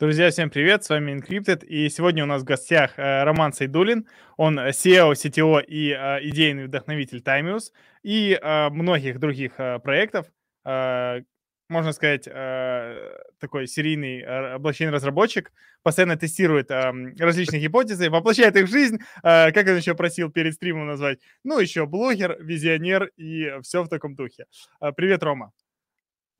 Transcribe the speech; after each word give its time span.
Друзья, 0.00 0.28
всем 0.32 0.50
привет, 0.50 0.82
с 0.82 0.88
вами 0.88 1.12
Encrypted, 1.12 1.64
и 1.64 1.88
сегодня 1.88 2.24
у 2.24 2.26
нас 2.26 2.42
в 2.42 2.44
гостях 2.44 2.98
э, 2.98 3.22
Роман 3.22 3.52
Сайдулин, 3.52 4.08
он 4.36 4.58
SEO, 4.58 5.12
CTO 5.12 5.62
и 5.64 5.90
э, 5.90 6.18
идейный 6.28 6.64
вдохновитель 6.64 7.22
Timeus 7.24 7.70
и 8.02 8.32
э, 8.32 8.70
многих 8.70 9.20
других 9.20 9.54
проектов, 9.84 10.26
можно 10.64 11.92
сказать, 11.92 12.24
такой 12.24 13.68
серийный 13.68 14.58
блокчейн-разработчик, 14.58 15.52
постоянно 15.84 16.16
тестирует 16.16 16.72
э, 16.72 16.92
различные 17.20 17.60
гипотезы, 17.60 18.10
воплощает 18.10 18.56
их 18.56 18.66
в 18.66 18.70
жизнь, 18.72 18.98
как 19.22 19.56
он 19.56 19.76
еще 19.76 19.94
просил 19.94 20.28
перед 20.28 20.54
стримом 20.54 20.88
назвать, 20.88 21.20
ну, 21.44 21.60
еще 21.60 21.86
блогер, 21.86 22.36
визионер 22.40 23.12
и 23.16 23.60
все 23.62 23.84
в 23.84 23.88
таком 23.88 24.16
духе. 24.16 24.46
Привет, 24.96 25.22
Рома. 25.22 25.52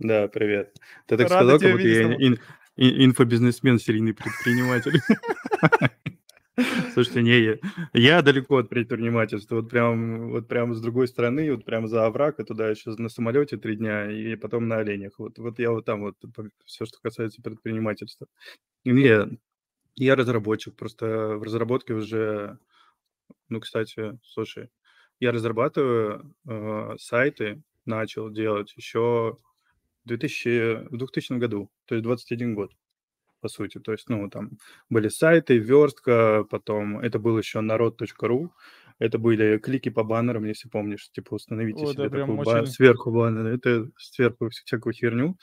Да, 0.00 0.26
привет. 0.26 0.74
Ты 1.06 1.16
так 1.16 1.30
Рада 1.30 1.56
сказал, 1.56 1.58
как 1.60 1.72
будто 1.72 1.88
я 1.88 2.36
инфобизнесмен, 2.76 3.78
серийный 3.78 4.14
предприниматель. 4.14 5.00
Слушайте, 6.92 7.22
не, 7.22 7.40
я, 7.40 7.56
я 7.92 8.22
далеко 8.22 8.58
от 8.58 8.68
предпринимательства, 8.68 9.56
вот 9.56 9.70
прям, 9.70 10.30
вот 10.30 10.46
прям 10.46 10.72
с 10.74 10.80
другой 10.80 11.08
стороны, 11.08 11.50
вот 11.52 11.64
прям 11.64 11.88
за 11.88 12.06
овраг, 12.06 12.38
и 12.38 12.44
туда 12.44 12.70
еще 12.70 12.90
на 12.90 13.08
самолете 13.08 13.56
три 13.56 13.74
дня, 13.76 14.08
и 14.10 14.36
потом 14.36 14.68
на 14.68 14.76
оленях. 14.76 15.18
Вот, 15.18 15.38
вот 15.38 15.58
я 15.58 15.72
вот 15.72 15.84
там 15.84 16.02
вот, 16.02 16.16
все, 16.64 16.86
что 16.86 16.98
касается 17.02 17.42
предпринимательства. 17.42 18.28
Не, 18.84 19.38
я 19.96 20.14
разработчик, 20.14 20.76
просто 20.76 21.36
в 21.36 21.42
разработке 21.42 21.94
уже, 21.94 22.58
ну, 23.48 23.60
кстати, 23.60 24.18
слушай, 24.22 24.68
я 25.18 25.32
разрабатываю 25.32 26.34
э, 26.48 26.94
сайты, 26.98 27.62
начал 27.84 28.30
делать 28.30 28.72
еще 28.76 29.38
2000, 30.04 30.88
в 30.90 30.96
2000 30.96 31.38
году, 31.38 31.70
то 31.86 31.94
есть 31.94 32.04
21 32.04 32.54
год, 32.54 32.72
по 33.40 33.48
сути. 33.48 33.78
То 33.78 33.92
есть, 33.92 34.08
ну, 34.08 34.28
там 34.30 34.58
были 34.88 35.08
сайты, 35.08 35.58
верстка, 35.58 36.44
потом 36.48 36.98
это 36.98 37.18
был 37.18 37.38
еще 37.38 37.60
народ.ру, 37.60 38.52
это 38.98 39.18
были 39.18 39.58
клики 39.58 39.88
по 39.88 40.04
баннерам, 40.04 40.44
если 40.44 40.68
помнишь, 40.68 41.10
типа 41.10 41.34
установите 41.34 41.84
О, 41.84 41.92
себе 41.92 42.08
да, 42.08 42.18
такую 42.20 42.38
очень... 42.38 42.52
ба- 42.52 42.66
сверху 42.66 43.10
баннер, 43.10 43.46
это 43.46 43.90
сверху 43.98 44.48
всякую 44.50 44.92
херню. 44.92 45.36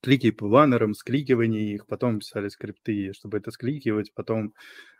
Клики 0.00 0.32
по 0.32 0.48
баннерам, 0.48 0.94
скликивание 0.94 1.74
их, 1.74 1.86
потом 1.86 2.18
писали 2.18 2.48
скрипты, 2.48 3.12
чтобы 3.12 3.38
это 3.38 3.52
скликивать, 3.52 4.12
потом 4.14 4.52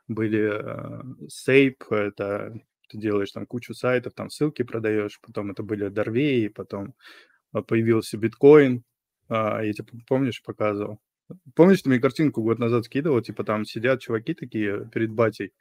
были 0.07 0.51
э, 0.53 1.29
сейп, 1.29 1.85
это 1.91 2.55
ты 2.89 2.99
делаешь 2.99 3.33
там 3.33 3.47
кучу 3.47 3.75
сайтов, 3.75 4.13
там 4.15 4.31
ссылки 4.31 4.63
продаешь, 4.63 5.19
потом 5.21 5.51
это 5.51 5.63
были 5.63 5.89
дорвеи, 5.89 6.49
потом 6.49 6.95
появился 7.53 8.17
биткоин, 8.17 8.83
а, 9.29 9.63
я 9.63 9.73
тебе, 9.73 9.89
помнишь, 10.09 10.43
показывал? 10.43 10.99
Помнишь, 11.55 11.83
ты 11.83 11.89
мне 11.89 11.99
картинку 11.99 12.43
год 12.43 12.59
назад 12.59 12.85
скидывал, 12.85 13.21
типа 13.21 13.45
там 13.45 13.65
сидят 13.65 14.01
чуваки 14.01 14.35
такие 14.35 14.89
перед 14.93 15.11
батей, 15.13 15.53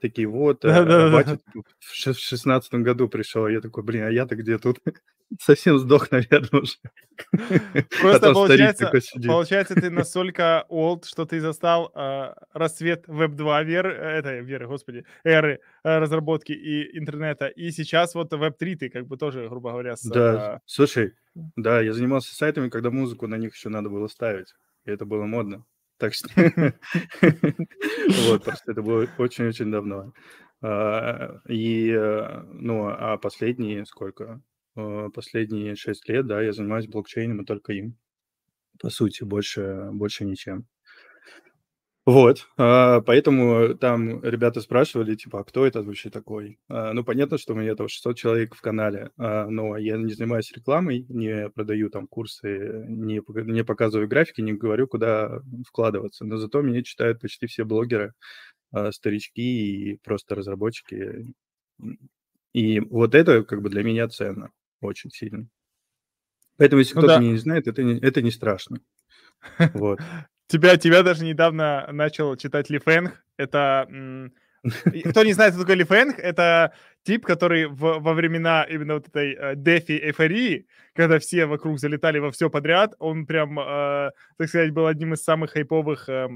такие, 0.00 0.28
вот, 0.28 0.60
да, 0.60 0.84
да, 0.84 1.12
батя 1.12 1.38
да. 1.54 1.62
в 1.80 2.18
шестнадцатом 2.18 2.82
году 2.82 3.08
пришел, 3.08 3.48
я 3.48 3.60
такой, 3.60 3.82
блин, 3.82 4.04
а 4.04 4.10
я-то 4.10 4.36
где 4.36 4.58
тут? 4.58 4.80
Совсем 5.40 5.78
сдох, 5.78 6.10
наверное, 6.12 6.62
уже. 6.62 6.76
Просто 8.00 8.32
получается, 8.32 8.90
получается, 9.26 9.74
ты 9.74 9.90
настолько 9.90 10.64
old, 10.68 11.04
что 11.04 11.24
ты 11.24 11.40
застал 11.40 11.90
э, 11.94 12.34
расцвет 12.52 13.08
Web2 13.08 13.64
веры, 13.64 13.92
это 13.92 14.38
веры, 14.38 14.66
господи, 14.66 15.04
эры 15.24 15.60
э, 15.82 15.98
разработки 15.98 16.52
и 16.52 16.96
интернета, 16.98 17.48
и 17.48 17.70
сейчас 17.70 18.14
вот 18.14 18.32
Web3 18.32 18.76
ты 18.76 18.88
как 18.88 19.06
бы 19.06 19.16
тоже, 19.16 19.48
грубо 19.48 19.72
говоря, 19.72 19.96
с... 19.96 20.02
Да, 20.02 20.56
э, 20.56 20.58
слушай, 20.66 21.14
да, 21.56 21.80
я 21.80 21.92
занимался 21.92 22.34
сайтами, 22.34 22.68
когда 22.68 22.90
музыку 22.90 23.26
на 23.26 23.36
них 23.36 23.54
еще 23.54 23.68
надо 23.68 23.88
было 23.88 24.06
ставить, 24.08 24.54
и 24.84 24.90
это 24.90 25.04
было 25.06 25.24
модно. 25.24 25.64
Так 25.98 26.12
что 26.12 26.28
вот, 28.28 28.44
просто 28.44 28.72
это 28.72 28.82
было 28.82 29.06
очень-очень 29.18 29.70
давно. 29.70 30.12
А, 30.62 31.40
и, 31.48 31.90
э, 31.90 32.42
ну, 32.52 32.88
а 32.88 33.16
последние 33.16 33.86
сколько? 33.86 34.42
А, 34.76 35.08
последние 35.10 35.74
шесть 35.74 36.08
лет, 36.08 36.26
да, 36.26 36.42
я 36.42 36.52
занимаюсь 36.52 36.86
блокчейном 36.86 37.42
и 37.42 37.44
только 37.44 37.72
им. 37.72 37.96
По 38.80 38.90
сути, 38.90 39.24
больше, 39.24 39.88
больше 39.92 40.24
ничем. 40.24 40.66
Вот, 42.06 42.46
а, 42.56 43.00
поэтому 43.00 43.74
там 43.74 44.22
ребята 44.22 44.60
спрашивали, 44.60 45.16
типа, 45.16 45.40
а 45.40 45.44
кто 45.44 45.66
это 45.66 45.82
вообще 45.82 46.08
такой? 46.08 46.56
А, 46.68 46.92
ну, 46.92 47.02
понятно, 47.02 47.36
что 47.36 47.52
у 47.52 47.56
меня 47.56 47.74
там 47.74 47.88
600 47.88 48.16
человек 48.16 48.54
в 48.54 48.60
канале, 48.60 49.10
а, 49.18 49.48
но 49.48 49.76
я 49.76 49.96
не 49.96 50.12
занимаюсь 50.12 50.52
рекламой, 50.52 51.04
не 51.08 51.50
продаю 51.50 51.90
там 51.90 52.06
курсы, 52.06 52.84
не, 52.86 53.20
не 53.52 53.64
показываю 53.64 54.06
графики, 54.06 54.40
не 54.40 54.52
говорю, 54.52 54.86
куда 54.86 55.40
вкладываться. 55.66 56.24
Но 56.24 56.36
зато 56.36 56.62
меня 56.62 56.84
читают 56.84 57.20
почти 57.20 57.48
все 57.48 57.64
блогеры, 57.64 58.12
старички 58.90 59.42
и 59.92 59.96
просто 60.04 60.36
разработчики. 60.36 61.34
И 62.52 62.80
вот 62.80 63.16
это 63.16 63.42
как 63.42 63.62
бы 63.62 63.68
для 63.68 63.82
меня 63.82 64.08
ценно 64.08 64.50
очень 64.80 65.10
сильно. 65.10 65.48
Поэтому, 66.56 66.80
если 66.80 66.94
ну, 66.94 67.00
кто-то 67.02 67.18
да. 67.18 67.22
не 67.22 67.36
знает, 67.36 67.66
это 67.66 67.82
не, 67.82 67.98
это 67.98 68.22
не 68.22 68.30
страшно. 68.30 68.80
Вот. 69.74 70.00
Тебя, 70.48 70.76
тебя 70.76 71.02
даже 71.02 71.24
недавно 71.24 71.88
начал 71.90 72.36
читать 72.36 72.70
Ли 72.70 72.78
Фэнг. 72.78 73.20
Это... 73.36 73.88
Кто 75.10 75.24
не 75.24 75.32
знает, 75.32 75.54
что 75.54 75.62
такое 75.62 75.74
Ли 75.76 75.82
Фэнг, 75.82 76.20
это 76.20 76.72
тип, 77.02 77.24
который 77.24 77.66
в, 77.66 77.98
во 77.98 78.14
времена 78.14 78.64
именно 78.64 78.94
вот 78.94 79.08
этой 79.08 79.34
э, 79.34 79.54
дефи 79.56 79.92
эйфории, 79.92 80.66
когда 80.92 81.18
все 81.18 81.46
вокруг 81.46 81.78
залетали 81.78 82.18
во 82.18 82.30
все 82.30 82.50
подряд, 82.50 82.94
он 82.98 83.26
прям, 83.26 83.58
э, 83.58 84.10
так 84.38 84.48
сказать, 84.48 84.72
был 84.72 84.86
одним 84.86 85.14
из 85.14 85.22
самых 85.22 85.52
хайповых 85.52 86.08
э, 86.08 86.28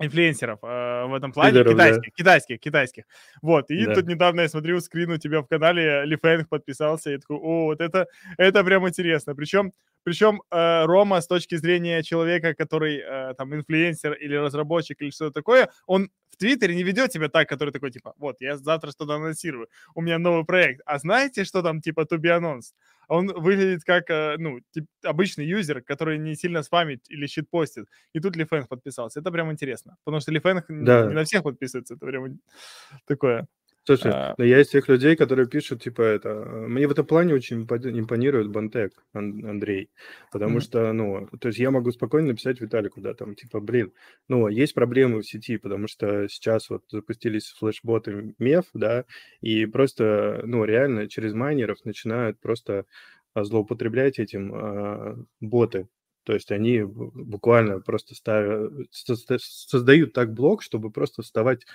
инфлюенсеров 0.00 0.58
э, 0.62 1.06
в 1.06 1.14
этом 1.14 1.32
плане, 1.32 1.58
Лидеров, 1.58 1.74
китайских, 1.74 2.10
да. 2.10 2.14
китайских, 2.16 2.60
китайских. 2.60 3.04
Вот, 3.42 3.70
и 3.70 3.86
да. 3.86 3.94
тут 3.94 4.06
недавно 4.06 4.42
я 4.42 4.48
смотрю 4.48 4.80
скрин 4.80 5.10
у 5.10 5.16
тебя 5.18 5.42
в 5.42 5.46
канале, 5.46 6.04
Ли 6.04 6.16
Фэнг 6.16 6.48
подписался, 6.48 7.12
и 7.12 7.18
такой, 7.18 7.36
о, 7.36 7.64
вот 7.66 7.80
это, 7.80 8.06
это 8.38 8.64
прям 8.64 8.88
интересно. 8.88 9.34
Причем 9.34 9.72
причем 10.04 10.42
э, 10.50 10.84
Рома 10.84 11.20
с 11.20 11.26
точки 11.26 11.56
зрения 11.56 12.02
человека, 12.02 12.54
который 12.54 12.98
э, 12.98 13.34
там 13.34 13.54
инфлюенсер 13.54 14.12
или 14.14 14.34
разработчик 14.36 15.00
или 15.02 15.10
что-то 15.10 15.32
такое, 15.32 15.68
он 15.86 16.10
в 16.30 16.36
Твиттере 16.36 16.74
не 16.74 16.82
ведет 16.82 17.12
себя 17.12 17.28
так, 17.28 17.48
который 17.48 17.70
такой 17.70 17.90
типа, 17.90 18.14
вот, 18.18 18.40
я 18.40 18.56
завтра 18.56 18.90
что-то 18.90 19.14
анонсирую, 19.14 19.68
у 19.94 20.00
меня 20.00 20.18
новый 20.18 20.44
проект. 20.44 20.80
А 20.86 20.98
знаете, 20.98 21.44
что 21.44 21.62
там 21.62 21.80
типа 21.80 22.00
to 22.02 22.18
be 22.18 22.38
announced? 22.38 22.74
Он 23.08 23.26
выглядит 23.26 23.82
как, 23.84 24.08
э, 24.10 24.36
ну, 24.38 24.60
тип, 24.70 24.86
обычный 25.02 25.44
юзер, 25.44 25.82
который 25.82 26.18
не 26.18 26.36
сильно 26.36 26.62
спамит 26.62 27.00
или 27.10 27.26
щитпостит. 27.26 27.86
И 28.14 28.20
тут 28.20 28.36
Лифэнг 28.36 28.68
подписался. 28.68 29.20
Это 29.20 29.32
прям 29.32 29.50
интересно. 29.50 29.96
Потому 30.04 30.20
что 30.20 30.30
Лифэнг 30.30 30.64
да. 30.68 31.06
не 31.06 31.14
на 31.14 31.24
всех 31.24 31.42
подписывается. 31.42 31.94
Это 31.94 32.06
прям 32.06 32.38
такое 33.06 33.48
Слушай, 33.96 34.12
а... 34.14 34.34
но 34.38 34.44
я 34.44 34.60
из 34.60 34.68
тех 34.68 34.88
людей, 34.88 35.16
которые 35.16 35.48
пишут, 35.48 35.82
типа, 35.82 36.02
это... 36.02 36.34
Мне 36.34 36.86
в 36.86 36.92
этом 36.92 37.04
плане 37.04 37.34
очень 37.34 37.62
импонирует 37.62 38.48
Бантек, 38.48 38.92
Андрей, 39.12 39.90
потому 40.30 40.58
mm-hmm. 40.58 40.60
что, 40.60 40.92
ну, 40.92 41.28
то 41.40 41.48
есть 41.48 41.58
я 41.58 41.70
могу 41.70 41.90
спокойно 41.90 42.28
написать 42.28 42.60
Виталику, 42.60 43.00
да, 43.00 43.14
там, 43.14 43.34
типа, 43.34 43.60
блин, 43.60 43.92
ну, 44.28 44.46
есть 44.48 44.74
проблемы 44.74 45.22
в 45.22 45.26
сети, 45.26 45.56
потому 45.56 45.88
что 45.88 46.28
сейчас 46.28 46.70
вот 46.70 46.84
запустились 46.88 47.48
флешботы 47.58 48.34
МЕФ, 48.38 48.66
да, 48.74 49.04
и 49.40 49.66
просто, 49.66 50.42
ну, 50.44 50.64
реально 50.64 51.08
через 51.08 51.32
майнеров 51.32 51.84
начинают 51.84 52.38
просто 52.40 52.84
а, 53.34 53.44
злоупотреблять 53.44 54.18
этим 54.18 54.54
э, 54.54 55.16
боты, 55.40 55.88
то 56.24 56.34
есть 56.34 56.52
они 56.52 56.82
буквально 56.82 57.80
просто 57.80 58.14
ставят, 58.14 58.72
создают 58.92 60.12
так 60.12 60.32
блок, 60.32 60.62
чтобы 60.62 60.90
просто 60.90 61.22
вставать 61.22 61.66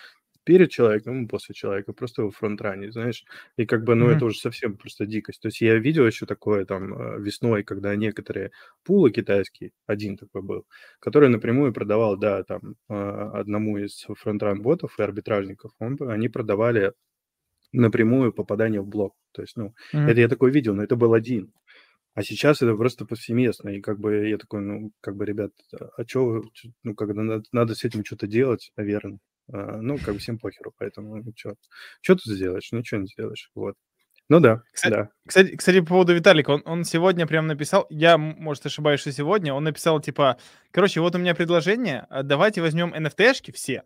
перед 0.46 0.72
человеком 0.72 1.26
и 1.26 1.28
после 1.28 1.54
человека, 1.56 1.92
просто 1.92 2.24
в 2.24 2.32
фронтране, 2.32 2.92
знаешь. 2.92 3.26
И 3.58 3.66
как 3.66 3.84
бы, 3.84 3.96
ну, 3.96 4.08
mm-hmm. 4.10 4.16
это 4.16 4.26
уже 4.26 4.40
совсем 4.40 4.78
просто 4.78 5.06
дикость. 5.06 5.42
То 5.42 5.48
есть 5.48 5.60
я 5.60 5.76
видел 5.76 6.06
еще 6.06 6.26
такое 6.26 6.66
там 6.66 6.94
э, 6.94 7.20
весной, 7.20 7.64
когда 7.64 7.96
некоторые 7.96 8.52
пулы 8.84 9.12
китайские, 9.12 9.72
один 9.88 10.18
такой 10.18 10.42
был, 10.44 10.66
который 11.00 11.30
напрямую 11.30 11.74
продавал, 11.74 12.16
да, 12.18 12.44
там 12.44 12.76
э, 12.90 12.94
одному 12.94 13.78
из 13.80 14.06
фронтран-ботов 14.08 14.98
и 15.00 15.04
арбитражников, 15.04 15.72
он, 15.80 15.98
они 16.08 16.30
продавали 16.30 16.94
напрямую 17.74 18.32
попадание 18.32 18.82
в 18.82 18.88
блок. 18.88 19.16
То 19.34 19.42
есть, 19.42 19.58
ну, 19.58 19.74
mm-hmm. 19.94 20.08
это 20.08 20.20
я 20.22 20.30
такой 20.30 20.52
видел, 20.52 20.76
но 20.76 20.84
это 20.84 20.96
был 20.96 21.14
один. 21.14 21.52
А 22.14 22.24
сейчас 22.24 22.62
это 22.62 22.76
просто 22.76 23.06
повсеместно. 23.06 23.70
И 23.70 23.82
как 23.82 24.00
бы 24.00 24.30
я 24.30 24.38
такой, 24.38 24.62
ну, 24.62 24.92
как 25.02 25.18
бы, 25.18 25.26
ребят, 25.26 25.52
а 25.98 26.06
что, 26.08 26.44
ну, 26.84 26.96
когда 26.96 27.22
надо, 27.24 27.44
надо 27.52 27.76
с 27.76 27.84
этим 27.84 28.06
что-то 28.06 28.28
делать, 28.28 28.72
наверное. 28.78 29.20
А, 29.52 29.78
ну, 29.78 29.98
как 29.98 30.16
бы 30.16 30.20
всем 30.20 30.40
похеру, 30.40 30.74
поэтому 30.78 31.18
ну, 31.18 31.34
что, 31.36 32.16
ты 32.16 32.34
сделаешь? 32.34 32.72
Ничего 32.72 33.02
не 33.02 33.08
сделаешь, 33.08 33.52
вот. 33.56 33.76
Ну 34.28 34.40
да, 34.40 34.64
кстати, 34.74 34.94
да. 34.94 35.10
Кстати, 35.28 35.56
кстати, 35.56 35.82
по 35.82 35.88
поводу 35.88 36.16
Виталика, 36.16 36.50
он, 36.50 36.64
он 36.66 36.84
сегодня 36.84 37.28
прям 37.28 37.46
написал, 37.46 37.86
я, 37.90 38.18
может, 38.18 38.66
ошибаюсь, 38.66 39.00
что 39.00 39.12
сегодня, 39.12 39.54
он 39.54 39.64
написал, 39.64 40.00
типа, 40.00 40.38
короче, 40.72 41.00
вот 41.00 41.14
у 41.14 41.20
меня 41.20 41.36
предложение, 41.36 42.08
а 42.10 42.24
давайте 42.24 42.62
возьмем 42.62 42.94
NFT-шки 42.94 43.52
все 43.54 43.84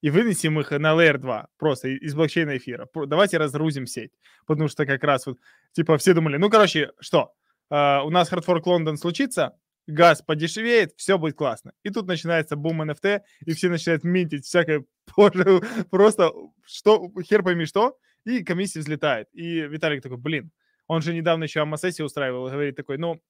и 0.00 0.10
вынесем 0.10 0.58
их 0.58 0.72
на 0.72 0.92
Layer 0.94 1.18
2, 1.18 1.48
просто 1.56 1.88
из 1.88 2.14
блокчейна 2.14 2.56
эфира. 2.56 2.88
Давайте 3.06 3.38
разгрузим 3.38 3.86
сеть, 3.86 4.12
потому 4.44 4.68
что 4.68 4.86
как 4.86 5.04
раз 5.04 5.26
вот, 5.26 5.38
типа, 5.72 5.98
все 5.98 6.14
думали, 6.14 6.36
ну, 6.36 6.50
короче, 6.50 6.90
что, 7.00 7.32
Uh, 7.68 8.04
у 8.04 8.10
нас 8.10 8.32
Hardfork 8.32 8.62
London 8.62 8.96
случится, 8.96 9.56
газ 9.86 10.22
подешевеет, 10.22 10.92
все 10.96 11.18
будет 11.18 11.36
классно. 11.36 11.72
И 11.82 11.90
тут 11.90 12.06
начинается 12.06 12.56
бум 12.56 12.82
NFT, 12.82 13.20
и 13.44 13.52
все 13.52 13.68
начинают 13.68 14.04
минтить 14.04 14.44
всякое, 14.44 14.84
просто 15.90 16.32
что, 16.64 17.10
хер 17.22 17.42
пойми 17.42 17.66
что, 17.66 17.98
и 18.24 18.42
комиссия 18.42 18.80
взлетает. 18.80 19.28
И 19.32 19.60
Виталик 19.60 20.02
такой, 20.02 20.18
блин, 20.18 20.50
он 20.86 21.02
же 21.02 21.14
недавно 21.14 21.44
еще 21.44 21.60
АМА-сессию 21.60 22.06
устраивал, 22.06 22.48
и 22.48 22.50
говорит 22.50 22.76
такой, 22.76 22.98
ну, 22.98 23.20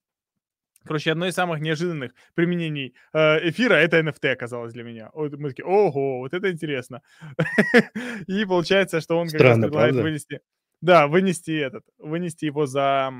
Короче, 0.86 1.10
одно 1.10 1.26
из 1.26 1.34
самых 1.34 1.60
неожиданных 1.60 2.12
применений 2.34 2.94
э, 3.12 3.48
эфира 3.48 3.74
это 3.74 3.98
NFT 3.98 4.30
оказалось 4.30 4.72
для 4.72 4.84
меня. 4.84 5.10
Вот 5.14 5.32
мы 5.32 5.48
такие, 5.48 5.64
ого, 5.64 6.18
вот 6.18 6.32
это 6.32 6.50
интересно. 6.52 7.02
И 8.28 8.44
получается, 8.44 9.00
что 9.00 9.18
он 9.18 9.28
как 9.28 9.40
раз 9.40 9.58
предлагает 9.58 9.96
вынести, 9.96 10.40
да, 10.80 11.08
вынести 11.08 11.50
этот, 11.50 11.84
вынести 11.98 12.44
его 12.44 12.66
за 12.66 13.12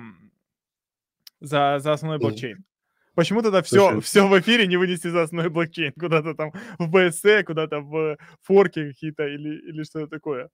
за 1.40 1.78
за 1.80 1.92
основной 1.92 2.18
блокчейн. 2.18 2.64
Почему 3.16 3.40
тогда 3.40 3.62
все, 3.62 4.00
все 4.00 4.28
в 4.28 4.38
эфире 4.38 4.66
не 4.66 4.76
вынести 4.76 5.08
за 5.08 5.22
основной 5.22 5.50
блокчейн? 5.50 5.92
Куда-то 5.98 6.34
там 6.34 6.52
в 6.78 6.94
BSC, 6.94 7.44
куда-то 7.44 7.80
в 7.80 8.18
форке 8.42 8.88
какие-то 8.90 9.26
или, 9.26 9.70
или 9.70 9.82
что-то 9.84 10.06
такое? 10.06 10.50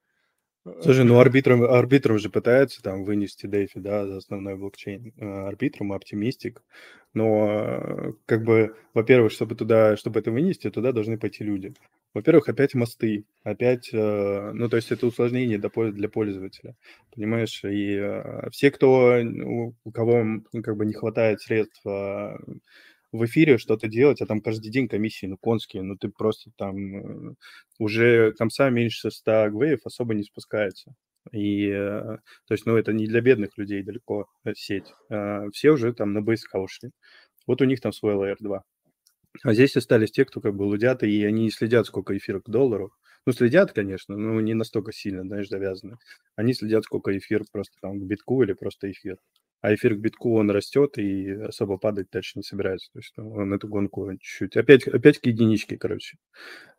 Слушай, 0.65 1.05
ну 1.05 1.19
арбитром, 1.19 1.65
арбитром 1.65 2.19
же 2.21 2.31
пытаются 2.31 2.83
там 2.83 3.05
вынести 3.05 3.47
Дефи, 3.47 3.81
да, 3.81 4.07
за 4.07 4.19
основной 4.19 4.57
блокчейн. 4.57 5.13
Э, 5.17 5.49
арбитром, 5.49 5.93
оптимистик. 5.93 6.63
Но 7.15 7.49
э, 7.51 8.13
как 8.27 8.45
бы, 8.45 8.77
во-первых, 8.95 9.33
чтобы 9.33 9.57
туда, 9.57 9.97
чтобы 9.97 10.21
это 10.21 10.31
вынести, 10.31 10.71
туда 10.71 10.93
должны 10.93 11.19
пойти 11.19 11.43
люди. 11.43 11.75
Во-первых, 12.15 12.49
опять 12.49 12.75
мосты, 12.75 13.25
опять, 13.43 13.91
э, 13.93 14.53
ну, 14.55 14.69
то 14.69 14.77
есть 14.77 14.93
это 14.93 15.07
усложнение 15.07 15.59
для 15.59 16.09
пользователя, 16.09 16.77
понимаешь? 17.13 17.61
И 17.65 18.01
все, 18.53 18.71
кто, 18.71 19.21
у 19.85 19.91
кого 19.91 20.43
как 20.63 20.77
бы 20.77 20.87
не 20.87 20.93
хватает 20.93 21.41
средств 21.41 21.83
в 23.13 23.25
эфире 23.27 23.59
что-то 23.59 23.89
делать, 23.89 24.21
а 24.23 24.27
там 24.27 24.41
каждый 24.41 24.71
день 24.71 24.89
комиссии, 24.89 25.27
ну, 25.27 25.37
конские, 25.37 25.83
ну, 25.83 25.97
ты 25.97 26.09
просто 26.09 26.51
там 26.57 27.31
э, 27.31 27.35
уже 27.79 28.33
комса 28.33 28.71
меньше 28.71 29.11
100 29.11 29.51
гвеев 29.51 29.81
особо 29.85 30.15
не 30.15 30.25
спускается. 30.25 30.95
И, 31.31 31.69
э, 31.69 32.01
то 32.47 32.55
есть, 32.55 32.67
ну, 32.67 32.77
это 32.77 32.93
не 32.93 33.07
для 33.07 33.21
бедных 33.21 33.57
людей 33.59 33.83
далеко 33.83 34.27
э, 34.45 34.55
сеть. 34.57 34.93
А 35.11 35.45
все 35.53 35.71
уже 35.71 35.93
там 35.93 36.13
на 36.15 36.23
БСК 36.23 36.57
ушли. 36.57 36.91
Вот 37.47 37.61
у 37.61 37.65
них 37.65 37.81
там 37.81 37.93
свой 37.93 38.15
LR2. 38.15 38.61
А 39.45 39.55
здесь 39.55 39.77
остались 39.77 40.11
те, 40.11 40.25
кто 40.25 40.41
как 40.41 40.55
бы 40.55 40.65
лудят, 40.65 41.03
и 41.03 41.25
они 41.25 41.45
не 41.45 41.51
следят, 41.51 41.87
сколько 41.87 42.17
эфира 42.17 42.41
к 42.41 42.51
доллару. 42.51 42.93
Ну, 43.27 43.33
следят, 43.33 43.73
конечно, 43.73 44.17
но 44.17 44.41
не 44.41 44.55
настолько 44.55 44.93
сильно, 44.93 45.23
знаешь, 45.23 45.49
завязаны. 45.49 45.97
Они 46.37 46.55
следят, 46.55 46.85
сколько 46.85 47.17
эфир 47.17 47.45
просто 47.53 47.77
там 47.81 48.01
к 48.01 48.03
битку 48.05 48.43
или 48.43 48.53
просто 48.53 48.91
эфир 48.91 49.19
а 49.63 49.73
эфир 49.75 49.95
к 49.95 49.99
битку, 49.99 50.35
он 50.35 50.51
растет 50.51 50.99
и 50.99 51.31
особо 51.31 51.79
падать 51.79 52.09
дальше 52.11 52.33
не 52.35 52.43
собирается. 52.43 52.91
То 52.93 52.99
есть 52.99 53.13
ну, 53.17 53.33
он 53.33 53.55
эту 53.55 53.69
гонку 53.69 54.11
чуть-чуть... 54.19 54.57
Опять, 54.57 54.89
опять 54.89 55.19
к 55.19 55.27
единичке, 55.27 55.79
короче, 55.79 56.19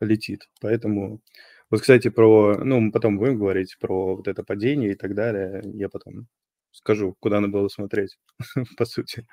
летит. 0.02 0.50
Поэтому... 0.62 1.22
Вот, 1.70 1.80
кстати, 1.80 2.10
про... 2.10 2.58
Ну, 2.62 2.82
мы 2.82 2.92
потом 2.92 3.18
будем 3.18 3.40
говорить 3.40 3.78
про 3.80 4.18
вот 4.18 4.28
это 4.28 4.44
падение 4.44 4.92
и 4.92 4.96
так 4.96 5.16
далее. 5.16 5.62
Я 5.74 5.88
потом 5.88 6.28
скажу, 6.72 7.16
куда 7.22 7.40
надо 7.40 7.54
было 7.54 7.70
смотреть, 7.70 8.18
по 8.78 8.84
сути. 8.84 9.26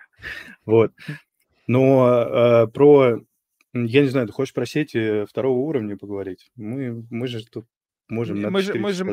Вот. 0.65 0.93
Но 1.67 2.09
э, 2.09 2.67
про... 2.69 3.19
Я 3.73 4.03
не 4.03 4.09
знаю, 4.09 4.29
ты 4.29 4.33
хочешь 4.33 4.55
про 4.55 4.65
сети 4.65 5.25
второго 5.27 5.59
уровня 5.59 5.97
поговорить? 5.97 6.53
Мы, 6.55 7.05
мы 7.11 7.27
же 7.27 7.45
тут 7.45 7.67
можем 8.11 8.51
мы 8.51 8.63
же, 8.63 8.75
мы, 8.75 8.93
же, 8.93 9.05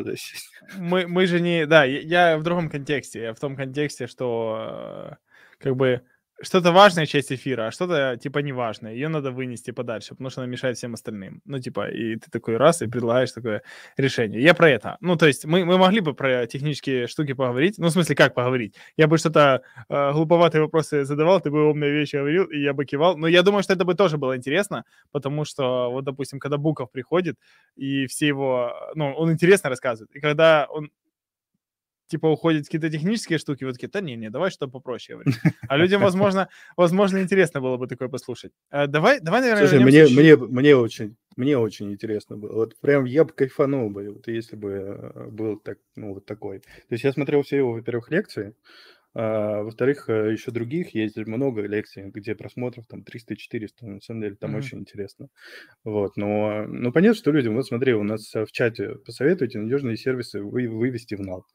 мы, 0.78 1.08
мы 1.08 1.26
же 1.26 1.40
не... 1.40 1.66
Да, 1.66 1.86
я, 1.86 2.32
я 2.32 2.38
в 2.38 2.44
другом 2.44 2.70
контексте. 2.70 3.22
Я 3.22 3.34
в 3.34 3.40
том 3.40 3.56
контексте, 3.56 4.08
что 4.08 5.12
э, 5.12 5.16
как 5.60 5.76
бы 5.76 6.02
что-то 6.42 6.72
важная 6.72 7.06
часть 7.06 7.32
эфира, 7.32 7.68
а 7.68 7.72
что-то 7.72 8.18
типа 8.18 8.40
неважное. 8.40 8.94
Ее 8.94 9.08
надо 9.08 9.32
вынести 9.32 9.72
подальше, 9.72 10.10
потому 10.10 10.30
что 10.30 10.42
она 10.42 10.52
мешает 10.52 10.78
всем 10.78 10.94
остальным. 10.94 11.42
Ну, 11.46 11.60
типа, 11.60 11.90
и 11.90 12.16
ты 12.16 12.30
такой 12.30 12.58
раз 12.58 12.82
и 12.82 12.88
предлагаешь 12.88 13.32
такое 13.32 13.64
решение. 13.98 14.42
Я 14.42 14.54
про 14.54 14.70
это. 14.70 14.98
Ну, 15.02 15.16
то 15.16 15.26
есть 15.26 15.46
мы, 15.46 15.66
мы 15.66 15.78
могли 15.78 16.00
бы 16.00 16.14
про 16.14 16.46
технические 16.46 17.08
штуки 17.08 17.34
поговорить. 17.34 17.78
Ну, 17.78 17.88
в 17.88 17.92
смысле, 17.92 18.16
как 18.16 18.34
поговорить? 18.34 18.76
Я 18.98 19.08
бы 19.08 19.18
что-то 19.18 19.62
э, 19.90 20.12
глуповатые 20.14 20.62
вопросы 20.62 21.06
задавал, 21.06 21.42
ты 21.42 21.50
бы 21.50 21.70
умные 21.70 21.92
вещи 21.92 22.16
говорил, 22.16 22.46
и 22.46 22.60
я 22.60 22.74
бы 22.74 22.86
кивал. 22.86 23.18
Но 23.18 23.28
я 23.28 23.42
думаю, 23.42 23.64
что 23.64 23.74
это 23.74 23.86
бы 23.86 23.96
тоже 23.96 24.18
было 24.18 24.38
интересно, 24.38 24.84
потому 25.12 25.46
что, 25.46 25.90
вот, 25.92 26.04
допустим, 26.04 26.40
когда 26.40 26.58
Буков 26.58 26.92
приходит, 26.92 27.38
и 27.76 28.06
все 28.08 28.28
его... 28.28 28.74
Ну, 28.96 29.14
он 29.14 29.32
интересно 29.32 29.70
рассказывает. 29.70 30.16
И 30.16 30.20
когда 30.20 30.68
он 30.70 30.92
типа 32.08 32.28
уходят 32.28 32.66
какие-то 32.66 32.90
технические 32.90 33.40
штуки, 33.40 33.64
вот 33.64 33.74
такие, 33.74 33.90
да 33.90 34.02
не, 34.02 34.16
не, 34.16 34.30
давай 34.30 34.52
что 34.52 34.68
попроще 34.68 35.18
говорить. 35.18 35.36
А 35.70 35.78
людям, 35.78 36.02
возможно, 36.02 36.50
возможно, 36.76 37.22
интересно 37.22 37.62
было 37.62 37.78
бы 37.78 37.88
такое 37.88 38.08
послушать. 38.08 38.52
А, 38.70 38.88
давай, 38.88 39.20
давай, 39.20 39.42
наверное, 39.42 39.68
Слушай, 39.68 39.84
мне, 39.84 40.06
мне, 40.08 40.36
мне 40.36 40.76
очень, 40.76 41.16
мне 41.36 41.58
очень 41.58 41.92
интересно 41.92 42.38
было. 42.38 42.54
Вот 42.54 42.80
прям 42.80 43.06
я 43.06 43.24
бы 43.26 43.32
кайфанул 43.34 43.90
бы, 43.90 44.10
вот 44.10 44.28
если 44.28 44.56
бы 44.56 44.70
э, 44.70 45.30
был 45.30 45.58
так, 45.58 45.78
ну, 45.96 46.14
вот 46.14 46.26
такой. 46.26 46.60
То 46.60 46.92
есть 46.92 47.04
я 47.04 47.12
смотрел 47.12 47.44
все 47.44 47.58
его, 47.58 47.74
во-первых, 47.74 48.10
лекции, 48.10 48.56
а, 49.20 49.64
во-вторых, 49.64 50.10
э, 50.10 50.34
еще 50.34 50.52
других 50.52 50.94
есть 50.94 51.18
много 51.18 51.64
лекций, 51.64 52.12
где 52.12 52.36
просмотров 52.36 52.86
там 52.86 53.02
300-400, 53.02 53.70
на 53.82 54.00
самом 54.00 54.22
деле 54.22 54.36
там 54.36 54.54
mm-hmm. 54.54 54.58
очень 54.60 54.80
интересно. 54.80 55.30
Вот, 55.84 56.18
но, 56.18 56.66
ну, 56.68 56.92
понятно, 56.92 57.18
что 57.18 57.32
людям, 57.32 57.56
вот 57.56 57.66
смотри, 57.66 57.96
у 57.96 58.04
нас 58.04 58.32
в 58.32 58.52
чате 58.52 58.96
посоветуйте 59.04 59.58
надежные 59.58 59.98
сервисы 59.98 60.44
вы, 60.44 60.68
вывести 60.68 61.16
в 61.16 61.22
нал. 61.22 61.48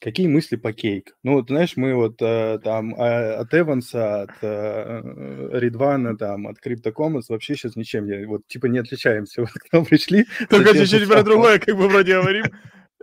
Какие 0.00 0.26
мысли 0.26 0.56
по 0.56 0.72
кейк? 0.72 1.16
Ну, 1.22 1.34
вот, 1.34 1.48
знаешь, 1.48 1.76
мы 1.76 1.94
вот 1.94 2.20
э, 2.20 2.58
там 2.62 2.94
э, 2.94 3.34
от 3.34 3.54
Эванса, 3.54 4.22
от 4.22 4.32
э, 4.42 5.50
Ридвана, 5.52 6.16
там, 6.16 6.46
от 6.46 6.58
CryptoCommons 6.64 7.24
вообще 7.28 7.54
сейчас 7.54 7.76
ничем 7.76 8.06
не, 8.06 8.26
вот, 8.26 8.46
типа, 8.46 8.66
не 8.66 8.78
отличаемся. 8.78 9.40
Вот 9.44 9.50
к 9.52 9.72
нам 9.72 9.86
пришли. 9.86 10.26
Только 10.50 10.74
чуть-чуть 10.74 11.08
про 11.08 11.22
другое, 11.22 11.58
как 11.58 11.76
бы 11.76 11.88
вроде 11.88 12.20
говорим. 12.20 12.44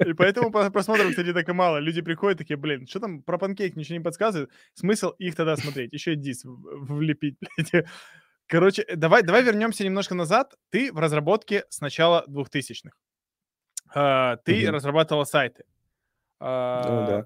И 0.06 0.14
поэтому 0.14 0.52
просмотров, 0.52 1.10
кстати, 1.10 1.34
так 1.34 1.48
и 1.50 1.54
мало. 1.54 1.78
Люди 1.78 2.02
приходят 2.02 2.38
такие, 2.38 2.58
блин, 2.58 2.88
что 2.88 3.00
там 3.00 3.22
про 3.22 3.38
панкейк 3.38 3.76
ничего 3.76 3.98
не 3.98 4.04
подсказывает. 4.04 4.50
Смысл 4.74 5.10
их 5.20 5.36
тогда 5.36 5.56
смотреть? 5.58 5.94
Еще 5.94 6.14
и 6.14 6.16
дис 6.16 6.42
влепить, 6.44 7.38
блядь. 7.58 7.86
Короче, 8.48 8.86
давай, 8.96 9.24
давай 9.24 9.44
вернемся 9.44 9.84
немножко 9.84 10.14
назад. 10.14 10.54
Ты 10.72 10.92
в 10.92 10.98
разработке 10.98 11.64
с 11.70 11.82
начала 11.82 12.26
2000-х. 12.28 12.92
Uh, 13.94 14.38
ты 14.46 14.64
mm-hmm. 14.64 14.72
разрабатывал 14.72 15.26
сайты. 15.26 15.66
Ну 16.42 16.48
а, 16.48 17.08
да. 17.08 17.26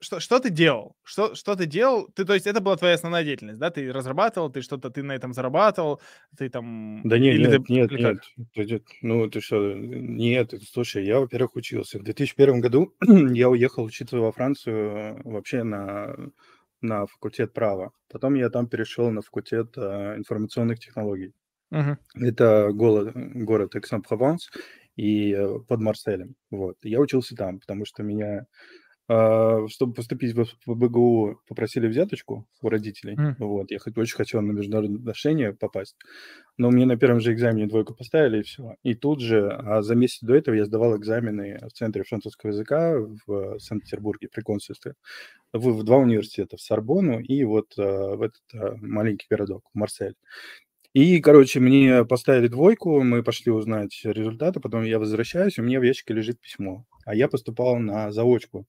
Что, 0.00 0.20
что 0.20 0.38
ты 0.38 0.50
делал? 0.50 0.94
Что, 1.02 1.34
что 1.34 1.56
ты 1.56 1.66
делал? 1.66 2.08
Ты, 2.14 2.24
то 2.24 2.34
есть 2.34 2.46
это 2.46 2.60
была 2.60 2.76
твоя 2.76 2.94
основная 2.94 3.24
деятельность, 3.24 3.58
да? 3.58 3.70
Ты 3.70 3.92
разрабатывал, 3.92 4.48
ты 4.48 4.62
что-то, 4.62 4.90
ты 4.90 5.02
на 5.02 5.12
этом 5.12 5.32
зарабатывал, 5.34 6.00
ты 6.36 6.48
там... 6.48 7.02
Да 7.04 7.18
нет, 7.18 7.34
Или 7.34 7.48
нет, 7.48 7.66
ты... 7.66 7.72
нет, 7.72 7.90
нет, 7.90 8.30
нет, 8.54 8.82
ну 9.02 9.28
ты 9.28 9.40
что, 9.40 9.74
нет, 9.74 10.54
слушай, 10.70 11.04
я, 11.04 11.18
во-первых, 11.18 11.56
учился. 11.56 11.98
В 11.98 12.04
2001 12.04 12.60
году 12.60 12.94
я 13.00 13.48
уехал 13.48 13.82
учиться 13.82 14.16
во 14.18 14.30
Францию 14.30 14.76
э, 14.76 15.22
вообще 15.24 15.64
на, 15.64 16.14
на 16.80 17.06
факультет 17.06 17.52
права. 17.52 17.90
Потом 18.08 18.34
я 18.34 18.50
там 18.50 18.68
перешел 18.68 19.10
на 19.10 19.20
факультет 19.20 19.76
а, 19.76 20.16
информационных 20.16 20.78
технологий. 20.78 21.34
Uh-huh. 21.72 21.96
Это 22.14 22.70
город, 22.72 23.12
город 23.14 23.74
Aix-en-Provence, 23.74 24.48
и 24.98 25.32
э, 25.32 25.58
под 25.68 25.80
Марселем. 25.80 26.34
Вот. 26.50 26.76
Я 26.82 27.00
учился 27.00 27.36
там, 27.36 27.60
потому 27.60 27.84
что 27.84 28.02
меня, 28.02 28.46
э, 29.08 29.66
чтобы 29.68 29.94
поступить 29.94 30.34
в 30.34 30.74
БГУ, 30.74 31.40
попросили 31.46 31.86
взяточку 31.86 32.48
у 32.60 32.68
родителей. 32.68 33.14
Mm. 33.14 33.34
Вот. 33.38 33.70
Я 33.70 33.78
очень 33.96 34.16
хотел 34.16 34.42
на 34.42 34.50
международные 34.50 34.98
отношения 34.98 35.52
попасть, 35.52 35.96
но 36.56 36.70
мне 36.70 36.84
на 36.84 36.96
первом 36.96 37.20
же 37.20 37.32
экзамене 37.32 37.68
двойку 37.68 37.94
поставили, 37.94 38.40
и 38.40 38.42
все. 38.42 38.74
И 38.82 38.96
тут 38.96 39.20
же, 39.20 39.48
а 39.48 39.82
за 39.82 39.94
месяц 39.94 40.18
до 40.20 40.34
этого 40.34 40.56
я 40.56 40.64
сдавал 40.64 40.96
экзамены 40.98 41.58
в 41.62 41.72
Центре 41.72 42.02
французского 42.02 42.50
языка 42.50 42.98
в 43.26 43.60
Санкт-Петербурге 43.60 44.28
при 44.32 44.42
консульстве 44.42 44.94
в, 45.52 45.60
в 45.60 45.84
два 45.84 45.98
университета, 45.98 46.56
в 46.56 46.60
Сорбону 46.60 47.20
и 47.20 47.44
вот 47.44 47.72
э, 47.78 47.82
в 47.82 48.22
этот 48.22 48.42
э, 48.52 48.74
маленький 48.80 49.26
городок, 49.30 49.62
в 49.72 49.78
Марсель. 49.78 50.16
И, 50.98 51.20
короче, 51.20 51.60
мне 51.60 52.04
поставили 52.04 52.48
двойку, 52.48 53.04
мы 53.04 53.22
пошли 53.22 53.52
узнать 53.52 54.00
результаты, 54.02 54.58
потом 54.58 54.82
я 54.82 54.98
возвращаюсь, 54.98 55.56
у 55.56 55.62
меня 55.62 55.78
в 55.78 55.84
ящике 55.84 56.12
лежит 56.12 56.40
письмо, 56.40 56.86
а 57.06 57.14
я 57.14 57.28
поступал 57.28 57.78
на 57.78 58.10
заочку. 58.10 58.66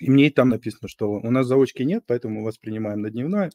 И 0.00 0.10
мне 0.10 0.28
там 0.32 0.48
написано, 0.48 0.88
что 0.88 1.08
у 1.12 1.30
нас 1.30 1.46
заочки 1.46 1.84
нет, 1.84 2.02
поэтому 2.08 2.40
мы 2.40 2.46
вас 2.46 2.58
принимаем 2.58 3.02
на 3.02 3.10
дневной. 3.10 3.50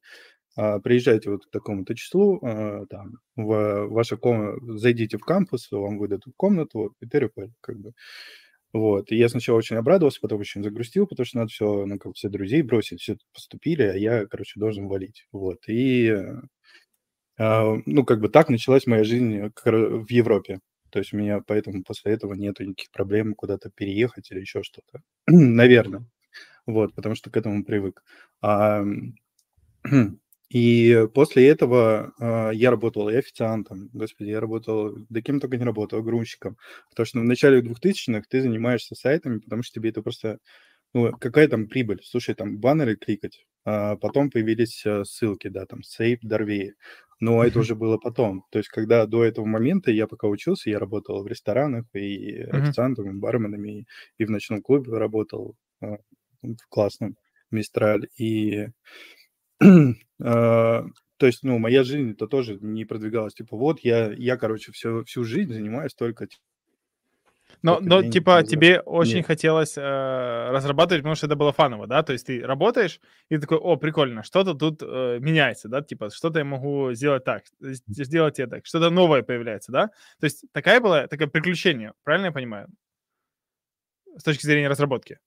А, 0.56 0.80
приезжайте 0.80 1.32
вот 1.32 1.48
к 1.48 1.52
такому-то 1.52 1.96
числу, 1.96 2.40
а, 2.42 2.86
там, 2.86 3.16
в 3.36 3.88
ваша 3.88 4.16
комната, 4.16 4.78
зайдите 4.78 5.18
в 5.18 5.26
кампус, 5.26 5.70
вам 5.70 5.98
выдадут 5.98 6.34
комнату, 6.38 6.96
и 7.02 7.08
как 7.60 7.78
бы. 7.78 7.92
Вот. 8.72 9.12
И 9.12 9.18
я 9.18 9.28
сначала 9.28 9.58
очень 9.58 9.76
обрадовался, 9.76 10.22
потом 10.22 10.40
очень 10.40 10.64
загрустил, 10.64 11.08
потому 11.08 11.26
что 11.26 11.40
надо 11.40 11.50
все, 11.50 11.86
ну, 11.86 12.00
как 12.00 12.16
все 12.16 12.30
друзей 12.30 12.62
бросить, 12.62 13.02
все 13.02 13.18
поступили, 13.34 13.84
а 13.84 13.96
я, 13.96 14.26
короче, 14.28 14.58
должен 14.58 14.88
валить. 14.88 15.28
Вот. 15.34 15.60
И 15.68 16.16
ну, 17.38 18.06
как 18.06 18.20
бы 18.20 18.30
так 18.30 18.50
началась 18.50 18.88
моя 18.88 19.04
жизнь 19.04 19.36
э, 19.36 19.52
в 19.66 20.10
Европе. 20.10 20.60
То 20.90 21.00
есть 21.00 21.14
у 21.14 21.18
меня 21.18 21.42
поэтому 21.46 21.84
после 21.84 22.14
этого 22.14 22.34
нет 22.34 22.60
никаких 22.60 22.92
проблем 22.92 23.36
куда-то 23.36 23.70
переехать 23.70 24.32
или 24.32 24.40
еще 24.40 24.64
что-то. 24.64 25.02
Наверное. 25.28 26.06
Вот, 26.66 26.94
потому 26.96 27.16
что 27.16 27.30
к 27.30 27.38
этому 27.38 27.64
привык. 27.64 28.04
А, 28.42 28.84
И 30.50 31.08
после 31.14 31.50
этого 31.50 32.14
э, 32.20 32.52
я 32.54 32.72
работал 32.72 33.10
и 33.10 33.16
официантом, 33.16 33.90
господи, 33.92 34.30
я 34.30 34.40
работал, 34.40 34.96
да 35.10 35.22
кем 35.22 35.42
только 35.42 35.58
не 35.58 35.66
работал, 35.66 36.02
грузчиком. 36.02 36.58
Потому 36.90 37.06
что 37.06 37.20
в 37.20 37.24
начале 37.26 37.62
2000-х 37.62 38.24
ты 38.30 38.42
занимаешься 38.42 38.96
сайтами, 38.96 39.40
потому 39.40 39.64
что 39.64 39.74
тебе 39.74 39.90
это 39.90 40.02
просто... 40.02 40.40
Ну, 40.94 41.12
какая 41.12 41.50
там 41.50 41.68
прибыль? 41.68 42.00
Слушай, 42.02 42.34
там 42.34 42.60
баннеры 42.60 42.96
кликать, 42.96 43.46
а 43.46 43.47
потом 43.98 44.30
появились 44.30 44.86
э, 44.86 45.04
ссылки, 45.04 45.50
да, 45.50 45.66
там, 45.66 45.84
сейф, 45.84 46.20
Дорвей. 46.22 46.74
Но 47.20 47.44
это 47.44 47.60
уже 47.60 47.76
было 47.76 47.98
потом. 47.98 48.46
То 48.52 48.60
есть, 48.60 48.70
когда 48.70 49.06
до 49.08 49.24
этого 49.24 49.46
момента 49.46 49.92
я 49.92 50.08
пока 50.08 50.28
учился, 50.28 50.70
я 50.70 50.80
работал 50.80 51.24
в 51.24 51.28
ресторанах 51.28 51.86
и 51.94 52.44
официантом, 52.44 53.10
и 53.10 53.20
барменами, 53.20 53.80
и, 53.80 53.88
и 54.20 54.26
в 54.26 54.30
ночном 54.30 54.62
клубе 54.62 54.98
работал 54.98 55.56
э, 55.82 55.98
в 56.44 56.68
классном 56.70 57.18
Мистраль. 57.52 58.08
И 58.18 58.68
а, 60.22 60.86
то 61.18 61.26
есть, 61.26 61.44
ну, 61.44 61.58
моя 61.58 61.84
жизнь 61.84 62.12
это 62.12 62.28
тоже 62.28 62.58
не 62.62 62.86
продвигалась. 62.86 63.34
Типа, 63.34 63.58
вот 63.58 63.80
я, 63.82 64.12
я 64.14 64.38
короче, 64.38 64.72
всю, 64.72 65.04
всю 65.06 65.24
жизнь 65.24 65.52
занимаюсь 65.52 65.94
только 65.94 66.28
но, 67.62 67.80
но 67.80 68.04
типа 68.04 68.44
тебе 68.44 68.82
очень 68.82 69.18
Нет. 69.18 69.28
хотелось 69.28 69.78
э, 69.78 69.82
разрабатывать, 70.50 71.02
потому 71.02 71.16
что 71.16 71.26
это 71.26 71.36
было 71.36 71.52
фаново, 71.52 71.88
да? 71.88 72.04
То 72.04 72.14
есть 72.14 72.28
ты 72.28 72.42
работаешь 72.42 73.00
и 73.30 73.38
такой, 73.38 73.58
о, 73.58 73.76
прикольно, 73.78 74.24
что-то 74.24 74.54
тут 74.54 74.82
э, 74.84 75.20
меняется, 75.20 75.68
да? 75.68 75.82
Типа 75.82 76.10
что-то 76.10 76.40
я 76.40 76.46
могу 76.46 76.94
сделать 76.94 77.24
так, 77.24 77.44
сделать 77.60 78.40
это, 78.40 78.62
что-то 78.64 78.90
новое 78.90 79.24
появляется, 79.24 79.72
да? 79.72 79.88
То 80.20 80.26
есть 80.26 80.46
такая 80.52 80.80
была, 80.80 81.08
такое 81.08 81.28
приключение, 81.28 81.94
правильно 82.04 82.28
я 82.28 82.32
понимаю? 82.32 82.68
С 84.18 84.24
точки 84.24 84.46
зрения 84.46 84.68
разработки. 84.68 85.20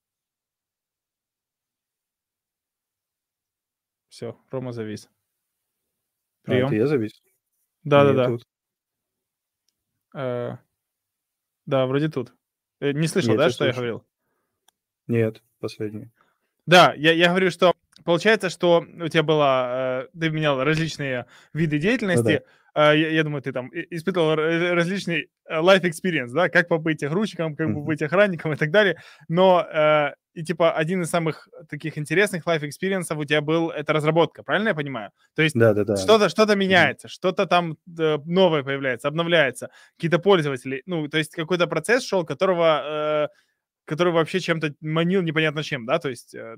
Все, 4.08 4.36
Рома 4.50 4.72
завис. 4.72 5.08
Прием. 6.42 6.66
А, 6.66 6.68
это 6.68 6.76
я 6.76 6.86
завис? 6.86 7.22
Да-да-да. 7.84 8.36
Э, 11.70 11.76
да, 11.76 11.86
вроде 11.86 12.08
тут. 12.08 12.32
Э, 12.80 12.92
не 12.92 13.06
слышал, 13.06 13.30
Нет, 13.30 13.38
да, 13.38 13.48
что 13.48 13.58
слышу. 13.58 13.68
я 13.68 13.74
говорил? 13.74 14.04
Нет, 15.06 15.42
последний. 15.60 16.10
Да, 16.66 16.92
я, 16.96 17.12
я 17.12 17.28
говорю, 17.28 17.50
что 17.50 17.72
получается, 18.04 18.50
что 18.50 18.80
у 18.80 19.08
тебя 19.08 19.22
было, 19.22 20.06
э, 20.12 20.18
ты 20.18 20.30
менял 20.30 20.62
различные 20.62 21.26
виды 21.52 21.78
деятельности. 21.78 22.42
Ну, 22.42 22.82
да. 22.82 22.92
я, 22.92 23.08
я 23.10 23.24
думаю, 23.24 23.42
ты 23.42 23.52
там 23.52 23.70
испытывал 23.72 24.34
различный 24.34 25.30
life 25.48 25.82
experience, 25.82 26.32
да, 26.32 26.48
как 26.48 26.68
побыть 26.68 27.08
грузчиком, 27.08 27.56
как 27.56 27.68
mm-hmm. 27.68 27.84
быть 27.84 28.02
охранником 28.02 28.52
и 28.52 28.56
так 28.56 28.70
далее. 28.70 28.96
Но 29.28 29.66
и 30.34 30.42
типа 30.42 30.72
один 30.72 31.02
из 31.02 31.10
самых 31.10 31.48
таких 31.68 31.98
интересных 31.98 32.46
life 32.46 32.62
experience 32.62 33.14
у 33.16 33.24
тебя 33.24 33.40
был 33.40 33.70
это 33.70 33.92
разработка, 33.92 34.42
правильно 34.42 34.68
я 34.68 34.74
понимаю? 34.74 35.10
То 35.34 35.42
есть 35.42 35.54
да, 35.54 35.74
да, 35.74 35.84
да. 35.84 35.96
что-то 35.96 36.28
что-то 36.28 36.56
меняется, 36.56 37.08
mm-hmm. 37.08 37.12
что-то 37.12 37.46
там 37.46 37.76
э, 37.98 38.18
новое 38.24 38.62
появляется, 38.62 39.08
обновляется, 39.08 39.70
какие-то 39.96 40.18
пользователи, 40.18 40.82
ну 40.86 41.08
то 41.08 41.18
есть 41.18 41.34
какой-то 41.34 41.66
процесс 41.66 42.04
шел, 42.04 42.24
которого 42.24 43.26
э, 43.26 43.28
который 43.84 44.12
вообще 44.12 44.40
чем-то 44.40 44.74
манил 44.80 45.22
непонятно 45.22 45.62
чем, 45.62 45.86
да, 45.86 45.98
то 45.98 46.08
есть 46.08 46.34
э, 46.34 46.56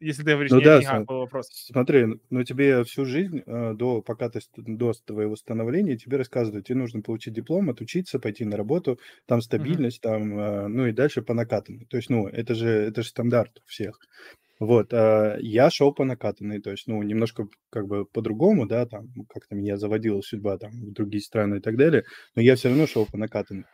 если 0.00 0.22
ты 0.22 0.32
говоришь, 0.32 0.50
ну, 0.50 0.58
не, 0.58 0.64
да, 0.64 0.78
не 0.78 0.84
см- 0.84 1.06
вопрос. 1.06 1.48
Смотри, 1.52 2.06
ну 2.30 2.44
тебе 2.44 2.84
всю 2.84 3.04
жизнь, 3.04 3.42
э, 3.44 3.74
до, 3.74 4.02
пока 4.02 4.28
ты, 4.28 4.40
до 4.56 4.92
твоего 5.04 5.36
становления, 5.36 5.96
тебе 5.96 6.16
рассказывают, 6.16 6.66
тебе 6.66 6.78
нужно 6.78 7.02
получить 7.02 7.34
диплом, 7.34 7.70
отучиться, 7.70 8.18
пойти 8.18 8.44
на 8.44 8.56
работу, 8.56 8.98
там 9.26 9.40
стабильность, 9.40 9.98
mm-hmm. 10.04 10.10
там, 10.10 10.38
э, 10.38 10.68
ну 10.68 10.86
и 10.86 10.92
дальше 10.92 11.22
по 11.22 11.34
накатанной. 11.34 11.86
То 11.86 11.96
есть, 11.96 12.10
ну, 12.10 12.26
это 12.26 12.54
же, 12.54 12.68
это 12.68 13.02
же 13.02 13.08
стандарт 13.08 13.60
у 13.64 13.68
всех. 13.68 13.98
Вот, 14.60 14.92
а 14.92 15.36
я 15.40 15.68
шел 15.70 15.92
по 15.92 16.04
накатанной, 16.04 16.60
то 16.60 16.70
есть, 16.70 16.86
ну, 16.86 17.02
немножко 17.02 17.48
как 17.70 17.86
бы 17.86 18.04
по-другому, 18.06 18.66
да, 18.66 18.86
там, 18.86 19.08
как-то 19.28 19.56
меня 19.56 19.76
заводила 19.76 20.20
судьба 20.20 20.58
там 20.58 20.70
в 20.70 20.92
другие 20.92 21.22
страны 21.22 21.56
и 21.56 21.60
так 21.60 21.76
далее, 21.76 22.04
но 22.36 22.42
я 22.42 22.54
все 22.54 22.68
равно 22.68 22.86
шел 22.86 23.04
по 23.04 23.18
накатанной. 23.18 23.64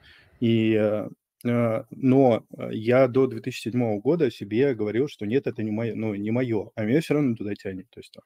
И 0.41 0.75
Э, 0.75 1.09
но 1.43 2.45
э, 2.59 2.69
я 2.73 3.09
до 3.09 3.27
2007 3.27 4.01
года 4.01 4.31
себе 4.31 4.75
говорил, 4.75 5.09
что 5.09 5.27
нет, 5.27 5.47
это 5.47 5.63
не 5.63 5.71
мое, 5.71 5.95
ну, 5.95 6.15
не 6.15 6.31
мое, 6.31 6.71
а 6.75 6.85
меня 6.85 7.01
все 7.01 7.15
равно 7.15 7.35
туда 7.35 7.55
тянет. 7.55 7.89
То 7.91 8.01
есть 8.01 8.13
там, 8.13 8.25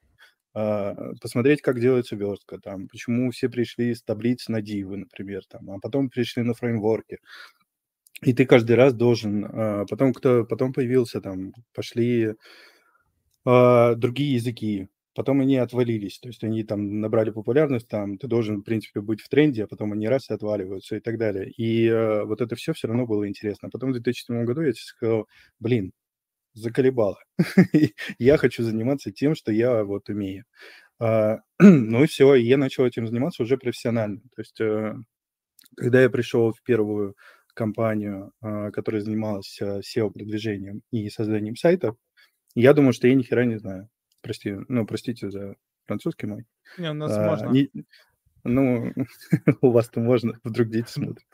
а, 0.54 0.94
посмотреть, 1.20 1.62
как 1.62 1.80
делается 1.80 2.16
верстка, 2.16 2.58
там, 2.58 2.88
почему 2.88 3.30
все 3.32 3.48
пришли 3.48 3.94
с 3.94 4.02
таблиц 4.02 4.48
на 4.48 4.62
дивы, 4.62 4.98
например, 4.98 5.42
там, 5.48 5.70
а 5.70 5.78
потом 5.80 6.08
пришли 6.08 6.42
на 6.42 6.54
фреймворки. 6.54 7.18
И 8.22 8.32
ты 8.32 8.46
каждый 8.46 8.76
раз 8.76 8.94
должен, 8.94 9.44
а, 9.44 9.84
потом 9.86 10.12
кто, 10.12 10.44
потом 10.44 10.72
появился 10.72 11.20
там, 11.20 11.52
пошли 11.74 12.34
а, 13.44 13.94
другие 13.94 14.34
языки, 14.34 14.88
потом 15.14 15.40
они 15.40 15.56
отвалились, 15.56 16.18
то 16.18 16.28
есть 16.28 16.44
они 16.44 16.64
там 16.64 17.00
набрали 17.00 17.30
популярность, 17.30 17.88
там 17.88 18.18
ты 18.18 18.26
должен, 18.26 18.60
в 18.60 18.64
принципе, 18.64 19.00
быть 19.00 19.20
в 19.20 19.28
тренде, 19.28 19.64
а 19.64 19.66
потом 19.66 19.92
они 19.92 20.08
раз 20.08 20.30
и 20.30 20.34
отваливаются 20.34 20.96
и 20.96 21.00
так 21.00 21.18
далее. 21.18 21.50
И 21.50 21.86
э, 21.86 22.24
вот 22.24 22.40
это 22.40 22.56
все 22.56 22.72
все 22.72 22.88
равно 22.88 23.06
было 23.06 23.28
интересно. 23.28 23.70
Потом 23.70 23.90
в 23.90 23.94
2007 23.94 24.44
году 24.44 24.62
я 24.62 24.72
сказал, 24.74 25.26
блин, 25.60 25.92
заколебало. 26.54 27.18
я 28.18 28.36
хочу 28.38 28.62
заниматься 28.62 29.12
тем, 29.12 29.34
что 29.34 29.52
я 29.52 29.84
вот 29.84 30.08
умею. 30.08 30.44
А, 31.00 31.38
ну 31.60 32.04
и 32.04 32.06
все, 32.06 32.34
я 32.34 32.56
начал 32.56 32.84
этим 32.86 33.06
заниматься 33.06 33.42
уже 33.42 33.58
профессионально. 33.58 34.20
То 34.34 34.42
есть 34.42 34.60
э, 34.60 34.94
когда 35.76 36.02
я 36.02 36.10
пришел 36.10 36.52
в 36.52 36.62
первую 36.62 37.16
компанию, 37.54 38.32
э, 38.42 38.70
которая 38.72 39.02
занималась 39.02 39.58
э, 39.60 39.80
SEO-продвижением 39.80 40.82
и 40.90 41.08
созданием 41.10 41.56
сайтов, 41.56 41.96
я 42.54 42.72
думаю, 42.74 42.92
что 42.92 43.08
я 43.08 43.14
ни 43.14 43.22
хера 43.22 43.44
не 43.44 43.58
знаю. 43.58 43.88
Прости, 44.24 44.56
ну, 44.68 44.86
простите 44.86 45.30
за 45.30 45.54
французский 45.86 46.26
мой. 46.26 46.46
Не, 46.78 46.90
у 46.90 46.94
нас 46.94 47.12
а, 47.14 47.26
можно. 47.26 47.48
Не, 47.50 47.68
ну, 48.42 48.90
у 49.60 49.70
вас-то 49.70 50.00
можно, 50.00 50.40
вдруг 50.42 50.70
дети 50.70 50.88
смотрят. 50.88 51.26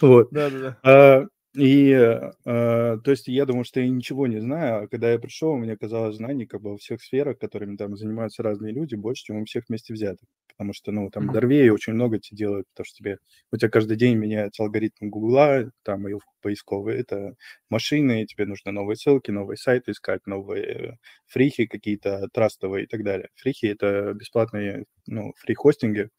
Вот. 0.00 0.28
Да-да-да. 0.32 0.76
А, 0.82 1.26
и, 1.54 1.90
э, 1.92 2.32
то 2.44 3.00
есть, 3.06 3.28
я 3.28 3.46
думаю, 3.46 3.62
что 3.62 3.78
я 3.78 3.88
ничего 3.88 4.26
не 4.26 4.40
знаю, 4.40 4.84
а 4.84 4.88
когда 4.88 5.12
я 5.12 5.20
пришел, 5.20 5.50
у 5.52 5.56
меня 5.56 5.74
оказалось 5.74 6.16
знаний 6.16 6.46
как 6.46 6.62
бы 6.62 6.72
во 6.72 6.78
всех 6.78 7.00
сферах, 7.00 7.38
которыми 7.38 7.76
там 7.76 7.96
занимаются 7.96 8.42
разные 8.42 8.72
люди, 8.72 8.96
больше, 8.96 9.22
чем 9.22 9.36
у 9.36 9.44
всех 9.44 9.64
вместе 9.68 9.94
взятых. 9.94 10.28
Потому 10.56 10.72
что, 10.74 10.92
ну, 10.92 11.10
там, 11.10 11.30
Дорвей 11.30 11.70
очень 11.70 11.94
много 11.94 12.18
тебе 12.18 12.36
делают, 12.38 12.68
потому 12.70 12.84
что 12.86 12.96
тебе, 12.96 13.18
у 13.52 13.56
тебя 13.56 13.68
каждый 13.70 13.96
день 13.96 14.16
меняется 14.16 14.62
алгоритм 14.62 15.08
Гугла, 15.10 15.70
там, 15.82 16.08
и 16.08 16.14
поисковые, 16.40 17.00
это 17.00 17.34
машины, 17.70 18.26
тебе 18.26 18.46
нужны 18.46 18.72
новые 18.72 18.96
ссылки, 18.96 19.30
новые 19.30 19.56
сайты 19.56 19.92
искать, 19.92 20.26
новые 20.26 20.98
фрихи 21.26 21.66
какие-то 21.66 22.28
трастовые 22.32 22.84
и 22.84 22.86
так 22.88 23.04
далее. 23.04 23.28
Фрихи— 23.36 23.66
это 23.68 24.12
бесплатные, 24.14 24.84
ну, 25.06 25.32
фри-хостинги, 25.38 26.10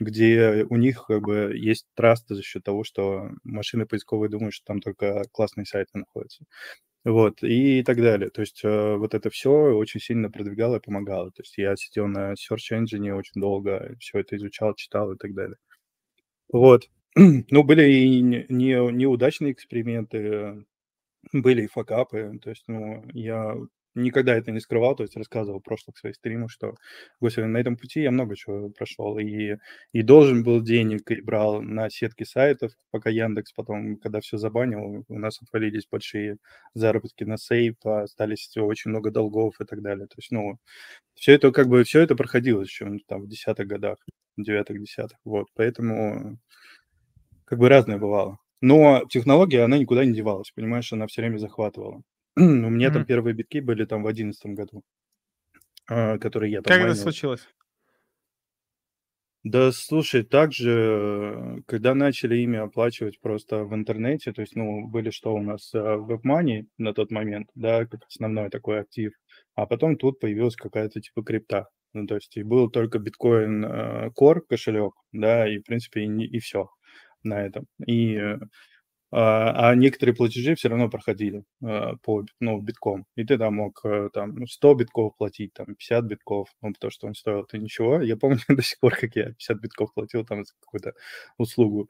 где 0.00 0.66
у 0.70 0.76
них 0.76 1.04
как 1.06 1.22
бы 1.22 1.52
есть 1.56 1.86
трасты 1.94 2.34
за 2.34 2.42
счет 2.42 2.64
того, 2.64 2.84
что 2.84 3.30
машины 3.44 3.86
поисковые 3.86 4.30
думают, 4.30 4.54
что 4.54 4.66
там 4.66 4.80
только 4.80 5.24
классные 5.32 5.66
сайты 5.66 5.98
находятся. 5.98 6.44
Вот, 7.04 7.42
и 7.42 7.82
так 7.82 7.98
далее. 7.98 8.30
То 8.30 8.40
есть 8.40 8.64
э, 8.64 8.96
вот 8.96 9.14
это 9.14 9.28
все 9.28 9.50
очень 9.50 10.00
сильно 10.00 10.30
продвигало 10.30 10.76
и 10.76 10.80
помогало. 10.80 11.30
То 11.32 11.42
есть 11.42 11.58
я 11.58 11.76
сидел 11.76 12.06
на 12.06 12.32
Search 12.32 12.72
Engine 12.72 13.12
очень 13.14 13.40
долго, 13.42 13.94
все 14.00 14.20
это 14.20 14.36
изучал, 14.36 14.74
читал 14.74 15.12
и 15.12 15.18
так 15.18 15.34
далее. 15.34 15.56
Вот. 16.52 16.88
Ну, 17.16 17.62
были 17.64 17.90
и 17.90 18.20
не, 18.20 18.46
не, 18.48 18.92
неудачные 18.92 19.52
эксперименты, 19.52 20.64
были 21.32 21.64
и 21.64 21.68
факапы. 21.68 22.38
То 22.42 22.50
есть, 22.50 22.64
ну, 22.68 23.04
я 23.12 23.54
никогда 23.94 24.34
это 24.34 24.50
не 24.50 24.60
скрывал, 24.60 24.96
то 24.96 25.02
есть 25.02 25.16
рассказывал 25.16 25.60
в 25.60 25.62
прошлых 25.62 25.96
своих 25.98 26.16
стримах, 26.16 26.50
что, 26.50 26.74
господи, 27.20 27.46
на 27.46 27.58
этом 27.58 27.76
пути 27.76 28.02
я 28.02 28.10
много 28.10 28.36
чего 28.36 28.70
прошел, 28.70 29.18
и, 29.18 29.56
и 29.92 30.02
должен 30.02 30.42
был 30.42 30.60
денег, 30.60 31.10
и 31.10 31.20
брал 31.20 31.62
на 31.62 31.90
сетки 31.90 32.24
сайтов, 32.24 32.72
пока 32.90 33.10
Яндекс 33.10 33.52
потом, 33.52 33.96
когда 33.96 34.20
все 34.20 34.36
забанил, 34.38 35.04
у 35.08 35.18
нас 35.18 35.40
отвалились 35.42 35.86
большие 35.90 36.38
заработки 36.74 37.24
на 37.24 37.36
сейф, 37.36 37.76
остались 37.84 38.56
очень 38.56 38.90
много 38.90 39.10
долгов 39.10 39.60
и 39.60 39.64
так 39.64 39.82
далее. 39.82 40.06
То 40.06 40.14
есть, 40.18 40.30
ну, 40.30 40.58
все 41.14 41.32
это 41.32 41.52
как 41.52 41.68
бы, 41.68 41.84
все 41.84 42.00
это 42.00 42.16
проходило 42.16 42.62
еще 42.62 42.98
там 43.06 43.22
в 43.22 43.28
десятых 43.28 43.66
годах, 43.66 43.98
девятых, 44.36 44.80
десятых, 44.80 45.18
вот, 45.24 45.48
поэтому 45.54 46.38
как 47.44 47.58
бы 47.58 47.68
разное 47.68 47.98
бывало. 47.98 48.38
Но 48.60 49.04
технология, 49.10 49.62
она 49.62 49.78
никуда 49.78 50.04
не 50.04 50.14
девалась, 50.14 50.50
понимаешь, 50.50 50.92
она 50.92 51.06
все 51.06 51.20
время 51.22 51.38
захватывала. 51.38 52.02
У 52.36 52.40
меня 52.40 52.90
там 52.90 53.04
первые 53.06 53.34
битки 53.34 53.60
были 53.60 53.84
там 53.84 54.02
в 54.02 54.06
одиннадцатом 54.06 54.54
году, 54.54 54.82
а, 55.86 56.18
которые 56.18 56.52
я 56.52 56.62
там 56.62 56.72
Как 56.72 56.82
это 56.82 56.94
случилось? 56.94 57.48
Да, 59.42 59.72
слушай, 59.72 60.22
также, 60.24 61.62
когда 61.66 61.94
начали 61.94 62.36
ими 62.36 62.58
оплачивать 62.58 63.20
просто 63.20 63.64
в 63.64 63.74
интернете, 63.74 64.32
то 64.32 64.40
есть, 64.40 64.56
ну, 64.56 64.86
были 64.88 65.10
что 65.10 65.34
у 65.34 65.42
нас, 65.42 65.70
а, 65.74 65.96
WebMoney 65.98 66.64
на 66.78 66.94
тот 66.94 67.10
момент, 67.10 67.50
да, 67.54 67.84
как 67.84 68.00
основной 68.08 68.48
такой 68.48 68.80
актив, 68.80 69.12
а 69.54 69.66
потом 69.66 69.96
тут 69.98 70.18
появилась 70.18 70.56
какая-то 70.56 70.98
типа 71.02 71.22
крипта. 71.22 71.68
Ну, 71.92 72.06
то 72.06 72.14
есть 72.14 72.34
и 72.38 72.42
был 72.42 72.70
только 72.70 72.98
биткоин 72.98 73.64
а, 73.66 74.08
Core 74.18 74.40
кошелек, 74.48 74.94
да, 75.12 75.46
и, 75.46 75.58
в 75.58 75.64
принципе, 75.64 76.04
и, 76.04 76.06
не- 76.06 76.26
и 76.26 76.38
все 76.38 76.70
на 77.22 77.42
этом. 77.44 77.66
И 77.86 78.16
а, 78.16 78.38
а 79.16 79.74
некоторые 79.76 80.16
платежи 80.16 80.56
все 80.56 80.68
равно 80.68 80.90
проходили 80.90 81.44
а, 81.62 81.94
по 82.02 82.24
ну, 82.40 82.60
битком. 82.60 83.06
И 83.14 83.24
ты 83.24 83.38
там 83.38 83.54
мог 83.54 83.80
э, 83.84 84.10
там 84.12 84.44
100 84.44 84.68
ну, 84.68 84.74
битков 84.74 85.16
платить, 85.16 85.52
там 85.54 85.76
50 85.76 86.04
битков, 86.04 86.48
ну, 86.60 86.72
потому 86.72 86.90
что 86.90 87.06
он 87.06 87.14
стоил 87.14 87.42
это 87.42 87.58
ничего. 87.58 88.02
Я 88.02 88.16
помню 88.16 88.38
до 88.48 88.62
сих 88.62 88.80
пор, 88.80 88.96
как 88.96 89.14
я 89.14 89.26
50 89.26 89.60
битков 89.60 89.94
платил 89.94 90.24
там 90.24 90.44
за 90.44 90.52
какую-то 90.60 90.94
услугу. 91.38 91.88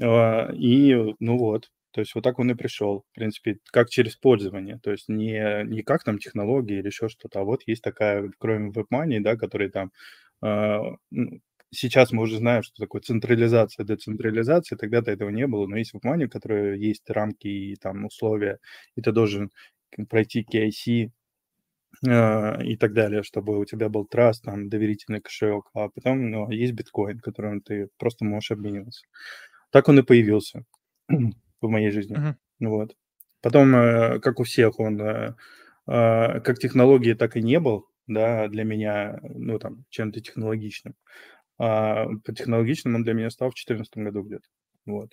А, 0.00 0.50
и 0.54 0.94
ну 1.20 1.36
вот, 1.36 1.70
то 1.90 2.00
есть 2.00 2.14
вот 2.14 2.24
так 2.24 2.38
он 2.38 2.50
и 2.50 2.54
пришел, 2.54 3.04
в 3.12 3.14
принципе, 3.16 3.58
как 3.66 3.90
через 3.90 4.16
пользование. 4.16 4.80
То 4.82 4.92
есть 4.92 5.10
не, 5.10 5.64
не 5.66 5.82
как 5.82 6.04
там 6.04 6.18
технологии 6.18 6.78
или 6.78 6.86
еще 6.86 7.08
что-то, 7.08 7.40
а 7.40 7.44
вот 7.44 7.62
есть 7.66 7.82
такая, 7.82 8.30
кроме 8.38 8.70
WebMoney, 8.70 9.20
да, 9.20 9.36
который 9.36 9.68
там 9.70 9.92
ну, 10.40 11.40
сейчас 11.72 12.12
мы 12.12 12.22
уже 12.22 12.38
знаем, 12.38 12.62
что 12.62 12.74
такое 12.76 13.00
централизация, 13.00 13.84
децентрализация, 13.84 14.76
тогда-то 14.76 15.10
этого 15.10 15.30
не 15.30 15.46
было, 15.46 15.66
но 15.66 15.76
есть 15.76 15.94
WebMoney, 15.94 16.26
в 16.26 16.30
которой 16.30 16.78
есть 16.78 17.08
рамки 17.10 17.48
и 17.48 17.76
там 17.76 18.04
условия, 18.04 18.58
и 18.94 19.02
ты 19.02 19.12
должен 19.12 19.50
пройти 20.08 20.46
KIC 20.50 21.10
э, 22.06 22.64
и 22.64 22.76
так 22.76 22.92
далее, 22.92 23.22
чтобы 23.22 23.58
у 23.58 23.64
тебя 23.64 23.88
был 23.88 24.06
траст, 24.06 24.44
там, 24.44 24.68
доверительный 24.68 25.20
кошелек, 25.20 25.64
а 25.74 25.88
потом 25.88 26.30
ну, 26.30 26.50
есть 26.50 26.74
биткоин, 26.74 27.18
которым 27.20 27.60
ты 27.60 27.88
просто 27.98 28.24
можешь 28.24 28.50
обмениваться. 28.50 29.04
Так 29.70 29.88
он 29.88 29.98
и 29.98 30.02
появился 30.02 30.64
в 31.08 31.68
моей 31.68 31.90
жизни. 31.90 32.16
Uh-huh. 32.16 32.34
Вот. 32.60 32.96
Потом, 33.40 33.74
э, 33.74 34.20
как 34.20 34.40
у 34.40 34.44
всех, 34.44 34.78
он 34.78 35.00
э, 35.00 35.34
э, 35.86 36.40
как 36.40 36.58
технологии, 36.58 37.14
так 37.14 37.36
и 37.36 37.42
не 37.42 37.58
был, 37.58 37.88
да, 38.06 38.48
для 38.48 38.64
меня, 38.64 39.18
ну, 39.22 39.58
там, 39.58 39.84
чем-то 39.90 40.20
технологичным. 40.20 40.94
А 41.64 42.08
по 42.24 42.34
технологичным 42.34 42.96
он 42.96 43.04
для 43.04 43.12
меня 43.12 43.30
стал 43.30 43.50
в 43.50 43.54
2014 43.54 43.96
году 43.98 44.22
где-то. 44.24 44.48
Вот. 44.84 45.12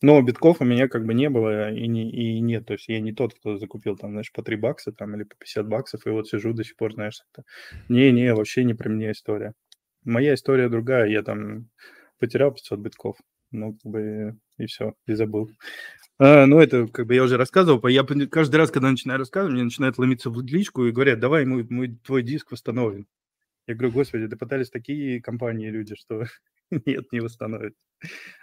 Но 0.00 0.22
битков 0.22 0.60
у 0.60 0.64
меня 0.64 0.86
как 0.86 1.04
бы 1.04 1.12
не 1.12 1.28
было 1.28 1.72
и, 1.72 1.88
не, 1.88 2.08
и 2.08 2.38
нет. 2.38 2.66
То 2.66 2.74
есть 2.74 2.86
я 2.86 3.00
не 3.00 3.12
тот, 3.12 3.34
кто 3.34 3.56
закупил 3.56 3.96
там, 3.96 4.12
знаешь, 4.12 4.30
по 4.30 4.44
3 4.44 4.54
бакса 4.54 4.92
там 4.92 5.16
или 5.16 5.24
по 5.24 5.34
50 5.34 5.66
баксов, 5.66 6.06
и 6.06 6.10
вот 6.10 6.28
сижу 6.28 6.52
до 6.52 6.62
сих 6.62 6.76
пор, 6.76 6.92
знаешь, 6.92 7.20
это... 7.32 7.42
Не-не, 7.88 8.32
вообще 8.32 8.62
не 8.62 8.74
про 8.74 8.88
меня 8.90 9.10
история. 9.10 9.54
Моя 10.04 10.34
история 10.34 10.68
другая. 10.68 11.08
Я 11.08 11.24
там 11.24 11.68
потерял 12.20 12.52
500 12.52 12.78
битков. 12.78 13.16
Ну, 13.50 13.76
как 13.82 13.90
бы 13.90 14.38
и 14.58 14.66
все, 14.66 14.94
и 15.08 15.14
забыл. 15.14 15.50
А, 16.20 16.46
ну, 16.46 16.60
это 16.60 16.86
как 16.86 17.08
бы 17.08 17.16
я 17.16 17.24
уже 17.24 17.36
рассказывал. 17.36 17.84
Я 17.88 18.04
каждый 18.30 18.54
раз, 18.54 18.70
когда 18.70 18.88
начинаю 18.88 19.18
рассказывать, 19.18 19.54
мне 19.54 19.64
начинает 19.64 19.98
ломиться 19.98 20.30
в 20.30 20.40
личку 20.42 20.84
и 20.84 20.92
говорят, 20.92 21.18
давай 21.18 21.44
мы, 21.44 21.66
мы 21.68 21.88
твой 21.88 22.22
диск 22.22 22.52
восстановим. 22.52 23.08
Я 23.66 23.74
говорю, 23.74 23.92
господи, 23.92 24.26
да 24.26 24.36
пытались 24.36 24.70
такие 24.70 25.20
компании 25.20 25.70
люди, 25.70 25.94
что 25.94 26.24
нет, 26.70 27.12
не 27.12 27.20
восстановят. 27.20 27.74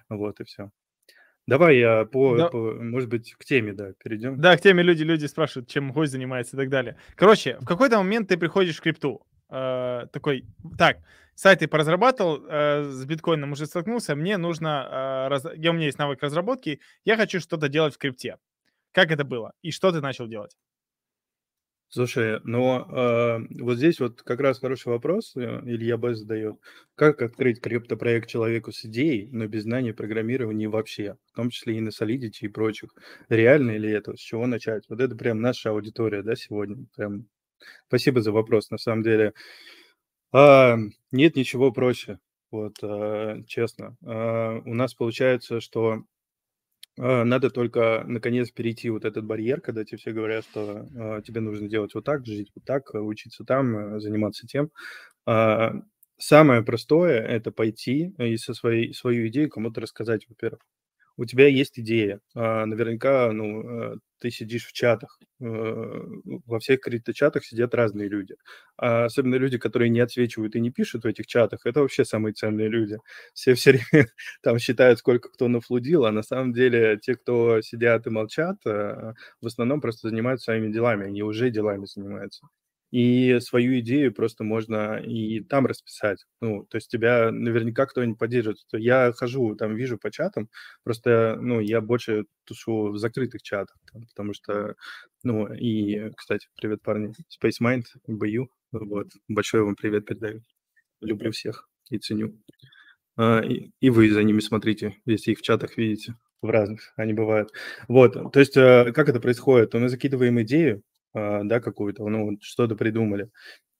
Вот 0.09 0.39
и 0.39 0.43
все. 0.43 0.71
Давай 1.47 1.77
я 1.77 2.05
по, 2.05 2.37
да. 2.37 2.47
по, 2.49 2.75
может 2.75 3.09
быть, 3.09 3.33
к 3.33 3.43
теме, 3.43 3.73
да, 3.73 3.93
перейдем. 4.03 4.39
Да, 4.39 4.55
к 4.55 4.61
теме 4.61 4.83
люди, 4.83 5.01
люди 5.03 5.25
спрашивают, 5.25 5.67
чем 5.67 5.91
гость 5.91 6.11
занимается 6.11 6.55
и 6.55 6.59
так 6.59 6.69
далее. 6.69 6.97
Короче, 7.15 7.57
в 7.59 7.65
какой-то 7.65 7.97
момент 7.97 8.27
ты 8.27 8.37
приходишь 8.37 8.77
в 8.77 8.81
крипту. 8.81 9.25
Э, 9.49 10.05
такой, 10.13 10.45
так, 10.77 10.99
сайт 11.33 11.59
ты 11.59 11.67
поразрабатывал, 11.67 12.45
э, 12.47 12.83
с 12.83 13.03
биткоином 13.05 13.53
уже 13.53 13.65
столкнулся, 13.65 14.15
мне 14.15 14.37
нужно, 14.37 14.87
э, 14.91 15.27
раз, 15.29 15.45
я, 15.55 15.71
у 15.71 15.73
меня 15.73 15.85
есть 15.85 15.97
навык 15.97 16.21
разработки, 16.21 16.81
я 17.03 17.17
хочу 17.17 17.39
что-то 17.39 17.67
делать 17.67 17.95
в 17.95 17.97
крипте. 17.97 18.37
Как 18.91 19.11
это 19.11 19.23
было? 19.23 19.53
И 19.63 19.71
что 19.71 19.91
ты 19.91 20.01
начал 20.01 20.27
делать? 20.27 20.55
Слушай, 21.91 22.39
ну 22.43 22.85
э, 22.87 23.39
вот 23.61 23.77
здесь 23.77 23.99
вот 23.99 24.21
как 24.21 24.39
раз 24.41 24.59
хороший 24.59 24.89
вопрос 24.89 25.35
э, 25.35 25.41
Илья 25.65 25.97
Б. 25.97 26.13
задает. 26.13 26.55
Как 26.93 27.23
открыть 27.23 27.61
криптопроект 27.61 28.29
человеку 28.29 28.71
с 28.71 28.85
идеей, 28.85 29.27
но 29.31 29.47
без 29.47 29.63
знания 29.63 29.91
программирования 29.91 30.69
вообще, 30.69 31.17
в 31.31 31.35
том 31.35 31.49
числе 31.49 31.77
и 31.77 31.81
на 31.81 31.89
Solidity 31.89 32.41
и 32.41 32.47
прочих? 32.47 32.93
Реально 33.27 33.75
ли 33.77 33.89
это? 33.89 34.15
С 34.15 34.19
чего 34.19 34.45
начать? 34.45 34.83
Вот 34.87 35.01
это 35.01 35.15
прям 35.15 35.41
наша 35.41 35.71
аудитория, 35.71 36.21
да, 36.21 36.35
сегодня. 36.35 36.85
Прям 36.95 37.25
спасибо 37.87 38.21
за 38.21 38.31
вопрос, 38.31 38.69
на 38.69 38.77
самом 38.77 39.01
деле. 39.01 39.33
А, 40.31 40.77
нет 41.11 41.35
ничего 41.35 41.71
проще, 41.71 42.19
вот, 42.51 42.75
а, 42.83 43.41
честно. 43.47 43.97
А, 44.05 44.61
у 44.63 44.75
нас 44.75 44.93
получается, 44.93 45.59
что 45.59 46.03
надо 46.99 47.49
только 47.49 48.03
наконец 48.07 48.51
перейти 48.51 48.89
вот 48.89 49.05
этот 49.05 49.25
барьер, 49.25 49.61
когда 49.61 49.85
тебе 49.85 49.97
все 49.97 50.11
говорят, 50.11 50.45
что 50.45 50.87
э, 50.95 51.21
тебе 51.25 51.41
нужно 51.41 51.67
делать 51.69 51.93
вот 51.95 52.03
так, 52.05 52.25
жить 52.25 52.51
вот 52.55 52.65
так, 52.65 52.93
учиться 52.93 53.43
там, 53.45 53.95
э, 53.95 53.99
заниматься 53.99 54.47
тем. 54.47 54.71
Э, 55.27 55.71
самое 56.17 56.63
простое– 56.63 57.21
это 57.27 57.51
пойти 57.51 58.13
и 58.17 58.37
со 58.37 58.53
своей, 58.53 58.93
свою 58.93 59.27
идею 59.29 59.49
кому-то 59.49 59.81
рассказать, 59.81 60.27
во-первых 60.29 60.61
у 61.19 61.25
тебя 61.25 61.47
есть 61.47 61.79
идея. 61.79 62.19
А, 62.35 62.65
наверняка, 62.65 63.31
ну, 63.31 63.93
э, 63.93 63.95
ты 64.19 64.31
сидишь 64.31 64.65
в 64.65 64.73
чатах. 64.73 65.19
Э, 65.41 65.45
во 66.45 66.59
всех 66.59 66.81
крипточатах 66.81 67.45
сидят 67.45 67.73
разные 67.75 68.07
люди. 68.09 68.35
А 68.77 69.05
особенно 69.05 69.35
люди, 69.35 69.57
которые 69.57 69.89
не 69.89 69.99
отсвечивают 69.99 70.55
и 70.55 70.61
не 70.61 70.71
пишут 70.71 71.03
в 71.03 71.07
этих 71.07 71.27
чатах, 71.27 71.61
это 71.65 71.81
вообще 71.81 72.05
самые 72.05 72.33
ценные 72.33 72.69
люди. 72.69 72.97
Все 73.33 73.53
все 73.53 73.71
время 73.73 74.07
там 74.43 74.59
считают, 74.59 74.99
сколько 74.99 75.29
кто 75.29 75.47
нафлудил, 75.47 76.05
а 76.05 76.11
на 76.11 76.23
самом 76.23 76.53
деле 76.53 76.97
те, 77.01 77.15
кто 77.15 77.61
сидят 77.61 78.07
и 78.07 78.09
молчат, 78.09 78.57
э, 78.65 79.13
в 79.41 79.47
основном 79.47 79.81
просто 79.81 80.09
занимаются 80.09 80.45
своими 80.45 80.71
делами, 80.71 81.07
они 81.07 81.23
уже 81.23 81.49
делами 81.49 81.85
занимаются 81.85 82.47
и 82.91 83.39
свою 83.39 83.79
идею 83.79 84.13
просто 84.13 84.43
можно 84.43 84.97
и 84.97 85.41
там 85.41 85.65
расписать. 85.65 86.25
Ну, 86.41 86.65
то 86.65 86.77
есть 86.77 86.89
тебя 86.89 87.31
наверняка 87.31 87.85
кто-нибудь 87.85 88.17
поддержит. 88.17 88.57
Я 88.73 89.11
хожу, 89.13 89.55
там 89.55 89.75
вижу 89.75 89.97
по 89.97 90.11
чатам, 90.11 90.49
просто, 90.83 91.37
ну, 91.39 91.59
я 91.59 91.81
больше 91.81 92.25
тушу 92.45 92.89
в 92.89 92.97
закрытых 92.97 93.41
чатах, 93.43 93.77
там, 93.91 94.05
потому 94.07 94.33
что, 94.33 94.75
ну, 95.23 95.53
и, 95.53 96.11
кстати, 96.15 96.47
привет, 96.55 96.81
парни, 96.81 97.13
Space 97.41 97.61
Mind, 97.61 97.83
бою, 98.07 98.49
вот, 98.71 99.07
большой 99.27 99.63
вам 99.63 99.75
привет 99.75 100.05
передаю. 100.05 100.41
Люблю 101.01 101.31
всех 101.31 101.69
и 101.89 101.97
ценю. 101.97 102.37
А, 103.17 103.41
и, 103.41 103.71
и 103.79 103.89
вы 103.89 104.09
за 104.11 104.23
ними 104.23 104.39
смотрите, 104.39 104.95
если 105.05 105.31
их 105.31 105.39
в 105.39 105.43
чатах 105.43 105.77
видите, 105.77 106.15
в 106.41 106.49
разных 106.49 106.93
они 106.95 107.13
бывают. 107.13 107.51
Вот, 107.87 108.13
то 108.31 108.39
есть 108.39 108.55
э, 108.57 108.91
как 108.93 109.09
это 109.09 109.19
происходит? 109.19 109.73
Мы 109.73 109.89
закидываем 109.89 110.41
идею, 110.41 110.83
да, 111.13 111.59
какую-то, 111.59 112.07
ну, 112.07 112.37
что-то 112.41 112.75
придумали. 112.75 113.29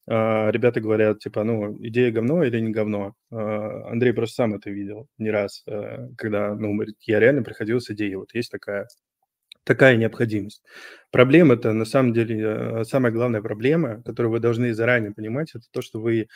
А, 0.07 0.49
ребята 0.49 0.81
говорят, 0.81 1.19
типа, 1.19 1.43
ну, 1.43 1.77
идея 1.85 2.11
говно 2.11 2.43
или 2.43 2.59
не 2.59 2.71
говно. 2.71 3.13
А, 3.31 3.91
Андрей 3.91 4.13
просто 4.13 4.35
сам 4.35 4.55
это 4.55 4.71
видел 4.71 5.07
не 5.19 5.29
раз, 5.29 5.63
когда, 6.17 6.55
ну, 6.55 6.79
я 7.01 7.19
реально 7.19 7.43
приходил 7.43 7.79
с 7.79 7.91
идеей, 7.91 8.15
вот 8.15 8.33
есть 8.33 8.51
такая 8.51 8.87
такая 9.65 9.97
необходимость. 9.97 10.63
Проблема 11.11 11.53
это 11.53 11.73
на 11.73 11.85
самом 11.85 12.11
деле 12.13 12.83
самая 12.85 13.11
главная 13.11 13.43
проблема, 13.43 14.01
которую 14.01 14.31
вы 14.31 14.39
должны 14.39 14.73
заранее 14.73 15.13
понимать, 15.13 15.51
это 15.53 15.65
то, 15.71 15.83
что 15.83 16.01
вы 16.01 16.27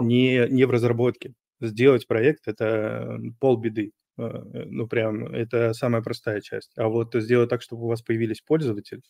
не, 0.00 0.48
не 0.48 0.64
в 0.64 0.70
разработке. 0.70 1.32
Сделать 1.60 2.08
проект 2.08 2.48
это 2.48 3.20
полбеды. 3.38 3.92
А, 4.18 4.24
э, 4.54 4.64
ну, 4.66 4.86
прям 4.86 5.26
это 5.26 5.72
самая 5.72 6.02
простая 6.02 6.40
часть. 6.40 6.72
А 6.76 6.88
вот 6.88 7.14
сделать 7.14 7.50
так, 7.50 7.62
чтобы 7.62 7.84
у 7.84 7.88
вас 7.88 8.02
появились 8.02 8.40
пользователи, 8.42 9.00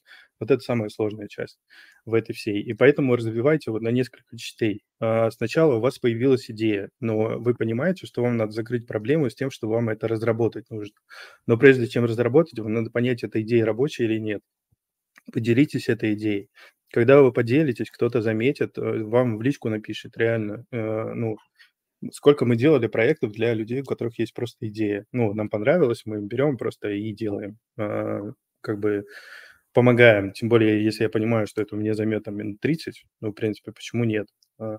вот 0.40 0.50
это 0.50 0.60
самая 0.62 0.88
сложная 0.90 1.28
часть 1.28 1.58
в 2.04 2.14
этой 2.14 2.32
всей. 2.34 2.62
И 2.62 2.72
поэтому 2.74 3.16
развивайте 3.16 3.70
вот 3.70 3.82
на 3.82 3.88
несколько 3.90 4.36
частей. 4.36 4.82
А, 5.00 5.30
сначала 5.30 5.76
у 5.76 5.80
вас 5.80 5.98
появилась 5.98 6.50
идея, 6.50 6.90
но 7.00 7.38
вы 7.40 7.54
понимаете, 7.54 8.06
что 8.06 8.22
вам 8.22 8.36
надо 8.36 8.52
закрыть 8.52 8.86
проблему 8.86 9.28
с 9.30 9.34
тем, 9.34 9.50
что 9.50 9.68
вам 9.68 9.88
это 9.88 10.08
разработать 10.08 10.70
нужно. 10.70 10.96
Но 11.46 11.56
прежде 11.58 11.86
чем 11.88 12.04
разработать, 12.04 12.58
вам 12.58 12.72
надо 12.74 12.90
понять, 12.90 13.24
эта 13.24 13.42
идея 13.42 13.64
рабочая 13.66 14.04
или 14.04 14.18
нет. 14.18 14.42
Поделитесь 15.32 15.88
этой 15.88 16.14
идеей. 16.14 16.48
Когда 16.92 17.22
вы 17.22 17.32
поделитесь, 17.32 17.90
кто-то 17.90 18.20
заметит, 18.22 18.76
э, 18.78 19.02
вам 19.04 19.38
в 19.38 19.42
личку 19.42 19.68
напишет, 19.70 20.16
реально, 20.16 20.64
э, 20.70 21.12
ну, 21.14 21.36
сколько 22.10 22.44
мы 22.44 22.56
делали 22.56 22.86
проектов 22.86 23.32
для 23.32 23.54
людей, 23.54 23.82
у 23.82 23.84
которых 23.84 24.18
есть 24.18 24.34
просто 24.34 24.68
идея. 24.68 25.06
Ну, 25.12 25.32
нам 25.34 25.48
понравилось, 25.48 26.02
мы 26.04 26.20
берем 26.20 26.56
просто 26.56 26.90
и 26.90 27.12
делаем. 27.12 27.58
А, 27.78 28.32
как 28.60 28.78
бы 28.80 29.04
помогаем. 29.72 30.32
Тем 30.32 30.48
более, 30.48 30.84
если 30.84 31.04
я 31.04 31.10
понимаю, 31.10 31.46
что 31.46 31.62
это 31.62 31.76
меня 31.76 31.94
займет 31.94 32.24
там 32.24 32.36
минут 32.36 32.60
30, 32.60 33.04
ну, 33.20 33.30
в 33.30 33.34
принципе, 33.34 33.72
почему 33.72 34.04
нет? 34.04 34.28
А, 34.58 34.78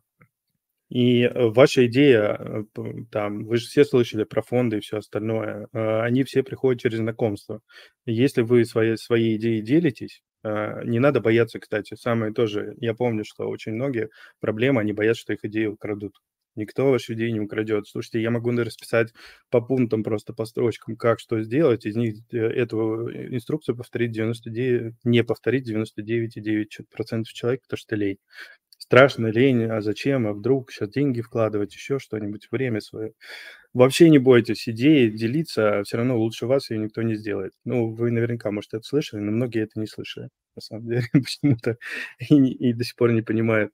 и 0.89 1.29
ваша 1.33 1.87
идея, 1.87 2.37
э, 2.39 2.63
там, 3.11 3.45
вы 3.45 3.57
же 3.57 3.67
все 3.67 3.85
слышали 3.85 4.25
про 4.25 4.41
фонды 4.41 4.77
и 4.77 4.81
все 4.81 4.97
остальное, 4.97 5.67
а, 5.73 6.03
они 6.03 6.23
все 6.23 6.43
приходят 6.43 6.81
через 6.81 6.99
знакомство. 6.99 7.61
Если 8.05 8.41
вы 8.41 8.65
свои, 8.65 8.95
своей 8.97 9.37
идеей 9.37 9.61
делитесь, 9.61 10.21
не 10.45 10.99
надо 10.99 11.21
бояться, 11.21 11.57
кстати, 11.57 11.95
самое 11.95 12.33
тоже, 12.33 12.75
я 12.81 12.93
помню, 12.93 13.23
что 13.25 13.47
очень 13.47 13.71
многие 13.71 14.09
проблемы, 14.41 14.81
они 14.81 14.91
боятся, 14.91 15.21
что 15.21 15.33
их 15.33 15.45
идеи 15.45 15.67
украдут. 15.67 16.17
Никто 16.55 16.91
ваши 16.91 17.13
идеи 17.13 17.29
не 17.29 17.39
украдет. 17.39 17.87
Слушайте, 17.87 18.21
я 18.21 18.31
могу 18.31 18.51
расписать 18.51 19.13
по 19.49 19.61
пунктам, 19.61 20.03
просто 20.03 20.33
по 20.33 20.45
строчкам, 20.45 20.95
как 20.95 21.19
что 21.19 21.41
сделать. 21.41 21.85
Из 21.85 21.95
них 21.95 22.15
э, 22.31 22.37
эту 22.37 23.07
э, 23.09 23.35
инструкцию 23.35 23.75
повторить 23.75 24.11
99, 24.11 24.95
не 25.03 25.23
повторить 25.23 25.69
99,9% 25.69 27.23
человек, 27.25 27.61
потому 27.63 27.77
что 27.77 27.95
лень. 27.95 28.17
страшно, 28.77 29.27
лень, 29.27 29.65
а 29.65 29.81
зачем, 29.81 30.27
а 30.27 30.33
вдруг 30.33 30.71
сейчас 30.71 30.89
деньги 30.89 31.21
вкладывать, 31.21 31.73
еще 31.73 31.99
что-нибудь, 31.99 32.47
время 32.51 32.81
свое. 32.81 33.13
Вообще 33.73 34.09
не 34.09 34.19
бойтесь 34.19 34.69
идеи 34.69 35.09
делиться, 35.09 35.79
а 35.79 35.83
все 35.83 35.97
равно 35.97 36.17
лучше 36.19 36.45
вас 36.45 36.69
ее 36.69 36.79
никто 36.79 37.01
не 37.01 37.15
сделает. 37.15 37.53
Ну, 37.65 37.91
вы 37.93 38.11
наверняка, 38.11 38.51
может, 38.51 38.73
это 38.75 38.83
слышали, 38.83 39.21
но 39.21 39.31
многие 39.31 39.63
это 39.63 39.79
не 39.79 39.87
слышали, 39.87 40.29
на 40.55 40.61
самом 40.61 40.87
деле, 40.87 41.03
почему-то, 41.13 41.77
и, 42.19 42.35
и 42.35 42.73
до 42.73 42.83
сих 42.83 42.95
пор 42.95 43.13
не 43.13 43.21
понимают. 43.23 43.73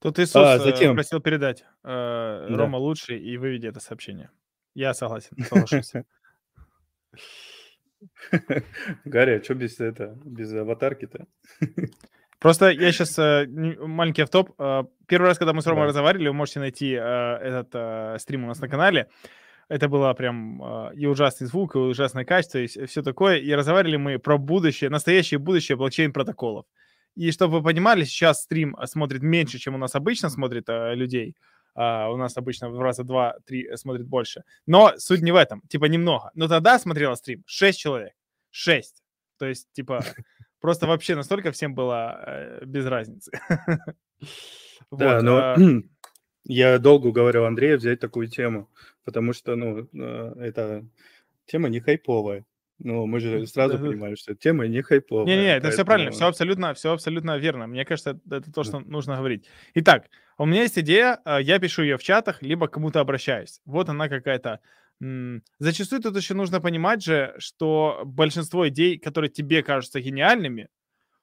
Тут 0.00 0.18
Иисус 0.18 0.36
а, 0.36 0.58
затем... 0.58 0.94
просил 0.94 1.20
передать 1.20 1.64
э, 1.84 2.46
Рома 2.50 2.78
да. 2.78 2.84
лучший 2.84 3.18
и 3.18 3.36
выведи 3.36 3.66
это 3.66 3.80
сообщение. 3.80 4.30
Я 4.74 4.94
согласен, 4.94 5.36
соглашусь. 5.44 5.92
Гарри, 9.04 9.38
а 9.38 9.42
что 9.42 9.54
без 9.54 9.80
это, 9.80 10.18
без 10.24 10.52
аватарки-то? 10.52 11.26
Просто 12.38 12.70
я 12.70 12.92
сейчас 12.92 13.18
э, 13.18 13.46
маленький 13.48 14.22
автоп. 14.22 14.50
Э, 14.58 14.84
первый 15.06 15.26
раз, 15.26 15.38
когда 15.38 15.52
мы 15.52 15.62
с 15.62 15.66
Ромой 15.66 15.82
да. 15.82 15.88
разговаривали, 15.88 16.28
вы 16.28 16.34
можете 16.34 16.60
найти 16.60 16.92
э, 16.92 16.98
этот 16.98 17.70
э, 17.74 18.16
стрим 18.20 18.44
у 18.44 18.46
нас 18.46 18.60
на 18.60 18.68
канале. 18.68 19.08
Это 19.68 19.88
было 19.88 20.14
прям 20.14 20.62
э, 20.62 20.94
и 20.94 21.06
ужасный 21.06 21.48
звук, 21.48 21.74
и 21.74 21.78
ужасное 21.78 22.24
качество, 22.24 22.58
и 22.58 22.66
все 22.66 23.02
такое. 23.02 23.38
И 23.38 23.52
разговаривали 23.52 23.96
мы 23.96 24.18
про 24.20 24.38
будущее, 24.38 24.88
настоящее 24.88 25.38
будущее 25.38 25.76
блокчейн-протоколов. 25.76 26.66
И 27.18 27.32
чтобы 27.32 27.58
вы 27.58 27.64
понимали, 27.64 28.04
сейчас 28.04 28.42
стрим 28.42 28.76
смотрит 28.84 29.22
меньше, 29.22 29.58
чем 29.58 29.74
у 29.74 29.78
нас 29.78 29.96
обычно 29.96 30.30
смотрит 30.30 30.68
э, 30.68 30.94
людей. 30.94 31.34
Uh, 31.76 32.12
у 32.12 32.16
нас 32.16 32.36
обычно 32.36 32.70
в 32.70 32.80
раза 32.80 33.04
два-три 33.04 33.76
смотрит 33.76 34.06
больше. 34.06 34.42
Но 34.66 34.94
суть 34.96 35.22
не 35.22 35.30
в 35.30 35.36
этом, 35.36 35.62
типа 35.68 35.84
немного. 35.84 36.30
Но 36.34 36.48
тогда 36.48 36.78
смотрела 36.78 37.14
стрим 37.14 37.44
6 37.46 37.78
человек. 37.78 38.12
6. 38.50 39.02
То 39.38 39.46
есть, 39.46 39.68
типа, 39.72 40.04
просто 40.60 40.86
вообще 40.86 41.14
настолько 41.14 41.52
всем 41.52 41.74
было 41.74 42.20
э, 42.26 42.64
без 42.64 42.86
разницы. 42.86 43.30
Да, 44.90 45.20
но 45.20 45.36
а... 45.38 45.56
я 46.44 46.78
долго 46.78 47.08
уговорил 47.08 47.44
Андрея 47.44 47.76
взять 47.76 48.00
такую 48.00 48.28
тему, 48.28 48.70
потому 49.04 49.32
что, 49.32 49.54
ну, 49.54 49.86
э, 49.92 50.34
эта 50.40 50.84
тема 51.46 51.68
не 51.68 51.80
хайповая. 51.80 52.44
Ну, 52.78 53.06
мы 53.06 53.18
же 53.18 53.46
сразу 53.46 53.76
да, 53.76 53.84
понимаем, 53.84 54.16
что 54.16 54.34
тема 54.34 54.66
не 54.68 54.82
хайповая. 54.82 55.26
Не-не, 55.26 55.56
это 55.56 55.70
все 55.70 55.84
правильно, 55.84 56.12
все 56.12 56.26
абсолютно, 56.28 56.74
все 56.74 56.92
абсолютно 56.92 57.36
верно. 57.36 57.66
Мне 57.66 57.84
кажется, 57.84 58.20
это 58.30 58.52
то, 58.52 58.62
что 58.62 58.78
нужно 58.80 59.16
говорить. 59.16 59.46
Итак, 59.74 60.08
у 60.38 60.46
меня 60.46 60.62
есть 60.62 60.78
идея, 60.78 61.18
а, 61.24 61.40
я 61.40 61.58
пишу 61.58 61.82
ее 61.82 61.96
в 61.96 62.02
чатах, 62.02 62.40
либо 62.40 62.68
к 62.68 62.72
кому-то 62.72 63.00
обращаюсь. 63.00 63.60
Вот 63.64 63.88
она 63.88 64.08
какая-то. 64.08 64.60
Зачастую 65.58 66.02
тут 66.02 66.16
еще 66.16 66.34
нужно 66.34 66.60
понимать 66.60 67.02
же, 67.02 67.34
что 67.38 68.02
большинство 68.04 68.68
идей, 68.68 68.98
которые 68.98 69.30
тебе 69.30 69.62
кажутся 69.62 70.00
гениальными, 70.00 70.68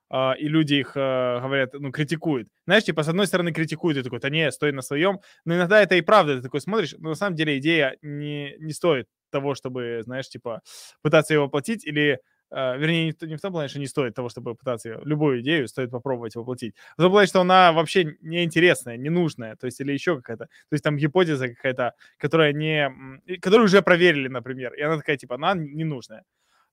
а, 0.10 0.34
и 0.34 0.48
люди 0.48 0.76
их 0.76 0.94
а, 0.96 1.40
говорят, 1.40 1.74
ну, 1.74 1.92
критикуют. 1.92 2.50
Знаешь, 2.66 2.84
типа, 2.84 3.04
с 3.04 3.08
одной 3.08 3.28
стороны 3.28 3.54
критикуют, 3.54 3.98
и 3.98 4.04
такой, 4.04 4.20
да 4.20 4.30
не, 4.30 4.52
стой 4.52 4.72
на 4.72 4.82
своем, 4.82 5.20
но 5.46 5.56
иногда 5.56 5.82
это 5.82 5.96
и 5.96 6.02
правда, 6.02 6.38
ты 6.38 6.44
такой 6.44 6.62
смотришь, 6.62 6.96
но 7.00 7.10
на 7.10 7.16
самом 7.16 7.36
деле 7.36 7.58
идея 7.58 7.98
не, 8.02 8.56
не 8.60 8.74
стоит 8.74 9.08
того, 9.40 9.56
чтобы, 9.56 10.02
знаешь, 10.04 10.30
типа, 10.30 10.62
пытаться 11.02 11.34
его 11.34 11.46
воплотить, 11.46 11.86
или, 11.86 12.20
э, 12.52 12.78
вернее, 12.78 13.14
не, 13.22 13.36
в 13.36 13.42
том 13.42 13.52
плане, 13.52 13.68
что 13.70 13.80
не 13.80 13.88
стоит 13.88 14.16
того, 14.16 14.30
чтобы 14.30 14.56
пытаться 14.56 14.90
ее, 14.90 15.02
любую 15.04 15.42
идею 15.42 15.68
стоит 15.68 15.92
попробовать 15.92 16.36
воплотить. 16.36 16.76
В 16.98 17.02
том 17.02 17.12
плане, 17.12 17.28
что 17.28 17.42
она 17.42 17.72
вообще 17.74 18.16
неинтересная, 18.22 18.98
ненужная, 18.98 19.56
то 19.56 19.66
есть, 19.68 19.82
или 19.82 19.94
еще 19.94 20.16
какая-то, 20.16 20.46
то 20.46 20.74
есть, 20.74 20.84
там 20.84 20.98
гипотеза 20.98 21.50
какая-то, 21.50 21.94
которая 22.18 22.54
не, 22.54 22.92
которую 23.42 23.66
уже 23.66 23.82
проверили, 23.82 24.30
например, 24.30 24.74
и 24.74 24.82
она 24.82 24.98
такая, 24.98 25.18
типа, 25.18 25.36
она 25.36 25.54
ненужная. 25.56 26.24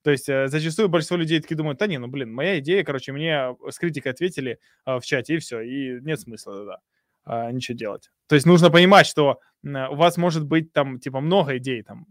То 0.03 0.11
есть 0.11 0.29
э, 0.29 0.47
зачастую 0.49 0.89
большинство 0.89 1.17
людей 1.17 1.39
такие 1.39 1.55
думают, 1.55 1.79
да 1.79 1.87
не, 1.87 1.97
ну 1.97 2.07
блин, 2.07 2.33
моя 2.33 2.59
идея, 2.59 2.83
короче, 2.83 3.13
мне 3.13 3.55
с 3.69 3.79
критикой 3.79 4.11
ответили 4.11 4.59
э, 4.85 4.97
в 4.99 5.01
чате, 5.01 5.35
и 5.35 5.37
все, 5.37 5.61
и 5.61 6.01
нет 6.01 6.19
смысла, 6.19 6.65
да, 6.65 7.47
э, 7.47 7.51
ничего 7.53 7.77
делать. 7.77 8.11
То 8.27 8.35
есть 8.35 8.45
нужно 8.45 8.69
понимать, 8.69 9.07
что 9.07 9.39
э, 9.63 9.87
у 9.87 9.95
вас 9.95 10.17
может 10.17 10.45
быть 10.45 10.73
там, 10.73 10.99
типа, 10.99 11.21
много 11.21 11.57
идей, 11.57 11.83
там, 11.83 12.07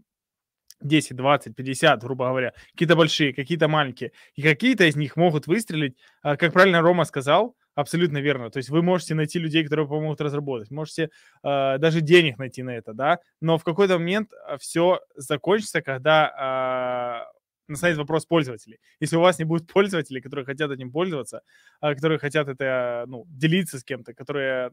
10, 0.83 1.15
20, 1.15 1.55
50, 1.55 2.03
грубо 2.03 2.27
говоря, 2.27 2.53
какие-то 2.71 2.95
большие, 2.95 3.33
какие-то 3.33 3.67
маленькие, 3.67 4.11
и 4.35 4.41
какие-то 4.41 4.85
из 4.85 4.95
них 4.95 5.15
могут 5.15 5.47
выстрелить, 5.47 5.95
а, 6.21 6.37
как 6.37 6.53
правильно 6.53 6.81
Рома 6.81 7.05
сказал, 7.05 7.55
абсолютно 7.75 8.19
верно. 8.19 8.49
То 8.49 8.57
есть 8.57 8.69
вы 8.69 8.81
можете 8.81 9.15
найти 9.15 9.39
людей, 9.39 9.63
которые 9.63 9.87
помогут 9.87 10.21
разработать, 10.21 10.69
можете 10.71 11.09
э, 11.43 11.77
даже 11.79 12.01
денег 12.01 12.37
найти 12.37 12.61
на 12.61 12.71
это, 12.71 12.93
да, 12.93 13.19
но 13.41 13.57
в 13.57 13.63
какой-то 13.63 13.97
момент 13.97 14.31
а, 14.47 14.57
все 14.57 14.99
закончится, 15.15 15.81
когда 15.81 17.25
э, 17.27 17.71
настанет 17.71 17.97
вопрос 17.97 18.25
пользователей. 18.25 18.79
Если 18.99 19.15
у 19.15 19.21
вас 19.21 19.39
не 19.39 19.45
будет 19.45 19.67
пользователей, 19.73 20.21
которые 20.21 20.45
хотят 20.45 20.71
этим 20.71 20.91
пользоваться, 20.91 21.41
которые 21.81 22.19
хотят 22.19 22.47
это, 22.47 23.05
ну, 23.07 23.25
делиться 23.27 23.79
с 23.79 23.83
кем-то, 23.83 24.13
которые 24.13 24.71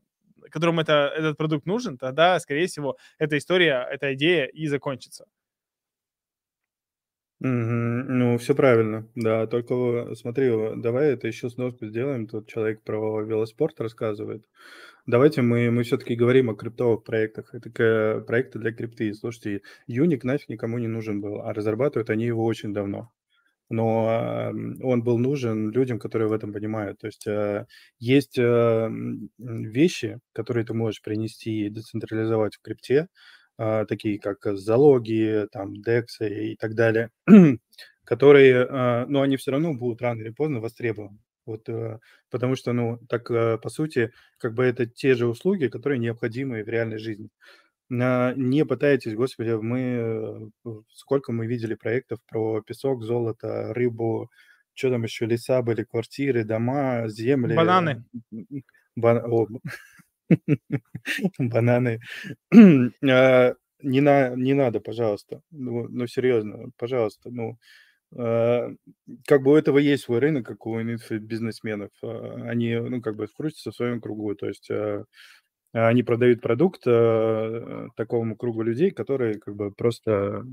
которым 0.51 0.81
это, 0.81 1.13
этот 1.15 1.37
продукт 1.37 1.67
нужен, 1.67 1.99
тогда, 1.99 2.39
скорее 2.41 2.67
всего, 2.67 2.97
эта 3.19 3.37
история, 3.37 3.87
эта 3.91 4.15
идея 4.15 4.47
и 4.47 4.67
закончится. 4.67 5.27
Мгм. 7.41 8.19
Ну, 8.19 8.39
все 8.39 8.55
правильно, 8.55 9.07
да. 9.15 9.47
Только 9.47 10.15
смотри, 10.15 10.51
давай 10.77 11.13
это 11.13 11.27
еще 11.27 11.49
сноску 11.49 11.87
сделаем. 11.87 12.27
Тут 12.27 12.47
человек 12.49 12.83
про 12.83 13.23
велоспорт 13.23 13.81
рассказывает. 13.81 14.45
Давайте 15.07 15.43
мы, 15.43 15.71
мы 15.71 15.85
все-таки 15.85 16.17
говорим 16.17 16.51
о 16.51 16.55
криптовых 16.57 17.05
проектах. 17.05 17.55
Это 17.55 17.71
к- 17.71 18.25
проекты 18.27 18.59
для 18.59 18.73
крипты. 18.73 19.15
Слушайте, 19.15 19.63
Юник 19.87 20.25
нафиг 20.25 20.49
никому 20.51 20.79
не 20.79 20.89
нужен 20.89 21.21
был, 21.23 21.43
а 21.43 21.55
разрабатывают 21.55 22.11
они 22.11 22.27
его 22.27 22.45
очень 22.45 22.75
давно. 22.75 23.11
Но 23.71 24.51
он 24.83 25.03
был 25.05 25.19
нужен 25.19 25.71
людям, 25.71 25.99
которые 25.99 26.29
в 26.29 26.33
этом 26.33 26.53
понимают. 26.53 26.99
То 27.01 27.07
есть 27.07 27.27
э, 27.27 27.67
есть 28.01 28.39
э, 28.39 28.91
вещи, 29.39 30.19
которые 30.33 30.65
ты 30.67 30.75
можешь 30.75 31.03
принести 31.03 31.67
и 31.67 31.71
децентрализовать 31.71 32.57
в 32.57 32.63
крипте, 32.63 33.03
а, 33.03 33.07
такие 33.89 34.19
как 34.19 34.39
залоги, 34.57 35.47
там, 35.53 35.75
DEX 35.87 36.07
и 36.21 36.57
так 36.57 36.75
далее, 36.75 37.11
которые, 38.05 38.67
а, 38.69 39.07
но 39.07 39.21
они 39.21 39.37
все 39.37 39.51
равно 39.51 39.75
будут 39.75 40.01
рано 40.01 40.23
или 40.23 40.31
поздно 40.31 40.61
востребованы. 40.61 41.19
Вот, 41.47 41.69
э, 41.69 41.99
потому 42.31 42.55
что, 42.55 42.73
ну, 42.73 42.99
так, 43.09 43.31
э, 43.31 43.59
по 43.59 43.71
сути, 43.71 44.13
как 44.39 44.55
бы 44.55 44.65
это 44.65 44.87
те 44.87 45.15
же 45.15 45.27
услуги, 45.27 45.67
которые 45.67 45.99
необходимы 45.99 46.63
в 46.63 46.69
реальной 46.69 46.99
жизни. 46.99 47.29
Не 47.89 48.65
пытайтесь, 48.65 49.15
господи, 49.15 49.51
мы, 49.61 50.51
э, 50.65 50.71
сколько 50.91 51.33
мы 51.33 51.47
видели 51.47 51.75
проектов 51.75 52.21
про 52.29 52.63
песок, 52.63 53.03
золото, 53.03 53.75
рыбу, 53.75 54.31
что 54.75 54.91
там 54.91 55.03
еще, 55.03 55.27
леса 55.27 55.61
были, 55.63 55.83
квартиры, 55.83 56.45
дома, 56.45 57.09
земли. 57.09 57.57
Бананы. 57.57 58.05
Бан... 58.95 59.19
О, 59.25 59.49
Бананы. 61.39 62.01
А, 63.05 63.55
не, 63.83 64.01
на, 64.03 64.37
не 64.37 64.55
надо, 64.55 64.81
пожалуйста. 64.81 65.43
Ну, 65.51 65.89
ну, 65.89 66.07
серьезно, 66.07 66.71
пожалуйста. 66.79 67.31
Ну, 67.31 67.59
а, 68.17 68.71
как 69.27 69.43
бы 69.43 69.53
у 69.53 69.57
этого 69.57 69.79
есть 69.79 70.05
свой 70.05 70.21
рынок, 70.21 70.47
как 70.47 70.67
у 70.67 70.79
бизнесменов. 71.11 71.91
А, 72.03 72.37
они, 72.51 72.77
ну, 72.77 73.03
как 73.03 73.17
бы 73.17 73.29
крутятся 73.29 73.73
в 73.73 73.77
своем 73.77 74.01
кругу. 74.01 74.35
То 74.37 74.49
есть 74.49 74.71
они 75.73 76.03
продают 76.03 76.41
продукт 76.43 76.83
такому 76.85 78.37
кругу 78.37 78.63
людей, 78.63 78.91
которые 78.91 79.39
как 79.41 79.55
бы 79.57 79.73
просто 79.73 80.45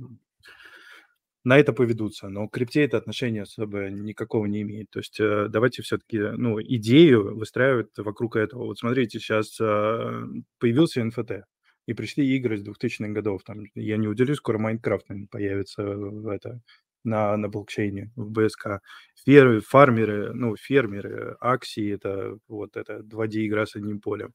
на 1.47 1.57
это 1.57 1.71
поведутся. 1.71 2.27
Но 2.27 2.49
к 2.49 2.53
крипте 2.53 2.83
это 2.83 2.97
отношение 2.97 3.43
особо 3.43 3.89
никакого 3.89 4.45
не 4.47 4.63
имеет. 4.63 4.89
То 4.89 4.99
есть 4.99 5.17
э, 5.19 5.47
давайте 5.49 5.81
все-таки 5.81 6.19
ну, 6.19 6.62
идею 6.62 7.38
выстраивать 7.38 7.97
вокруг 7.97 8.36
этого. 8.36 8.65
Вот 8.65 8.79
смотрите, 8.79 9.17
сейчас 9.19 9.57
э, 9.62 10.25
появился 10.60 11.01
НФТ, 11.05 11.45
и 11.86 11.93
пришли 11.93 12.36
игры 12.36 12.57
с 12.57 12.67
2000-х 12.67 13.13
годов. 13.13 13.43
Там, 13.45 13.63
я 13.75 13.95
не 13.95 14.10
удивлюсь, 14.10 14.39
скоро 14.39 14.57
Майнкрафт 14.57 15.07
появится 15.31 15.83
в 15.83 16.27
это, 16.27 16.60
на, 17.05 17.38
на 17.38 17.47
блокчейне, 17.47 18.12
в 18.17 18.29
БСК. 18.29 18.81
Фер, 19.25 19.62
фармеры, 19.62 20.33
ну, 20.33 20.57
фермеры, 20.57 21.38
акции, 21.39 21.93
это 21.93 22.38
вот 22.49 22.75
это 22.75 22.99
2D-игра 22.99 23.65
с 23.65 23.77
одним 23.77 24.01
полем. 24.01 24.33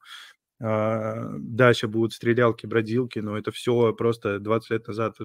А, 0.65 1.29
дальше 1.39 1.89
будут 1.89 2.13
стрелялки, 2.13 2.65
бродилки, 2.65 3.19
но 3.19 3.37
это 3.37 3.51
все 3.51 3.91
просто 3.93 4.39
20 4.39 4.69
лет 4.71 4.87
назад 4.87 5.17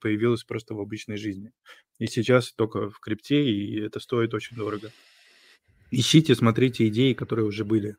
появилось 0.00 0.44
просто 0.44 0.74
в 0.74 0.80
обычной 0.80 1.16
жизни. 1.16 1.50
И 1.98 2.06
сейчас 2.06 2.52
только 2.52 2.90
в 2.90 3.00
крипте, 3.00 3.44
и 3.44 3.80
это 3.80 3.98
стоит 3.98 4.34
очень 4.34 4.56
дорого. 4.56 4.90
Ищите, 5.90 6.36
смотрите 6.36 6.86
идеи, 6.86 7.12
которые 7.12 7.44
уже 7.44 7.64
были 7.64 7.96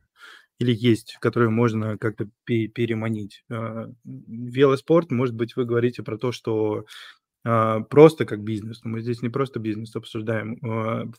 или 0.58 0.74
есть, 0.74 1.18
которые 1.20 1.50
можно 1.50 1.98
как-то 1.98 2.30
переманить. 2.46 3.44
А, 3.52 3.90
велоспорт, 4.06 5.12
может 5.12 5.36
быть, 5.36 5.58
вы 5.58 5.66
говорите 5.66 6.02
про 6.02 6.18
то, 6.18 6.32
что 6.32 6.86
просто 7.46 8.26
как 8.26 8.44
бизнес. 8.44 8.84
Но 8.84 8.92
мы 8.92 9.02
здесь 9.02 9.22
не 9.22 9.30
просто 9.30 9.60
бизнес 9.60 9.96
обсуждаем. 9.96 10.58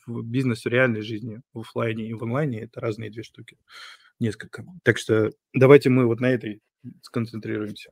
Бизнес 0.07 0.65
в 0.65 0.69
реальной 0.69 1.03
жизни, 1.03 1.41
в 1.53 1.61
офлайне 1.61 2.09
и 2.09 2.15
в 2.15 2.23
онлайне– 2.25 2.61
это 2.63 2.81
разные 2.81 3.11
две 3.11 3.23
штуки 3.23 3.57
несколько. 4.19 4.65
Так 4.83 4.99
что 4.99 5.31
давайте 5.55 5.89
мы 5.91 6.07
вот 6.07 6.21
на 6.21 6.27
этой 6.27 6.61
сконцентрируемся. 7.03 7.91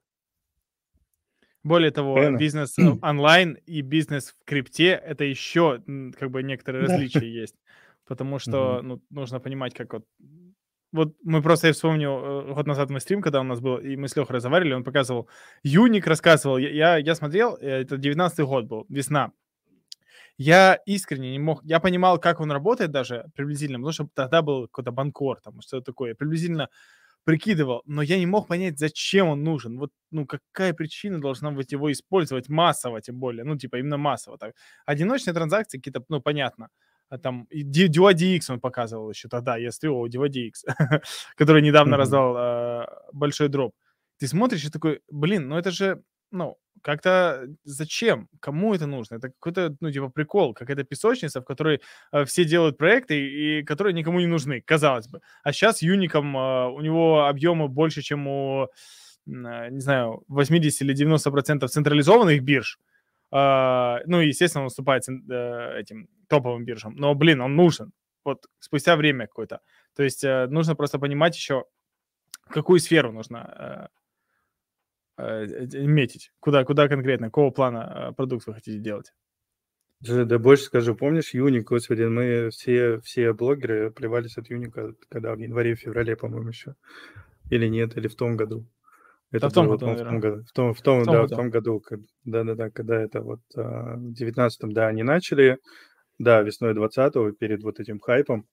Более 1.62 1.90
того, 1.92 2.14
Правильно? 2.14 2.36
бизнес 2.36 2.76
онлайн 3.02 3.54
и 3.66 3.80
бизнес 3.80 4.34
в 4.38 4.44
крипте— 4.44 5.00
это 5.04 5.24
еще 5.24 5.82
как 6.18 6.30
бы 6.30 6.42
некоторые 6.42 6.86
различия 6.86 7.30
есть. 7.30 7.56
Потому 8.06 8.38
что 8.40 8.82
ну, 8.82 9.02
нужно 9.10 9.40
понимать, 9.40 9.74
как 9.74 9.92
вот 9.94 10.04
вот 10.94 11.14
мы 11.24 11.42
просто, 11.42 11.66
я 11.66 11.72
вспомню, 11.72 12.10
э, 12.10 12.54
год 12.54 12.66
назад 12.66 12.90
мы 12.90 13.00
стрим, 13.00 13.20
когда 13.20 13.40
у 13.40 13.44
нас 13.44 13.60
был, 13.60 13.78
и 13.78 13.96
мы 13.96 14.08
с 14.08 14.16
Лехой 14.16 14.36
разговаривали, 14.36 14.74
он 14.74 14.84
показывал, 14.84 15.28
Юник 15.64 16.06
рассказывал, 16.06 16.56
я, 16.58 16.96
я 16.98 17.14
смотрел, 17.14 17.56
э, 17.60 17.82
это 17.82 17.96
19 17.96 18.40
год 18.46 18.66
был, 18.66 18.86
весна. 18.88 19.32
Я 20.38 20.78
искренне 20.86 21.32
не 21.32 21.38
мог, 21.38 21.62
я 21.64 21.80
понимал, 21.80 22.18
как 22.18 22.40
он 22.40 22.50
работает 22.52 22.90
даже 22.90 23.26
приблизительно, 23.34 23.78
потому 23.78 23.92
что 23.92 24.08
тогда 24.14 24.42
был 24.42 24.62
какой-то 24.62 24.92
банкор, 24.92 25.40
там, 25.40 25.60
что-то 25.60 25.86
такое, 25.86 26.14
приблизительно 26.14 26.68
прикидывал, 27.24 27.82
но 27.86 28.02
я 28.02 28.18
не 28.18 28.26
мог 28.26 28.48
понять, 28.48 28.78
зачем 28.78 29.28
он 29.28 29.42
нужен. 29.44 29.78
Вот, 29.78 29.90
ну, 30.10 30.26
какая 30.26 30.74
причина 30.74 31.20
должна 31.20 31.50
быть 31.50 31.72
его 31.72 31.90
использовать 31.90 32.48
массово, 32.48 33.00
тем 33.00 33.18
более, 33.18 33.44
ну, 33.44 33.56
типа, 33.56 33.76
именно 33.78 33.96
массово. 33.96 34.38
Так. 34.38 34.54
Одиночные 34.86 35.34
транзакции 35.34 35.78
какие-то, 35.78 36.04
ну, 36.08 36.20
понятно. 36.20 36.68
А 37.14 37.18
там 37.18 37.46
DuaDX 37.54 38.40
он 38.50 38.60
показывал 38.60 39.08
еще 39.10 39.28
тогда, 39.28 39.56
если 39.56 39.86
о, 39.86 40.08
DuaDX, 40.08 40.52
который 41.36 41.62
недавно 41.62 41.94
mm-hmm. 41.94 41.98
раздал 41.98 42.36
э, 42.36 42.86
большой 43.12 43.48
дроп. 43.48 43.72
Ты 44.18 44.26
смотришь 44.26 44.64
и 44.64 44.70
такой, 44.70 45.00
блин, 45.08 45.48
ну 45.48 45.56
это 45.56 45.70
же, 45.70 46.02
ну, 46.32 46.56
как-то 46.82 47.46
зачем? 47.62 48.28
Кому 48.40 48.74
это 48.74 48.86
нужно? 48.86 49.16
Это 49.16 49.28
какой-то, 49.28 49.76
ну, 49.80 49.92
типа, 49.92 50.08
прикол, 50.08 50.54
какая-то 50.54 50.82
песочница, 50.82 51.40
в 51.40 51.44
которой 51.44 51.80
э, 52.12 52.24
все 52.24 52.44
делают 52.44 52.78
проекты 52.78 53.14
и, 53.14 53.60
и 53.60 53.62
которые 53.62 53.94
никому 53.94 54.18
не 54.18 54.26
нужны, 54.26 54.60
казалось 54.60 55.06
бы. 55.06 55.20
А 55.44 55.52
сейчас 55.52 55.82
Юником 55.82 56.36
э, 56.36 56.68
у 56.68 56.80
него 56.80 57.26
объемы 57.26 57.68
больше, 57.68 58.02
чем 58.02 58.26
у, 58.26 58.64
э, 58.64 58.68
не 59.70 59.80
знаю, 59.80 60.24
80 60.26 60.82
или 60.82 60.94
90 60.94 61.30
процентов 61.30 61.70
централизованных 61.70 62.42
бирж. 62.42 62.80
Э, 63.32 63.98
ну, 64.06 64.20
естественно, 64.20 64.62
он 64.62 64.66
уступает 64.66 65.04
э, 65.08 65.78
этим 65.78 66.08
топовым 66.28 66.64
биржам. 66.64 66.94
Но, 66.96 67.14
блин, 67.14 67.40
он 67.40 67.56
нужен. 67.56 67.92
Вот 68.24 68.46
спустя 68.58 68.96
время 68.96 69.26
какое-то. 69.26 69.60
То 69.94 70.02
есть 70.02 70.24
э, 70.24 70.46
нужно 70.48 70.74
просто 70.74 70.98
понимать 70.98 71.36
еще, 71.36 71.64
какую 72.48 72.80
сферу 72.80 73.12
нужно 73.12 73.90
э, 73.90 74.04
Э, 75.16 75.46
метить? 75.72 76.32
Куда, 76.40 76.64
куда 76.64 76.88
конкретно, 76.88 77.28
какого 77.28 77.50
плана 77.50 78.10
э, 78.10 78.12
продукт 78.14 78.46
вы 78.46 78.54
хотите 78.54 78.78
делать? 78.78 79.12
Да, 80.00 80.24
да 80.24 80.38
больше 80.38 80.64
скажу, 80.64 80.96
помнишь 80.96 81.34
Юник, 81.34 81.68
господи, 81.68 82.02
мы 82.02 82.50
все, 82.50 82.98
все 83.00 83.32
блогеры 83.32 83.90
плевались 83.90 84.36
от 84.36 84.50
Юника, 84.50 84.94
когда 85.08 85.34
в 85.34 85.38
январе-феврале, 85.38 86.16
по-моему, 86.16 86.48
еще. 86.48 86.74
Или 87.50 87.68
нет, 87.68 87.96
или 87.96 88.08
в 88.08 88.16
том 88.16 88.36
году. 88.36 88.66
Это 89.30 89.42
да 89.42 89.48
в 89.48 89.52
том 89.52 89.68
году, 89.68 89.86
в 89.86 89.98
том 89.98 90.20
году. 90.20 90.44
В 90.44 90.52
том, 90.52 90.74
в 90.74 90.82
том, 90.82 91.02
в 91.02 91.04
том 91.04 91.14
да, 91.14 91.22
году. 91.22 91.34
в 91.34 91.36
том 91.36 91.50
году. 91.50 91.82
Да-да-да, 92.24 92.70
когда 92.70 93.00
это 93.00 93.20
вот 93.20 93.40
а, 93.56 93.96
в 93.96 94.12
девятнадцатом, 94.12 94.72
да, 94.72 94.88
они 94.88 95.02
начали, 95.02 95.58
да, 96.18 96.42
весной 96.42 96.74
20-го, 96.74 97.32
перед 97.32 97.62
вот 97.62 97.80
этим 97.80 98.00
хайпом, 98.00 98.46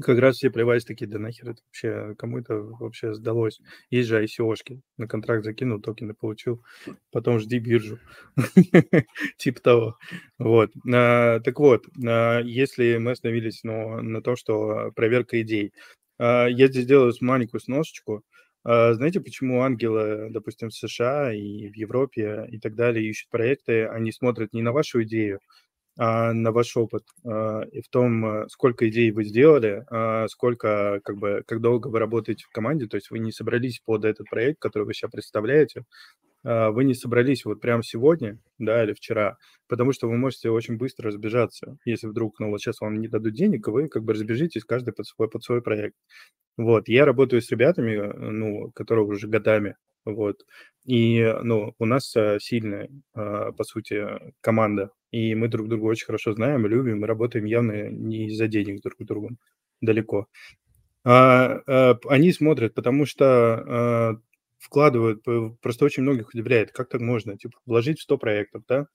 как 0.00 0.18
раз 0.18 0.36
все 0.36 0.50
плевались 0.50 0.84
такие, 0.84 1.06
да 1.06 1.18
нахер 1.18 1.50
это 1.50 1.60
вообще, 1.66 2.14
кому 2.16 2.38
это 2.38 2.54
вообще 2.56 3.12
сдалось? 3.14 3.60
Есть 3.90 4.08
же 4.08 4.22
ICO-шки, 4.24 4.80
на 4.96 5.06
контракт 5.06 5.44
закинул, 5.44 5.80
токены 5.80 6.14
получил, 6.14 6.64
потом 7.10 7.38
жди 7.38 7.58
биржу. 7.58 7.98
Типа 9.36 9.60
того. 9.60 9.98
Вот. 10.38 10.72
А, 10.92 11.40
так 11.40 11.58
вот, 11.58 11.84
а, 12.06 12.40
если 12.40 12.96
мы 12.96 13.12
остановились 13.12 13.62
на 13.64 14.22
том, 14.22 14.36
что 14.36 14.92
проверка 14.96 15.40
идей, 15.42 15.72
а, 16.18 16.46
я 16.46 16.68
здесь 16.68 16.86
делаю 16.86 17.12
маленькую 17.20 17.60
сносочку. 17.60 18.22
Знаете, 18.64 19.20
почему 19.20 19.62
ангелы, 19.62 20.28
допустим, 20.30 20.68
в 20.68 20.74
США 20.74 21.32
и 21.34 21.68
в 21.68 21.74
Европе 21.74 22.46
и 22.48 22.60
так 22.60 22.76
далее 22.76 23.04
ищут 23.04 23.28
проекты, 23.28 23.86
они 23.86 24.12
смотрят 24.12 24.52
не 24.52 24.62
на 24.62 24.70
вашу 24.70 25.02
идею, 25.02 25.40
на 25.96 26.52
ваш 26.52 26.76
опыт 26.76 27.04
а, 27.24 27.62
и 27.70 27.82
в 27.82 27.88
том, 27.88 28.24
а, 28.24 28.48
сколько 28.48 28.88
идей 28.88 29.10
вы 29.10 29.24
сделали, 29.24 29.84
сколько, 30.28 31.00
как 31.04 31.16
бы, 31.18 31.42
как 31.46 31.60
долго 31.60 31.88
вы 31.88 31.98
работаете 31.98 32.44
в 32.48 32.52
команде, 32.52 32.86
то 32.86 32.96
есть 32.96 33.10
вы 33.10 33.18
не 33.18 33.32
собрались 33.32 33.80
под 33.84 34.04
этот 34.04 34.28
проект, 34.30 34.58
который 34.60 34.84
вы 34.84 34.94
сейчас 34.94 35.10
представляете, 35.10 35.84
вы 36.44 36.84
не 36.84 36.94
собрались 36.94 37.44
вот 37.44 37.60
прямо 37.60 37.84
сегодня, 37.84 38.38
да, 38.58 38.82
или 38.82 38.94
вчера, 38.94 39.36
потому 39.68 39.92
что 39.92 40.08
вы 40.08 40.16
можете 40.16 40.50
очень 40.50 40.76
быстро 40.76 41.08
разбежаться, 41.08 41.76
если 41.84 42.08
вдруг, 42.08 42.40
ну, 42.40 42.50
вот 42.50 42.60
сейчас 42.60 42.80
вам 42.80 43.00
не 43.00 43.06
дадут 43.06 43.34
денег, 43.34 43.68
вы 43.68 43.88
как 43.88 44.02
бы 44.02 44.12
разбежитесь 44.14 44.64
каждый 44.64 44.92
под 44.92 45.06
свой, 45.06 45.28
под 45.30 45.44
свой 45.44 45.62
проект. 45.62 45.94
Вот, 46.56 46.88
я 46.88 47.04
работаю 47.04 47.40
с 47.42 47.50
ребятами, 47.50 47.96
ну, 48.16 48.72
которые 48.72 49.06
уже 49.06 49.28
годами, 49.28 49.76
вот, 50.04 50.44
и, 50.84 51.34
ну, 51.42 51.74
у 51.78 51.84
нас 51.86 52.14
сильная, 52.40 52.88
по 53.14 53.64
сути, 53.64 54.04
команда, 54.40 54.90
и 55.12 55.34
мы 55.34 55.48
друг 55.48 55.68
друга 55.68 55.84
очень 55.84 56.06
хорошо 56.06 56.32
знаем, 56.32 56.66
любим, 56.66 57.04
работаем 57.04 57.44
явно 57.44 57.88
не 57.90 58.28
из-за 58.28 58.48
денег 58.48 58.82
друг 58.82 58.96
с 59.00 59.06
другом, 59.06 59.38
далеко. 59.80 60.26
А, 61.04 61.60
а, 61.66 61.98
они 62.08 62.32
смотрят, 62.32 62.74
потому 62.74 63.06
что 63.06 63.26
а, 63.26 64.20
вкладывают, 64.58 65.22
просто 65.60 65.84
очень 65.84 66.02
многих 66.04 66.30
удивляет, 66.34 66.72
как 66.72 66.88
так 66.88 67.00
можно, 67.00 67.36
типа, 67.36 67.58
вложить 67.66 67.98
в 67.98 68.02
100 68.02 68.18
проектов, 68.18 68.62
да? 68.68 68.86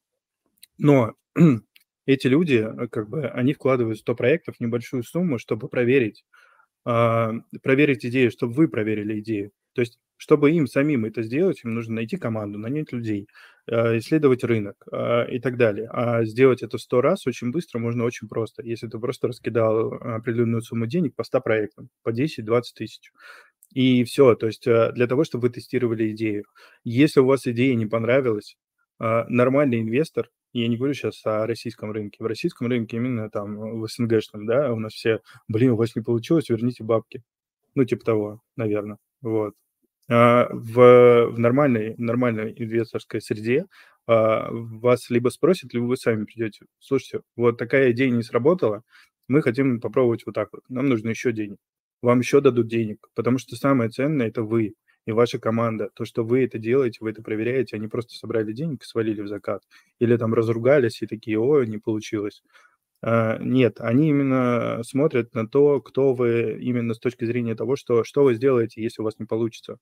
Но 0.77 1.15
эти 2.05 2.27
люди, 2.27 2.57
а, 2.57 2.87
как 2.87 3.09
бы, 3.09 3.27
они 3.29 3.53
вкладывают 3.53 3.99
в 3.99 4.01
100 4.01 4.15
проектов 4.15 4.55
небольшую 4.59 5.03
сумму, 5.03 5.39
чтобы 5.39 5.69
проверить, 5.69 6.25
а, 6.85 7.33
проверить 7.63 8.05
идею, 8.05 8.31
чтобы 8.31 8.53
вы 8.53 8.67
проверили 8.69 9.19
идею. 9.21 9.51
То 9.73 9.81
есть, 9.81 9.99
чтобы 10.17 10.51
им 10.51 10.67
самим 10.67 11.05
это 11.05 11.21
сделать, 11.21 11.63
им 11.63 11.73
нужно 11.73 11.95
найти 11.95 12.17
команду, 12.17 12.59
нанять 12.59 12.91
людей, 12.91 13.27
а, 13.69 13.97
исследовать 13.97 14.43
рынок 14.43 14.75
а, 14.91 15.23
и 15.25 15.39
так 15.39 15.57
далее. 15.57 15.87
А 15.91 16.25
сделать 16.25 16.63
это 16.63 16.77
сто 16.77 17.01
раз 17.01 17.27
очень 17.27 17.51
быстро 17.51 17.79
можно 17.79 18.03
очень 18.03 18.27
просто. 18.27 18.63
Если 18.63 18.87
ты 18.87 18.99
просто 18.99 19.27
раскидал 19.27 19.93
определенную 19.93 20.61
сумму 20.61 20.87
денег 20.87 21.15
по 21.15 21.23
100 21.23 21.41
проектам, 21.41 21.89
по 22.03 22.09
10-20 22.09 22.61
тысяч. 22.75 23.11
И 23.73 24.03
все, 24.05 24.35
то 24.35 24.47
есть 24.47 24.63
для 24.63 25.07
того, 25.07 25.23
чтобы 25.23 25.47
вы 25.47 25.49
тестировали 25.53 26.11
идею. 26.11 26.45
Если 26.83 27.19
у 27.19 27.25
вас 27.25 27.45
идея 27.47 27.75
не 27.75 27.85
понравилась, 27.85 28.57
нормальный 28.97 29.81
инвестор, 29.81 30.29
я 30.53 30.67
не 30.69 30.77
говорю 30.77 30.93
сейчас 30.93 31.23
о 31.25 31.45
российском 31.45 31.91
рынке, 31.91 32.23
в 32.23 32.27
российском 32.27 32.67
рынке 32.67 32.97
именно 32.97 33.29
там 33.29 33.57
в 33.57 33.87
СНГшном, 33.87 34.45
да, 34.45 34.71
у 34.73 34.79
нас 34.79 34.93
все, 34.93 35.19
блин, 35.49 35.71
у 35.71 35.75
вас 35.75 35.95
не 35.95 36.01
получилось, 36.01 36.49
верните 36.49 36.83
бабки. 36.83 37.23
Ну, 37.75 37.83
типа 37.85 38.05
того, 38.05 38.41
наверное. 38.55 38.97
Вот. 39.21 39.53
А, 40.09 40.47
в, 40.51 41.31
в 41.31 41.39
нормальной, 41.39 41.95
нормальной 41.97 42.53
инвесторской 42.57 43.21
среде 43.21 43.65
а, 44.07 44.49
вас 44.51 45.09
либо 45.09 45.29
спросят, 45.29 45.73
либо 45.73 45.85
вы 45.85 45.97
сами 45.97 46.23
придете. 46.23 46.65
Слушайте, 46.79 47.21
вот 47.35 47.57
такая 47.57 47.91
идея 47.91 48.09
не 48.09 48.23
сработала, 48.23 48.83
мы 49.27 49.41
хотим 49.41 49.81
попробовать 49.81 50.25
вот 50.25 50.35
так 50.35 50.49
вот. 50.53 50.61
Нам 50.69 50.87
нужно 50.87 51.09
еще 51.09 51.33
денег. 51.33 51.57
Вам 52.01 52.19
еще 52.19 52.41
дадут 52.41 52.67
денег, 52.67 53.07
потому 53.15 53.37
что 53.37 53.55
самое 53.55 53.89
ценное– 53.89 54.27
это 54.29 54.43
вы 54.43 54.75
и 55.05 55.11
ваша 55.11 55.39
команда. 55.39 55.89
То, 55.95 56.05
что 56.05 56.23
вы 56.23 56.43
это 56.45 56.57
делаете, 56.59 56.99
вы 57.01 57.09
это 57.11 57.21
проверяете, 57.23 57.75
они 57.75 57.87
просто 57.87 58.13
собрали 58.15 58.53
денег 58.53 58.83
и 58.83 58.85
свалили 58.85 59.21
в 59.21 59.27
закат. 59.27 59.63
Или 59.99 60.15
там 60.17 60.33
разругались 60.33 61.01
и 61.01 61.07
такие, 61.07 61.39
о, 61.39 61.63
не 61.63 61.79
получилось. 61.79 62.43
А, 63.01 63.37
нет, 63.39 63.79
они 63.79 64.09
именно 64.09 64.81
смотрят 64.83 65.33
на 65.35 65.47
то, 65.47 65.81
кто 65.81 66.13
вы 66.13 66.57
именно 66.61 66.93
с 66.93 66.99
точки 66.99 67.25
зрения 67.25 67.55
того, 67.55 67.75
что, 67.75 68.03
что 68.03 68.23
вы 68.23 68.35
сделаете, 68.35 68.81
если 68.81 69.01
у 69.01 69.05
вас 69.05 69.19
не 69.19 69.25
получится. 69.25 69.77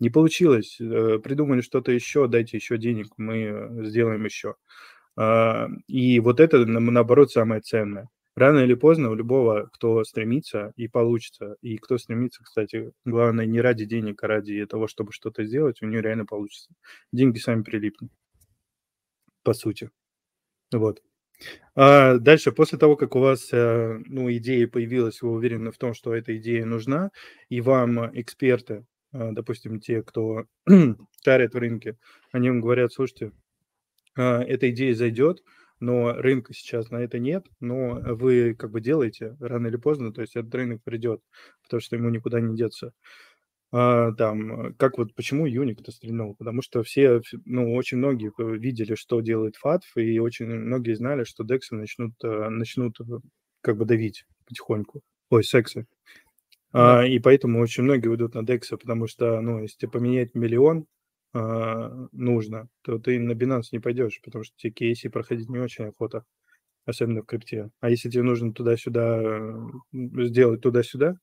Не 0.00 0.10
получилось, 0.10 0.78
э, 0.80 1.18
придумали 1.22 1.60
что-то 1.60 1.92
еще, 1.92 2.26
дайте 2.28 2.56
еще 2.56 2.78
денег, 2.78 3.08
мы 3.16 3.36
э, 3.42 3.84
сделаем 3.84 4.24
еще. 4.24 4.56
А, 5.16 5.68
и 5.86 6.20
вот 6.20 6.40
это, 6.40 6.66
наоборот, 6.66 7.30
самое 7.30 7.60
ценное. 7.60 8.08
Рано 8.36 8.60
или 8.60 8.74
поздно 8.74 9.10
у 9.10 9.14
любого, 9.14 9.70
кто 9.72 10.02
стремится, 10.02 10.72
и 10.76 10.88
получится. 10.88 11.56
И 11.62 11.76
кто 11.78 11.98
стремится, 11.98 12.42
кстати, 12.42 12.92
главное, 13.04 13.46
не 13.46 13.60
ради 13.60 13.84
денег, 13.84 14.24
а 14.24 14.26
ради 14.28 14.66
того, 14.66 14.88
чтобы 14.88 15.12
что-то 15.12 15.44
сделать, 15.44 15.80
у 15.82 15.86
него 15.86 16.02
реально 16.02 16.26
получится. 16.26 16.70
Деньги 17.12 17.38
сами 17.38 17.62
прилипнут, 17.62 18.10
по 19.44 19.54
сути. 19.54 19.90
Вот. 20.72 21.00
А 21.76 22.18
дальше, 22.18 22.52
после 22.52 22.78
того, 22.78 22.96
как 22.96 23.16
у 23.16 23.20
вас 23.20 23.50
э, 23.52 23.98
ну, 24.06 24.32
идея 24.32 24.68
появилась, 24.68 25.22
вы 25.22 25.32
уверены 25.32 25.72
в 25.72 25.78
том, 25.78 25.94
что 25.94 26.14
эта 26.14 26.36
идея 26.36 26.64
нужна, 26.64 27.10
и 27.48 27.60
вам 27.60 28.10
эксперты, 28.18 28.84
допустим, 29.14 29.80
те, 29.80 30.02
кто 30.02 30.44
шарит 31.24 31.54
в 31.54 31.58
рынке, 31.58 31.96
они 32.32 32.48
вам 32.50 32.60
говорят, 32.60 32.92
слушайте, 32.92 33.32
а, 34.16 34.42
эта 34.42 34.70
идея 34.70 34.94
зайдет, 34.94 35.42
но 35.80 36.12
рынка 36.12 36.52
сейчас 36.52 36.90
на 36.90 36.96
это 36.98 37.18
нет, 37.18 37.46
но 37.60 38.00
вы 38.00 38.54
как 38.54 38.70
бы 38.70 38.80
делаете 38.80 39.36
рано 39.40 39.68
или 39.68 39.76
поздно, 39.76 40.12
то 40.12 40.20
есть 40.20 40.36
этот 40.36 40.54
рынок 40.54 40.82
придет, 40.82 41.20
потому 41.62 41.80
что 41.80 41.96
ему 41.96 42.10
никуда 42.10 42.40
не 42.40 42.56
деться. 42.56 42.92
А, 43.72 44.12
там, 44.12 44.74
как 44.74 44.98
вот 44.98 45.14
почему 45.14 45.46
Юник-то 45.46 45.90
стрельнул? 45.90 46.36
Потому 46.36 46.62
что 46.62 46.82
все, 46.84 47.20
ну, 47.44 47.74
очень 47.74 47.98
многие 47.98 48.32
видели, 48.56 48.94
что 48.94 49.20
делает 49.20 49.56
ФАТФ, 49.56 49.96
и 49.96 50.20
очень 50.20 50.46
многие 50.46 50.94
знали, 50.94 51.24
что 51.24 51.44
дексы 51.44 51.74
начнут, 51.74 52.12
э, 52.22 52.48
начнут 52.50 53.00
э, 53.00 53.04
как 53.62 53.76
бы 53.76 53.84
давить 53.84 54.26
потихоньку. 54.46 55.02
Ой, 55.30 55.42
сексы. 55.42 55.86
Да. 56.74 57.00
А, 57.00 57.06
и 57.06 57.20
поэтому 57.20 57.60
очень 57.60 57.84
многие 57.84 58.08
уйдут 58.08 58.34
на 58.34 58.44
дексы, 58.44 58.76
потому 58.76 59.06
что, 59.06 59.40
ну, 59.40 59.62
если 59.62 59.86
поменять 59.86 60.34
миллион 60.34 60.86
а, 61.32 62.08
нужно, 62.12 62.68
то 62.82 62.98
ты 62.98 63.18
на 63.20 63.32
Binance 63.32 63.68
не 63.72 63.78
пойдешь, 63.78 64.20
потому 64.24 64.44
что 64.44 64.54
тебе 64.56 64.72
кейси 64.72 65.08
проходить 65.08 65.48
не 65.48 65.58
очень 65.60 65.86
охота, 65.86 66.24
особенно 66.86 67.22
в 67.22 67.26
крипте. 67.26 67.70
А 67.80 67.90
если 67.90 68.10
тебе 68.10 68.24
нужно 68.24 68.52
туда-сюда 68.54 69.56
сделать 69.92 70.62
туда-сюда, 70.62 71.16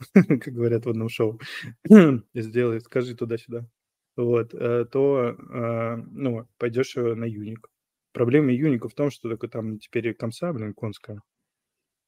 как 0.14 0.48
говорят 0.54 0.86
в 0.86 0.90
одном 0.90 1.08
шоу, 1.08 1.40
сделай, 2.34 2.80
скажи 2.80 3.14
туда-сюда, 3.16 3.68
вот, 4.16 4.54
э, 4.54 4.86
то, 4.90 5.36
э, 5.38 5.96
ну, 6.12 6.46
пойдешь 6.58 6.96
на 6.96 7.24
юник. 7.24 7.68
Проблема 8.12 8.52
юника 8.52 8.88
в 8.88 8.94
том, 8.94 9.10
что 9.10 9.28
только 9.28 9.48
там 9.48 9.78
теперь 9.78 10.14
комса, 10.14 10.52
блин, 10.52 10.74
конская. 10.74 11.20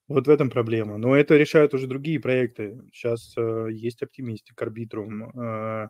Вот 0.08 0.26
в 0.26 0.30
этом 0.30 0.50
проблема. 0.50 0.96
Но 0.98 1.14
это 1.14 1.36
решают 1.36 1.74
уже 1.74 1.86
другие 1.86 2.18
проекты. 2.18 2.80
Сейчас 2.92 3.34
э, 3.36 3.68
есть 3.70 4.02
оптимистик, 4.02 4.60
арбитрум. 4.60 5.30
Э, 5.38 5.88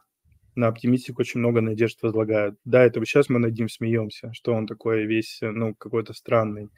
на 0.56 0.66
оптимистик 0.66 1.18
очень 1.20 1.40
много 1.40 1.60
надежд 1.60 2.02
возлагают. 2.02 2.56
Да, 2.64 2.84
это 2.84 3.04
сейчас 3.04 3.28
мы 3.28 3.38
над 3.38 3.56
ним 3.56 3.68
смеемся, 3.68 4.32
что 4.32 4.54
он 4.54 4.66
такой 4.66 5.06
весь, 5.06 5.38
ну, 5.40 5.74
какой-то 5.74 6.14
странный. 6.14 6.68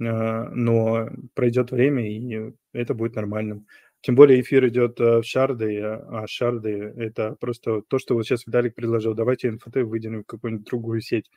Э, 0.00 0.48
но 0.50 1.08
пройдет 1.34 1.72
время, 1.72 2.08
и 2.08 2.52
это 2.72 2.94
будет 2.94 3.16
нормальным. 3.16 3.66
Тем 4.02 4.14
более 4.14 4.40
эфир 4.40 4.68
идет 4.68 5.00
э, 5.00 5.20
в 5.20 5.24
шарды, 5.24 5.80
а, 5.80 6.22
а 6.22 6.26
шарды– 6.28 6.70
это 6.96 7.34
просто 7.40 7.82
то, 7.88 7.98
что 7.98 8.14
вот 8.14 8.24
сейчас 8.24 8.46
Виталик 8.46 8.76
предложил. 8.76 9.14
Давайте 9.14 9.50
НФТ 9.50 9.78
выделим 9.78 10.22
в 10.22 10.26
какую-нибудь 10.26 10.66
другую 10.66 11.00
сеть, 11.00 11.28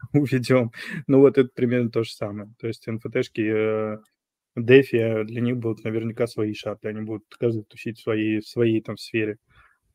уведем. 0.12 0.70
Ну 1.08 1.20
вот 1.20 1.38
это 1.38 1.50
примерно 1.52 1.90
то 1.90 2.04
же 2.04 2.12
самое. 2.12 2.52
То 2.60 2.68
есть 2.68 2.86
НФТшки 2.86 3.98
DeFi, 4.58 5.24
для 5.24 5.40
них 5.40 5.56
будут 5.56 5.84
наверняка 5.84 6.26
свои 6.26 6.52
шарты, 6.54 6.88
они 6.88 7.02
будут 7.02 7.24
каждый 7.38 7.64
тусить 7.64 7.98
в 7.98 8.02
своей, 8.02 8.40
в 8.40 8.46
своей 8.46 8.80
там 8.80 8.96
сфере. 8.96 9.38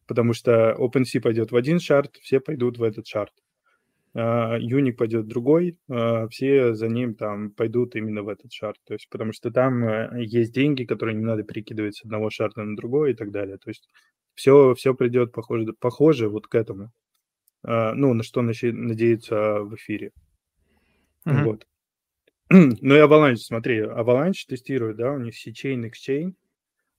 Потому 0.08 0.34
что 0.34 0.76
OpenSea 0.80 1.22
пойдет 1.22 1.52
в 1.52 1.56
один 1.56 1.80
шарт, 1.80 2.16
все 2.22 2.40
пойдут 2.40 2.78
в 2.78 2.84
этот 2.84 3.08
шарт. 3.08 3.34
Юник 4.14 4.96
uh, 4.96 4.98
пойдет 4.98 5.26
в 5.26 5.28
другой, 5.28 5.78
uh, 5.92 6.28
все 6.30 6.74
за 6.74 6.88
ним 6.88 7.14
там 7.14 7.52
пойдут 7.52 7.96
именно 7.96 8.24
в 8.24 8.30
этот 8.30 8.52
шарт. 8.52 8.78
То 8.86 8.94
есть, 8.94 9.08
потому 9.10 9.32
что 9.32 9.52
там 9.52 9.84
uh, 9.84 10.20
есть 10.20 10.54
деньги, 10.54 10.86
которые 10.86 11.16
не 11.16 11.24
надо 11.24 11.44
перекидывать 11.44 11.98
с 11.98 12.04
одного 12.04 12.32
шарта 12.32 12.64
на 12.64 12.76
другой 12.76 13.12
и 13.12 13.14
так 13.14 13.32
далее. 13.32 13.58
То 13.58 13.70
есть 13.70 13.88
все, 14.34 14.74
все 14.74 14.96
придет 14.96 15.34
похоже, 15.34 15.74
похоже 15.80 16.30
вот 16.30 16.48
к 16.48 16.56
этому. 16.56 16.92
Ну, 17.64 18.14
на 18.14 18.24
что 18.24 18.42
надеяться 18.42 19.60
в 19.62 19.76
эфире. 19.76 20.12
Mm-hmm. 21.26 21.44
Вот. 21.44 21.68
Ну 22.50 22.96
и 22.96 23.00
Avalanche, 23.00 23.38
смотри, 23.38 23.82
Avalanche 23.82 24.46
тестирует, 24.48 24.98
да, 24.98 25.12
у 25.12 25.20
них 25.20 25.36
C-Chain, 25.36 25.90
Exchange, 25.92 26.34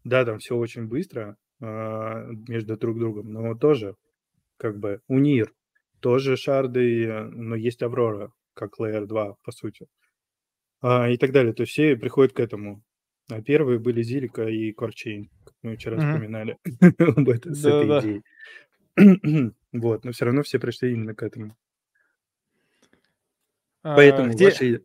да, 0.05 0.25
там 0.25 0.39
все 0.39 0.57
очень 0.57 0.87
быстро 0.87 1.37
а, 1.61 2.27
между 2.49 2.77
друг 2.77 2.99
другом, 2.99 3.33
но 3.33 3.55
тоже 3.55 3.97
как 4.59 4.79
бы 4.79 5.01
у 5.09 5.19
НИР 5.19 5.53
тоже 6.01 6.37
шарды, 6.37 7.11
но 7.33 7.57
есть 7.57 7.83
Аврора, 7.83 8.33
как 8.55 8.79
Layer 8.79 9.07
2, 9.07 9.37
по 9.43 9.53
сути, 9.53 9.87
а, 10.81 11.09
и 11.09 11.17
так 11.17 11.33
далее. 11.33 11.53
То 11.53 11.63
есть 11.63 11.73
все 11.73 11.97
приходят 11.97 12.33
к 12.33 12.41
этому. 12.41 12.83
А 13.31 13.43
первые 13.43 13.79
были 13.79 14.03
Зилика 14.03 14.49
и 14.49 14.73
Корчейн, 14.73 15.31
как 15.45 15.55
мы 15.63 15.77
вчера 15.77 15.97
mm-hmm. 15.97 16.13
вспоминали 16.13 16.59
с 17.53 17.65
этой 17.65 18.23
идеей. 18.97 19.55
вот, 19.73 20.05
но 20.05 20.13
все 20.13 20.25
равно 20.25 20.43
все 20.43 20.59
пришли 20.59 20.93
именно 20.93 21.15
к 21.15 21.23
этому. 21.23 21.57
Поэтому 23.83 24.33
где... 24.33 24.47
ваши 24.47 24.85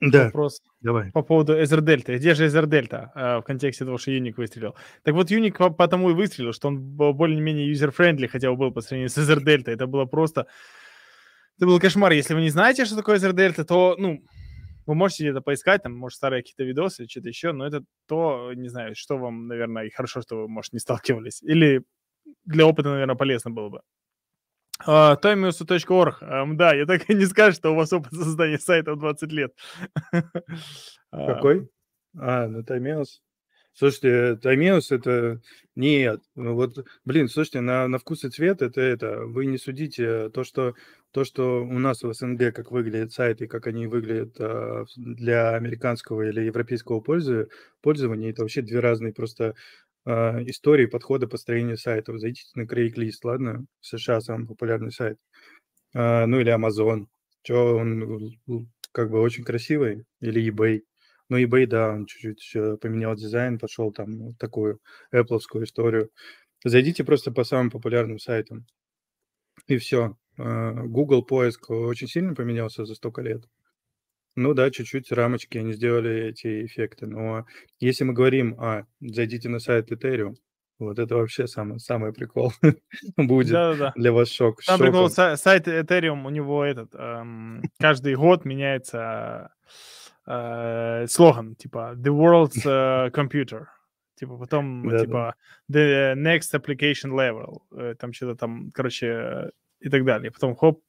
да, 0.00 0.24
вопрос 0.26 0.60
давай. 0.80 1.10
по 1.12 1.22
поводу 1.22 1.60
EtherDelta. 1.62 2.16
Где 2.16 2.34
же 2.34 2.46
EtherDelta 2.46 3.12
э, 3.14 3.38
в 3.38 3.42
контексте 3.42 3.84
того, 3.84 3.98
что 3.98 4.10
Юник 4.10 4.38
выстрелил? 4.38 4.74
Так 5.02 5.14
вот, 5.14 5.30
Юник 5.30 5.58
потому 5.76 6.10
и 6.10 6.14
выстрелил, 6.14 6.52
что 6.52 6.68
он 6.68 6.80
более-менее 6.80 7.68
user-friendly 7.70 8.26
хотя 8.26 8.50
бы 8.50 8.56
был 8.56 8.72
по 8.72 8.80
сравнению 8.80 9.08
с 9.08 9.18
EtherDelta. 9.18 9.70
Это 9.70 9.86
было 9.86 10.04
просто... 10.04 10.46
Это 11.56 11.66
был 11.66 11.80
кошмар. 11.80 12.12
Если 12.12 12.34
вы 12.34 12.42
не 12.42 12.50
знаете, 12.50 12.84
что 12.84 12.96
такое 12.96 13.16
EtherDelta, 13.16 13.64
то, 13.64 13.96
ну, 13.98 14.22
вы 14.86 14.94
можете 14.94 15.24
где-то 15.24 15.40
поискать, 15.40 15.82
там, 15.82 15.96
может, 15.96 16.16
старые 16.16 16.42
какие-то 16.42 16.64
видосы 16.64 17.06
что-то 17.08 17.28
еще, 17.28 17.52
но 17.52 17.66
это 17.66 17.82
то, 18.06 18.52
не 18.54 18.68
знаю, 18.68 18.94
что 18.94 19.16
вам, 19.16 19.48
наверное, 19.48 19.84
и 19.84 19.90
хорошо, 19.90 20.20
что 20.22 20.42
вы, 20.42 20.48
может, 20.48 20.72
не 20.72 20.78
сталкивались. 20.78 21.42
Или 21.42 21.82
для 22.44 22.66
опыта, 22.66 22.90
наверное, 22.90 23.16
полезно 23.16 23.50
было 23.50 23.68
бы. 23.68 23.80
Uh, 24.84 25.16
Timeus.org. 25.20 26.56
Да, 26.56 26.74
я 26.74 26.86
так 26.86 27.08
и 27.08 27.14
не 27.14 27.24
скажу, 27.26 27.56
что 27.56 27.70
у 27.72 27.76
вас 27.76 27.92
опыт 27.92 28.12
создания 28.12 28.58
сайта 28.58 28.94
в 28.94 28.98
20 28.98 29.32
лет. 29.32 29.54
Какой? 31.10 31.70
А, 32.18 32.46
ну 32.46 32.60
Timeus. 32.60 33.20
Слушайте, 33.72 34.38
Timeus 34.42 34.86
это... 34.94 35.40
Нет, 35.74 36.22
ну 36.34 36.54
вот, 36.54 36.86
блин, 37.04 37.28
слушайте, 37.28 37.60
на, 37.60 37.86
на 37.88 37.98
вкус 37.98 38.24
и 38.24 38.30
цвет 38.30 38.62
это 38.62 38.80
это. 38.80 39.20
Вы 39.26 39.46
не 39.46 39.58
судите 39.58 40.30
то, 40.30 40.44
что 40.44 40.74
то, 41.16 41.24
что 41.24 41.62
у 41.64 41.78
нас 41.78 42.02
в 42.02 42.12
СНГ, 42.12 42.54
как 42.54 42.70
выглядят 42.70 43.12
сайты, 43.12 43.46
как 43.46 43.66
они 43.66 43.86
выглядят 43.86 44.36
э, 44.38 44.84
для 44.96 45.54
американского 45.54 46.28
или 46.28 46.42
европейского 46.42 47.00
пользования, 47.00 48.30
это 48.30 48.42
вообще 48.42 48.60
две 48.60 48.80
разные 48.80 49.14
просто 49.14 49.54
а, 50.06 50.40
истории 50.44 50.86
подхода 50.86 51.26
построения 51.26 51.76
сайтов. 51.76 52.20
Зайдите 52.20 52.48
на 52.54 52.62
Craigslist, 52.62 53.18
ладно? 53.24 53.66
В 53.80 53.86
США 53.86 54.20
самый 54.20 54.46
популярный 54.46 54.92
сайт. 54.92 55.18
А, 55.94 56.26
ну 56.26 56.40
или 56.40 56.54
Amazon. 56.54 57.06
Что 57.42 57.76
он 57.76 58.38
как 58.92 59.10
бы 59.10 59.20
очень 59.20 59.44
красивый. 59.44 60.04
Или 60.20 60.48
eBay. 60.50 60.82
Ну, 61.28 61.38
eBay, 61.38 61.66
да, 61.66 61.90
он 61.92 62.06
чуть-чуть 62.06 62.80
поменял 62.80 63.16
дизайн, 63.16 63.58
пошел 63.58 63.92
там 63.92 64.34
такую 64.36 64.78
apple 65.12 65.40
историю. 65.64 66.10
Зайдите 66.64 67.04
просто 67.04 67.32
по 67.32 67.42
самым 67.42 67.70
популярным 67.70 68.20
сайтам. 68.20 68.66
И 69.66 69.76
все. 69.78 70.16
А, 70.38 70.72
Google 70.72 71.24
поиск 71.24 71.70
очень 71.70 72.08
сильно 72.08 72.34
поменялся 72.34 72.84
за 72.84 72.94
столько 72.94 73.22
лет. 73.22 73.42
Ну 74.36 74.52
да, 74.52 74.70
чуть-чуть 74.70 75.10
рамочки 75.12 75.56
они 75.56 75.72
сделали 75.72 76.28
эти 76.28 76.66
эффекты. 76.66 77.06
Но 77.06 77.46
если 77.80 78.04
мы 78.04 78.12
говорим, 78.12 78.54
а, 78.60 78.84
зайдите 79.00 79.48
на 79.48 79.58
сайт 79.58 79.90
Ethereum, 79.90 80.34
вот 80.78 80.98
это 80.98 81.16
вообще 81.16 81.46
самый, 81.46 81.80
самый 81.80 82.12
прикол 82.12 82.52
будет 83.16 83.52
Да-да-да. 83.52 83.92
для 83.96 84.12
вас 84.12 84.30
шок. 84.30 84.62
Там 84.62 84.78
прикол, 84.78 85.08
сайт 85.08 85.66
Ethereum, 85.68 86.26
у 86.26 86.30
него 86.30 86.64
этот, 86.64 86.94
эм, 86.94 87.62
каждый 87.80 88.14
год 88.14 88.44
меняется 88.44 89.54
э, 90.26 91.06
слоган, 91.08 91.54
типа 91.56 91.94
The 91.96 92.12
World's 92.12 92.66
uh, 92.66 93.10
Computer. 93.10 93.64
Типа 94.16 94.36
потом, 94.36 94.86
Да-да. 94.86 95.04
типа 95.04 95.34
The 95.72 96.14
Next 96.14 96.52
Application 96.52 97.12
Level. 97.12 97.62
Э, 97.74 97.94
там 97.98 98.12
что-то 98.12 98.36
там, 98.36 98.70
короче, 98.72 99.50
и 99.80 99.88
так 99.88 100.04
далее. 100.04 100.30
Потом 100.30 100.54
хоп, 100.54 100.82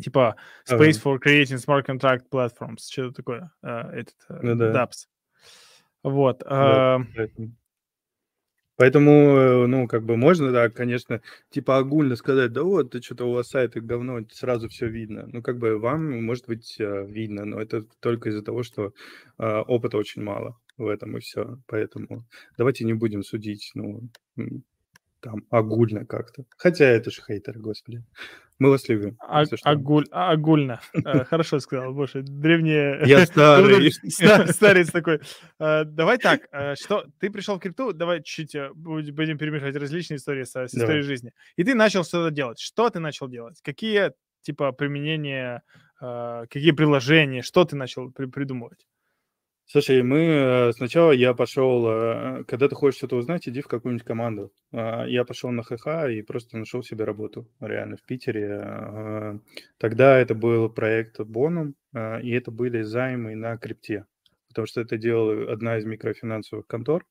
типа 0.00 0.36
Space 0.68 0.98
ага. 1.00 1.16
for 1.16 1.18
Creating 1.18 1.58
Smart 1.58 1.86
Contract 1.86 2.28
Platforms, 2.30 2.88
что-то 2.90 3.14
такое, 3.14 3.50
uh, 3.64 3.90
этот, 3.90 4.14
uh, 4.28 4.38
ну, 4.42 4.54
да. 4.56 4.72
DApps. 4.72 5.06
Вот. 6.02 6.42
Uh, 6.42 7.04
Поэтому, 8.76 9.12
э, 9.12 9.66
ну, 9.66 9.86
как 9.86 10.06
бы 10.06 10.16
можно, 10.16 10.52
да, 10.52 10.70
конечно, 10.70 11.20
типа 11.50 11.76
огульно 11.76 12.16
сказать, 12.16 12.50
да 12.54 12.62
вот, 12.62 12.92
ты 12.92 13.02
что-то 13.02 13.26
у 13.26 13.34
вас 13.34 13.48
сайты 13.48 13.82
говно, 13.82 14.20
сразу 14.32 14.70
все 14.70 14.86
видно. 14.86 15.28
Ну, 15.30 15.42
как 15.42 15.58
бы 15.58 15.78
вам, 15.78 16.24
может 16.24 16.46
быть, 16.46 16.76
видно, 16.78 17.44
но 17.44 17.60
это 17.60 17.84
только 18.00 18.30
из-за 18.30 18.42
того, 18.42 18.62
что 18.62 18.94
э, 19.38 19.58
опыта 19.66 19.98
очень 19.98 20.22
мало 20.22 20.58
в 20.78 20.86
этом, 20.86 21.14
и 21.18 21.20
все. 21.20 21.58
Поэтому 21.66 22.24
давайте 22.56 22.86
не 22.86 22.94
будем 22.94 23.22
судить, 23.22 23.70
ну, 23.74 24.08
там, 25.20 25.44
огульно 25.50 26.04
как-то. 26.06 26.44
Хотя 26.56 26.86
это 26.86 27.10
же 27.10 27.22
хейтеры, 27.22 27.60
господи. 27.60 28.02
Мы 28.60 28.68
вас 28.68 28.86
любим. 28.90 29.16
А, 29.20 29.44
агуль, 29.64 30.06
а, 30.10 30.32
огульно. 30.32 30.80
Э, 30.92 31.24
хорошо 31.24 31.60
сказал, 31.60 31.94
боже, 31.94 32.20
древнее... 32.20 33.00
Я 33.06 33.24
старый. 33.24 33.90
Старец 34.52 34.90
такой. 34.90 35.20
Э, 35.58 35.84
давай 35.84 36.18
так, 36.18 36.42
э, 36.52 36.74
что 36.74 37.06
ты 37.18 37.30
пришел 37.30 37.56
в 37.56 37.60
крипту, 37.60 37.94
давай 37.94 38.22
чуть 38.22 38.54
будем 38.74 39.38
перемешивать 39.38 39.76
различные 39.76 40.18
истории 40.18 40.44
с 40.44 40.66
историей 40.66 41.02
жизни. 41.02 41.32
И 41.56 41.64
ты 41.64 41.74
начал 41.74 42.04
что-то 42.04 42.30
делать. 42.30 42.60
Что 42.60 42.90
ты 42.90 43.00
начал 43.00 43.28
делать? 43.28 43.58
Какие, 43.62 44.12
типа, 44.42 44.72
применения, 44.72 45.62
какие 45.98 46.72
приложения, 46.72 47.40
что 47.40 47.64
ты 47.64 47.76
начал 47.76 48.10
придумывать? 48.10 48.86
Слушай, 49.72 50.02
мы 50.02 50.18
э, 50.18 50.72
сначала 50.72 51.12
я 51.12 51.32
пошел, 51.32 51.86
э, 51.88 52.44
когда 52.48 52.68
ты 52.68 52.74
хочешь 52.74 52.98
что-то 52.98 53.14
узнать, 53.14 53.48
иди 53.48 53.60
в 53.60 53.68
какую-нибудь 53.68 54.04
команду. 54.04 54.52
А, 54.72 55.04
я 55.04 55.24
пошел 55.24 55.52
на 55.52 55.62
ХХ 55.62 56.10
и 56.10 56.22
просто 56.22 56.58
нашел 56.58 56.82
себе 56.82 57.04
работу, 57.04 57.48
реально, 57.60 57.96
в 57.96 58.02
Питере. 58.02 58.62
А, 58.64 59.38
тогда 59.78 60.18
это 60.18 60.34
был 60.34 60.70
проект 60.70 61.20
Бонум, 61.20 61.76
а, 61.94 62.18
и 62.18 62.30
это 62.32 62.50
были 62.50 62.82
займы 62.82 63.36
на 63.36 63.56
крипте, 63.58 64.06
потому 64.48 64.66
что 64.66 64.80
это 64.80 64.98
делала 64.98 65.52
одна 65.52 65.78
из 65.78 65.84
микрофинансовых 65.84 66.66
контор. 66.66 67.06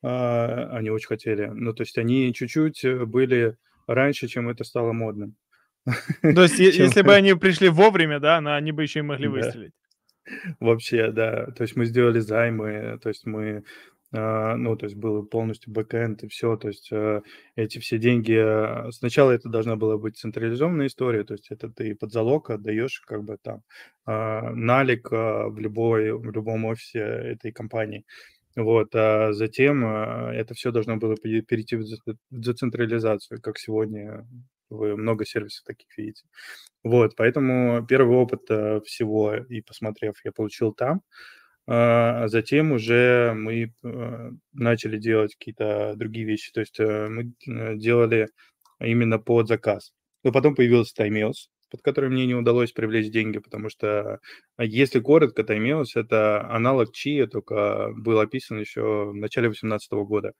Они 0.00 0.90
очень 0.90 1.08
хотели. 1.08 1.46
Ну, 1.46 1.72
то 1.72 1.82
есть 1.82 1.98
они 1.98 2.32
чуть-чуть 2.32 2.84
э, 2.84 3.04
были 3.04 3.56
раньше, 3.88 4.28
чем 4.28 4.48
это 4.48 4.62
стало 4.62 4.92
модным. 4.92 5.34
То 6.22 6.42
есть 6.44 6.58
если 6.60 7.02
бы 7.02 7.14
они 7.16 7.34
пришли 7.34 7.68
вовремя, 7.68 8.20
да, 8.20 8.36
они 8.36 8.70
бы 8.70 8.84
еще 8.84 9.00
и 9.00 9.02
могли 9.02 9.26
выстрелить. 9.26 9.72
Вообще, 10.60 11.10
да. 11.12 11.46
То 11.52 11.62
есть 11.62 11.76
мы 11.76 11.86
сделали 11.86 12.20
займы, 12.20 12.98
то 13.02 13.08
есть 13.08 13.26
мы, 13.26 13.64
а, 14.12 14.56
ну, 14.56 14.76
то 14.76 14.86
есть 14.86 14.96
был 14.96 15.24
полностью 15.26 15.72
бэкэнд 15.72 16.24
и 16.24 16.28
все, 16.28 16.56
то 16.56 16.68
есть 16.68 16.88
э, 16.92 17.22
эти 17.56 17.78
все 17.78 17.98
деньги, 17.98 18.34
а, 18.34 18.90
сначала 18.92 19.32
это 19.32 19.48
должна 19.48 19.76
была 19.76 19.98
быть 19.98 20.16
централизованная 20.16 20.86
история, 20.86 21.24
то 21.24 21.34
есть 21.34 21.50
это 21.50 21.68
ты 21.70 21.94
под 21.94 22.12
залог 22.12 22.50
отдаешь 22.50 23.00
как 23.06 23.24
бы 23.24 23.36
там 23.42 23.62
а, 24.06 24.50
налик 24.52 25.10
в 25.10 25.58
любой, 25.58 26.12
в 26.12 26.30
любом 26.30 26.64
офисе 26.66 27.00
этой 27.00 27.52
компании. 27.52 28.04
Вот, 28.56 28.94
а 28.94 29.32
затем 29.34 29.84
это 29.84 30.54
все 30.54 30.70
должно 30.72 30.96
было 30.96 31.14
перейти 31.16 31.76
в 31.76 31.84
децентрализацию, 32.30 33.40
как 33.42 33.58
сегодня 33.58 34.26
вы 34.70 34.96
много 34.96 35.24
сервисов 35.24 35.64
таких 35.64 35.96
видите. 35.96 36.24
Вот, 36.84 37.16
поэтому 37.16 37.84
первый 37.86 38.16
опыт 38.16 38.42
э, 38.50 38.80
всего 38.84 39.34
и 39.34 39.60
посмотрев, 39.60 40.14
я 40.24 40.32
получил 40.32 40.72
там. 40.72 41.02
А 41.68 42.28
затем 42.28 42.72
уже 42.72 43.32
мы 43.34 43.72
э, 43.82 44.30
начали 44.52 44.98
делать 44.98 45.34
какие-то 45.34 45.94
другие 45.96 46.24
вещи. 46.24 46.52
То 46.52 46.60
есть 46.60 46.78
э, 46.78 47.08
мы 47.08 47.32
делали 47.76 48.28
именно 48.80 49.18
под 49.18 49.48
заказ. 49.48 49.92
Но 50.22 50.32
потом 50.32 50.54
появился 50.54 50.94
Timeos, 50.96 51.48
под 51.70 51.82
который 51.82 52.10
мне 52.10 52.26
не 52.26 52.34
удалось 52.34 52.72
привлечь 52.72 53.10
деньги, 53.10 53.38
потому 53.38 53.68
что, 53.68 54.20
а, 54.56 54.64
если 54.64 55.00
коротко, 55.00 55.42
Timeos— 55.42 55.88
это 55.94 56.48
аналог 56.50 56.90
Chia, 56.90 57.26
только 57.26 57.92
был 57.96 58.20
описан 58.20 58.60
еще 58.60 59.10
в 59.10 59.14
начале 59.14 59.48
2018 59.48 60.04
года. 60.04 60.32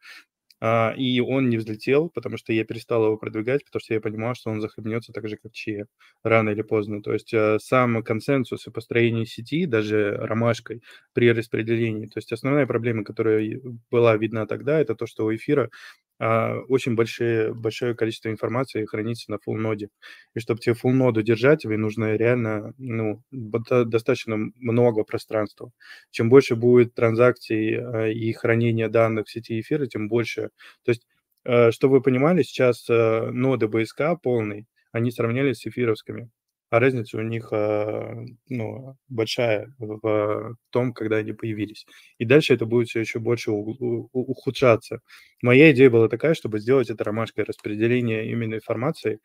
А, 0.61 0.95
и 0.97 1.21
он 1.21 1.49
не 1.51 1.59
взлетел, 1.59 2.09
потому 2.09 2.37
что 2.39 2.53
я 2.53 2.65
перестал 2.65 3.05
его 3.07 3.17
продвигать, 3.19 3.65
потому 3.65 3.81
что 3.81 3.95
я 3.95 4.01
понимал, 4.01 4.35
что 4.35 4.51
он 4.51 4.61
захлебнется 4.61 5.13
так 5.13 5.29
же, 5.29 5.37
как 5.37 5.53
Chia, 5.53 5.85
рано 6.23 6.51
или 6.51 6.63
поздно. 6.63 7.03
То 7.03 7.13
есть 7.13 7.33
а, 7.35 7.59
сам 7.61 8.03
консенсус 8.03 8.67
и 8.67 8.71
построение 8.71 9.27
сети, 9.27 9.67
даже 9.67 10.13
ромашкой 10.17 10.83
при 11.13 11.31
распределении, 11.33 12.07
то 12.07 12.19
есть 12.19 12.33
основная 12.33 12.67
проблема, 12.67 13.05
которая 13.05 13.61
была 13.91 14.17
видна 14.17 14.47
тогда, 14.47 14.81
это 14.81 14.95
то, 14.95 15.07
что 15.07 15.27
у 15.27 15.35
эфира 15.35 15.71
очень 16.19 16.95
большие, 16.95 17.53
большое 17.53 17.95
количество 17.95 18.31
информации 18.31 18.85
хранится 18.87 19.31
на 19.31 19.37
full 19.37 19.57
ноде. 19.57 19.89
И 20.35 20.41
чтобы 20.41 20.61
тебе 20.61 20.75
full 20.75 20.93
ноду 20.93 21.23
держать, 21.23 21.63
тебе 21.63 21.77
нужно 21.77 22.17
реально 22.17 22.73
ну, 22.79 23.23
достаточно 23.31 24.37
много 24.57 25.05
пространства. 25.05 25.71
Чем 26.11 26.31
больше 26.31 26.57
будет 26.57 26.95
транзакций 26.95 27.79
а, 27.79 28.09
и 28.09 28.33
хранения 28.33 28.89
данных 28.89 29.27
в 29.27 29.31
сети 29.31 29.61
эфира, 29.61 29.87
тем 29.87 30.09
больше. 30.09 30.51
То 30.85 30.91
есть, 30.91 31.07
а, 31.45 31.71
чтобы 31.73 31.97
вы 31.97 32.03
понимали, 32.03 32.43
сейчас 32.43 32.87
ноды 32.89 33.69
БСК 33.69 34.21
полный, 34.23 34.67
они 34.93 35.11
сравнялись 35.11 35.59
с 35.59 35.67
эфировскими 35.67 36.31
а 36.71 36.81
разница 36.81 37.19
у 37.19 37.23
них 37.23 37.49
а, 37.53 38.15
ну, 38.49 38.97
большая 39.09 39.73
в 39.79 40.57
том, 40.71 40.93
когда 40.93 41.17
они 41.17 41.33
появились. 41.33 41.87
И 42.19 42.25
дальше 42.25 42.55
это 42.55 42.67
будет 42.67 42.89
все 42.89 43.01
еще 43.01 43.19
больше 43.21 43.51
ухудшаться. 43.53 45.01
Моя 45.43 45.71
идея 45.73 45.91
была 45.91 46.09
такая, 46.09 46.35
чтобы 46.35 46.59
сделать 46.61 46.91
это 46.91 47.05
ромашкой 47.05 47.45
распределение 47.45 48.31
именно 48.31 48.55
информации 48.57 49.21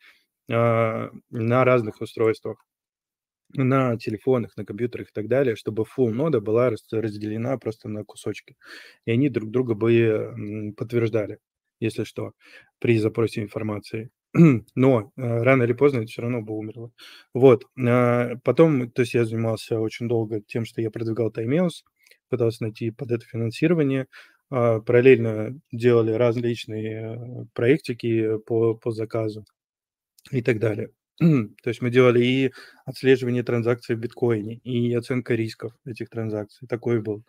а, 0.50 1.10
на 1.30 1.64
разных 1.64 2.00
устройствах 2.00 2.64
на 3.54 3.96
телефонах, 3.98 4.56
на 4.56 4.64
компьютерах 4.64 5.08
и 5.10 5.12
так 5.12 5.28
далее, 5.28 5.56
чтобы 5.56 5.84
full 5.84 6.10
нода 6.10 6.40
была 6.40 6.70
разделена 6.70 7.58
просто 7.58 7.88
на 7.88 8.04
кусочки. 8.04 8.56
И 9.06 9.10
они 9.12 9.28
друг 9.28 9.50
друга 9.50 9.74
бы 9.74 10.72
подтверждали, 10.76 11.38
если 11.80 12.04
что, 12.04 12.32
при 12.78 12.98
запросе 12.98 13.42
информации. 13.42 14.10
но 14.74 15.12
э, 15.16 15.42
рано 15.42 15.64
или 15.64 15.72
поздно 15.74 15.98
это 15.98 16.06
все 16.06 16.22
равно 16.22 16.40
бы 16.40 16.54
умерло. 16.54 16.90
Вот. 17.34 17.66
А, 17.78 18.36
потом, 18.44 18.90
то 18.90 19.02
есть 19.02 19.14
я 19.14 19.24
занимался 19.24 19.78
очень 19.78 20.08
долго 20.08 20.40
тем, 20.40 20.64
что 20.64 20.80
я 20.80 20.90
продвигал 20.90 21.30
Timeouse, 21.30 21.84
пытался 22.28 22.62
найти 22.62 22.90
под 22.90 23.10
это 23.12 23.26
финансирование. 23.26 24.06
А, 24.50 24.80
параллельно 24.80 25.60
делали 25.70 26.12
различные 26.12 27.16
э, 27.16 27.44
проектики 27.52 28.38
по, 28.46 28.74
по 28.74 28.90
заказу 28.92 29.44
и 30.30 30.40
так 30.42 30.58
далее. 30.58 30.90
То 31.18 31.68
есть 31.68 31.82
мы 31.82 31.90
делали 31.90 32.24
и 32.24 32.52
отслеживание 32.86 33.42
транзакций 33.42 33.96
в 33.96 33.98
биткоине, 33.98 34.56
и 34.64 34.94
оценка 34.94 35.34
рисков 35.34 35.74
этих 35.84 36.08
транзакций. 36.08 36.66
Такой 36.68 37.02
был. 37.02 37.22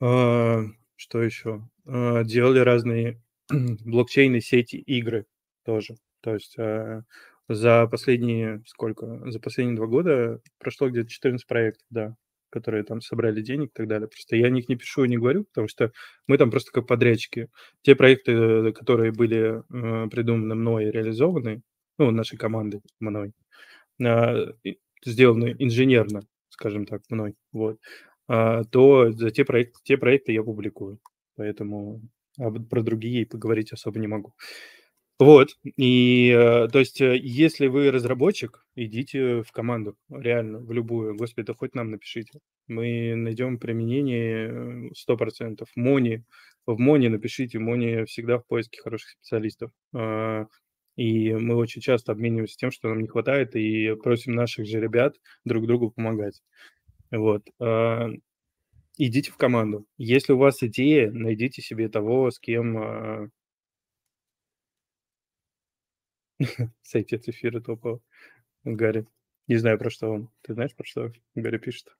А, 0.00 0.62
что 0.96 1.22
еще? 1.22 1.66
Делали 1.86 2.58
разные 2.58 3.22
блокчейны, 3.50 4.42
сети, 4.42 4.76
игры 4.76 5.24
тоже. 5.64 5.94
То 6.20 6.34
есть 6.34 6.54
э, 6.58 7.02
за 7.48 7.86
последние 7.86 8.62
сколько? 8.66 9.22
За 9.30 9.40
последние 9.40 9.76
два 9.76 9.86
года 9.86 10.40
прошло 10.58 10.88
где-то 10.88 11.08
14 11.08 11.46
проектов, 11.46 11.86
да, 11.90 12.16
которые 12.50 12.84
там 12.84 13.00
собрали 13.00 13.40
денег 13.40 13.70
и 13.70 13.72
так 13.74 13.88
далее. 13.88 14.08
Просто 14.08 14.36
я 14.36 14.46
о 14.46 14.50
них 14.50 14.68
не 14.68 14.76
пишу 14.76 15.04
и 15.04 15.08
не 15.08 15.18
говорю, 15.18 15.44
потому 15.44 15.68
что 15.68 15.92
мы 16.26 16.38
там 16.38 16.50
просто 16.50 16.70
как 16.72 16.86
подрядчики. 16.86 17.48
Те 17.82 17.96
проекты, 17.96 18.72
которые 18.72 19.12
были 19.12 19.62
э, 20.04 20.08
придуманы 20.10 20.54
мной 20.54 20.86
и 20.86 20.90
реализованы, 20.90 21.62
ну, 21.98 22.10
нашей 22.10 22.38
командой, 22.38 22.82
мной, 23.00 23.32
э, 24.00 24.52
сделаны 25.04 25.56
инженерно, 25.58 26.22
скажем 26.50 26.86
так, 26.86 27.02
мной, 27.10 27.34
вот, 27.52 27.78
э, 28.28 28.62
то 28.70 29.12
за 29.12 29.30
те 29.30 29.44
проекты, 29.44 29.78
те 29.84 29.96
проекты 29.96 30.32
я 30.32 30.42
публикую. 30.42 31.00
Поэтому 31.36 32.02
а 32.38 32.50
про 32.50 32.82
другие 32.82 33.26
поговорить 33.26 33.72
особо 33.72 33.98
не 33.98 34.06
могу. 34.06 34.34
Вот, 35.22 35.50
и, 35.76 36.34
э, 36.36 36.66
то 36.66 36.80
есть, 36.80 37.00
э, 37.00 37.16
если 37.16 37.68
вы 37.68 37.92
разработчик, 37.92 38.66
идите 38.74 39.44
в 39.44 39.52
команду, 39.52 39.96
реально, 40.10 40.58
в 40.58 40.72
любую. 40.72 41.14
Господи, 41.14 41.46
да 41.46 41.54
хоть 41.54 41.76
нам 41.76 41.92
напишите. 41.92 42.40
Мы 42.66 43.14
найдем 43.14 43.58
применение 43.58 44.48
э, 44.48 44.90
100%. 44.96 45.64
Мони, 45.76 46.24
в 46.66 46.76
Мони 46.80 47.06
напишите, 47.06 47.60
Мони 47.60 48.04
всегда 48.06 48.38
в 48.38 48.46
поиске 48.48 48.82
хороших 48.82 49.10
специалистов. 49.10 49.70
А, 49.94 50.46
и 50.96 51.32
мы 51.34 51.54
очень 51.54 51.80
часто 51.82 52.10
обмениваемся 52.10 52.56
тем, 52.56 52.72
что 52.72 52.88
нам 52.88 53.00
не 53.00 53.06
хватает, 53.06 53.54
и 53.54 53.94
просим 54.02 54.34
наших 54.34 54.66
же 54.66 54.80
ребят 54.80 55.14
друг 55.44 55.68
другу 55.68 55.92
помогать. 55.92 56.42
Вот. 57.12 57.44
А, 57.60 58.08
идите 58.98 59.30
в 59.30 59.36
команду. 59.36 59.86
Если 59.98 60.32
у 60.32 60.38
вас 60.38 60.64
идея, 60.64 61.12
найдите 61.12 61.62
себе 61.62 61.88
того, 61.88 62.32
с 62.32 62.40
кем 62.40 62.76
а, 62.78 63.28
сойти 66.82 67.16
от 67.16 67.28
эфира 67.28 67.60
топового. 67.60 68.00
Гарри. 68.64 69.06
Не 69.48 69.56
знаю, 69.56 69.78
про 69.78 69.90
что 69.90 70.10
он. 70.10 70.30
Ты 70.42 70.54
знаешь, 70.54 70.74
про 70.74 70.84
что 70.84 71.12
Гарри 71.34 71.58
пишет? 71.58 71.96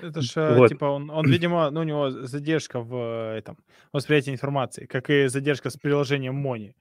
Это 0.00 0.20
ж, 0.20 0.36
э, 0.36 0.56
вот. 0.56 0.68
типа, 0.68 0.84
он, 0.86 1.10
он, 1.10 1.26
видимо, 1.26 1.70
ну, 1.70 1.80
у 1.80 1.84
него 1.84 2.10
задержка 2.10 2.80
в 2.80 2.94
э, 2.94 3.38
этом 3.38 3.56
восприятии 3.92 4.32
информации, 4.32 4.86
как 4.86 5.08
и 5.10 5.28
задержка 5.28 5.70
с 5.70 5.76
приложением 5.76 6.34
Мони 6.34 6.74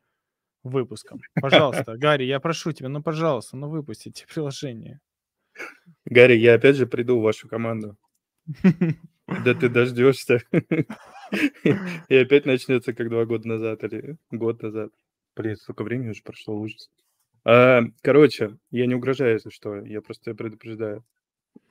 выпуском. 0.64 1.22
Пожалуйста, 1.41 1.97
Гарри, 1.97 2.26
я 2.26 2.39
прошу 2.39 2.72
тебя, 2.72 2.89
ну, 2.89 3.02
пожалуйста, 3.02 3.58
ну, 3.58 3.70
выпустите 3.70 4.26
приложение. 4.28 4.99
Гарри, 6.06 6.36
я 6.38 6.56
опять 6.56 6.76
же 6.76 6.86
приду 6.86 7.20
в 7.20 7.24
вашу 7.24 7.47
команду. 7.47 7.97
Да 9.28 9.54
ты 9.54 9.70
дождешься. 9.70 10.41
И 12.10 12.16
опять 12.16 12.45
начнется, 12.45 12.93
как 12.93 13.10
два 13.10 13.26
года 13.26 13.47
назад 13.47 13.84
или 13.84 14.18
год 14.32 14.62
назад. 14.62 14.91
Блин, 15.36 15.56
столько 15.56 15.84
времени 15.84 16.10
уже 16.10 16.24
прошло, 16.24 16.56
ужас. 16.56 16.90
А, 17.46 17.82
короче, 18.02 18.58
я 18.70 18.86
не 18.86 18.96
угрожаю, 18.96 19.34
если 19.34 19.50
что, 19.50 19.78
я 19.78 20.02
просто 20.02 20.36
предупреждаю. 20.36 21.04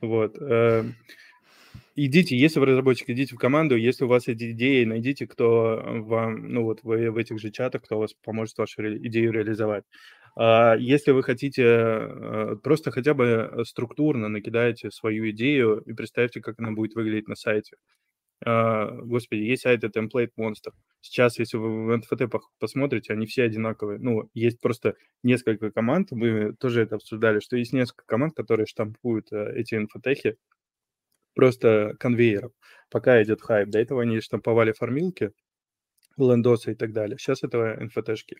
Вот. 0.01 0.37
А, 0.41 0.85
идите, 1.95 2.37
если 2.37 2.59
вы 2.59 2.67
разработчик, 2.67 3.11
идите 3.11 3.35
в 3.35 3.39
команду, 3.39 3.77
если 3.77 4.05
у 4.05 4.09
вас 4.09 4.29
эти 4.29 4.53
идеи, 4.53 4.85
найдите, 4.85 5.27
кто 5.27 5.83
вам, 5.85 6.53
ну 6.53 6.65
вот 6.65 6.83
вы 6.83 7.11
в 7.11 7.17
этих 7.19 7.39
же 7.39 7.51
чатах, 7.51 7.83
кто 7.83 7.99
вас 7.99 8.15
поможет 8.15 8.57
вашу 8.59 8.97
идею 8.99 9.33
реализовать. 9.33 9.85
А, 10.37 10.75
если 10.77 11.11
вы 11.11 11.23
хотите 11.23 11.65
а, 11.67 12.57
просто 12.63 12.91
хотя 12.91 13.13
бы 13.15 13.63
структурно 13.67 14.29
накидайте 14.29 14.91
свою 14.91 15.31
идею 15.31 15.81
и 15.81 15.93
представьте, 15.93 16.41
как 16.41 16.59
она 16.61 16.73
будет 16.73 16.95
выглядеть 16.95 17.29
на 17.29 17.37
сайте. 17.37 17.77
А, 18.45 18.91
господи, 18.91 19.41
есть 19.41 19.63
сайты 19.63 19.89
Template 19.89 20.33
Monster. 20.39 20.73
Сейчас, 21.01 21.39
если 21.39 21.57
вы 21.59 21.87
в 21.87 21.91
NFT 21.91 22.29
посмотрите, 22.59 23.13
они 23.13 23.27
все 23.27 23.45
одинаковые. 23.45 23.99
Ну, 23.99 24.31
есть 24.35 24.61
просто 24.61 24.95
несколько 25.23 25.71
команд, 25.71 26.11
мы 26.13 26.55
тоже 26.55 26.83
это 26.83 26.97
обсуждали, 26.97 27.41
что 27.41 27.57
есть 27.57 27.73
несколько 27.73 28.05
команд, 28.07 28.35
которые 28.35 28.67
штампуют 28.67 29.31
э, 29.33 29.53
эти 29.57 29.75
инфотехи 29.75 30.37
просто 31.35 31.95
конвейером, 31.99 32.53
пока 32.91 33.23
идет 33.23 33.43
хайп. 33.43 33.69
До 33.71 33.79
этого 33.79 34.03
они 34.03 34.21
штамповали 34.21 34.73
формилки, 34.73 35.33
лендосы 36.19 36.73
и 36.73 36.75
так 36.75 36.93
далее. 36.93 37.19
Сейчас 37.19 37.43
это 37.43 37.77
инфотешки. 37.81 38.39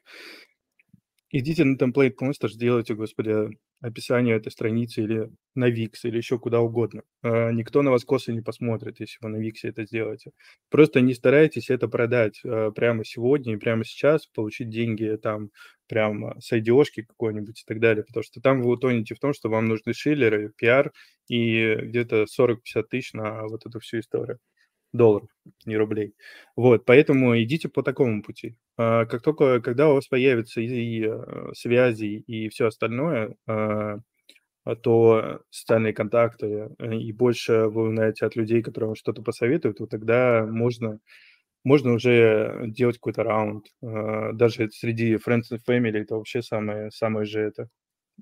Идите 1.33 1.65
на 1.65 1.77
Template 1.77 2.17
Monster, 2.21 2.49
сделайте, 2.49 2.95
господи, 2.95 3.57
описание 3.81 4.35
этой 4.35 4.51
страницы 4.51 5.03
или 5.03 5.31
на 5.55 5.71
Wix, 5.71 6.01
или 6.03 6.17
еще 6.17 6.41
куда 6.41 6.61
угодно. 6.61 7.03
А, 7.23 7.53
никто 7.53 7.83
на 7.83 7.93
вас 7.93 8.05
косо 8.05 8.33
не 8.33 8.41
посмотрит, 8.41 8.99
если 8.99 9.17
вы 9.21 9.29
на 9.29 9.37
Wix 9.37 9.59
это 9.63 9.85
сделаете. 9.85 10.33
Просто 10.71 11.01
не 11.01 11.15
старайтесь 11.15 11.71
это 11.71 11.87
продать 11.87 12.41
а, 12.45 12.73
прямо 12.73 13.05
сегодня 13.05 13.55
и 13.55 13.59
прямо 13.59 13.85
сейчас, 13.85 14.27
получить 14.27 14.71
деньги 14.71 15.17
там 15.23 15.51
прямо 15.87 16.35
с 16.41 16.53
идешки 16.57 17.03
какой-нибудь 17.03 17.61
и 17.61 17.65
так 17.65 17.79
далее, 17.79 18.03
потому 18.05 18.25
что 18.25 18.41
там 18.41 18.61
вы 18.63 18.71
утонете 18.71 19.15
в 19.15 19.21
том, 19.21 19.33
что 19.33 19.49
вам 19.49 19.67
нужны 19.67 19.93
шиллеры, 19.95 20.53
пиар 20.57 20.93
и 21.29 21.77
где-то 21.77 22.27
40-50 22.27 22.83
тысяч 22.91 23.13
на 23.13 23.47
вот 23.47 23.67
эту 23.67 23.79
всю 23.79 24.01
историю 24.01 24.41
долларов, 24.93 25.29
не 25.67 25.77
рублей. 25.77 26.15
Вот, 26.57 26.85
поэтому 26.85 27.41
идите 27.43 27.69
по 27.69 27.83
такому 27.83 28.23
пути. 28.23 28.57
А, 28.77 29.07
как 29.07 29.23
только, 29.23 29.61
когда 29.61 29.91
у 29.91 29.95
вас 29.95 30.09
появятся 30.09 30.61
и, 30.61 31.05
э, 31.07 31.53
связи, 31.55 32.25
и 32.27 32.49
все 32.49 32.67
остальное, 32.67 33.37
а, 33.47 33.99
а 34.65 34.77
то 34.77 35.41
социальные 35.51 35.95
контакты 35.95 36.71
э, 36.79 36.97
и 36.97 37.13
больше 37.13 37.67
вы 37.69 37.89
узнаете 37.91 38.27
от 38.27 38.37
людей, 38.37 38.63
которые 38.63 38.89
вам 38.89 38.97
что-то 38.97 39.23
посоветуют, 39.23 39.79
то 39.79 39.87
тогда 39.87 40.47
можно, 40.47 41.01
можно 41.65 41.93
уже 41.95 42.65
делать 42.69 42.97
какой-то 42.97 43.25
раунд. 43.25 43.67
Даже 43.83 44.71
среди 44.71 45.17
friends 45.17 45.53
and 45.53 45.61
family 45.69 45.99
это 46.03 46.17
вообще 46.17 46.43
самые, 46.43 46.91
самые 46.91 47.27
же 47.27 47.41
это 47.41 47.69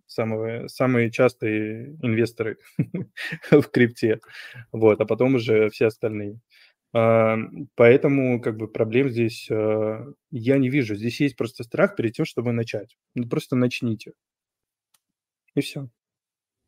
самые, 0.07 0.69
самые 0.69 1.11
частые 1.11 1.97
инвесторы 2.03 2.59
в 3.51 3.63
крипте. 3.71 4.21
Вот, 4.73 5.01
а 5.01 5.07
потом 5.07 5.35
уже 5.37 5.69
все 5.71 5.87
остальные. 5.87 6.41
А, 6.95 7.37
поэтому 7.75 8.41
как 8.41 8.57
бы 8.57 8.69
проблем 8.69 9.11
здесь 9.11 9.49
я 9.49 10.59
не 10.59 10.71
вижу. 10.71 10.95
Здесь 10.95 11.21
есть 11.21 11.37
просто 11.37 11.65
страх 11.65 11.97
перед 11.97 12.13
тем, 12.13 12.25
чтобы 12.25 12.53
начать. 12.53 12.97
Ну, 13.15 13.29
просто 13.29 13.57
начните. 13.57 14.13
И 15.55 15.61
все. 15.61 15.89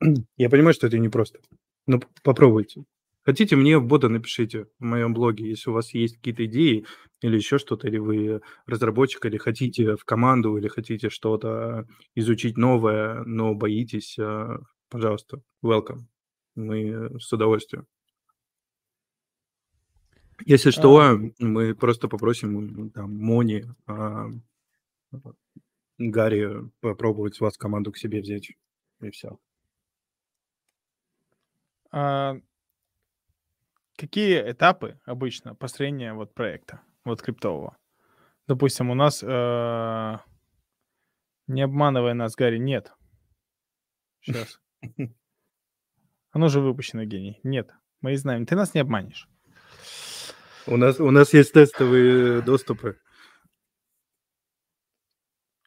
Я 0.37 0.51
понимаю, 0.51 0.75
что 0.75 0.87
это 0.87 0.99
непросто, 0.99 1.41
но 1.87 2.01
попробуйте. 2.23 2.85
Хотите, 3.23 3.55
мне 3.55 3.79
в 3.79 3.87
бота 3.87 4.09
напишите 4.09 4.65
в 4.79 4.85
моем 4.85 5.13
блоге, 5.13 5.49
если 5.49 5.71
у 5.71 5.75
вас 5.75 5.93
есть 5.93 6.17
какие-то 6.17 6.47
идеи 6.47 6.87
или 7.21 7.37
еще 7.37 7.59
что-то, 7.59 7.87
или 7.87 7.99
вы 7.99 8.41
разработчик, 8.67 9.27
или 9.27 9.37
хотите 9.37 9.97
в 9.97 10.05
команду, 10.05 10.57
или 10.57 10.69
хотите 10.69 11.11
что-то 11.11 11.87
изучить 12.15 12.57
новое, 12.57 13.23
но 13.25 13.55
боитесь, 13.55 14.19
а, 14.19 14.61
пожалуйста, 14.89 15.43
welcome. 15.63 16.01
Мы 16.55 17.19
с 17.21 17.31
удовольствием. 17.33 17.87
Если 20.47 20.71
что, 20.71 20.99
а... 20.99 21.19
мы 21.39 21.75
просто 21.75 22.09
попросим 22.09 22.91
там 22.91 23.15
Мони, 23.15 23.67
а, 23.87 24.31
Гарри 25.99 26.71
попробовать 26.81 27.39
вас 27.41 27.59
команду 27.59 27.93
к 27.93 27.99
себе 27.99 28.23
взять, 28.23 28.53
и 29.03 29.11
все. 29.11 29.39
А, 31.91 32.37
какие 34.01 34.51
этапы 34.51 34.99
обычно 35.05 35.55
построения 35.55 36.15
вот 36.15 36.33
проекта, 36.33 36.81
вот 37.05 37.21
криптового? 37.21 37.77
Допустим, 38.49 38.91
у 38.91 38.95
нас, 38.95 39.23
э, 39.23 40.19
не 41.47 41.63
обманывая 41.63 42.15
нас, 42.15 42.35
Гарри, 42.35 42.59
нет. 42.59 42.93
Сейчас. 44.23 44.59
Оно 46.33 46.49
же 46.49 46.61
выпущено, 46.61 47.05
гений. 47.05 47.41
Нет, 47.43 47.75
мы 48.01 48.13
и 48.13 48.17
знаем. 48.17 48.47
Ты 48.47 48.57
нас 48.57 48.75
не 48.75 48.81
обманешь. 48.81 49.29
У 50.67 50.77
нас, 50.77 50.99
у 50.99 51.11
нас 51.11 51.35
есть 51.35 51.53
тестовые 51.53 52.41
доступы. 52.41 52.99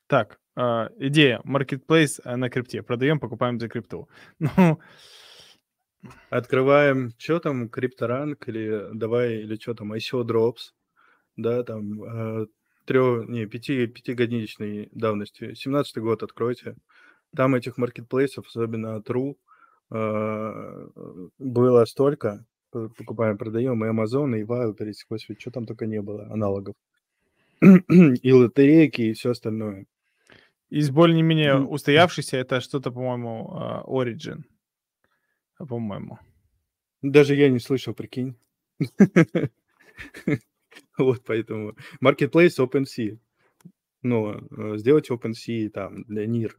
Так, 0.08 0.40
э, 0.56 0.90
идея. 0.98 1.42
Marketplace 1.46 2.20
э, 2.24 2.36
на 2.36 2.50
крипте. 2.50 2.82
Продаем, 2.82 3.20
покупаем 3.20 3.60
за 3.60 3.70
крипту. 3.70 4.10
Ну, 4.40 4.80
Открываем, 6.30 7.12
что 7.18 7.40
там, 7.40 7.70
крипторанг 7.70 8.48
или 8.50 8.90
давай, 8.94 9.38
или 9.38 9.56
что 9.56 9.74
там, 9.74 9.94
ICO 9.94 10.24
Drops, 10.24 10.74
да, 11.38 11.64
там, 11.64 12.04
э, 12.04 12.48
трех, 12.86 13.28
не, 13.30 13.46
пяти, 13.46 13.88
пятигодичной 13.88 14.90
давности, 14.92 15.54
17 15.54 15.98
год 15.98 16.24
откройте. 16.24 16.76
Там 17.36 17.56
этих 17.56 17.78
маркетплейсов, 17.78 18.48
особенно 18.48 19.02
True, 19.02 19.36
э, 19.92 20.88
было 21.40 21.86
столько, 21.86 22.46
покупаем, 22.72 23.38
продаем, 23.38 23.84
и 23.86 23.88
Amazon, 23.88 24.38
и 24.38 24.44
Wildberries, 24.44 25.06
господи, 25.10 25.40
что 25.40 25.52
там 25.52 25.66
только 25.66 25.86
не 25.86 26.02
было, 26.02 26.28
аналогов. 26.32 26.76
и 27.62 28.32
лотерейки, 28.34 29.02
и 29.02 29.14
все 29.14 29.32
остальное. 29.32 29.86
Из 30.70 30.90
более-менее 30.90 31.60
устоявшихся 31.60 32.38
это 32.38 32.60
что-то, 32.60 32.92
по-моему, 32.92 33.52
э, 33.54 33.90
Origin 33.90 34.44
по-моему. 35.58 36.20
Даже 37.02 37.36
я 37.36 37.50
не 37.50 37.60
слышал, 37.60 37.94
прикинь. 37.94 38.36
Вот 40.98 41.24
поэтому. 41.26 41.76
Marketplace 42.02 42.58
OpenSea. 42.60 43.20
Ну, 44.02 44.78
сделать 44.78 45.10
OpenSea 45.10 45.70
там 45.70 46.04
для 46.04 46.26
NIR, 46.26 46.54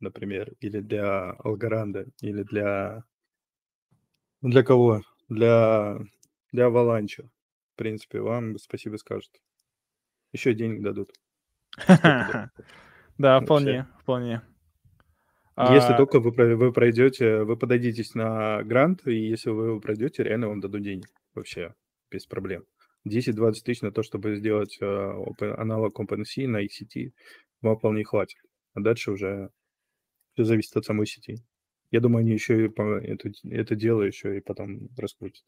например, 0.00 0.52
или 0.60 0.80
для 0.80 1.34
Algorand, 1.44 2.12
или 2.20 2.42
для... 2.42 3.04
Для 4.42 4.62
кого? 4.62 5.02
Для, 5.28 5.98
для 6.52 6.66
Avalanche. 6.66 7.28
В 7.72 7.76
принципе, 7.76 8.20
вам 8.20 8.58
спасибо 8.58 8.96
скажут. 8.96 9.40
Еще 10.32 10.54
денег 10.54 10.82
дадут. 10.82 11.12
Да, 13.16 13.40
вполне, 13.40 13.86
вполне. 14.00 14.42
Если 15.56 15.92
а... 15.92 15.96
только 15.96 16.18
вы, 16.18 16.30
вы 16.56 16.72
пройдете, 16.72 17.44
вы 17.44 17.56
подадитесь 17.56 18.14
на 18.14 18.62
грант, 18.64 19.06
и 19.06 19.14
если 19.14 19.50
вы 19.50 19.66
его 19.66 19.80
пройдете, 19.80 20.24
реально 20.24 20.48
вам 20.48 20.60
дадут 20.60 20.82
денег. 20.82 21.08
Вообще, 21.34 21.74
без 22.10 22.26
проблем. 22.26 22.64
10-20 23.06 23.52
тысяч 23.64 23.82
на 23.82 23.92
то, 23.92 24.02
чтобы 24.02 24.36
сделать 24.36 24.78
uh, 24.80 25.14
open, 25.16 25.54
аналог 25.56 26.00
OpenSea 26.00 26.48
на 26.48 26.60
их 26.60 26.72
сети, 26.72 27.12
вам 27.60 27.76
вполне 27.76 28.04
хватит. 28.04 28.38
А 28.72 28.80
дальше 28.80 29.12
уже 29.12 29.50
все 30.32 30.44
зависит 30.44 30.76
от 30.76 30.84
самой 30.84 31.06
сети. 31.06 31.36
Я 31.90 32.00
думаю, 32.00 32.20
они 32.22 32.32
еще 32.32 32.64
и 32.64 32.68
это, 32.68 33.30
это 33.50 33.76
дело 33.76 34.02
еще 34.02 34.36
и 34.36 34.40
потом 34.40 34.88
раскрутят. 34.96 35.44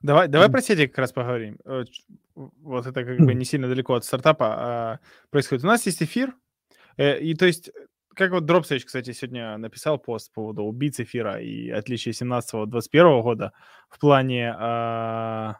Давай, 0.00 0.28
давай 0.28 0.50
про 0.50 0.60
сети 0.60 0.86
как 0.86 0.98
раз 0.98 1.12
поговорим. 1.12 1.58
Э, 1.64 1.84
вот 2.34 2.86
это 2.86 3.04
как 3.04 3.18
бы 3.18 3.34
не 3.34 3.44
сильно 3.44 3.68
далеко 3.68 3.94
от 3.94 4.04
стартапа 4.04 4.46
а 4.46 5.00
происходит. 5.30 5.64
У 5.64 5.68
нас 5.68 5.86
есть 5.86 6.02
эфир, 6.02 6.34
э, 6.96 7.20
и 7.20 7.34
то 7.34 7.46
есть 7.46 7.70
как 8.16 8.30
вот 8.30 8.46
Дропсейдж, 8.46 8.84
кстати, 8.86 9.12
сегодня 9.12 9.58
написал 9.58 9.98
пост 9.98 10.32
по 10.32 10.40
поводу 10.40 10.62
убийц 10.62 10.98
эфира 11.00 11.38
и 11.38 11.68
отличия 11.68 12.12
17-21 12.12 13.22
года 13.22 13.52
в 13.90 13.98
плане 13.98 14.54
а... 14.58 15.56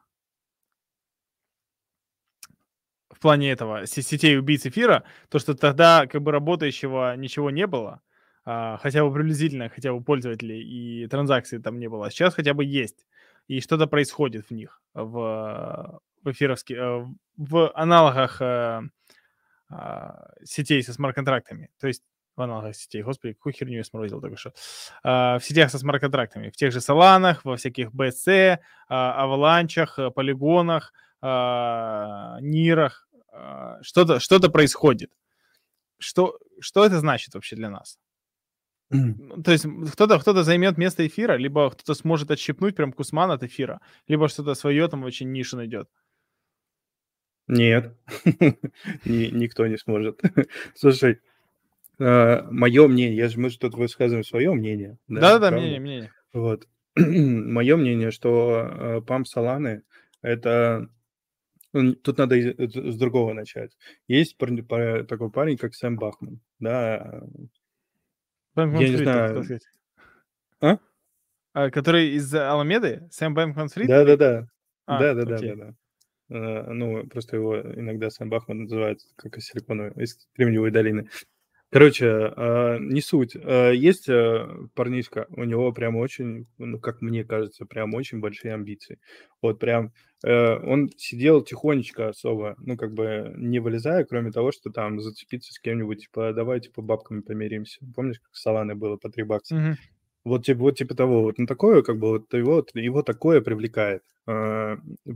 в 3.11 3.21
плане 3.21 3.51
этого 3.51 3.87
сетей 3.87 4.39
убийц 4.39 4.65
эфира, 4.65 5.05
то, 5.29 5.39
что 5.39 5.55
тогда 5.55 6.07
как 6.07 6.23
бы 6.23 6.33
работающего 6.33 7.15
ничего 7.17 7.51
не 7.51 7.67
было, 7.67 8.01
а, 8.45 8.79
хотя 8.79 9.05
бы 9.05 9.13
приблизительно, 9.13 9.69
хотя 9.69 9.93
бы 9.93 10.03
пользователей 10.03 10.63
и 10.63 11.07
транзакций 11.09 11.61
там 11.61 11.79
не 11.79 11.89
было. 11.89 12.07
А 12.07 12.11
сейчас 12.11 12.35
хотя 12.35 12.55
бы 12.55 12.65
есть. 12.65 13.07
И 13.49 13.61
что-то 13.61 13.87
происходит 13.87 14.47
в 14.47 14.51
них, 14.53 14.81
в, 14.95 16.01
в 16.23 16.31
эфировских, 16.31 16.77
э, 16.77 17.07
в 17.37 17.73
аналогах 17.75 18.41
э, 18.41 18.83
сетей 20.45 20.83
со 20.83 20.93
смарт-контрактами. 20.93 21.71
То 21.79 21.87
есть 21.87 22.03
в 22.37 22.43
аналогах 22.43 22.76
сетей. 22.76 23.03
Господи, 23.03 23.34
какую 23.34 23.53
херню 23.53 23.78
я 23.78 23.84
сморозил 23.84 24.20
только 24.20 24.37
что. 24.37 24.53
А, 25.03 25.39
в 25.39 25.45
сетях 25.45 25.70
со 25.70 25.78
смарт-контрактами, 25.78 26.51
в 26.51 26.57
тех 26.57 26.72
же 26.72 26.80
Соланах, 26.80 27.45
во 27.45 27.57
всяких 27.57 27.91
BSC, 27.93 28.59
а, 28.89 29.22
Аваланчах, 29.22 29.99
э, 29.99 30.11
Полигонах, 30.11 30.93
а, 31.20 32.39
Нирах. 32.41 33.09
А, 33.32 33.82
что-то 33.82 34.20
что 34.20 34.39
происходит. 34.51 35.11
Что, 35.99 36.39
что 36.61 36.84
это 36.84 36.99
значит 36.99 37.34
вообще 37.34 37.57
для 37.57 37.70
нас? 37.70 37.99
Mm. 38.93 39.43
То 39.43 39.51
есть 39.51 39.66
кто-то 39.93 40.18
кто 40.20 40.43
займет 40.43 40.78
место 40.78 41.07
эфира, 41.07 41.37
либо 41.37 41.70
кто-то 41.70 41.95
сможет 41.95 42.30
отщипнуть 42.30 42.76
прям 42.76 42.93
кусман 42.93 43.30
от 43.30 43.43
эфира, 43.43 43.80
либо 44.07 44.28
что-то 44.28 44.55
свое 44.55 44.87
там 44.89 45.03
очень 45.03 45.32
нишу 45.32 45.57
найдет. 45.57 45.89
Нет, 47.49 47.97
никто 49.05 49.66
не 49.66 49.78
сможет. 49.78 50.20
Слушай, 50.74 51.20
мое 51.99 52.89
мнение, 52.89 53.17
я 53.17 53.29
же, 53.29 53.41
мы 53.41 53.51
же 53.51 53.59
тут 53.59 53.75
высказываем 53.75 54.25
свое 54.25 54.53
мнение. 54.53 54.99
Да-да-да, 55.09 55.51
мнение, 55.57 55.81
мнение. 55.81 56.13
Вот. 56.33 56.67
мое 56.97 57.77
мнение, 57.77 58.11
что 58.11 58.69
э, 58.71 59.01
памп 59.03 59.27
Соланы– 59.27 59.83
это... 60.23 60.89
Ну, 61.73 61.95
тут 61.95 62.17
надо 62.17 62.37
с 62.37 62.97
другого 62.97 63.35
начать. 63.35 63.77
Есть 64.09 64.39
такой 64.39 65.31
парень, 65.31 65.59
как 65.59 65.75
Сэм 65.75 65.97
Бахман, 65.97 66.41
да. 66.59 67.23
Бэнкман 68.55 68.81
я 68.81 68.89
не 68.89 68.97
знаю. 68.97 69.45
А? 70.61 70.79
а? 71.53 71.71
Который 71.71 72.13
из 72.13 72.35
Аламеды? 72.35 73.07
Сэм 73.11 73.35
Бэнкман 73.35 73.69
Фрид? 73.69 73.89
Да-да-да. 73.89 74.49
А, 74.87 74.99
Да-да-да. 74.99 75.75
Э, 76.31 76.73
ну, 76.73 77.07
просто 77.09 77.37
его 77.37 77.61
иногда 77.61 78.09
Сэм 78.09 78.31
Бахман 78.31 78.63
называют 78.63 79.01
как 79.17 79.37
из 79.37 79.45
силиконовой, 79.47 80.03
из 80.03 80.27
Кремниевой 80.35 80.71
долины. 80.71 81.11
Короче, 81.77 82.07
э, 82.07 82.79
не 82.81 83.03
суть. 83.03 83.37
Э, 83.37 83.74
есть 83.77 84.09
э, 84.09 84.49
парнишка, 84.74 85.27
у 85.29 85.45
него 85.45 85.70
прям 85.72 85.97
очень, 85.97 86.47
ну, 86.57 86.81
как 86.81 87.03
мне 87.03 87.22
кажется, 87.22 87.66
прям 87.66 87.93
очень 87.93 88.18
большие 88.18 88.55
амбиции. 88.55 88.99
Вот 89.43 89.59
прям 89.59 89.93
он 90.24 90.89
сидел 90.97 91.43
тихонечко 91.43 92.09
особо, 92.09 92.55
ну, 92.59 92.79
как 92.79 92.95
бы 92.95 93.35
не 93.37 93.59
вылезая, 93.59 94.05
кроме 94.07 94.33
того, 94.33 94.53
что 94.53 94.70
там 94.70 94.99
зацепиться 95.01 95.53
с 95.53 95.59
кем-нибудь, 95.61 96.01
типа, 96.01 96.33
давай, 96.33 96.61
типа, 96.61 96.81
бабками 96.81 97.20
помиримся. 97.20 97.81
Помнишь, 97.95 98.20
как 98.20 98.35
Саланы 98.35 98.74
было 98.74 98.97
по 98.97 99.11
3 99.11 99.24
бакса? 99.24 99.55
Мгм. 99.55 99.77
Вот 100.24 100.47
типа, 100.47 100.61
вот 100.61 100.79
типа 100.79 100.95
того, 100.95 101.20
вот 101.24 101.37
ну 101.37 101.47
такое, 101.47 101.83
как 101.83 101.99
бы 101.99 102.09
вот 102.09 102.33
его, 102.33 102.64
его 102.72 103.03
такое 103.03 103.43
привлекает. 103.43 104.03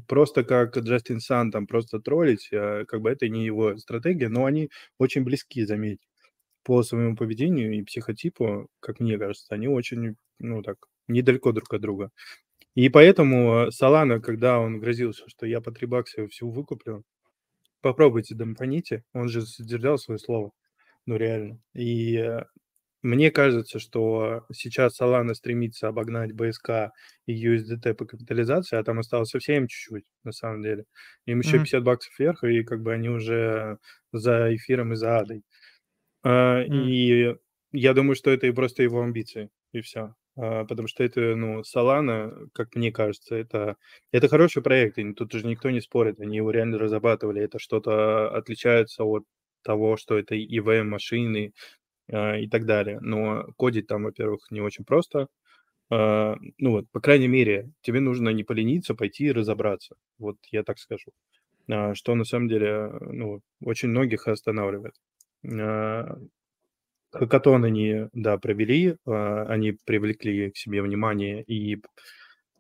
Просто 0.07 0.45
как 0.45 0.77
Джастин 0.77 1.21
Сан 1.21 1.51
там 1.51 1.67
просто 1.67 2.01
троллить, 2.01 2.51
как 2.51 3.01
бы 3.01 3.11
это 3.11 3.31
не 3.31 3.47
его 3.47 3.79
стратегия, 3.79 4.29
но 4.29 4.45
они 4.45 4.69
очень 4.99 5.25
близки, 5.25 5.65
заметь. 5.65 6.01
По 6.65 6.83
своему 6.83 7.17
поведению 7.17 7.75
и 7.75 7.83
психотипу, 7.83 8.69
как 8.81 9.01
мне 9.01 9.19
кажется, 9.19 9.55
они 9.55 9.69
очень, 9.69 10.17
ну, 10.39 10.63
так, 10.63 10.79
недалеко 11.09 11.53
друг 11.53 11.73
от 11.75 11.81
друга. 11.83 12.11
И 12.75 12.89
поэтому 12.91 13.69
Solana, 13.69 14.21
когда 14.21 14.61
он 14.61 14.81
грозился, 14.81 15.25
что 15.29 15.47
я 15.47 15.61
по 15.61 15.73
3 15.73 15.87
бакса 15.87 16.29
всего 16.29 16.51
выкуплю, 16.51 17.05
попробуйте 17.81 18.35
домпаните, 18.35 19.05
он 19.13 19.29
же 19.29 19.43
сдержал 19.43 19.99
свое 19.99 20.19
слово, 20.19 20.53
ну 21.07 21.17
реально. 21.17 21.61
И 21.75 22.17
э, 22.17 22.45
мне 23.03 23.31
кажется, 23.31 23.79
что 23.81 24.47
сейчас 24.53 25.01
Solana 25.01 25.35
стремится 25.35 25.89
обогнать 25.89 26.33
BSK 26.33 26.93
и 27.27 27.35
USDT 27.35 27.95
по 27.95 28.07
капитализации, 28.07 28.77
а 28.79 28.85
там 28.85 28.99
осталось 29.01 29.31
совсем 29.31 29.69
чуть-чуть, 29.69 30.05
на 30.25 30.33
самом 30.33 30.63
деле. 30.63 30.85
Им 31.27 31.41
еще 31.41 31.59
Мгм. 31.59 31.65
50 31.65 31.85
баксов 31.85 32.19
вверх, 32.19 32.45
и 32.45 32.65
как 32.65 32.83
бы 32.83 32.93
они 32.95 33.09
уже 33.11 33.79
за 34.13 34.55
эфиром 34.55 34.93
и 34.95 34.97
за 34.97 35.19
адой. 35.21 35.45
А. 36.23 36.63
И 36.65 37.35
я 37.73 37.95
думаю, 37.95 38.15
что 38.17 38.31
это 38.31 38.47
и 38.47 38.53
просто 38.53 38.83
его 38.83 39.03
амбиции, 39.03 39.51
и 39.73 39.81
все. 39.81 40.15
Потому 40.37 40.89
что 40.89 41.05
это, 41.05 41.35
ну, 41.37 41.61
Solana, 41.63 42.49
как 42.55 42.75
мне 42.75 42.93
кажется, 42.93 43.35
это, 43.37 43.77
это 44.13 44.29
хороший 44.29 44.63
проект, 44.63 44.99
и 44.99 45.13
тут 45.13 45.35
уже 45.35 45.47
никто 45.47 45.71
не 45.71 45.81
спорит, 45.81 46.21
они 46.21 46.37
его 46.39 46.51
реально 46.51 46.79
разрабатывали, 46.79 47.43
это 47.43 47.59
что-то 47.59 48.31
отличается 48.35 49.05
от 49.05 49.25
того, 49.63 49.97
что 49.97 50.19
это 50.19 50.35
EVM-машины 50.37 51.53
и 52.09 52.49
так 52.51 52.67
далее. 52.67 52.99
Но 53.01 53.47
кодить 53.57 53.87
там, 53.89 54.05
во-первых, 54.05 54.51
не 54.51 54.61
очень 54.61 54.85
просто. 54.85 55.29
А, 55.91 56.37
Ну 56.59 56.73
вот, 56.73 56.91
по 56.93 57.01
крайней 57.01 57.29
мере, 57.29 57.73
тебе 57.83 58.01
нужно 58.01 58.31
не 58.31 58.45
полениться, 58.45 58.95
пойти 58.95 59.27
и 59.27 59.33
разобраться. 59.33 59.97
Вот 60.19 60.37
я 60.53 60.65
так 60.65 60.79
скажу. 60.79 61.13
А, 61.71 61.95
Что 61.95 62.15
на 62.17 62.25
самом 62.25 62.49
деле, 62.49 62.91
ну, 63.01 63.41
очень 63.63 63.91
многих 63.91 64.29
останавливает. 64.29 64.95
Хакатон 67.13 67.65
они, 67.65 68.07
да, 68.13 68.39
провели, 68.39 68.97
а, 69.07 69.45
они 69.45 69.73
привлекли 69.85 70.51
к 70.51 70.57
себе 70.57 70.81
внимание, 70.81 71.43
и, 71.43 71.79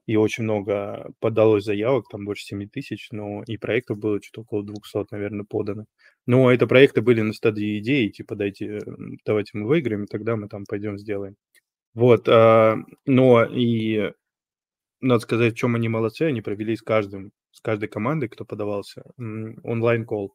и 0.06 0.16
очень 0.16 0.42
много 0.44 1.12
подалось 1.20 1.64
заявок, 1.64 2.06
там 2.10 2.24
больше 2.24 2.44
7 2.44 2.68
тысяч, 2.68 3.08
но 3.12 3.44
и 3.46 3.56
проектов 3.56 3.98
было 3.98 4.20
что-то 4.20 4.40
около 4.42 4.64
200, 4.64 5.06
наверное, 5.12 5.44
подано. 5.48 5.84
Но 6.26 6.50
это 6.50 6.66
проекты 6.66 7.00
были 7.00 7.20
на 7.20 7.32
стадии 7.32 7.78
идеи, 7.78 8.08
типа, 8.08 8.34
дайте, 8.34 8.80
давайте 9.24 9.56
мы 9.56 9.68
выиграем, 9.68 10.04
и 10.04 10.08
тогда 10.08 10.36
мы 10.36 10.48
там 10.48 10.64
пойдем 10.68 10.98
сделаем. 10.98 11.36
Вот, 11.94 12.28
а, 12.28 12.76
но 13.06 13.44
и 13.44 14.12
надо 15.00 15.20
сказать, 15.20 15.54
в 15.54 15.56
чем 15.56 15.76
они 15.76 15.88
молодцы, 15.88 16.22
они 16.22 16.40
провели 16.42 16.76
с 16.76 16.82
каждым, 16.82 17.32
с 17.52 17.60
каждой 17.60 17.88
командой, 17.88 18.28
кто 18.28 18.44
подавался, 18.44 19.04
онлайн-колл. 19.16 20.34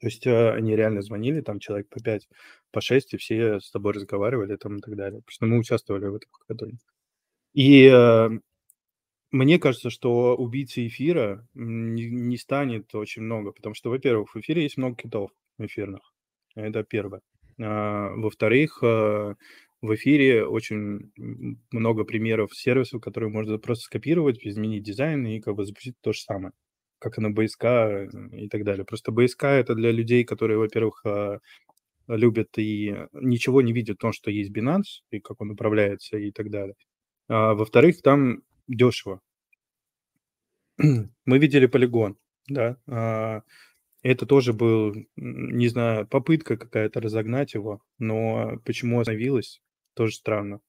То 0.00 0.06
есть 0.06 0.26
э, 0.26 0.52
они 0.52 0.76
реально 0.76 1.02
звонили, 1.02 1.40
там 1.40 1.58
человек 1.58 1.88
по 1.88 2.00
5, 2.00 2.28
по 2.70 2.80
6, 2.80 3.14
и 3.14 3.16
все 3.16 3.60
с 3.60 3.70
тобой 3.70 3.92
разговаривали 3.94 4.56
там 4.56 4.76
и 4.76 4.80
так 4.80 4.96
далее. 4.96 5.20
Потому 5.20 5.32
что 5.32 5.46
мы 5.46 5.58
участвовали 5.58 6.06
в 6.06 6.14
этом 6.14 6.30
хакатоне. 6.32 6.78
И 7.54 7.86
э, 7.86 8.28
мне 9.30 9.58
кажется, 9.58 9.90
что 9.90 10.36
убийцы 10.36 10.86
эфира 10.86 11.46
не, 11.54 12.06
не 12.06 12.36
станет 12.38 12.94
очень 12.94 13.22
много, 13.22 13.52
потому 13.52 13.74
что, 13.74 13.90
во-первых, 13.90 14.34
в 14.34 14.40
эфире 14.40 14.62
есть 14.62 14.76
много 14.76 14.96
китов 14.96 15.30
эфирных. 15.58 16.12
Это 16.54 16.84
первое. 16.84 17.20
А, 17.60 18.10
во-вторых, 18.14 18.82
в 19.80 19.94
эфире 19.94 20.44
очень 20.44 21.12
много 21.70 22.04
примеров 22.04 22.54
сервисов, 22.54 23.00
которые 23.00 23.30
можно 23.30 23.58
просто 23.58 23.84
скопировать, 23.84 24.44
изменить 24.44 24.82
дизайн 24.82 25.26
и 25.26 25.40
как 25.40 25.54
бы 25.54 25.64
запустить 25.64 25.94
то 26.00 26.12
же 26.12 26.20
самое, 26.20 26.52
как 26.98 27.18
и 27.18 27.20
на 27.20 27.28
BSK 27.28 28.32
и 28.32 28.48
так 28.48 28.64
далее. 28.64 28.84
Просто 28.84 29.12
BSK 29.12 29.46
это 29.46 29.74
для 29.74 29.92
людей, 29.92 30.24
которые, 30.24 30.58
во-первых, 30.58 31.02
а, 31.04 31.40
любят 32.08 32.58
и 32.58 32.96
ничего 33.12 33.62
не 33.62 33.72
видят 33.72 33.96
в 33.96 34.00
том, 34.00 34.12
что 34.12 34.30
есть 34.30 34.50
Binance 34.50 35.02
и 35.10 35.20
как 35.20 35.40
он 35.40 35.50
управляется 35.50 36.18
и 36.18 36.30
так 36.32 36.50
далее. 36.50 36.74
А, 37.28 37.54
во-вторых, 37.54 38.02
там 38.02 38.42
дешево. 38.66 39.20
Мы 40.78 41.38
видели 41.38 41.66
полигон, 41.66 42.16
да. 42.48 42.76
А, 42.86 43.42
это 44.02 44.26
тоже 44.26 44.52
был, 44.52 44.94
не 45.16 45.68
знаю, 45.68 46.06
попытка 46.06 46.56
какая-то 46.56 47.00
разогнать 47.00 47.54
его, 47.54 47.82
но 47.98 48.58
почему 48.64 49.00
остановилось, 49.00 49.60
тоже 49.94 50.14
странно 50.14 50.60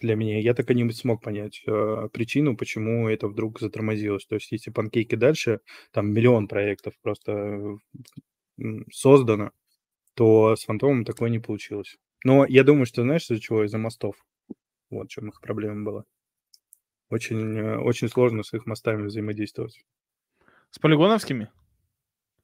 для 0.00 0.14
меня. 0.16 0.38
Я 0.40 0.54
так 0.54 0.70
и 0.70 0.74
не 0.74 0.90
смог 0.92 1.22
понять 1.22 1.62
э, 1.66 2.08
причину, 2.12 2.56
почему 2.56 3.08
это 3.08 3.28
вдруг 3.28 3.60
затормозилось. 3.60 4.26
То 4.26 4.36
есть 4.36 4.52
если 4.52 4.70
панкейки 4.70 5.14
дальше, 5.14 5.60
там 5.92 6.12
миллион 6.12 6.48
проектов 6.48 6.94
просто 7.02 7.78
м, 8.58 8.86
создано, 8.92 9.50
то 10.14 10.56
с 10.56 10.64
фантомом 10.64 11.04
такое 11.04 11.30
не 11.30 11.40
получилось. 11.40 11.96
Но 12.24 12.46
я 12.46 12.64
думаю, 12.64 12.86
что 12.86 13.02
знаешь, 13.02 13.24
из-за 13.24 13.40
чего? 13.40 13.64
Из-за 13.64 13.78
мостов. 13.78 14.16
Вот 14.90 15.08
в 15.08 15.10
чем 15.10 15.28
их 15.30 15.40
проблема 15.40 15.84
была. 15.84 16.04
Очень, 17.10 17.56
э, 17.58 17.78
очень 17.78 18.08
сложно 18.08 18.42
с 18.42 18.52
их 18.54 18.66
мостами 18.66 19.06
взаимодействовать. 19.06 19.84
С 20.70 20.78
полигоновскими? 20.78 21.50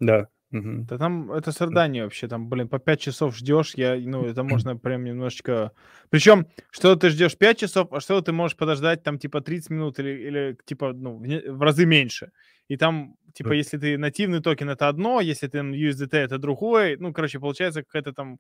Да. 0.01 0.29
Мгм. 0.53 0.85
Да 0.85 0.99
там 0.99 1.33
это 1.33 1.51
страдание 1.51 2.05
вообще, 2.05 2.29
там, 2.29 2.49
блин, 2.49 2.69
по 2.69 2.79
5 2.79 3.01
часов 3.01 3.37
ждешь, 3.37 3.73
я, 3.77 3.97
ну, 3.97 4.27
это 4.27 4.43
можно 4.43 4.77
прям 4.77 5.05
немножечко... 5.05 5.73
Причем, 6.11 6.47
что 6.71 6.95
ты 6.95 7.09
ждешь 7.11 7.37
5 7.39 7.59
часов, 7.59 7.93
а 7.93 8.01
что 8.01 8.21
ты 8.21 8.33
можешь 8.33 8.57
подождать 8.57 9.03
там 9.03 9.19
типа 9.19 9.41
30 9.41 9.71
минут 9.71 9.99
или, 9.99 10.11
или 10.11 10.57
типа, 10.67 10.93
ну, 10.93 11.17
в, 11.17 11.27
не- 11.27 11.51
в 11.51 11.63
разы 11.63 11.87
меньше. 11.87 12.33
И 12.69 12.77
там, 12.77 13.17
типа, 13.35 13.53
если 13.53 13.79
ты 13.79 13.99
нативный 13.99 14.41
токен, 14.43 14.69
это 14.69 14.89
одно, 14.89 15.21
если 15.21 15.49
ты 15.49 15.63
на 15.63 15.75
USDT, 15.75 16.19
это 16.19 16.39
другое. 16.39 16.97
Ну, 16.99 17.13
короче, 17.13 17.39
получается 17.41 17.83
какая-то 17.83 18.13
там 18.13 18.39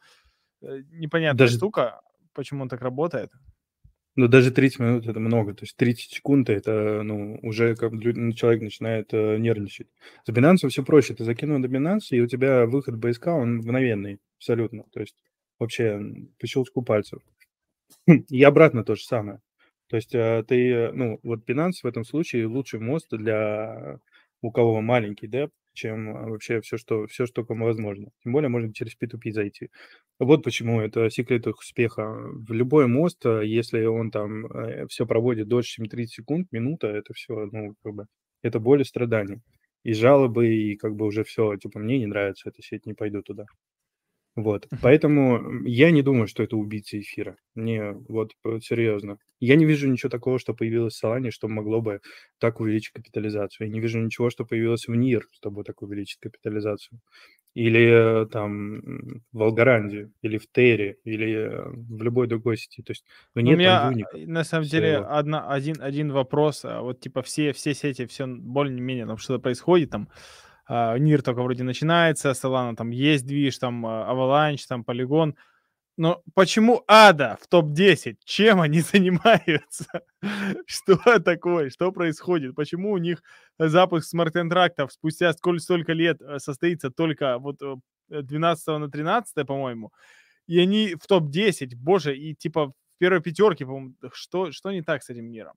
э, 0.62 0.82
непонятная 0.90 1.46
Даже 1.46 1.56
штука, 1.56 2.00
почему 2.34 2.62
он 2.62 2.68
так 2.68 2.82
работает. 2.82 3.30
Ну, 4.14 4.28
даже 4.28 4.50
30 4.50 4.78
минут 4.80 5.06
это 5.06 5.20
много. 5.20 5.54
То 5.54 5.64
есть 5.64 5.76
30 5.76 6.12
секунд 6.12 6.50
это, 6.50 7.02
ну, 7.02 7.38
уже 7.42 7.74
как 7.76 7.92
ну, 7.92 8.32
человек 8.32 8.62
начинает 8.62 9.08
э, 9.12 9.38
нервничать. 9.38 9.88
С 10.24 10.30
Binance 10.30 10.68
все 10.68 10.84
проще. 10.84 11.14
Ты 11.14 11.24
закинул 11.24 11.58
на 11.58 11.66
Binance, 11.66 12.08
и 12.10 12.20
у 12.20 12.26
тебя 12.26 12.66
выход 12.66 12.96
BSK, 12.96 13.28
он 13.28 13.56
мгновенный, 13.56 14.20
абсолютно. 14.36 14.84
То 14.92 15.00
есть 15.00 15.16
вообще 15.58 16.00
по 16.38 16.46
щелчку 16.46 16.82
пальцев. 16.82 17.20
И 18.06 18.42
обратно 18.42 18.84
то 18.84 18.96
же 18.96 19.04
самое. 19.04 19.40
То 19.88 19.96
есть 19.96 20.14
э, 20.14 20.44
ты, 20.46 20.70
э, 20.70 20.92
ну, 20.92 21.18
вот 21.22 21.48
Binance 21.48 21.82
в 21.82 21.86
этом 21.86 22.04
случае 22.04 22.46
лучший 22.46 22.80
мост 22.80 23.08
для 23.10 23.98
у 24.42 24.50
кого 24.50 24.80
маленький 24.82 25.28
деп, 25.28 25.52
чем 25.73 26.11
э, 26.16 26.31
вообще 26.31 26.61
все, 26.61 26.77
что, 26.77 27.07
все, 27.07 27.27
что 27.27 27.45
кому 27.45 27.66
возможно. 27.66 28.09
Тем 28.23 28.33
более 28.33 28.49
можно 28.49 28.73
через 28.73 28.97
P2P 28.97 29.33
зайти. 29.33 29.70
Вот 30.18 30.45
почему 30.45 30.81
это 30.81 31.11
секрет 31.11 31.47
их 31.47 31.59
успеха. 31.59 32.12
В 32.33 32.53
любой 32.53 32.87
мост, 32.87 33.25
э, 33.27 33.43
если 33.47 33.85
он 33.85 34.11
там 34.11 34.47
все 34.89 35.07
проводит 35.07 35.49
дольше, 35.49 35.73
чем 35.77 35.87
30 35.87 36.14
секунд, 36.14 36.49
минута, 36.53 36.89
это 36.89 37.12
все, 37.14 37.49
ну, 37.53 37.75
как 37.83 37.95
бы, 37.95 38.07
это 38.43 38.61
боль 38.61 38.83
и 38.83 38.85
страдания. 38.85 39.41
И 39.85 39.95
жалобы, 39.95 40.49
и 40.49 40.77
как 40.77 40.95
бы 40.95 41.07
уже 41.07 41.25
все, 41.25 41.57
типа, 41.57 41.79
мне 41.81 41.99
не 41.99 42.07
нравится 42.07 42.49
эта 42.49 42.62
сеть, 42.62 42.87
не 42.87 42.95
пойду 42.95 43.23
туда. 43.23 43.47
Вот, 44.35 44.66
поэтому 44.80 45.62
я 45.66 45.91
не 45.91 46.01
думаю, 46.03 46.26
что 46.26 46.43
это 46.43 46.57
убийца 46.57 46.99
эфира. 46.99 47.37
Не, 47.55 47.93
вот 48.09 48.33
п- 48.43 48.61
серьезно. 48.62 49.18
Я 49.41 49.57
не 49.57 49.66
вижу 49.66 49.89
ничего 49.91 50.09
такого, 50.09 50.39
что 50.39 50.55
появилось 50.55 50.95
в 50.99 51.05
Solana, 51.05 51.30
что 51.30 51.49
могло 51.49 51.83
бы 51.83 52.01
так 52.39 52.61
увеличить 52.61 52.93
капитализацию. 52.95 53.66
Я 53.66 53.72
не 53.72 53.80
вижу 53.80 54.01
ничего, 54.01 54.30
что 54.30 54.47
появилось 54.47 54.89
в 54.89 54.95
НИР, 54.95 55.26
чтобы 55.33 55.64
так 55.64 55.83
увеличить 55.83 56.18
капитализацию. 56.20 57.01
Или 57.55 58.22
э, 58.22 58.26
там 58.28 58.80
в 59.33 59.43
Алгоранде, 59.43 60.11
или 60.22 60.39
в 60.39 60.51
Терре, 60.51 60.97
или 61.05 61.30
э, 61.35 61.68
в 61.70 62.03
любой 62.03 62.26
другой 62.26 62.57
сети. 62.57 62.83
То 62.83 62.93
есть, 62.93 63.05
ну 63.35 63.43
Ну, 63.43 63.53
у 63.53 63.57
нет 63.57 63.59
там 63.59 63.91
меня 63.91 64.07
э, 64.14 64.26
на 64.26 64.45
самом 64.45 64.64
деле 64.64 64.97
одна, 64.97 65.47
один, 65.51 65.76
один 65.83 66.11
вопрос. 66.12 66.64
а 66.64 66.80
Вот 66.80 67.01
типа 67.01 67.20
все, 67.22 67.53
все 67.53 67.74
сети, 67.74 68.07
все 68.07 68.26
более-менее 68.26 69.07
там 69.07 69.18
что-то 69.18 69.43
происходит, 69.43 69.91
там 69.91 70.09
Нир 70.68 71.22
только 71.22 71.42
вроде 71.42 71.64
начинается, 71.64 72.30
Solana 72.30 72.76
там 72.76 72.90
есть 72.90 73.26
движ, 73.26 73.58
там 73.58 73.84
а, 73.86 74.08
Avalanche, 74.12 74.64
там 74.68 74.82
Polygon. 74.86 75.34
Но 75.98 76.22
почему 76.34 76.82
Ада 76.88 77.38
в 77.40 77.48
топ-10? 77.48 78.16
Чем 78.24 78.60
они 78.60 78.80
занимаются? 78.92 79.86
Что 80.66 81.18
такое? 81.20 81.70
Что 81.70 81.92
происходит? 81.92 82.54
Почему 82.54 82.92
у 82.92 82.98
них 82.98 83.22
запуск 83.58 84.08
смарт-контрактов 84.08 84.92
спустя 84.92 85.32
сколь 85.32 85.60
столько 85.60 85.92
лет 85.92 86.20
э, 86.22 86.38
состоится 86.38 86.90
только 86.90 87.38
вот 87.38 87.60
э, 87.62 87.76
12 88.22 88.66
на 88.78 88.90
13, 88.90 89.46
по-моему, 89.46 89.92
и 90.46 90.58
они 90.58 90.94
в 90.94 91.06
топ-10, 91.06 91.76
боже, 91.76 92.16
и 92.16 92.34
типа 92.34 92.68
в 92.68 92.74
первой 92.98 93.20
пятерке, 93.20 93.66
по-моему, 93.66 93.94
что, 94.12 94.52
что 94.52 94.72
не 94.72 94.82
так 94.82 95.02
с 95.02 95.10
этим 95.10 95.26
миром? 95.26 95.54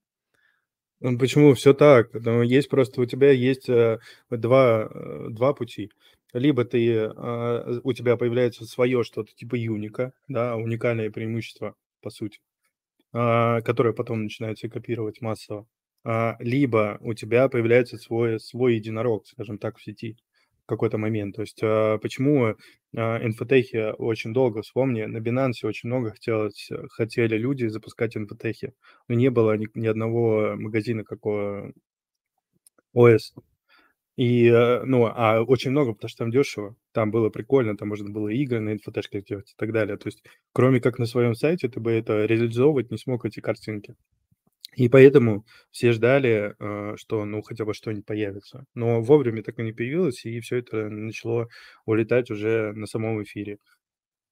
Почему 0.99 1.53
все 1.53 1.73
так? 1.73 2.13
Ну, 2.13 2.41
есть 2.41 2.69
просто 2.69 3.01
у 3.01 3.05
тебя 3.05 3.31
есть 3.31 3.69
э, 3.69 3.99
два, 4.29 4.89
э, 4.89 5.27
два 5.29 5.53
пути. 5.53 5.91
Либо 6.33 6.65
ты, 6.65 6.87
э, 6.93 7.79
у 7.83 7.93
тебя 7.93 8.17
появляется 8.17 8.65
свое 8.65 9.03
что-то 9.03 9.33
типа 9.35 9.55
юника, 9.55 10.13
да, 10.27 10.55
уникальное 10.55 11.11
преимущество, 11.11 11.75
по 12.01 12.09
сути, 12.09 12.39
а, 13.13 13.61
которое 13.61 13.93
потом 13.93 14.23
начинается 14.23 14.69
копировать 14.69 15.21
массово. 15.21 15.67
А, 16.03 16.35
Либо 16.39 16.97
у 17.01 17.13
тебя 17.13 17.47
появляется 17.49 17.97
свой, 17.97 18.39
свой 18.39 18.75
единорог, 18.75 19.25
скажем 19.27 19.57
так, 19.57 19.77
в 19.77 19.83
сети. 19.83 20.17
Какой-то 20.66 20.97
момент. 20.97 21.36
То 21.36 21.41
есть 21.41 21.59
а, 21.63 21.97
почему 21.99 22.55
а, 22.95 23.26
инфотехи 23.26 23.93
очень 23.97 24.34
долго, 24.34 24.61
вспомни, 24.61 25.03
на 25.03 25.18
Binance 25.18 25.63
очень 25.63 25.89
много 25.89 26.11
хотелось, 26.11 26.70
хотели 26.89 27.38
люди 27.38 27.68
запускать 27.68 28.18
инфотехи, 28.18 28.74
но 29.07 29.16
не 29.16 29.30
было 29.30 29.57
ни, 29.57 29.68
ни 29.76 29.88
одного 29.88 30.55
магазина, 30.55 31.03
какого 31.03 31.74
ОС. 32.93 33.34
И, 34.18 34.47
э, 34.47 34.84
ну, 34.86 35.07
а 35.07 35.41
очень 35.41 35.72
много, 35.72 35.93
потому 35.93 36.09
что 36.09 36.20
там 36.20 36.32
дешево, 36.32 36.76
там 36.93 37.11
было 37.11 37.30
прикольно, 37.30 37.76
там 37.76 37.89
можно 37.89 38.09
было 38.09 38.30
игры 38.30 38.61
на 38.61 38.72
инфотешках 38.72 39.26
делать 39.26 39.51
и 39.51 39.55
так 39.57 39.74
далее. 39.74 39.97
То 39.97 40.07
есть, 40.07 40.24
кроме 40.53 40.80
как 40.80 40.99
на 40.99 41.05
своем 41.05 41.36
сайте, 41.36 41.68
ты 41.68 41.82
бы 41.82 41.91
это 41.91 42.26
реализовывать 42.26 42.91
не 42.91 42.97
смог 42.97 43.26
эти 43.26 43.41
картинки. 43.41 43.95
И 44.76 44.89
поэтому 44.89 45.45
все 45.71 45.91
ждали, 45.93 46.53
э, 46.59 46.95
что, 46.97 47.26
ну, 47.26 47.41
хотя 47.41 47.65
бы 47.65 47.73
что-нибудь 47.73 48.05
появится. 48.05 48.65
Но 48.73 49.01
вовремя 49.01 49.41
так 49.43 49.59
и 49.59 49.63
не 49.63 49.71
появилось, 49.73 50.26
и 50.26 50.39
все 50.41 50.57
это 50.57 50.89
начало 50.89 51.47
улетать 51.86 52.30
уже 52.30 52.73
на 52.73 52.86
самом 52.86 53.23
эфире. 53.23 53.57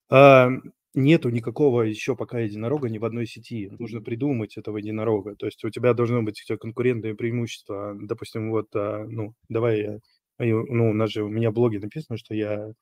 А, 0.09 0.49
нету 0.93 1.29
никакого 1.29 1.81
еще 1.83 2.15
пока 2.15 2.39
единорога 2.39 2.89
ни 2.89 2.97
в 2.97 3.05
одной 3.05 3.25
сети. 3.27 3.69
Нужно 3.79 4.01
придумать 4.01 4.57
этого 4.57 4.77
единорога. 4.77 5.35
То 5.35 5.45
есть 5.47 5.63
у 5.63 5.69
тебя 5.69 5.93
должно 5.93 6.23
быть 6.23 6.43
конкурентное 6.59 7.15
преимущество. 7.15 7.95
Допустим, 8.01 8.51
вот, 8.51 8.67
а, 8.75 9.05
ну, 9.07 9.33
давай 9.49 9.81
я, 9.81 9.99
ну, 10.39 10.89
у 10.91 10.93
нас 10.93 11.11
же, 11.11 11.23
у 11.23 11.29
меня 11.29 11.51
в 11.51 11.53
блоге 11.53 11.79
написано, 11.79 12.17
что 12.17 12.35
я 12.35 12.73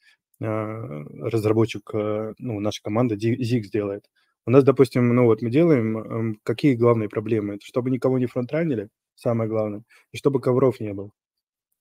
а, 0.42 1.04
разработчик, 1.20 1.92
ну, 1.94 2.60
наша 2.60 2.82
команда 2.84 3.16
ZX 3.16 3.64
делает. 3.72 4.06
У 4.46 4.52
нас, 4.52 4.64
допустим, 4.64 5.14
ну 5.16 5.26
вот 5.26 5.42
мы 5.42 5.50
делаем, 5.50 5.98
эм, 5.98 6.40
какие 6.44 6.76
главные 6.76 7.10
проблемы? 7.10 7.56
Это 7.56 7.66
чтобы 7.66 7.92
никого 7.92 8.18
не 8.20 8.26
фронтранили, 8.26 8.90
самое 9.16 9.50
главное, 9.50 9.84
и 10.12 10.18
чтобы 10.18 10.42
ковров 10.42 10.80
не 10.80 10.94
было. 10.94 11.12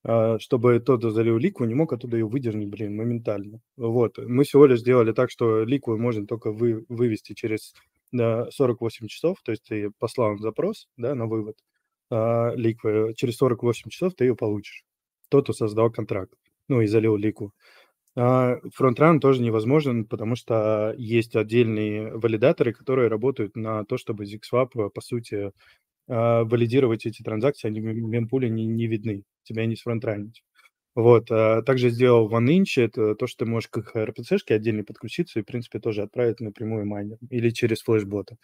А, 0.03 0.39
чтобы 0.39 0.79
тот, 0.79 1.03
залил 1.03 1.37
ликву, 1.37 1.65
не 1.65 1.75
мог 1.75 1.93
оттуда 1.93 2.17
ее 2.17 2.27
выдернуть, 2.27 2.69
блин, 2.69 2.95
моментально. 2.95 3.61
Вот. 3.77 4.17
Мы 4.17 4.43
всего 4.43 4.65
лишь 4.65 4.79
сделали 4.79 5.11
так, 5.11 5.29
что 5.31 5.63
ликву 5.63 5.97
можно 5.97 6.25
только 6.25 6.51
вы, 6.51 6.85
вывести 6.89 7.33
через 7.33 7.73
да, 8.11 8.49
48 8.51 9.07
часов, 9.07 9.37
то 9.43 9.51
есть 9.51 9.63
ты 9.63 9.91
послал 9.99 10.37
запрос 10.37 10.87
да, 10.97 11.15
на 11.15 11.27
вывод 11.27 11.57
а, 12.09 12.53
ликвы, 12.55 13.13
через 13.15 13.37
48 13.37 13.89
часов 13.89 14.15
ты 14.15 14.25
ее 14.25 14.35
получишь. 14.35 14.83
Тот, 15.29 15.45
кто 15.45 15.53
создал 15.53 15.91
контракт, 15.91 16.33
ну 16.67 16.81
и 16.81 16.87
залил 16.87 17.15
ликву. 17.15 17.53
А, 18.15 18.57
фронтран 18.73 19.19
тоже 19.19 19.41
невозможен, 19.41 20.05
потому 20.05 20.35
что 20.35 20.93
есть 20.97 21.35
отдельные 21.35 22.11
валидаторы, 22.17 22.73
которые 22.73 23.07
работают 23.07 23.55
на 23.55 23.85
то, 23.85 23.97
чтобы 23.97 24.25
ZigSwap, 24.25 24.89
по 24.89 25.01
сути, 25.01 25.51
а, 26.09 26.43
валидировать 26.45 27.05
эти 27.05 27.23
транзакции, 27.23 27.67
они 27.69 27.81
в 27.81 27.85
мемпуле 27.85 28.49
не, 28.49 28.65
не 28.67 28.87
видны, 28.87 29.23
тебя 29.43 29.65
не 29.65 29.75
сфронтранить. 29.75 30.43
Вот, 30.95 31.31
а 31.31 31.61
также 31.63 31.89
сделал 31.89 32.29
OneInch, 32.31 32.81
это 32.83 33.15
то, 33.15 33.27
что 33.27 33.45
ты 33.45 33.51
можешь 33.51 33.69
к 33.69 33.79
RPC-шке 33.95 34.55
отдельно 34.55 34.83
подключиться 34.83 35.39
и, 35.39 35.43
в 35.43 35.45
принципе, 35.45 35.79
тоже 35.79 36.03
отправить 36.03 36.41
напрямую 36.41 36.85
майнер 36.87 37.17
или 37.29 37.49
через 37.51 37.81
флешбота. 37.81 38.37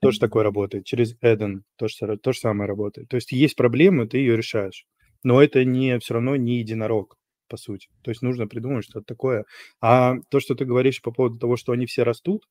Тоже 0.00 0.20
такое 0.20 0.44
работает. 0.44 0.84
Через 0.84 1.16
Eden 1.22 1.62
тоже, 1.76 2.18
то 2.18 2.32
же 2.32 2.38
самое 2.38 2.68
работает. 2.68 3.08
То 3.08 3.16
есть 3.16 3.32
есть 3.32 3.56
проблемы, 3.56 4.06
ты 4.06 4.18
ее 4.18 4.36
решаешь. 4.36 4.86
Но 5.24 5.42
это 5.42 5.64
не 5.64 5.98
все 6.00 6.14
равно 6.14 6.36
не 6.36 6.58
единорог, 6.58 7.16
по 7.48 7.56
сути. 7.56 7.88
То 8.02 8.10
есть 8.10 8.22
нужно 8.22 8.46
придумать 8.46 8.84
что-то 8.84 9.06
такое. 9.06 9.44
А 9.80 10.16
то, 10.30 10.40
что 10.40 10.54
ты 10.54 10.64
говоришь 10.64 11.02
по 11.02 11.12
поводу 11.12 11.38
того, 11.38 11.56
что 11.56 11.72
они 11.72 11.86
все 11.86 12.02
растут, 12.02 12.44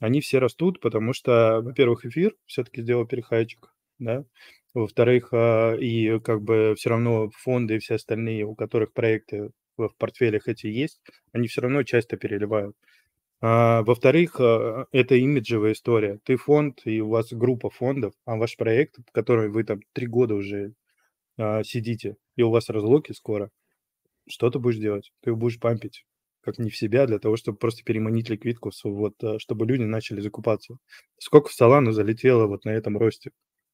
они 0.00 0.20
все 0.20 0.38
растут, 0.38 0.80
потому 0.80 1.12
что, 1.12 1.60
во-первых, 1.62 2.04
эфир 2.04 2.34
все-таки 2.46 2.82
сделал 2.82 3.06
перехайчик, 3.06 3.72
да. 3.98 4.24
Во-вторых, 4.74 5.30
а, 5.32 5.74
и 5.74 6.18
как 6.20 6.42
бы 6.42 6.74
все 6.76 6.90
равно 6.90 7.30
фонды 7.30 7.76
и 7.76 7.78
все 7.78 7.94
остальные, 7.94 8.44
у 8.44 8.54
которых 8.54 8.92
проекты 8.92 9.50
в 9.78 9.88
портфелях 9.96 10.48
эти 10.48 10.66
есть, 10.66 11.00
они 11.32 11.48
все 11.48 11.62
равно 11.62 11.82
часто 11.82 12.18
переливают. 12.18 12.76
А, 13.40 13.82
во-вторых, 13.84 14.36
а, 14.38 14.84
это 14.92 15.14
имиджевая 15.14 15.72
история. 15.72 16.18
Ты 16.24 16.36
фонд, 16.36 16.82
и 16.84 17.00
у 17.00 17.08
вас 17.08 17.32
группа 17.32 17.70
фондов, 17.70 18.12
а 18.26 18.36
ваш 18.36 18.56
проект, 18.56 18.96
который 19.12 19.48
вы 19.48 19.64
там 19.64 19.80
три 19.94 20.06
года 20.06 20.34
уже 20.34 20.74
сидите, 21.64 22.16
и 22.36 22.42
у 22.42 22.50
вас 22.50 22.70
разлоки 22.70 23.12
скоро, 23.12 23.50
что 24.28 24.50
ты 24.50 24.58
будешь 24.58 24.78
делать? 24.78 25.12
Ты 25.22 25.34
будешь 25.34 25.60
пампить 25.60 26.04
как 26.46 26.58
не 26.58 26.70
в 26.70 26.76
себя, 26.76 27.06
для 27.06 27.18
того, 27.18 27.36
чтобы 27.36 27.58
просто 27.58 27.82
переманить 27.82 28.30
ликвидку, 28.30 28.70
вот, 28.84 29.14
чтобы 29.38 29.66
люди 29.66 29.82
начали 29.82 30.20
закупаться. 30.20 30.76
Сколько 31.18 31.48
в 31.48 31.60
Solana 31.60 31.90
залетело 31.90 32.46
вот 32.46 32.64
на 32.64 32.70
этом 32.70 32.96
росте? 32.96 33.32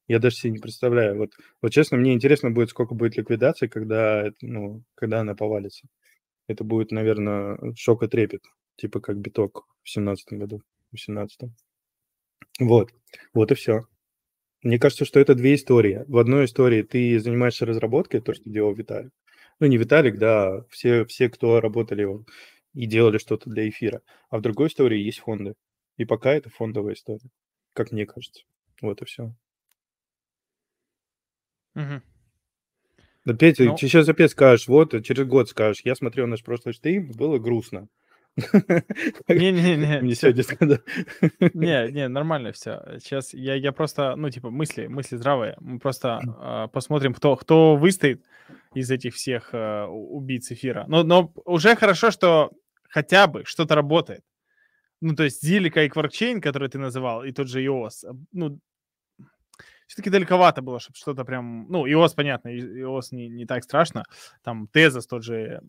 Я 0.08 0.18
даже 0.18 0.36
себе 0.36 0.52
не 0.52 0.58
представляю. 0.58 1.18
Вот, 1.18 1.32
вот 1.60 1.70
честно, 1.70 1.98
мне 1.98 2.14
интересно 2.14 2.50
будет, 2.50 2.70
сколько 2.70 2.94
будет 2.94 3.16
ликвидации, 3.18 3.66
когда, 3.66 4.32
ну, 4.40 4.82
когда 4.94 5.20
она 5.20 5.34
повалится. 5.34 5.86
Это 6.48 6.64
будет, 6.64 6.92
наверное, 6.92 7.58
шок 7.76 8.04
и 8.04 8.08
трепет, 8.08 8.42
типа 8.76 9.00
как 9.00 9.18
биток 9.18 9.66
в 9.82 9.90
семнадцатом 9.90 10.38
году, 10.38 10.62
в 10.92 10.98
семнадцатом. 10.98 11.54
Вот, 12.58 12.90
вот 13.34 13.52
и 13.52 13.54
все. 13.54 13.82
Мне 14.62 14.78
кажется, 14.78 15.04
что 15.04 15.20
это 15.20 15.34
две 15.34 15.56
истории. 15.56 16.04
В 16.08 16.16
одной 16.16 16.46
истории 16.46 16.82
ты 16.82 17.20
занимаешься 17.20 17.66
разработкой, 17.66 18.22
то, 18.22 18.32
что 18.32 18.48
делал 18.48 18.74
Виталик. 18.74 19.12
Ну, 19.62 19.68
не 19.68 19.76
Виталик, 19.76 20.18
да, 20.18 20.64
все, 20.70 21.04
все 21.04 21.28
кто 21.28 21.60
работали 21.60 22.04
и 22.74 22.86
делали 22.86 23.18
что-то 23.18 23.48
для 23.48 23.68
эфира. 23.68 24.02
А 24.28 24.38
в 24.38 24.40
другой 24.40 24.66
истории 24.66 24.98
есть 24.98 25.20
фонды. 25.20 25.54
И 25.96 26.04
пока 26.04 26.32
это 26.32 26.50
фондовая 26.50 26.94
история, 26.94 27.30
как 27.72 27.92
мне 27.92 28.04
кажется. 28.04 28.42
Вот 28.80 29.00
и 29.02 29.04
все. 29.04 29.32
Мгм. 31.74 32.02
Опять, 33.24 33.58
ты 33.58 33.66
Ну, 33.66 33.76
сейчас 33.78 34.08
опять 34.08 34.32
скажешь, 34.32 34.66
вот, 34.66 34.94
э, 34.94 35.00
через 35.00 35.28
год 35.28 35.48
скажешь, 35.48 35.82
я 35.84 35.94
смотрел 35.94 36.26
наш 36.26 36.42
прошлый 36.42 36.74
стрим, 36.74 37.12
было 37.12 37.38
грустно. 37.38 37.86
не-не-не, 39.28 40.00
Мне 40.00 40.14
сегодня 40.14 40.42
сказали. 40.42 40.80
Не, 41.52 41.92
не, 41.92 42.08
нормально 42.08 42.52
все. 42.52 42.82
Сейчас 42.98 43.34
я, 43.34 43.54
я 43.54 43.72
просто, 43.72 44.16
ну, 44.16 44.30
типа, 44.30 44.50
мысли, 44.50 44.86
мысли 44.86 45.16
здравые. 45.16 45.56
Мы 45.60 45.78
просто 45.78 46.20
а, 46.38 46.68
посмотрим, 46.68 47.12
кто, 47.12 47.36
кто 47.36 47.76
выстоит 47.76 48.24
из 48.74 48.90
этих 48.90 49.14
всех 49.14 49.50
а, 49.52 49.86
убийц 49.86 50.50
эфира. 50.50 50.86
Но, 50.88 51.02
но 51.02 51.32
уже 51.44 51.76
хорошо, 51.76 52.10
что 52.10 52.52
хотя 52.88 53.26
бы 53.26 53.44
что-то 53.44 53.74
работает. 53.74 54.24
Ну, 55.02 55.14
то 55.14 55.24
есть 55.24 55.42
Зилика 55.42 55.84
и 55.84 55.88
Кваркчейн, 55.88 56.40
который 56.40 56.68
ты 56.68 56.78
называл, 56.78 57.24
и 57.24 57.32
тот 57.32 57.48
же 57.48 57.60
а, 57.60 57.88
ну, 58.32 58.58
все-таки 59.88 60.08
далековато 60.08 60.62
было, 60.62 60.80
чтобы 60.80 60.96
что-то 60.96 61.24
прям... 61.24 61.66
Ну, 61.68 61.86
iOS, 61.86 62.14
понятно, 62.16 62.48
и- 62.48 62.80
iOS 62.82 63.08
не, 63.10 63.28
не 63.28 63.44
так 63.44 63.62
страшно. 63.62 64.04
Там 64.42 64.68
Тезос 64.68 65.06
тот 65.06 65.22
же... 65.22 65.60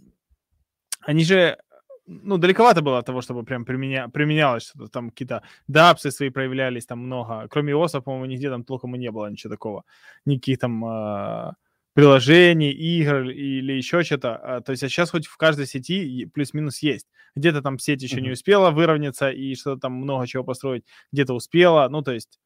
Они 1.01 1.25
же 1.25 1.57
ну, 2.05 2.37
далековато 2.37 2.81
было 2.81 2.99
от 2.99 3.05
того, 3.05 3.21
чтобы 3.21 3.43
прям 3.43 3.65
применя... 3.65 4.09
применялось 4.09 4.63
что-то. 4.63 4.87
Там 4.87 5.09
какие-то 5.09 5.41
дапсы 5.67 6.11
свои 6.11 6.29
проявлялись, 6.29 6.85
там 6.85 6.99
много. 6.99 7.47
Кроме 7.49 7.73
iOS, 7.73 8.01
по-моему, 8.01 8.25
нигде 8.25 8.49
там 8.49 8.63
толком 8.63 8.95
и 8.95 8.99
не 8.99 9.11
было 9.11 9.29
ничего 9.29 9.53
такого. 9.53 9.83
Никаких 10.25 10.59
там 10.59 10.83
а, 10.85 11.53
приложений, 11.93 12.71
игр 12.71 13.29
или 13.29 13.73
еще 13.73 14.03
что-то. 14.03 14.35
А, 14.35 14.61
то 14.61 14.71
есть 14.71 14.83
а 14.83 14.89
сейчас 14.89 15.11
хоть 15.11 15.27
в 15.27 15.37
каждой 15.37 15.65
сети 15.65 16.25
плюс-минус 16.25 16.79
есть. 16.83 17.07
Где-то 17.35 17.61
там 17.61 17.79
сеть 17.79 18.03
еще 18.03 18.17
не 18.17 18.27
Мгм. 18.27 18.33
успела 18.33 18.71
выровняться 18.71 19.29
и 19.31 19.55
что-то 19.55 19.81
там 19.81 19.93
много 19.93 20.27
чего 20.27 20.43
построить. 20.43 20.83
Где-то 21.11 21.33
успела. 21.33 21.87
Ну, 21.89 22.01
то 22.01 22.11
есть 22.11 22.39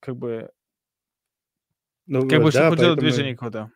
как 0.00 0.16
бы 0.16 0.50
Ну 2.06 2.28
как 2.28 2.42
бы, 2.42 2.50
да, 2.50 2.68
хоть 2.70 2.78
сделать 2.78 2.78
поэтому 2.78 3.00
движение 3.00 3.34
какое-то. 3.34 3.70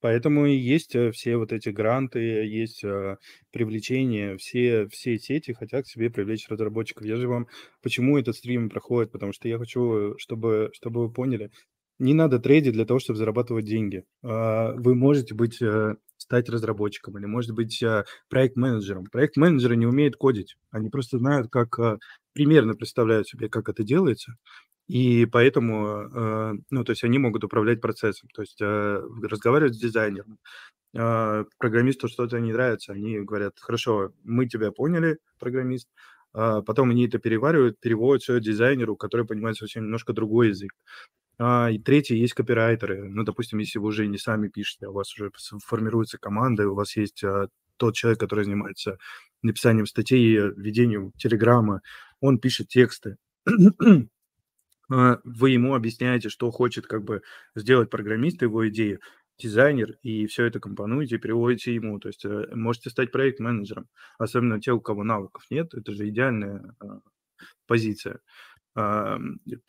Поэтому 0.00 0.46
и 0.46 0.54
есть 0.54 0.94
э, 0.94 1.10
все 1.12 1.36
вот 1.36 1.52
эти 1.52 1.70
гранты, 1.70 2.18
есть 2.18 2.84
э, 2.84 3.16
привлечение, 3.50 4.36
все, 4.36 4.88
все 4.88 5.18
сети 5.18 5.52
хотят 5.52 5.84
к 5.86 5.88
себе 5.88 6.10
привлечь 6.10 6.48
разработчиков. 6.48 7.06
Я 7.06 7.16
же 7.16 7.28
вам 7.28 7.48
почему 7.82 8.18
этот 8.18 8.36
стрим 8.36 8.70
проходит, 8.70 9.12
потому 9.12 9.32
что 9.32 9.48
я 9.48 9.58
хочу, 9.58 10.14
чтобы, 10.18 10.70
чтобы 10.72 11.06
вы 11.06 11.12
поняли, 11.12 11.50
не 11.98 12.14
надо 12.14 12.38
трейдить 12.38 12.74
для 12.74 12.84
того, 12.84 13.00
чтобы 13.00 13.18
зарабатывать 13.18 13.64
деньги. 13.64 14.04
А, 14.22 14.72
Вы 14.76 14.94
можете 14.94 15.34
быть, 15.34 15.60
э, 15.60 15.96
стать 16.16 16.48
разработчиком 16.48 17.18
или, 17.18 17.26
может 17.26 17.52
быть, 17.54 17.82
э, 17.82 18.04
проект-менеджером. 18.28 19.06
Проект-менеджеры 19.06 19.76
не 19.76 19.86
умеют 19.86 20.16
кодить, 20.16 20.56
они 20.70 20.90
просто 20.90 21.18
знают, 21.18 21.48
как 21.50 21.78
э, 21.78 21.98
примерно 22.32 22.74
представляют 22.74 23.28
себе, 23.28 23.48
как 23.48 23.68
это 23.68 23.82
делается, 23.82 24.36
и 24.88 25.26
поэтому, 25.26 26.08
э, 26.14 26.54
ну, 26.70 26.84
то 26.84 26.90
есть 26.92 27.04
они 27.04 27.18
могут 27.18 27.44
управлять 27.44 27.80
процессом, 27.80 28.28
то 28.34 28.42
есть 28.42 28.60
э, 28.60 29.02
разговаривать 29.22 29.74
с 29.74 29.80
дизайнером. 29.80 30.38
Э, 30.96 31.44
Программисту 31.58 32.08
что-то 32.08 32.40
не 32.40 32.52
нравится, 32.52 32.92
они 32.94 33.20
говорят, 33.20 33.54
хорошо, 33.60 34.12
мы 34.24 34.46
тебя 34.48 34.72
поняли, 34.72 35.18
программист, 35.38 35.88
А 36.34 36.62
потом 36.62 36.90
они 36.90 37.06
это 37.06 37.18
переваривают, 37.18 37.80
переводят 37.80 38.22
все 38.22 38.40
дизайнеру, 38.40 38.96
который 38.96 39.26
понимает 39.26 39.56
совсем 39.58 39.84
немножко 39.84 40.12
другой 40.14 40.48
язык. 40.48 40.72
А, 41.38 41.70
И 41.70 41.78
третье, 41.78 42.16
есть 42.16 42.34
копирайтеры. 42.34 43.08
Ну, 43.10 43.24
допустим, 43.24 43.58
если 43.60 43.78
вы 43.78 43.88
уже 43.88 44.06
не 44.08 44.18
сами 44.18 44.48
пишете, 44.48 44.86
а 44.86 44.90
у 44.90 44.94
вас 44.94 45.14
уже 45.14 45.30
формируется 45.66 46.18
команда, 46.18 46.68
у 46.68 46.74
вас 46.74 46.96
есть 46.96 47.22
тот 47.76 47.94
человек, 47.94 48.20
который 48.20 48.44
занимается 48.44 48.98
написанием 49.42 49.86
статей, 49.86 50.36
ведением 50.56 51.12
телеграмма, 51.12 51.80
он 52.20 52.38
пишет 52.38 52.68
тексты. 52.68 53.16
А, 54.90 55.18
Вы 55.24 55.50
ему 55.50 55.74
объясняете, 55.74 56.28
что 56.28 56.50
хочет 56.50 56.86
как 56.86 57.04
бы 57.04 57.22
сделать 57.54 57.90
программист, 57.90 58.42
его 58.42 58.68
идеи. 58.68 58.98
дизайнер, 59.38 59.96
и 60.02 60.26
все 60.26 60.44
это 60.46 60.60
компонуете 60.60 61.16
и 61.16 61.18
переводите 61.18 61.74
ему. 61.74 62.00
То 62.00 62.08
есть 62.08 62.24
э, 62.24 62.48
можете 62.54 62.90
стать 62.90 63.12
проект-менеджером, 63.12 63.86
особенно 64.18 64.60
те, 64.60 64.72
у 64.72 64.80
кого 64.80 65.04
навыков 65.04 65.44
нет. 65.50 65.74
Это 65.74 65.92
же 65.92 66.08
идеальная 66.08 66.74
а, 66.80 67.00
позиция. 67.66 68.20
А, 68.76 69.18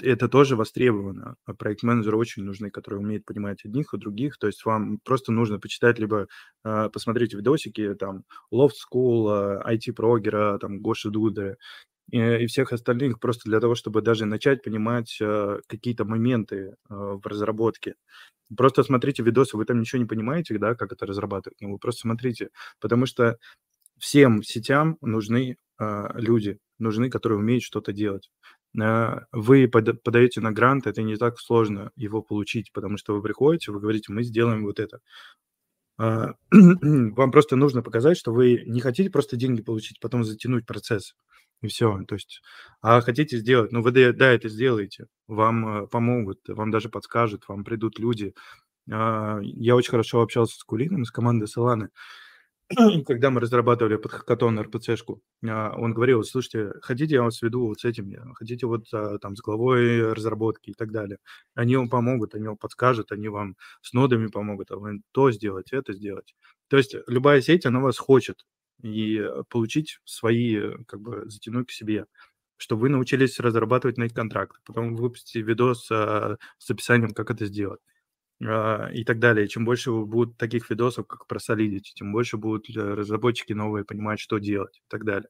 это 0.01 0.27
тоже 0.29 0.55
востребовано. 0.55 1.35
А 1.45 1.53
проект-менеджеры 1.55 2.17
очень 2.17 2.43
нужны, 2.43 2.71
которые 2.71 3.01
умеют 3.01 3.25
понимать 3.25 3.65
одних 3.65 3.93
и 3.93 3.97
других. 3.99 4.37
То 4.39 4.47
есть 4.47 4.65
вам 4.65 4.99
просто 5.05 5.31
нужно 5.31 5.59
почитать, 5.59 5.99
либо 5.99 6.27
посмотреть 6.63 7.33
видосики, 7.33 7.95
там, 7.95 8.23
Loft 8.53 8.73
School, 8.93 9.63
IT-прогера, 9.65 10.59
там, 10.59 10.79
Гоши 10.81 11.09
Дуды, 11.09 11.57
и 12.11 12.45
всех 12.47 12.73
остальных 12.73 13.19
просто 13.19 13.49
для 13.49 13.59
того, 13.59 13.75
чтобы 13.75 14.01
даже 14.01 14.25
начать 14.25 14.63
понимать 14.63 15.19
какие-то 15.67 16.05
моменты 16.05 16.75
в 16.89 17.21
разработке. 17.25 17.95
Просто 18.55 18.83
смотрите 18.83 19.23
видосы, 19.23 19.57
вы 19.57 19.65
там 19.65 19.79
ничего 19.79 19.99
не 19.99 20.07
понимаете, 20.07 20.57
да, 20.57 20.75
как 20.75 20.91
это 20.91 21.05
разрабатывать, 21.05 21.57
вы 21.61 21.77
просто 21.77 22.01
смотрите, 22.01 22.49
потому 22.79 23.05
что 23.05 23.37
всем 23.97 24.43
сетям 24.43 24.97
нужны 25.01 25.57
люди, 25.79 26.57
нужны, 26.79 27.09
которые 27.09 27.39
умеют 27.39 27.63
что-то 27.63 27.93
делать. 27.93 28.29
Вы 28.73 29.67
подаете 29.67 30.41
на 30.41 30.51
грант, 30.51 30.87
это 30.87 31.01
не 31.01 31.15
так 31.15 31.39
сложно 31.39 31.91
его 31.95 32.21
получить, 32.21 32.71
потому 32.71 32.97
что 32.97 33.15
вы 33.15 33.21
приходите, 33.21 33.71
вы 33.71 33.79
говорите, 33.79 34.11
мы 34.13 34.23
сделаем 34.23 34.63
вот 34.63 34.79
это. 34.79 34.99
Вам 35.99 37.31
просто 37.31 37.55
нужно 37.55 37.81
показать, 37.81 38.17
что 38.17 38.31
вы 38.31 38.63
не 38.65 38.79
хотите 38.79 39.09
просто 39.09 39.35
деньги 39.35 39.61
получить, 39.61 39.99
потом 39.99 40.23
затянуть 40.23 40.65
процесс, 40.65 41.13
и 41.61 41.67
все. 41.67 42.03
То 42.07 42.15
есть, 42.15 42.41
а 42.81 43.01
хотите 43.01 43.37
сделать, 43.37 43.71
ну 43.71 43.81
вы 43.81 43.91
да, 43.91 44.31
это 44.31 44.49
сделаете, 44.49 45.07
вам 45.27 45.67
а, 45.67 45.87
помогут, 45.87 46.39
вам 46.47 46.71
даже 46.71 46.89
подскажут, 46.89 47.47
вам 47.47 47.63
придут 47.63 47.99
люди. 47.99 48.33
Я 48.87 49.75
очень 49.75 49.91
хорошо 49.91 50.21
общался 50.21 50.57
с 50.57 50.63
Кулином 50.63 51.03
из 51.03 51.11
команды 51.11 51.45
Solana. 51.45 51.89
когда 53.07 53.31
мы 53.31 53.39
разрабатывали 53.41 53.95
под 53.95 54.11
хакатон 54.11 54.59
РПЦшку, 54.59 55.21
а, 55.47 55.73
он 55.75 55.93
говорил, 55.93 56.23
слушайте, 56.23 56.71
хотите, 56.81 57.15
я 57.15 57.23
вас 57.23 57.41
веду 57.41 57.67
вот 57.67 57.79
с 57.79 57.85
этим, 57.85 58.13
хотите 58.35 58.67
вот 58.67 58.85
а, 58.93 59.17
там 59.17 59.35
с 59.35 59.41
главой 59.41 60.13
разработки 60.13 60.69
и 60.69 60.73
так 60.73 60.91
далее. 60.91 61.17
Они 61.55 61.75
вам 61.75 61.89
помогут, 61.89 62.35
они 62.35 62.47
вам 62.47 62.57
подскажут, 62.57 63.11
они 63.11 63.27
вам 63.27 63.55
с 63.81 63.93
нодами 63.93 64.27
помогут, 64.27 64.69
а 64.71 64.77
вы 64.77 65.01
то 65.11 65.31
сделать, 65.31 65.73
это 65.73 65.93
сделать. 65.93 66.35
То 66.67 66.77
есть 66.77 66.95
любая 67.07 67.41
сеть, 67.41 67.65
она 67.65 67.79
вас 67.79 67.97
хочет 67.97 68.45
и 68.81 69.21
получить 69.49 69.99
свои, 70.05 70.59
как 70.87 71.01
бы, 71.01 71.23
затянуть 71.29 71.67
к 71.67 71.71
себе 71.71 72.05
чтобы 72.61 72.81
вы 72.81 72.89
научились 72.89 73.39
разрабатывать 73.39 73.97
на 73.97 74.03
их 74.03 74.13
контракт, 74.13 74.57
потом 74.65 74.95
выпустите 74.95 75.41
видос 75.41 75.89
а, 75.91 76.37
с 76.57 76.69
описанием, 76.69 77.11
как 77.11 77.31
это 77.31 77.45
сделать. 77.45 77.79
А, 78.45 78.89
и 78.93 79.03
так 79.03 79.19
далее. 79.19 79.47
Чем 79.47 79.65
больше 79.65 79.91
будут 79.91 80.37
таких 80.37 80.69
видосов, 80.69 81.07
как 81.07 81.27
про 81.27 81.39
Solidity, 81.39 81.91
тем 81.95 82.11
больше 82.13 82.37
будут 82.37 82.69
э, 82.69 82.93
разработчики 82.93 83.53
новые 83.53 83.83
понимать, 83.85 84.19
что 84.19 84.37
делать 84.39 84.77
и 84.77 84.83
так 84.89 85.03
далее. 85.05 85.29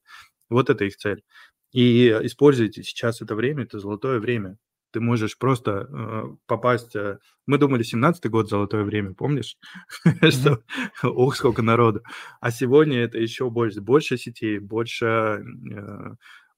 Вот 0.50 0.70
это 0.70 0.86
их 0.86 0.98
цель. 0.98 1.24
И 1.72 2.10
используйте 2.24 2.84
сейчас 2.84 3.22
это 3.22 3.36
время, 3.36 3.64
это 3.64 3.80
золотое 3.80 4.20
время. 4.20 4.58
Ты 4.92 5.00
можешь 5.00 5.38
просто 5.38 5.88
э, 5.90 6.24
попасть... 6.48 6.96
Э, 6.96 7.20
мы 7.46 7.58
думали, 7.58 7.84
17-й 7.84 8.30
год 8.30 8.50
золотое 8.50 8.84
время, 8.84 9.14
помнишь? 9.14 9.58
Что, 10.30 10.64
ох, 11.04 11.36
сколько 11.36 11.62
народу. 11.62 12.02
А 12.42 12.52
сегодня 12.52 13.00
это 13.00 13.18
еще 13.20 13.50
больше. 13.50 13.82
Больше 13.82 14.18
сетей, 14.18 14.60
больше 14.60 15.44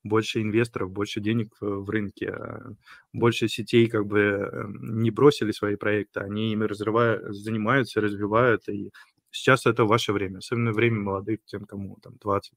больше 0.03 0.41
инвесторов, 0.41 0.91
больше 0.91 1.21
денег 1.21 1.55
в 1.59 1.89
рынке, 1.89 2.29
а 2.29 2.73
больше 3.13 3.47
сетей 3.47 3.87
как 3.87 4.07
бы 4.07 4.19
эм, 4.19 5.01
не 5.01 5.11
бросили 5.11 5.51
свои 5.51 5.75
проекты, 5.75 6.21
они 6.21 6.51
ими 6.51 6.65
разрывают, 6.65 7.35
занимаются, 7.35 8.01
развивают, 8.01 8.67
и 8.67 8.91
сейчас 9.29 9.65
это 9.65 9.85
ваше 9.85 10.13
время, 10.13 10.39
особенно 10.39 10.71
время 10.71 11.01
молодых, 11.01 11.39
тем, 11.45 11.65
кому 11.65 11.97
там 12.01 12.15
20, 12.19 12.53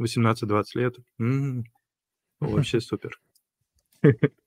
18-20 0.00 0.64
лет. 0.74 0.96
М-м-м. 1.18 1.64
Вообще 2.40 2.80
супер. 2.80 3.20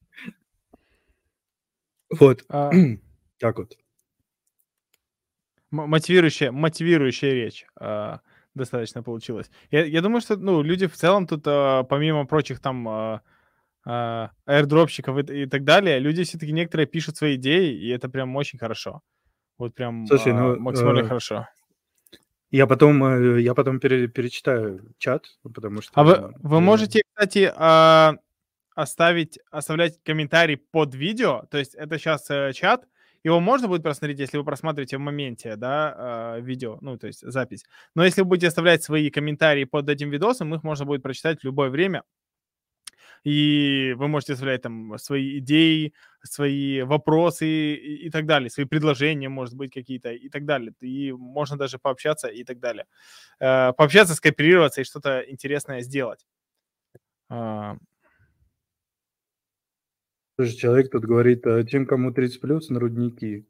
Вот. 2.09 2.43
А 2.49 2.71
так 3.39 3.57
вот. 3.57 3.77
Мотивирующая, 5.71 6.51
мотивирующая 6.51 7.33
речь. 7.33 7.65
А, 7.79 8.21
достаточно 8.53 9.03
получилось. 9.03 9.49
Я, 9.71 9.85
я 9.85 10.01
думаю, 10.01 10.21
что 10.21 10.37
ну, 10.37 10.61
люди 10.61 10.87
в 10.87 10.95
целом 10.95 11.27
тут, 11.27 11.43
а, 11.45 11.83
помимо 11.83 12.25
прочих 12.25 12.59
там 12.59 12.87
а, 12.87 13.21
а, 13.85 14.31
аирдропщиков 14.45 15.17
и, 15.29 15.43
и 15.43 15.45
так 15.45 15.63
далее, 15.63 15.99
люди 15.99 16.23
все-таки 16.23 16.51
некоторые 16.51 16.87
пишут 16.87 17.17
свои 17.17 17.35
идеи, 17.35 17.73
и 17.73 17.89
это 17.89 18.09
прям 18.09 18.35
очень 18.35 18.59
хорошо. 18.59 19.01
Вот 19.57 19.75
прям 19.75 20.05
Слушай, 20.07 20.33
а, 20.33 20.35
ну, 20.35 20.59
максимально 20.59 21.01
э, 21.01 21.07
хорошо. 21.07 21.47
Я 22.51 22.67
потом, 22.67 23.03
э, 23.03 23.41
я 23.41 23.53
потом 23.53 23.79
пере, 23.79 24.07
перечитаю 24.07 24.93
чат, 24.97 25.25
потому 25.43 25.81
что... 25.81 25.91
А 25.95 26.03
вы, 26.03 26.33
вы 26.37 26.61
можете, 26.61 27.01
кстати, 27.13 27.51
а, 27.55 28.15
оставить, 28.75 29.39
оставлять 29.49 29.99
комментарий 30.03 30.57
под 30.57 30.93
видео, 30.93 31.45
то 31.49 31.57
есть 31.57 31.73
это 31.75 31.97
сейчас 31.97 32.29
э, 32.29 32.51
чат, 32.53 32.85
его 33.23 33.39
можно 33.39 33.67
будет 33.67 33.81
просмотреть, 33.81 34.19
если 34.19 34.37
вы 34.37 34.43
просматриваете 34.43 34.97
в 34.97 34.99
моменте, 34.99 35.55
да, 35.55 36.35
э, 36.37 36.41
видео, 36.41 36.77
ну, 36.81 36.97
то 36.97 37.07
есть 37.07 37.21
запись. 37.21 37.63
Но 37.95 38.05
если 38.05 38.21
вы 38.21 38.27
будете 38.27 38.49
оставлять 38.49 38.83
свои 38.83 39.09
комментарии 39.09 39.63
под 39.63 39.89
этим 39.89 40.11
видосом, 40.11 40.53
их 40.53 40.61
можно 40.63 40.85
будет 40.85 41.01
прочитать 41.01 41.39
в 41.39 41.43
любое 41.43 41.69
время. 41.71 42.03
И 43.23 43.95
вы 43.97 44.07
можете 44.07 44.33
оставлять 44.33 44.61
там 44.61 44.99
свои 44.99 45.39
идеи, 45.39 45.93
свои 46.21 46.83
вопросы 46.83 47.47
и, 47.47 48.05
и 48.05 48.09
так 48.11 48.27
далее, 48.27 48.51
свои 48.51 48.65
предложения, 48.65 49.29
может 49.29 49.55
быть, 49.55 49.73
какие-то 49.73 50.11
и 50.11 50.29
так 50.29 50.45
далее. 50.45 50.73
И 50.81 51.11
можно 51.11 51.57
даже 51.57 51.79
пообщаться 51.79 52.27
и 52.27 52.43
так 52.43 52.59
далее. 52.59 52.85
Э, 53.39 53.73
пообщаться, 53.73 54.13
скооперироваться 54.13 54.81
и 54.81 54.83
что-то 54.83 55.21
интересное 55.27 55.81
сделать. 55.81 56.27
Слушай, 60.35 60.57
человек 60.57 60.91
тут 60.91 61.05
говорит, 61.05 61.47
а 61.47 61.63
тем, 61.63 61.85
кому 61.85 62.11
30 62.11 62.41
плюс, 62.41 62.69
на 62.69 62.79
рудники. 62.79 63.47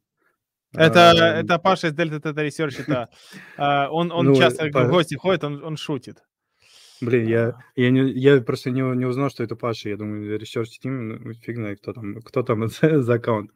Это, 0.73 1.11
а, 1.11 1.39
это 1.39 1.57
Паша 1.57 1.87
из 1.87 1.93
Delta 1.93 2.21
Theta 2.21 2.45
Research, 2.45 2.81
это, 2.81 3.09
а, 3.57 3.89
он, 3.89 4.11
он 4.11 4.27
ну, 4.27 4.35
часто 4.35 4.67
в 4.67 4.89
гости 4.89 5.15
ходит, 5.15 5.43
он, 5.43 5.63
он 5.63 5.77
шутит. 5.77 6.17
Блин, 7.01 7.27
я, 7.27 7.49
а. 7.49 7.63
я, 7.75 7.89
не, 7.89 8.11
я 8.11 8.39
просто 8.41 8.71
не, 8.71 8.81
не 8.81 9.05
узнал, 9.05 9.29
что 9.29 9.43
это 9.43 9.55
Паша. 9.55 9.89
Я 9.89 9.97
думаю, 9.97 10.39
Research 10.39 10.79
Team, 10.83 11.19
ну, 11.23 11.33
фиг 11.33 11.55
знает, 11.55 11.79
кто 11.79 11.93
там, 11.93 12.21
кто 12.21 12.43
там 12.43 12.67
за 12.81 13.13
аккаунт. 13.13 13.51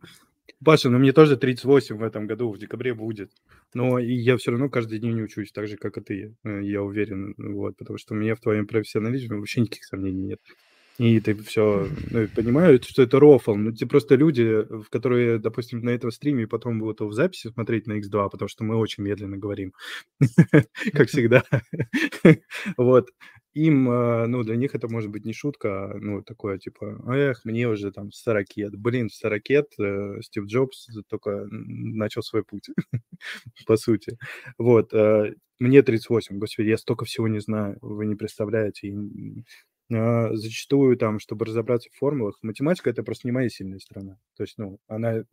Паша, 0.63 0.89
ну 0.89 0.97
мне 0.97 1.13
тоже 1.13 1.37
38 1.37 1.97
в 1.97 2.03
этом 2.03 2.25
году, 2.25 2.51
в 2.51 2.57
декабре 2.57 2.93
будет. 2.93 3.31
Но 3.73 3.99
я 3.99 4.35
все 4.37 4.51
равно 4.51 4.69
каждый 4.69 4.99
день 4.99 5.15
не 5.15 5.21
учусь, 5.21 5.51
так 5.51 5.67
же, 5.67 5.77
как 5.77 5.97
и 5.97 6.01
ты, 6.01 6.35
э, 6.43 6.63
я 6.63 6.81
уверен. 6.81 7.35
Вот, 7.37 7.77
потому 7.77 7.97
что 7.97 8.13
у 8.13 8.17
меня 8.17 8.35
в 8.35 8.41
твоем 8.41 8.65
профессионализме 8.65 9.37
вообще 9.37 9.61
никаких 9.61 9.85
сомнений 9.85 10.23
нет 10.23 10.39
и 10.99 11.21
ты 11.21 11.33
все 11.43 11.87
ну, 12.11 12.27
понимают, 12.27 12.83
что 12.83 13.01
это 13.01 13.19
рофл. 13.21 13.55
Ну, 13.55 13.71
те 13.71 13.85
просто 13.85 14.15
люди, 14.15 14.65
в 14.69 14.89
которые, 14.89 15.39
допустим, 15.39 15.79
на 15.81 15.91
этом 15.91 16.11
стриме 16.11 16.45
потом 16.45 16.77
будут 16.77 16.99
в 16.99 17.13
записи 17.13 17.47
смотреть 17.47 17.87
на 17.87 17.99
X2, 17.99 18.29
потому 18.29 18.49
что 18.49 18.65
мы 18.65 18.75
очень 18.75 19.03
медленно 19.03 19.37
говорим, 19.37 19.73
как 20.93 21.07
всегда. 21.07 21.43
Вот. 22.77 23.07
Им, 23.53 23.89
а, 23.89 24.27
ну, 24.27 24.43
для 24.43 24.57
них 24.57 24.75
это 24.75 24.89
может 24.89 25.09
быть 25.09 25.25
не 25.25 25.33
шутка, 25.33 25.91
а, 25.91 25.97
ну, 25.97 26.21
такое, 26.21 26.59
типа, 26.59 27.01
эх, 27.07 27.45
мне 27.45 27.67
уже 27.69 27.91
там 27.91 28.11
40 28.11 28.57
лет. 28.57 28.77
Блин, 28.77 29.09
40 29.09 29.49
лет 29.49 29.67
э, 29.79 30.21
Стив 30.21 30.45
Джобс 30.45 30.87
только 31.09 31.47
начал 31.49 32.21
свой 32.21 32.43
путь, 32.43 32.69
по 33.67 33.77
сути. 33.77 34.17
Вот. 34.57 34.93
Э, 34.93 35.33
мне 35.59 35.81
38, 35.81 36.37
господи, 36.37 36.69
я 36.69 36.77
столько 36.77 37.05
всего 37.05 37.27
не 37.27 37.39
знаю, 37.39 37.77
вы 37.81 38.05
не 38.05 38.15
представляете. 38.15 38.93
А, 39.91 40.33
зачастую 40.35 40.97
там, 40.97 41.19
чтобы 41.19 41.45
разобраться 41.45 41.89
в 41.91 41.97
формулах, 41.97 42.37
математика 42.43 42.89
это 42.89 43.03
просто 43.03 43.27
не 43.27 43.31
моя 43.31 43.49
сильная 43.49 43.79
сторона. 43.79 44.17
То 44.37 44.43
есть, 44.43 44.57
ну, 44.57 44.79
она, 44.87 45.23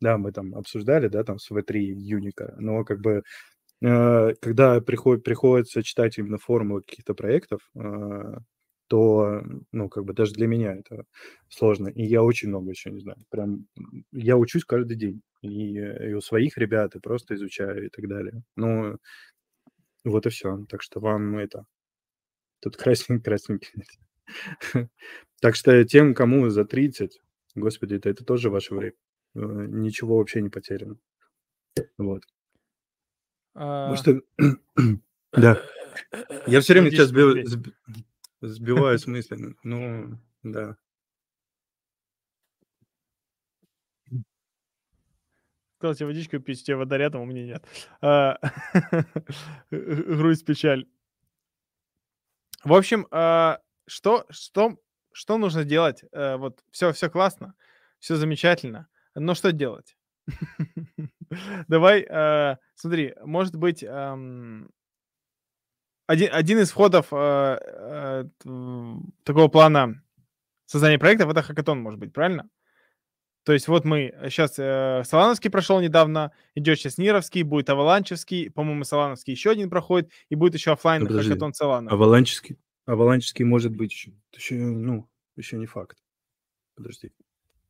да, 0.00 0.18
мы 0.18 0.32
там 0.32 0.54
обсуждали, 0.54 1.08
да, 1.08 1.24
там 1.24 1.38
с 1.38 1.50
V3 1.50 1.92
Юника, 1.94 2.54
но 2.58 2.84
как 2.84 3.00
бы 3.00 3.22
а, 3.84 4.32
когда 4.40 4.80
приходит, 4.80 5.24
приходится 5.24 5.82
читать 5.82 6.18
именно 6.18 6.38
формулы 6.38 6.82
каких-то 6.82 7.14
проектов, 7.14 7.60
а, 7.76 8.38
то, 8.88 9.42
ну, 9.72 9.88
как 9.88 10.04
бы 10.04 10.14
даже 10.14 10.32
для 10.34 10.46
меня 10.46 10.74
это 10.76 11.04
сложно. 11.48 11.88
И 11.88 12.04
я 12.04 12.22
очень 12.22 12.48
много 12.48 12.70
еще 12.70 12.90
не 12.90 13.00
знаю. 13.00 13.18
Прям 13.30 13.66
я 14.12 14.36
учусь 14.36 14.64
каждый 14.64 14.96
день. 14.96 15.22
И, 15.42 15.74
и 15.78 16.12
у 16.14 16.20
своих 16.20 16.56
ребят, 16.58 16.96
и 16.96 17.00
просто 17.00 17.34
изучаю 17.34 17.86
и 17.86 17.88
так 17.90 18.08
далее. 18.08 18.42
Ну, 18.56 18.96
вот 20.04 20.26
и 20.26 20.30
все. 20.30 20.64
Так 20.68 20.82
что 20.82 21.00
вам 21.00 21.36
это 21.38 21.64
Тут 22.66 22.76
красненький, 22.76 23.22
красненький. 23.22 24.90
Так 25.40 25.54
что 25.54 25.84
тем, 25.84 26.14
кому 26.14 26.48
за 26.48 26.64
30, 26.64 27.20
господи, 27.54 27.94
это, 27.94 28.08
это 28.08 28.24
тоже 28.24 28.50
ваше 28.50 28.74
время. 28.74 28.94
Э, 29.36 29.66
ничего 29.68 30.16
вообще 30.16 30.42
не 30.42 30.48
потеряно. 30.48 30.98
Вот. 31.96 32.24
А... 33.54 33.94
Что... 33.94 34.20
да. 35.32 35.62
Я 36.48 36.60
все 36.60 36.72
время 36.72 36.90
сейчас 36.90 37.10
сбив... 37.10 37.46
сбиваю 38.40 38.98
с 38.98 39.06
мысли. 39.06 39.54
Ну, 39.62 40.18
да. 40.42 40.76
сказал 45.76 45.94
тебе 45.94 46.06
водичку 46.06 46.40
пить, 46.40 46.62
у 46.62 46.64
тебя 46.64 46.78
вода 46.78 46.98
рядом, 46.98 47.20
у 47.20 47.26
меня 47.26 47.44
нет. 47.44 47.64
А, 48.00 48.38
грусть, 49.70 50.44
печаль. 50.44 50.86
В 52.64 52.74
общем, 52.74 53.06
а, 53.10 53.58
что, 53.86 54.26
что, 54.30 54.76
что 55.12 55.38
нужно 55.38 55.64
делать? 55.64 56.04
Э, 56.12 56.36
вот 56.36 56.62
все, 56.70 56.92
все 56.92 57.08
классно, 57.08 57.54
все 57.98 58.16
замечательно, 58.16 58.88
но 59.14 59.34
что 59.34 59.52
делать? 59.52 59.96
Давай, 61.68 62.06
э, 62.08 62.56
смотри, 62.74 63.14
может 63.24 63.56
быть, 63.56 63.82
один, 63.82 64.68
один 66.08 66.58
из 66.58 66.70
входов 66.70 67.08
э, 67.12 68.24
такого 69.24 69.48
плана 69.48 70.02
создания 70.66 70.98
проектов 70.98 71.30
это 71.30 71.42
хакатон, 71.42 71.80
может 71.80 71.98
быть, 72.00 72.12
правильно? 72.12 72.48
То 73.46 73.52
есть 73.52 73.68
вот 73.68 73.84
мы 73.84 74.12
сейчас 74.24 74.58
э, 74.58 75.02
Солановский 75.04 75.50
прошел 75.50 75.80
недавно, 75.80 76.32
идет 76.56 76.80
сейчас 76.80 76.98
Нировский, 76.98 77.44
будет 77.44 77.70
Аваланчевский, 77.70 78.50
по-моему, 78.50 78.82
Солановский 78.82 79.34
еще 79.34 79.50
один 79.50 79.70
проходит, 79.70 80.10
и 80.28 80.34
будет 80.34 80.54
еще 80.54 80.72
офлайн 80.72 81.04
ну, 81.04 81.16
хакатон 81.16 81.54
Солана. 81.54 81.88
Аваланчевский, 81.92 82.58
Аваланчевский 82.86 83.44
может 83.44 83.70
быть 83.70 83.92
еще, 83.92 84.10
еще, 84.34 84.56
ну, 84.56 85.08
еще 85.36 85.58
не 85.58 85.66
факт. 85.66 85.96
Подожди. 86.74 87.12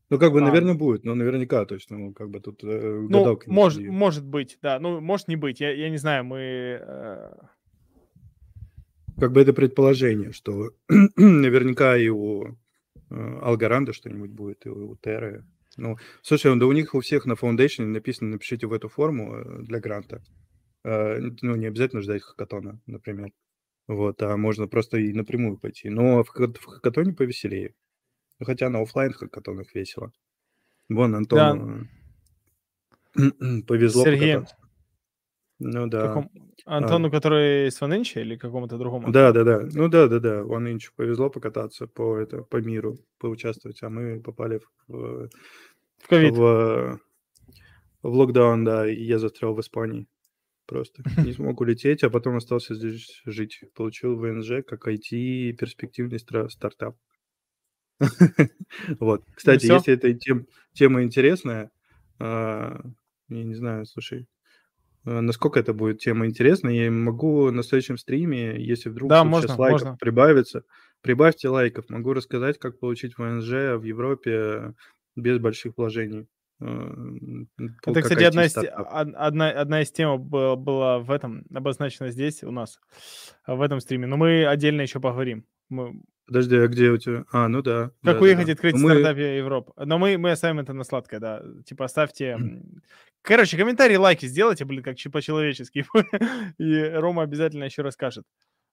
Ну, 0.09 0.19
как 0.19 0.33
бы, 0.33 0.41
а. 0.41 0.45
наверное, 0.45 0.73
будет, 0.73 1.05
но 1.05 1.15
наверняка, 1.15 1.67
то 1.67 1.75
есть, 1.75 1.91
ну, 1.91 2.15
как 2.15 2.31
бы 2.31 2.41
тут 2.41 2.65
э, 2.65 3.07
Ну, 3.11 3.39
может, 3.47 3.83
может 3.83 4.25
быть, 4.25 4.59
да, 4.63 4.81
ну, 4.81 5.03
может 5.03 5.29
не 5.29 5.37
быть, 5.37 5.61
я, 5.61 5.73
я 5.73 5.91
не 5.91 5.99
знаю, 5.99 6.25
мы... 6.25 6.39
Э... 6.81 7.35
Как 9.21 9.31
бы 9.31 9.43
это 9.43 9.53
предположение, 9.53 10.33
что 10.33 10.71
наверняка 10.89 11.99
и 11.99 12.09
у 12.09 12.57
э, 13.11 13.39
Алгоранда 13.43 13.93
что-нибудь 13.93 14.31
будет, 14.31 14.65
и 14.65 14.71
у 14.71 14.97
Терры, 14.97 15.45
ну, 15.77 15.97
слушай, 16.23 16.57
да 16.59 16.67
у 16.67 16.73
них 16.73 16.95
у 16.95 17.01
всех 17.01 17.27
на 17.27 17.33
Foundation 17.33 17.87
написано, 17.87 18.31
напишите 18.31 18.67
в 18.67 18.73
эту 18.73 18.89
форму 18.89 19.37
э, 19.37 19.63
для 19.63 19.81
гранта. 19.81 20.23
Э, 20.85 21.19
ну, 21.43 21.57
не 21.57 21.67
обязательно 21.67 22.03
ждать 22.03 22.23
хакатона, 22.23 22.81
например. 22.87 23.33
Вот, 23.89 24.21
а 24.23 24.37
можно 24.37 24.67
просто 24.67 24.99
и 24.99 25.13
напрямую 25.13 25.59
пойти. 25.59 25.89
Но 25.91 26.25
в, 26.25 26.29
в 26.29 26.65
хакатоне 26.65 27.13
повеселее. 27.13 27.75
Хотя 28.43 28.69
на 28.69 28.81
офлайн 28.81 29.13
хакатонах 29.13 29.75
весело. 29.75 30.13
Вон 30.89 31.15
Антону 31.15 31.89
да. 33.15 33.31
повезло 33.67 34.05
Сергей. 34.05 34.35
покататься. 34.35 34.66
Ну 35.59 35.87
да. 35.87 36.09
Каком... 36.09 36.31
Антону, 36.67 37.09
а... 37.09 37.11
который 37.11 37.71
с 37.71 37.81
Ванинча 37.81 38.21
или 38.21 38.37
какому-то 38.37 38.77
другому? 38.77 39.11
Да, 39.11 39.33
да, 39.33 39.45
да. 39.45 39.67
Ну 39.73 39.89
да, 39.89 40.07
да, 40.09 40.21
да. 40.21 40.45
Ванинчу 40.45 40.93
повезло 40.95 41.31
покататься 41.31 41.87
по, 41.87 42.19
это, 42.19 42.43
по 42.43 42.59
миру, 42.59 42.99
поучаствовать, 43.19 43.83
а 43.83 43.89
мы 43.89 44.21
попали 44.21 44.61
в, 44.89 45.29
в 45.99 46.09
ковид. 46.09 46.35
В, 46.35 47.01
в 48.03 48.15
локдаун, 48.15 48.65
да, 48.65 48.89
и 48.89 49.03
я 49.03 49.19
застрял 49.19 49.55
в 49.55 49.61
Испании. 49.61 50.07
Просто 50.67 51.03
не 51.25 51.33
смог 51.33 51.61
улететь, 51.61 52.03
а 52.03 52.11
потом 52.11 52.37
остался 52.37 52.75
здесь 52.75 53.23
жить. 53.25 53.61
Получил 53.75 54.17
ВНЖ 54.17 54.65
как 54.67 54.89
IT 54.89 55.53
перспективный 55.53 56.19
стартап. 56.19 56.97
Вот. 59.01 59.25
Кстати, 59.35 59.67
если 59.67 59.95
эта 59.95 60.13
тема 60.75 61.03
интересная, 61.03 61.71
а, 62.19 62.79
я 63.29 63.45
не 63.45 63.55
знаю, 63.55 63.87
слушай, 63.87 64.23
а, 64.23 64.36
насколько 65.07 65.61
это 65.61 65.73
будет 65.73 66.01
тема 66.01 66.27
интересная, 66.27 66.73
я 66.73 66.91
могу 66.91 67.51
на 67.51 67.63
следующем 67.63 67.97
стриме, 67.97 68.61
если 68.63 68.91
вдруг 68.91 69.09
да, 69.09 69.25
можно, 69.25 69.49
сейчас 69.49 69.59
лайков 69.59 69.83
можно. 69.83 69.97
прибавится, 69.99 70.63
прибавьте 71.01 71.49
лайков, 71.49 71.89
могу 71.89 72.13
рассказать, 72.13 72.59
как 72.59 72.79
получить 72.79 73.17
ВНЖ 73.17 73.79
в 73.79 73.83
Европе 73.85 74.75
без 75.15 75.39
больших 75.39 75.75
вложений. 75.77 76.27
А, 76.61 76.93
это, 77.87 78.03
кстати, 78.03 78.25
одна 78.25 78.47
из, 78.47 78.57
одна, 78.57 79.51
одна 79.51 79.83
из 79.83 79.93
тем 79.93 80.21
была, 80.21 80.57
была 80.57 80.99
в 80.99 81.11
этом, 81.11 81.45
обозначена 81.55 82.11
здесь 82.11 82.43
у 82.43 82.51
нас, 82.51 82.81
в 83.47 83.61
этом 83.61 83.81
стриме. 83.81 84.07
Но 84.07 84.17
мы 84.17 84.47
отдельно 84.47 84.81
еще 84.81 85.01
поговорим. 85.01 85.45
Мы... 85.69 86.01
Подожди, 86.27 86.57
а 86.57 86.67
где 86.67 86.91
у 86.91 86.97
тебя? 86.97 87.25
А, 87.31 87.47
ну 87.49 87.63
да. 87.63 87.93
Как 88.03 88.17
да, 88.17 88.21
уехать 88.21 88.47
да, 88.47 88.53
открыть 88.55 88.75
ну, 88.75 88.83
мы... 88.83 88.91
стартап 88.91 89.19
Европы. 89.19 89.73
Но 89.77 89.99
мы, 89.99 90.19
мы 90.19 90.33
оставим 90.33 90.59
это 90.59 90.73
на 90.73 90.83
сладкое, 90.83 91.21
да. 91.21 91.43
Типа 91.65 91.85
оставьте... 91.85 92.39
Короче, 93.27 93.57
комментарии, 93.57 93.97
лайки 93.97 94.27
сделайте, 94.27 94.65
блин, 94.65 94.85
как 94.85 94.97
по-человечески. 95.13 95.85
И 96.59 96.81
Рома 96.95 97.25
обязательно 97.25 97.65
еще 97.65 97.83
расскажет. 97.83 98.25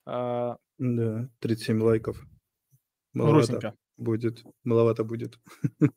А... 0.05 0.57
Да, 0.77 1.27
37 1.39 1.81
лайков. 1.81 2.23
Маловато 3.13 3.33
Грустненько. 3.35 3.75
будет. 3.97 4.43
Маловато 4.63 5.03
будет. 5.03 5.39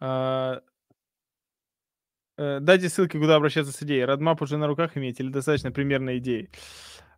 А... 0.00 0.62
Э, 2.36 2.60
дайте 2.60 2.88
ссылки, 2.88 3.18
куда 3.18 3.34
обращаться 3.34 3.72
с 3.72 3.82
идеей. 3.82 4.04
Родмап 4.04 4.40
уже 4.40 4.56
на 4.56 4.68
руках 4.68 4.96
имеете 4.96 5.24
или 5.24 5.30
достаточно 5.32 5.72
примерной 5.72 6.18
идеи? 6.18 6.50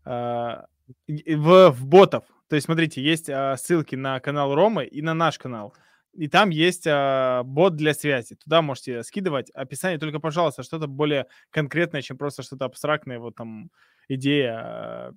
А, 0.07 0.67
в, 1.07 1.71
в 1.73 1.87
ботов. 1.87 2.25
То 2.49 2.57
есть, 2.57 2.65
смотрите, 2.65 3.03
есть 3.03 3.27
ссылки 3.59 3.97
на 3.97 4.19
канал 4.19 4.55
Ромы 4.55 4.87
и 4.87 5.03
на 5.03 5.13
наш 5.13 5.39
канал. 5.39 5.75
И 6.13 6.29
там 6.29 6.51
есть 6.51 6.87
а, 6.87 7.43
бот 7.45 7.77
для 7.77 7.95
связи. 7.95 8.35
Туда 8.37 8.63
можете 8.63 9.03
скидывать 9.03 9.51
описание. 9.51 9.99
Только, 9.99 10.19
пожалуйста, 10.19 10.63
что-то 10.63 10.87
более 10.87 11.27
конкретное, 11.51 12.03
чем 12.03 12.19
просто 12.19 12.43
что-то 12.43 12.65
абстрактное. 12.65 13.19
Вот 13.19 13.37
там 13.37 13.71
идея... 14.09 14.59
А, 14.59 15.13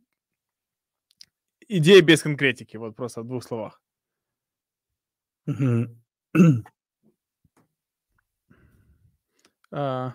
идея 1.68 2.02
без 2.02 2.22
конкретики. 2.22 2.78
Вот 2.78 2.96
просто 2.96 3.22
в 3.22 3.28
двух 3.28 3.44
словах. 3.44 3.82
а... 9.72 10.14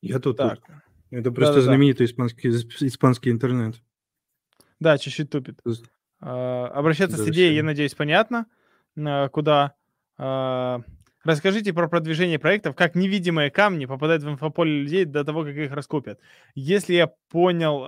Я 0.00 0.18
тут. 0.20 0.36
Так. 0.36 0.60
тут. 0.64 0.76
Это 1.10 1.30
просто 1.32 1.54
Да-да-да. 1.54 1.72
знаменитый 1.72 2.06
испанский, 2.06 2.48
испанский 2.48 3.30
интернет. 3.30 3.82
Да, 4.80 4.96
чуть-чуть 4.96 5.30
тупит. 5.30 5.60
А, 6.20 6.66
обращаться 6.68 7.16
с 7.16 7.28
идеей, 7.28 7.54
я 7.54 7.62
надеюсь, 7.62 7.94
понятно, 7.94 8.46
а, 8.96 9.28
куда. 9.28 9.74
А, 10.16 10.80
расскажите 11.24 11.72
про 11.72 11.88
продвижение 11.88 12.38
проектов, 12.38 12.74
как 12.74 12.94
невидимые 12.94 13.50
камни 13.50 13.86
попадают 13.86 14.22
в 14.22 14.28
инфополе 14.28 14.82
людей 14.82 15.04
до 15.04 15.24
того, 15.24 15.44
как 15.44 15.54
их 15.54 15.72
раскупят. 15.72 16.18
Если 16.54 16.94
я 16.94 17.10
понял 17.30 17.80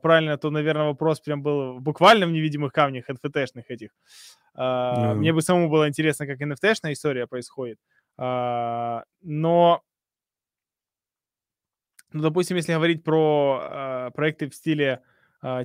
правильно, 0.00 0.36
то, 0.36 0.50
наверное, 0.50 0.86
вопрос 0.86 1.20
прям 1.20 1.42
был 1.42 1.80
буквально 1.80 2.26
в 2.26 2.32
невидимых 2.32 2.72
камнях, 2.72 3.08
NFT-шных 3.08 3.64
этих. 3.68 3.90
А, 4.54 5.14
Мне 5.14 5.32
бы 5.32 5.42
самому 5.42 5.70
было 5.70 5.88
интересно, 5.88 6.26
как 6.26 6.40
NFT-шная 6.40 6.92
история 6.92 7.26
происходит. 7.26 7.78
но 8.18 9.02
ну, 12.12 12.22
допустим, 12.22 12.56
если 12.56 12.72
говорить 12.72 13.04
про 13.04 13.60
э, 13.60 14.10
проекты 14.14 14.48
в 14.48 14.54
стиле 14.54 14.86
э, 14.86 15.15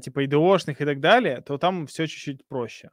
типа 0.02 0.26
IDO-шных 0.26 0.76
и 0.80 0.86
так 0.86 1.00
далее, 1.00 1.42
то 1.42 1.58
там 1.58 1.88
все 1.88 2.08
чуть-чуть 2.08 2.48
проще. 2.48 2.92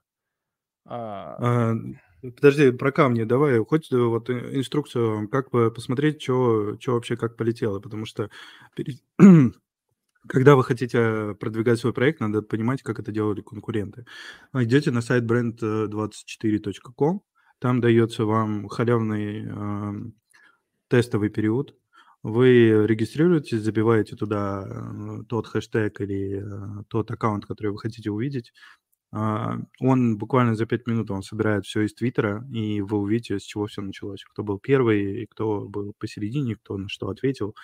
А... 0.87 1.73
А, 1.73 1.75
подожди, 2.23 2.71
про 2.71 2.93
камни 2.93 3.25
давай, 3.25 3.59
хоть 3.65 3.93
э, 3.93 3.97
вот 3.97 4.31
инструкцию, 4.31 5.29
как 5.29 5.51
посмотреть, 5.51 6.23
что 6.23 6.77
вообще 6.87 7.17
как 7.17 7.37
полетело, 7.37 7.81
потому 7.81 8.07
что 8.07 8.31
перед... 8.75 9.03
когда 10.29 10.57
вы 10.57 10.65
хотите 10.65 11.35
продвигать 11.39 11.79
свой 11.79 11.93
проект, 11.93 12.21
надо 12.21 12.43
понимать, 12.43 12.83
как 12.83 12.99
это 12.99 13.13
делали 13.13 13.41
конкуренты. 13.41 14.07
Идете 14.55 14.91
на 14.91 15.01
сайт 15.01 15.25
brand24.com, 15.25 17.23
там 17.59 17.81
дается 17.81 18.25
вам 18.25 18.69
халявный 18.69 19.47
э, 19.47 19.93
тестовый 20.89 21.29
период, 21.29 21.77
вы 22.23 22.87
регистрируетесь, 22.87 23.63
забиваете 23.63 24.17
туда 24.17 24.67
э, 24.67 25.23
тот 25.29 25.47
хэштег 25.47 26.01
или 26.01 26.43
э, 26.43 26.85
тот 26.89 27.11
аккаунт, 27.11 27.47
который 27.47 27.69
вы 27.73 27.79
хотите 27.79 28.11
увидеть. 28.11 28.53
А, 29.13 29.59
он 29.81 30.19
буквально 30.19 30.55
за 30.55 30.67
5 30.67 30.87
минут 30.87 31.11
он 31.11 31.23
собирает 31.23 31.65
все 31.65 31.83
из 31.83 31.95
Твиттера, 31.95 32.47
и 32.53 32.81
вы 32.83 32.99
увидите, 32.99 33.39
с 33.39 33.43
чего 33.43 33.67
все 33.67 33.83
началось. 33.83 34.25
Кто 34.25 34.43
был 34.43 34.59
первый, 34.59 35.23
и 35.23 35.27
кто 35.27 35.69
был 35.69 35.95
посередине, 35.99 36.57
кто 36.57 36.77
на 36.77 36.89
что 36.89 37.09
ответил. 37.09 37.55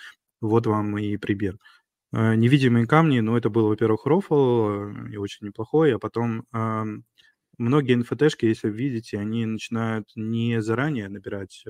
Вот 0.41 0.67
вам 0.67 0.97
и 0.97 1.17
пример. 1.17 1.57
Э, 2.13 2.35
невидимые 2.35 2.87
камни, 2.87 3.19
ну, 3.21 3.37
это 3.37 3.49
был, 3.49 3.67
во-первых, 3.69 4.05
рофл, 4.05 4.89
и 5.11 5.17
очень 5.17 5.47
неплохой, 5.47 5.95
а 5.95 5.99
потом 5.99 6.45
многие 7.57 7.95
НФТшки, 7.95 8.45
если 8.45 8.69
видите, 8.69 9.19
они 9.19 9.45
начинают 9.45 10.09
не 10.15 10.61
заранее 10.61 11.09
набирать 11.09 11.63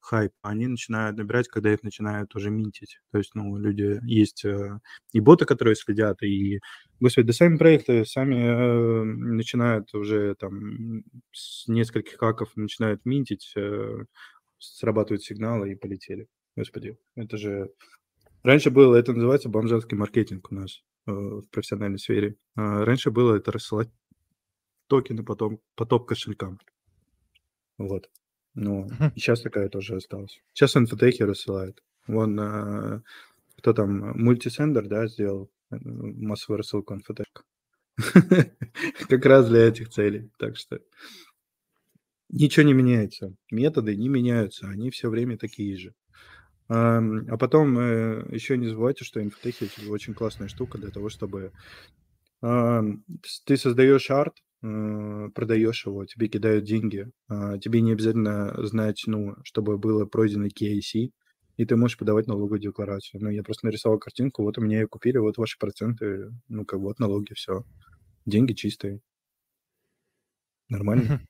хайп, 0.00 0.32
они 0.42 0.66
начинают 0.66 1.16
набирать, 1.16 1.48
когда 1.48 1.72
их 1.72 1.82
начинают 1.82 2.34
уже 2.34 2.50
минтить. 2.50 3.00
То 3.12 3.18
есть, 3.18 3.34
ну, 3.34 3.56
люди 3.56 4.00
есть 4.04 4.44
э, 4.44 4.78
и 5.12 5.20
боты, 5.20 5.44
которые 5.44 5.74
следят, 5.74 6.22
и, 6.22 6.60
господи, 7.00 7.28
да 7.28 7.32
сами 7.32 7.56
проекты 7.56 8.04
сами 8.04 8.36
э, 8.36 9.04
начинают 9.04 9.92
уже 9.94 10.34
там 10.36 11.02
с 11.32 11.68
нескольких 11.68 12.18
хаков 12.18 12.50
начинают 12.56 13.04
минтить, 13.04 13.52
э, 13.56 14.04
срабатывают 14.58 15.22
сигналы 15.22 15.72
и 15.72 15.76
полетели. 15.76 16.26
Господи, 16.56 16.96
это 17.14 17.36
же... 17.36 17.70
Раньше 18.42 18.70
было, 18.70 18.96
это 18.96 19.12
называется 19.12 19.48
бомжатский 19.48 19.96
маркетинг 19.96 20.50
у 20.50 20.54
нас 20.54 20.82
в 21.06 21.42
профессиональной 21.50 21.98
сфере. 21.98 22.36
А 22.54 22.84
раньше 22.84 23.10
было 23.10 23.34
это 23.36 23.50
рассылать 23.52 23.88
токены 24.88 25.24
потом 25.24 25.60
по 25.74 25.86
топ-кошелькам. 25.86 26.58
Вот. 27.78 28.10
Ну, 28.60 28.88
и 29.14 29.20
сейчас 29.20 29.40
такая 29.40 29.68
тоже 29.68 29.96
осталась. 29.96 30.40
Сейчас 30.52 30.74
NFTехи 30.74 31.22
рассылают. 31.22 31.80
Вон, 32.08 32.40
а, 32.40 33.02
кто 33.56 33.72
там, 33.72 34.20
мультисендер, 34.20 34.88
да, 34.88 35.06
сделал 35.06 35.48
э, 35.70 35.76
массовую 35.80 36.58
рассылку 36.58 36.94
NFTшек. 36.94 37.44
Как 39.08 39.24
раз 39.26 39.48
для 39.48 39.68
этих 39.68 39.90
целей. 39.90 40.32
Так 40.38 40.56
что 40.56 40.80
ничего 42.30 42.66
не 42.66 42.72
меняется. 42.72 43.32
Методы 43.52 43.94
не 43.94 44.08
меняются. 44.08 44.66
Они 44.66 44.90
все 44.90 45.08
время 45.08 45.38
такие 45.38 45.76
же. 45.76 45.94
А, 46.68 47.00
потом 47.38 47.78
э, 47.78 48.26
еще 48.32 48.56
не 48.56 48.66
забывайте, 48.66 49.04
что 49.04 49.22
инфотехи 49.22 49.70
это 49.72 49.88
очень 49.88 50.14
классная 50.14 50.48
штука 50.48 50.78
для 50.78 50.90
того, 50.90 51.10
чтобы 51.10 51.52
ты 52.40 53.56
создаешь 53.56 54.10
арт, 54.12 54.34
продаешь 54.60 55.86
его, 55.86 56.04
тебе 56.04 56.28
кидают 56.28 56.64
деньги, 56.64 57.10
а, 57.28 57.58
тебе 57.58 57.80
не 57.80 57.92
обязательно 57.92 58.54
знать, 58.66 59.02
ну, 59.06 59.36
чтобы 59.44 59.78
было 59.78 60.04
пройдено 60.06 60.46
KIC, 60.48 61.12
и 61.56 61.64
ты 61.66 61.76
можешь 61.76 61.98
подавать 61.98 62.26
налоговую 62.26 62.60
декларацию. 62.60 63.22
Ну, 63.22 63.30
я 63.30 63.42
просто 63.42 63.66
нарисовал 63.66 63.98
картинку, 63.98 64.42
вот 64.42 64.58
у 64.58 64.60
меня 64.60 64.80
ее 64.80 64.88
купили, 64.88 65.18
вот 65.18 65.38
ваши 65.38 65.58
проценты, 65.58 66.30
ну, 66.48 66.64
как 66.64 66.80
вот 66.80 66.98
налоги, 66.98 67.34
все. 67.34 67.64
Деньги 68.26 68.52
чистые. 68.54 69.00
Нормально. 70.70 71.20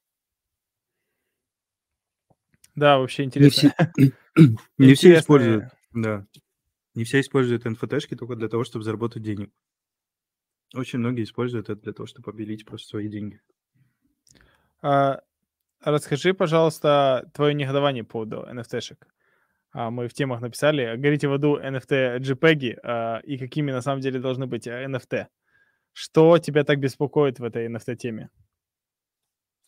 Да, 2.74 2.99
вообще 2.99 3.24
интересно. 3.24 3.74
Не 4.79 4.95
все 4.95 5.18
используют, 5.18 5.64
да. 5.93 6.26
Не 6.95 7.05
все 7.05 7.20
используют 7.20 7.64
НФТшки 7.64 8.16
только 8.16 8.37
для 8.37 8.49
того, 8.49 8.64
чтобы 8.64 8.85
заработать 8.85 9.22
денег. 9.22 9.51
Очень 10.75 10.99
многие 10.99 11.25
используют 11.25 11.71
это 11.71 11.81
для 11.81 11.93
того, 11.93 12.07
чтобы 12.07 12.31
обелить 12.31 12.66
просто 12.66 12.89
свои 12.89 13.09
деньги. 13.09 13.41
А, 14.83 15.21
расскажи, 15.83 16.35
пожалуйста, 16.35 17.31
твое 17.35 17.55
негодование 17.55 18.05
по 18.05 18.11
поводу 18.11 18.47
NFT-шек. 18.51 19.07
А, 19.73 19.91
мы 19.91 20.09
в 20.09 20.14
темах 20.14 20.41
написали, 20.41 20.97
горите 20.97 21.29
в 21.29 21.33
аду 21.33 21.59
NFT 21.59 22.19
JPEG 22.19 22.79
а, 22.83 23.21
и 23.25 23.39
какими 23.39 23.73
на 23.73 23.83
самом 23.83 24.01
деле 24.01 24.21
должны 24.21 24.47
быть 24.47 24.66
NFT. 24.66 25.14
Э, 25.14 25.27
Что 25.93 26.39
тебя 26.39 26.64
так 26.64 26.79
беспокоит 26.79 27.39
в 27.39 27.45
этой 27.45 27.66
NFT-теме? 27.69 28.29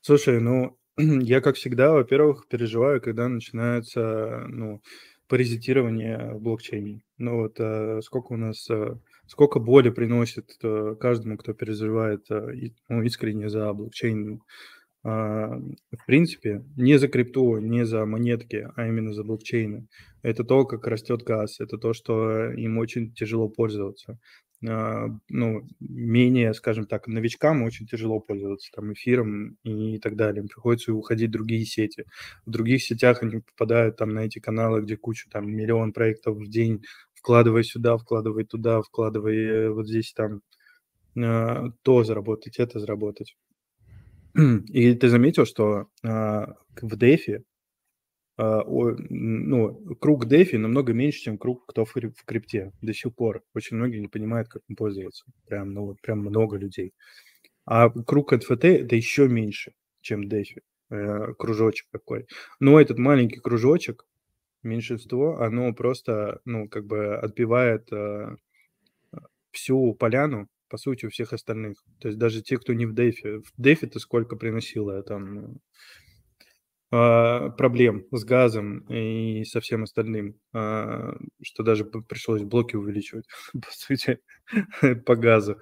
Слушай, 0.03 0.41
ну, 0.41 0.79
я, 0.97 1.41
как 1.41 1.57
всегда, 1.57 1.93
во-первых, 1.93 2.47
переживаю, 2.49 3.01
когда 3.01 3.29
начинается, 3.29 4.45
ну, 4.49 4.83
паразитирование 5.31 6.35
в 6.35 6.43
блокчейне. 6.43 7.03
Ну 7.19 7.43
вот 7.43 7.61
э, 7.61 8.01
сколько 8.03 8.33
у 8.33 8.37
нас, 8.37 8.69
э, 8.69 8.97
сколько 9.31 9.61
боли 9.61 9.91
приносит 9.91 10.57
э, 10.63 10.97
каждому, 10.99 11.39
кто 11.39 11.53
переживает 11.55 12.29
э, 12.31 12.71
ну, 12.89 13.03
искренне 13.03 13.49
за 13.49 13.73
блокчейн. 13.73 14.43
А, 15.03 15.57
в 15.57 16.07
принципе, 16.07 16.63
не 16.77 16.99
за 16.99 17.09
крипту, 17.09 17.59
не 17.59 17.87
за 17.87 18.05
монетки, 18.05 18.69
а 18.77 18.87
именно 18.87 19.15
за 19.15 19.23
блокчейны. 19.23 19.87
Это 20.23 20.45
то, 20.45 20.67
как 20.67 20.87
растет 20.87 21.23
газ, 21.23 21.61
это 21.61 21.79
то, 21.79 21.95
что 21.95 22.51
им 22.53 22.77
очень 22.77 23.15
тяжело 23.15 23.49
пользоваться. 23.49 24.19
А, 24.69 25.07
ну, 25.31 25.63
менее, 25.79 26.53
скажем 26.53 26.87
так, 26.87 27.07
новичкам 27.07 27.63
очень 27.63 27.87
тяжело 27.87 28.21
пользоваться 28.21 28.71
там 28.75 28.93
эфиром 28.93 29.57
и 29.63 29.99
так 29.99 30.17
далее. 30.17 30.43
Им 30.43 30.49
приходится 30.49 30.93
уходить 30.93 31.29
в 31.29 31.33
другие 31.33 31.65
сети. 31.65 32.05
В 32.45 32.51
других 32.51 32.83
сетях 32.83 33.23
они 33.23 33.39
попадают 33.41 33.97
там 33.97 34.11
на 34.11 34.27
эти 34.27 34.39
каналы, 34.39 34.83
где 34.83 34.97
куча 34.97 35.31
там 35.31 35.51
миллион 35.51 35.93
проектов 35.93 36.37
в 36.37 36.51
день, 36.51 36.83
вкладывай 37.21 37.65
сюда, 37.65 37.99
вкладывай 37.99 38.45
туда, 38.45 38.81
вкладывай 38.81 39.37
э, 39.37 39.71
вот 39.71 39.87
здесь 39.87 40.13
там 40.13 40.41
а, 41.19 41.71
то 41.83 42.03
заработать, 42.03 42.59
это 42.59 42.81
заработать. 42.81 43.37
И 44.35 44.95
ты 44.95 45.09
заметил, 45.09 45.45
что 45.45 45.89
а, 46.03 46.55
в 46.81 46.97
а, 48.39 48.65
ну, 48.67 49.97
круг 50.01 50.25
DeFi 50.27 50.57
намного 50.57 50.95
меньше, 50.95 51.21
чем 51.21 51.37
круг, 51.37 51.67
кто 51.67 51.85
в, 51.85 51.93
крипте 52.25 52.73
до 52.81 52.95
сих 52.95 53.15
пор. 53.15 53.43
Очень 53.55 53.77
многие 53.77 53.99
не 53.99 54.09
понимают, 54.09 54.49
как 54.49 54.63
им 54.69 54.77
пользоваться. 54.77 55.27
Прям, 55.47 55.75
ну, 55.75 55.95
прям 56.03 56.21
много 56.21 56.57
людей. 56.57 56.95
А 57.67 57.91
круг 57.91 58.33
NFT 58.33 58.85
это 58.85 58.97
еще 58.97 59.29
меньше, 59.29 59.75
чем. 60.01 60.23
Э, 60.91 61.35
кружочек 61.39 61.87
такой. 61.93 62.27
Но 62.59 62.81
этот 62.81 62.99
маленький 62.99 63.39
кружочек, 63.39 64.07
меньшинство, 64.63 65.41
оно 65.41 65.73
просто, 65.75 66.41
ну, 66.45 66.69
как 66.69 66.87
бы 66.87 67.17
отбивает 67.17 67.93
э, 67.93 68.37
всю 69.53 69.95
поляну, 69.95 70.49
по 70.69 70.77
сути, 70.77 71.07
у 71.07 71.11
всех 71.11 71.33
остальных. 71.33 71.83
То 72.01 72.09
есть 72.09 72.19
даже 72.19 72.43
те, 72.43 72.57
кто 72.59 72.73
не 72.73 72.87
в 72.87 72.95
DeFi. 72.95 73.43
В 73.43 73.61
DeFi-то 73.61 73.99
сколько 73.99 74.37
приносило 74.37 75.03
там 75.03 75.59
а, 76.93 77.51
проблем 77.51 78.07
с 78.11 78.25
газом 78.25 78.81
и 78.89 79.45
со 79.45 79.61
всем 79.61 79.85
остальным, 79.85 80.37
а, 80.53 81.15
что 81.43 81.63
даже 81.63 81.85
пришлось 81.85 82.43
блоки 82.43 82.77
увеличивать, 82.77 83.27
по 83.53 83.71
сути, 83.71 84.21
по 85.07 85.17
газу. 85.17 85.61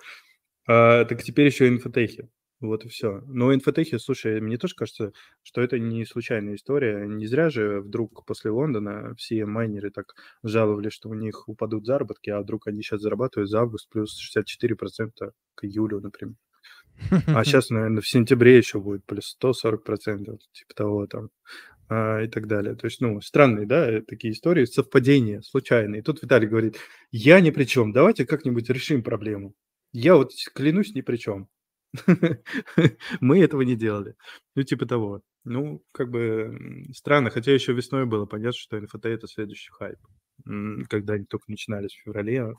А, 0.67 1.05
так 1.05 1.23
теперь 1.23 1.47
еще 1.47 1.69
инфотехи. 1.69 2.29
Вот 2.61 2.85
и 2.85 2.89
все. 2.89 3.23
Но 3.27 3.55
инфотехи, 3.55 3.99
слушай, 3.99 4.41
мне 4.41 4.59
тоже 4.59 4.75
кажется, 4.75 5.13
что 5.43 5.61
это 5.61 5.79
не 5.79 6.05
случайная 6.05 6.57
история. 6.57 7.07
Не 7.07 7.27
зря 7.27 7.51
же 7.51 7.81
вдруг 7.81 8.25
после 8.27 8.51
Лондона 8.51 9.15
все 9.17 9.47
майнеры 9.47 9.91
так 9.91 10.15
жаловались, 10.43 10.93
что 10.93 11.09
у 11.09 11.15
них 11.15 11.49
упадут 11.49 11.87
заработки, 11.87 12.31
а 12.31 12.41
вдруг 12.41 12.67
они 12.67 12.83
сейчас 12.83 13.01
зарабатывают 13.01 13.49
за 13.49 13.61
август 13.61 13.89
плюс 13.89 14.19
64% 14.37 15.31
к 15.55 15.65
июлю, 15.65 16.01
например. 16.01 16.35
А 17.29 17.45
сейчас, 17.45 17.71
наверное, 17.71 18.03
в 18.03 18.09
сентябре 18.09 18.57
еще 18.57 18.81
будет 18.81 19.05
плюс 19.07 19.37
140%, 19.41 20.39
типа 20.53 20.75
того 20.75 21.07
там, 21.07 21.31
а, 21.89 22.23
и 22.23 22.29
так 22.29 22.49
далее. 22.49 22.75
То 22.75 22.87
есть, 22.87 23.01
ну, 23.01 23.21
странные, 23.21 23.67
да, 23.67 23.89
э, 23.89 24.03
такие 24.03 24.33
истории, 24.33 24.65
совпадения, 24.65 25.43
случайные. 25.43 26.01
И 26.01 26.03
тут 26.03 26.23
Виталий 26.23 26.49
говорит, 26.49 26.77
я 27.13 27.41
ни 27.41 27.51
при 27.51 27.65
чем, 27.65 27.93
давайте 27.93 28.27
как-нибудь 28.27 28.69
решим 28.69 29.05
проблему. 29.05 29.55
Я 29.93 30.17
вот 30.17 30.33
клянусь 30.55 30.95
ни 30.95 31.01
при 31.03 31.17
чем. 31.17 31.49
Мы 33.21 33.43
этого 33.43 33.63
не 33.63 33.77
делали. 33.77 34.15
Ну, 34.55 34.63
типа 34.63 34.87
того. 34.87 35.23
Ну, 35.45 35.83
как 35.93 36.11
бы 36.11 36.85
странно, 36.93 37.31
хотя 37.31 37.53
еще 37.53 37.73
весной 37.73 38.05
было 38.07 38.27
понятно, 38.27 38.59
что 38.59 38.79
НФТ 38.81 39.07
это 39.07 39.27
следующий 39.27 39.71
хайп. 39.73 39.99
Когда 40.89 41.15
они 41.15 41.25
только 41.25 41.51
начинались 41.51 41.93
в 41.93 42.03
феврале, 42.05 42.55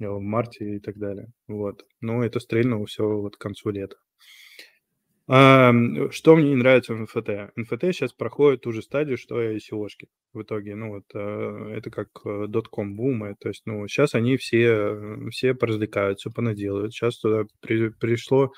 Э, 0.00 0.08
в 0.08 0.20
марте 0.20 0.76
и 0.76 0.78
так 0.80 0.96
далее. 0.98 1.28
Вот. 1.46 1.84
Но 2.00 2.24
это 2.24 2.40
стрельнуло 2.40 2.86
все 2.86 3.04
вот 3.04 3.36
к 3.36 3.40
концу 3.40 3.70
лета. 3.70 3.96
Что 5.30 6.36
мне 6.36 6.48
не 6.50 6.56
нравится 6.56 6.94
в 6.94 7.00
НФТ? 7.00 7.54
НФТ 7.56 7.82
сейчас 7.94 8.12
проходит 8.14 8.62
ту 8.62 8.72
же 8.72 8.80
стадию, 8.82 9.18
что 9.18 9.42
и 9.42 9.56
ICO-шки 9.58 10.08
в 10.32 10.42
итоге. 10.42 10.74
Ну 10.74 10.88
вот 10.94 11.04
э, 11.14 11.74
это 11.76 11.90
как 11.90 12.08
дотком 12.48 12.96
бумы. 12.96 13.36
То 13.38 13.48
есть, 13.48 13.62
ну, 13.66 13.86
сейчас 13.88 14.14
они 14.14 14.38
все, 14.38 15.28
все 15.30 15.54
поразвлекаются, 15.54 16.30
понаделают. 16.30 16.94
Сейчас 16.94 17.18
туда 17.18 17.44
при, 17.60 17.90
пришло 17.90 18.52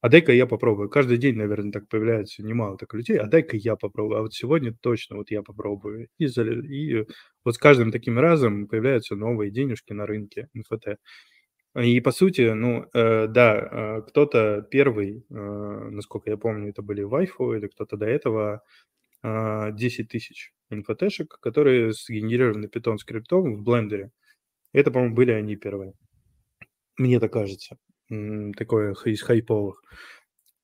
а 0.00 0.08
дай-ка 0.08 0.32
я 0.32 0.46
попробую. 0.46 0.88
Каждый 0.88 1.18
день, 1.18 1.36
наверное, 1.36 1.72
так 1.72 1.88
появляется 1.88 2.42
немало 2.44 2.76
так 2.78 2.94
людей. 2.94 3.18
А 3.18 3.26
дай-ка 3.26 3.56
я 3.56 3.74
попробую. 3.74 4.18
А 4.18 4.22
вот 4.22 4.32
сегодня 4.32 4.72
точно 4.80 5.16
вот 5.16 5.30
я 5.30 5.42
попробую. 5.42 6.08
И, 6.18 6.26
и 6.26 7.04
вот 7.44 7.54
с 7.54 7.58
каждым 7.58 7.90
таким 7.90 8.18
разом 8.18 8.68
появляются 8.68 9.16
новые 9.16 9.50
денежки 9.50 9.92
на 9.92 10.06
рынке 10.06 10.48
НФТ. 10.54 10.98
И 11.76 12.00
по 12.00 12.10
сути, 12.12 12.50
ну 12.52 12.86
э, 12.94 13.26
да, 13.28 13.98
э, 13.98 14.02
кто-то 14.08 14.62
первый, 14.70 15.24
э, 15.30 15.34
насколько 15.90 16.30
я 16.30 16.36
помню, 16.36 16.70
это 16.70 16.82
были 16.82 17.02
Вайфу 17.02 17.54
или 17.54 17.68
кто-то 17.68 17.96
до 17.96 18.06
этого, 18.06 18.62
э, 19.24 19.72
10 19.72 20.08
тысяч 20.08 20.52
НФТшек, 20.70 21.38
которые 21.40 21.92
сгенерированы 21.92 22.66
Python 22.66 22.98
скриптом 22.98 23.56
в 23.56 23.62
блендере. 23.64 24.12
Это, 24.74 24.90
по-моему, 24.92 25.14
были 25.16 25.32
они 25.32 25.56
первые. 25.56 25.94
Мне 26.98 27.20
так 27.20 27.32
кажется 27.32 27.76
такое 28.56 28.94
из 29.04 29.22
хайповых. 29.22 29.82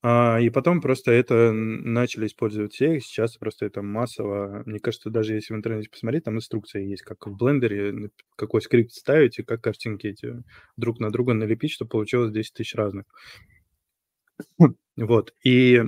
А, 0.06 0.38
и 0.38 0.50
потом 0.50 0.82
просто 0.82 1.12
это 1.12 1.50
начали 1.52 2.26
использовать 2.26 2.74
все, 2.74 3.00
сейчас 3.00 3.38
просто 3.38 3.64
это 3.64 3.80
массово. 3.80 4.62
Мне 4.66 4.78
кажется, 4.78 5.08
даже 5.08 5.32
если 5.32 5.54
в 5.54 5.56
интернете 5.56 5.88
посмотреть, 5.88 6.24
там 6.24 6.36
инструкция 6.36 6.82
есть, 6.82 7.00
как 7.00 7.26
в 7.26 7.34
блендере, 7.34 8.10
какой 8.36 8.60
скрипт 8.60 8.92
ставить 8.92 9.38
и 9.38 9.42
как 9.42 9.62
картинки 9.62 10.08
эти 10.08 10.42
друг 10.76 11.00
на 11.00 11.10
друга 11.10 11.32
налепить, 11.32 11.70
чтобы 11.70 11.88
получилось 11.88 12.32
10 12.32 12.52
тысяч 12.52 12.74
разных. 12.74 13.06
Вот. 14.96 15.32
И 15.42 15.82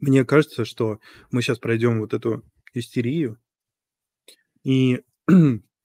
мне 0.00 0.24
кажется, 0.24 0.64
что 0.64 0.98
мы 1.30 1.42
сейчас 1.42 1.58
пройдем 1.58 2.00
вот 2.00 2.14
эту 2.14 2.42
истерию, 2.72 3.38
и 4.64 5.02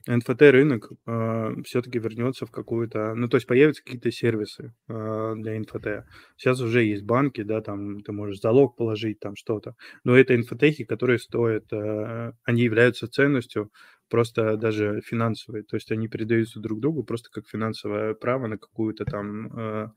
НФТ-рынок 0.08 0.92
э, 0.92 0.96
а, 1.06 1.54
все-таки 1.64 2.00
вернется 2.00 2.46
в 2.46 2.52
какую-то... 2.52 3.14
Ну, 3.16 3.28
то 3.28 3.38
есть 3.38 3.48
появятся 3.48 3.84
какие-то 3.84 4.12
сервисы 4.12 4.74
э, 4.88 5.34
для 5.38 5.60
НФТ. 5.60 6.08
Сейчас 6.38 6.62
уже 6.62 6.84
есть 6.84 7.04
банки, 7.04 7.44
да, 7.44 7.62
там 7.62 8.02
ты 8.02 8.12
можешь 8.12 8.40
залог 8.40 8.76
положить, 8.76 9.20
там 9.20 9.36
что-то. 9.36 9.76
Но 10.04 10.18
это 10.18 10.36
инфотехи, 10.36 10.86
которые 10.86 11.20
стоят... 11.20 11.72
Э, 11.72 12.32
они 12.44 12.64
являются 12.64 13.08
ценностью 13.08 13.72
просто 14.10 14.58
даже 14.58 15.02
финансовой. 15.02 15.64
То 15.64 15.76
есть 15.76 15.92
они 15.92 16.08
передаются 16.08 16.60
друг 16.60 16.80
другу 16.80 17.04
просто 17.04 17.30
как 17.32 17.48
финансовое 17.48 18.14
право 18.14 18.48
на 18.48 18.58
какую-то 18.58 19.06
там 19.06 19.48
э, 19.58 19.88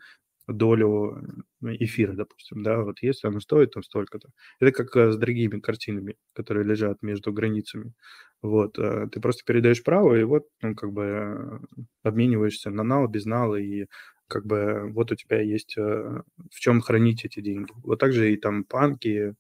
долю 0.53 1.45
эфира, 1.63 2.13
допустим, 2.13 2.63
да, 2.63 2.83
вот 2.83 2.97
если 3.03 3.29
оно 3.29 3.41
стоит 3.41 3.73
там 3.73 3.83
столько-то. 3.83 4.31
Это 4.61 4.73
как 4.73 4.97
э, 4.97 5.13
с 5.13 5.17
другими 5.17 5.61
картинами, 5.61 6.17
которые 6.35 6.65
лежат 6.67 7.03
между 7.03 7.33
границами. 7.33 7.93
Вот, 8.43 8.79
э, 8.79 9.09
ты 9.13 9.21
просто 9.21 9.45
передаешь 9.45 9.83
право, 9.83 10.15
и 10.15 10.25
вот, 10.25 10.45
ну, 10.63 10.75
как 10.75 10.93
бы 10.93 11.03
э, 11.03 11.59
обмениваешься 12.03 12.71
на 12.71 12.83
нал, 12.83 13.09
без 13.09 13.27
нала, 13.27 13.57
и 13.57 13.87
как 14.29 14.47
бы 14.47 14.91
вот 14.93 15.11
у 15.13 15.17
тебя 15.17 15.41
есть 15.41 15.77
в 15.77 16.25
чем 16.61 16.81
хранить 16.81 17.25
эти 17.25 17.41
деньги. 17.41 17.73
Вот 17.83 17.99
так 17.99 18.13
же 18.13 18.33
и 18.33 18.37
там 18.37 18.63
панки, 18.65 19.35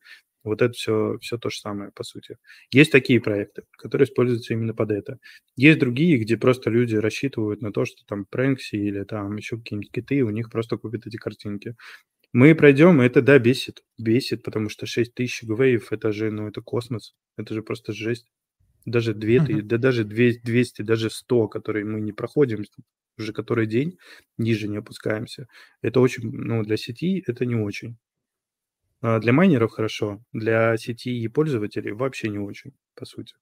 вот 0.45 0.63
это 0.63 0.73
все, 0.73 1.19
все 1.21 1.39
то 1.39 1.51
же 1.51 1.59
самое, 1.59 1.91
по 1.93 2.05
сути. 2.05 2.37
Есть 2.73 2.93
такие 2.93 3.21
проекты, 3.21 3.65
которые 3.73 4.07
используются 4.07 4.55
именно 4.55 4.75
под 4.75 4.91
это. 4.91 5.19
Есть 5.57 5.79
другие, 5.79 6.19
где 6.19 6.37
просто 6.37 6.71
люди 6.71 6.97
рассчитывают 6.97 7.63
на 7.63 7.73
то, 7.73 7.85
что 7.85 8.05
там 8.07 8.25
Прэнкси 8.25 8.77
или 8.77 9.05
там 9.05 9.37
еще 9.37 9.59
какие-нибудь 9.59 9.91
киты, 9.93 10.23
у 10.23 10.31
них 10.31 10.51
просто 10.51 10.77
купят 10.79 11.07
эти 11.07 11.17
картинки. 11.17 11.75
Мы 12.33 12.55
пройдем, 12.55 13.03
и 13.03 13.07
это, 13.07 13.23
да, 13.23 13.39
бесит. 13.39 13.83
Бесит, 13.99 14.43
потому 14.45 14.69
что 14.69 14.87
6 14.87 15.15
тысяч 15.15 15.43
гвейв, 15.43 15.93
это 15.93 16.13
же, 16.13 16.31
ну, 16.31 16.49
это 16.49 16.63
космос. 16.63 17.15
Это 17.37 17.55
же 17.55 17.63
просто 17.63 17.93
жесть. 17.93 18.27
Даже 18.87 19.15
2, 19.15 19.29
uh-huh. 19.29 19.63
да 19.63 19.79
даже 19.79 20.05
200, 20.05 20.83
даже 20.83 21.11
100, 21.11 21.49
которые 21.49 21.85
мы 21.85 22.01
не 22.01 22.13
проходим 22.13 22.65
уже 23.19 23.33
который 23.33 23.67
день, 23.67 23.99
ниже 24.39 24.67
не 24.69 24.79
опускаемся. 24.79 25.47
Это 25.83 26.01
очень, 26.01 26.31
ну, 26.31 26.63
для 26.65 26.77
сети 26.77 27.23
это 27.27 27.45
не 27.47 27.55
очень. 27.55 27.99
А, 29.03 29.19
для 29.19 29.33
майнеров 29.33 29.73
хорошо, 29.73 30.23
для 30.33 30.77
сети 30.77 31.11
и 31.23 31.29
пользователей 31.29 31.93
вообще 31.93 32.29
не 32.29 32.39
очень, 32.39 32.73
по 32.95 33.05
сути. 33.07 33.35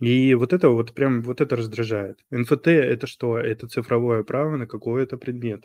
И 0.00 0.34
вот 0.34 0.52
это 0.52 0.70
вот 0.70 0.94
прям 0.94 1.22
вот 1.22 1.40
это 1.40 1.56
раздражает. 1.56 2.18
НФТ 2.30 2.68
это 2.68 3.06
что? 3.06 3.38
Это 3.38 3.68
цифровое 3.68 4.24
право 4.24 4.56
на 4.56 4.66
какой-то 4.66 5.18
предмет. 5.18 5.64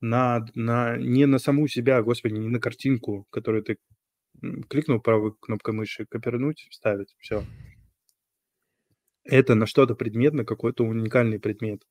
На, 0.00 0.46
на, 0.54 0.96
не 0.98 1.26
на 1.26 1.38
саму 1.38 1.66
себя, 1.68 2.02
господи, 2.02 2.34
не 2.34 2.48
на 2.48 2.60
картинку, 2.60 3.26
которую 3.30 3.62
ты 3.64 3.78
кликнул 4.68 5.00
правой 5.00 5.32
кнопкой 5.40 5.74
мыши, 5.74 6.06
копернуть, 6.06 6.66
вставить, 6.70 7.14
все. 7.18 7.42
Это 9.24 9.54
на 9.54 9.66
что-то 9.66 9.94
предмет, 9.94 10.34
на 10.34 10.44
какой-то 10.44 10.84
уникальный 10.84 11.40
предмет. 11.40 11.82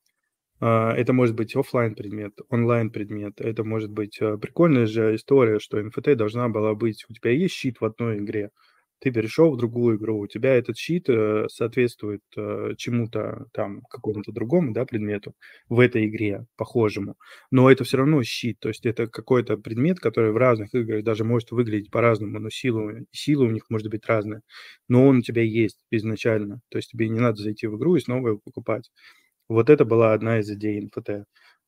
А, 0.60 0.94
это 0.94 1.14
может 1.14 1.36
быть 1.36 1.56
офлайн 1.56 1.96
предмет, 1.96 2.34
онлайн 2.50 2.90
предмет. 2.92 3.42
Это 3.42 3.64
может 3.64 3.92
быть 3.92 4.20
а, 4.22 4.38
прикольная 4.38 4.86
же 4.86 5.16
история, 5.16 5.60
что 5.60 5.80
NFT 5.80 6.16
должна 6.16 6.50
была 6.50 6.74
быть. 6.76 7.06
У 7.10 7.14
тебя 7.14 7.32
есть 7.32 7.56
щит 7.56 7.78
в 7.82 7.86
одной 7.86 8.18
игре, 8.20 8.52
ты 9.00 9.12
перешел 9.12 9.52
в 9.52 9.58
другую 9.58 9.98
игру, 9.98 10.20
у 10.20 10.28
тебя 10.28 10.56
этот 10.56 10.78
щит 10.78 11.10
э, 11.10 11.48
соответствует 11.50 12.22
э, 12.38 12.74
чему-то 12.78 13.46
там, 13.54 13.82
какому-то 13.90 14.32
другому, 14.32 14.74
да, 14.74 14.86
предмету 14.86 15.34
в 15.70 15.80
этой 15.80 16.08
игре, 16.08 16.46
похожему. 16.56 17.16
Но 17.52 17.70
это 17.70 17.84
все 17.84 17.98
равно 17.98 18.24
щит, 18.24 18.58
то 18.60 18.70
есть 18.70 18.86
это 18.86 19.08
какой-то 19.08 19.58
предмет, 19.58 20.00
который 20.00 20.32
в 20.32 20.38
разных 20.38 20.74
играх 20.74 21.04
даже 21.04 21.24
может 21.26 21.52
выглядеть 21.52 21.92
по-разному, 21.92 22.40
но 22.40 22.50
сила, 22.50 22.94
сила 23.12 23.44
у 23.44 23.52
них 23.52 23.66
может 23.70 23.90
быть 23.90 24.06
разная. 24.08 24.42
Но 24.88 25.06
он 25.06 25.18
у 25.18 25.22
тебя 25.22 25.44
есть 25.44 25.84
изначально, 25.92 26.62
то 26.70 26.78
есть 26.78 26.92
тебе 26.92 27.10
не 27.10 27.20
надо 27.20 27.42
зайти 27.44 27.68
в 27.68 27.78
игру 27.78 27.96
и 27.98 28.00
снова 28.00 28.30
его 28.30 28.40
покупать. 28.40 28.90
Вот 29.48 29.70
это 29.70 29.86
была 29.86 30.14
одна 30.14 30.40
из 30.40 30.50
идей 30.50 30.82
НФТ. 30.82 31.28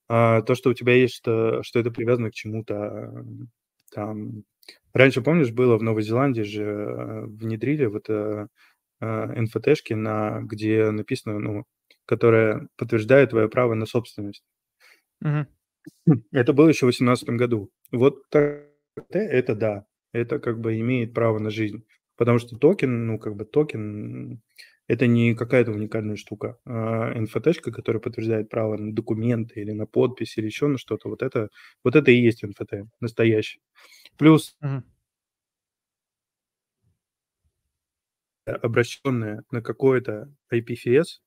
А, 0.09 0.41
то, 0.41 0.55
что 0.55 0.69
у 0.69 0.73
тебя 0.73 0.93
есть, 0.93 1.15
что, 1.15 1.61
что 1.63 1.79
это 1.79 1.91
привязано 1.91 2.31
к 2.31 2.35
чему-то 2.35 3.25
там. 3.91 4.43
Раньше, 4.93 5.21
помнишь, 5.21 5.51
было 5.51 5.77
в 5.77 5.83
Новой 5.83 6.01
Зеландии 6.01 6.41
же 6.41 6.63
э, 6.63 7.25
внедрили 7.25 7.85
вот 7.85 8.09
э, 8.09 8.47
НФТшки, 8.99 9.93
на, 9.93 10.41
где 10.41 10.91
написано, 10.91 11.39
ну, 11.39 11.65
которая 12.05 12.67
подтверждает 12.77 13.29
твое 13.29 13.47
право 13.49 13.75
на 13.75 13.85
собственность. 13.85 14.43
Угу. 15.21 16.23
Это 16.31 16.53
было 16.53 16.69
еще 16.69 16.85
в 16.85 16.89
2018 16.89 17.29
году. 17.29 17.69
Вот 17.91 18.23
это 18.33 19.55
да, 19.55 19.85
это 20.11 20.39
как 20.39 20.59
бы 20.59 20.79
имеет 20.79 21.13
право 21.13 21.39
на 21.39 21.49
жизнь. 21.49 21.85
Потому 22.15 22.39
что 22.39 22.57
токен, 22.57 23.05
ну, 23.05 23.19
как 23.19 23.35
бы 23.35 23.45
токен, 23.45 24.41
это 24.87 25.07
не 25.07 25.35
какая-то 25.35 25.71
уникальная 25.71 26.15
штука. 26.15 26.57
А 26.65 27.13
NFT-шка, 27.19 27.71
которая 27.71 28.01
подтверждает 28.01 28.49
право 28.49 28.77
на 28.77 28.93
документы 28.93 29.61
или 29.61 29.71
на 29.71 29.85
подпись 29.85 30.37
или 30.37 30.45
еще 30.47 30.67
на 30.67 30.77
что-то, 30.77 31.09
вот 31.09 31.21
это, 31.23 31.49
вот 31.83 31.95
это 31.95 32.11
и 32.11 32.15
есть 32.21 32.43
NFT 32.43 32.85
настоящий. 33.01 33.61
Плюс 34.17 34.55
Мгм. 34.61 34.83
обращенная 38.45 39.43
на 39.51 39.61
какое-то 39.61 40.33
IPFS, 40.51 41.19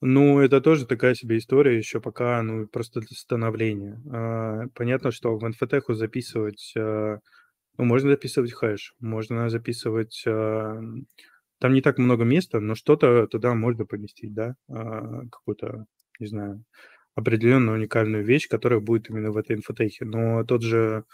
ну, 0.00 0.40
это 0.40 0.60
тоже 0.60 0.86
такая 0.86 1.14
себе 1.14 1.38
история 1.38 1.76
еще 1.78 2.00
пока, 2.00 2.42
ну, 2.42 2.66
просто 2.66 3.00
становление. 3.02 4.00
А, 4.12 4.64
понятно, 4.74 5.12
что 5.12 5.36
в 5.38 5.44
NFTху 5.44 5.94
записывать, 5.94 6.72
а, 6.76 7.18
ну, 7.78 7.84
можно 7.84 8.10
записывать 8.10 8.52
хэш, 8.52 8.94
можно 9.00 9.50
записывать 9.50 10.24
а, 10.26 10.80
там 11.62 11.74
не 11.74 11.80
так 11.80 11.96
много 11.98 12.24
места, 12.24 12.58
но 12.58 12.74
что-то 12.74 13.28
туда 13.28 13.54
можно 13.54 13.86
поместить, 13.86 14.34
да, 14.34 14.56
а, 14.68 15.22
какую-то, 15.30 15.86
не 16.18 16.26
знаю, 16.26 16.64
определенную 17.14 17.78
уникальную 17.78 18.24
вещь, 18.24 18.48
которая 18.48 18.80
будет 18.80 19.08
именно 19.08 19.30
в 19.30 19.36
этой 19.36 19.54
инфотехе. 19.54 20.04
Но 20.04 20.42
тот 20.42 20.62
же 20.62 21.04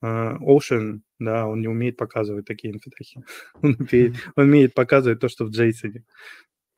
а, 0.00 0.38
Ocean, 0.38 1.00
да, 1.18 1.46
он 1.46 1.60
не 1.60 1.68
умеет 1.68 1.98
показывать 1.98 2.46
такие 2.46 2.72
инфотехи. 2.72 3.24
Он 3.62 3.76
умеет, 3.78 4.14
он 4.36 4.44
умеет 4.44 4.72
показывать 4.72 5.20
то, 5.20 5.28
что 5.28 5.44
в 5.44 5.50
JSON. 5.50 6.02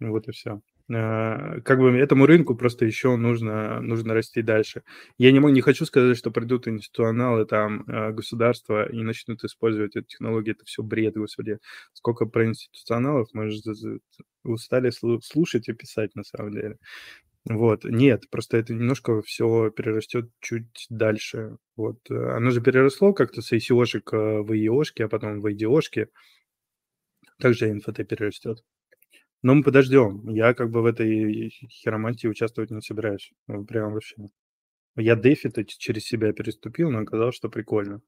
Вот 0.00 0.26
и 0.26 0.32
все. 0.32 0.60
А, 0.92 1.60
как 1.62 1.80
бы 1.80 1.90
этому 1.98 2.26
рынку 2.26 2.54
просто 2.54 2.84
еще 2.84 3.16
нужно, 3.16 3.80
нужно 3.80 4.14
расти 4.14 4.42
дальше. 4.42 4.82
Я 5.18 5.32
не, 5.32 5.38
не 5.38 5.60
хочу 5.60 5.84
сказать, 5.84 6.16
что 6.16 6.30
придут 6.30 6.68
институционалы, 6.68 7.44
там, 7.44 7.84
а, 7.88 8.12
государства 8.12 8.88
и 8.88 9.02
начнут 9.02 9.42
использовать 9.44 9.96
эту 9.96 10.06
технологию. 10.06 10.54
Это 10.54 10.64
все 10.64 10.82
бред, 10.82 11.16
господи. 11.16 11.58
Сколько 11.92 12.26
про 12.26 12.46
институционалов 12.46 13.28
мы 13.32 13.50
же 13.50 13.60
устали 14.44 14.90
слушать 14.90 15.68
и 15.68 15.72
писать 15.72 16.14
на 16.14 16.22
самом 16.22 16.52
деле. 16.52 16.78
Вот, 17.48 17.84
нет, 17.84 18.28
просто 18.30 18.56
это 18.56 18.74
немножко 18.74 19.22
все 19.22 19.70
перерастет 19.70 20.30
чуть 20.40 20.86
дальше. 20.90 21.58
Вот, 21.76 21.98
оно 22.10 22.50
же 22.50 22.60
переросло 22.60 23.12
как-то 23.12 23.40
с 23.40 23.52
ICO-шек 23.52 24.12
э, 24.12 24.40
в 24.42 24.50
IEO-шки, 24.50 25.02
а 25.04 25.08
потом 25.08 25.40
в 25.40 25.46
IDO-шки. 25.46 26.08
Также 27.38 27.70
инфоте 27.70 28.04
перерастет. 28.04 28.64
Но 29.42 29.54
мы 29.54 29.62
подождем. 29.62 30.28
Я 30.28 30.54
как 30.54 30.70
бы 30.70 30.82
в 30.82 30.86
этой 30.86 31.50
хиромантии 31.50 32.26
участвовать 32.26 32.70
не 32.70 32.80
собираюсь. 32.80 33.32
Ну, 33.46 33.64
прям 33.64 33.92
вообще. 33.92 34.16
Я 34.96 35.14
дефи-то 35.14 35.64
через 35.64 36.04
себя 36.04 36.32
переступил, 36.32 36.90
но 36.90 37.00
оказалось, 37.00 37.36
что 37.36 37.50
прикольно. 37.50 38.00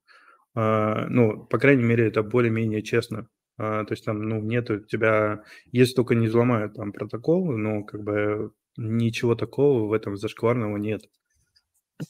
А, 0.54 1.06
ну, 1.08 1.44
по 1.44 1.58
крайней 1.58 1.82
мере, 1.84 2.08
это 2.08 2.22
более-менее 2.22 2.82
честно. 2.82 3.28
А, 3.58 3.84
то 3.84 3.92
есть 3.92 4.04
там, 4.04 4.22
ну, 4.22 4.40
нет 4.40 4.70
у 4.70 4.80
тебя... 4.80 5.44
Если 5.70 5.94
только 5.94 6.14
не 6.14 6.28
взломают 6.28 6.74
там 6.74 6.92
протокол, 6.92 7.52
но 7.52 7.84
как 7.84 8.02
бы 8.02 8.52
ничего 8.76 9.34
такого 9.34 9.86
в 9.86 9.92
этом 9.92 10.16
зашкварного 10.16 10.76
нет. 10.78 11.08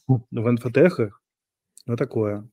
В 0.06 0.48
инфотехах, 0.48 1.20
ну, 1.86 1.96
такое. 1.96 2.48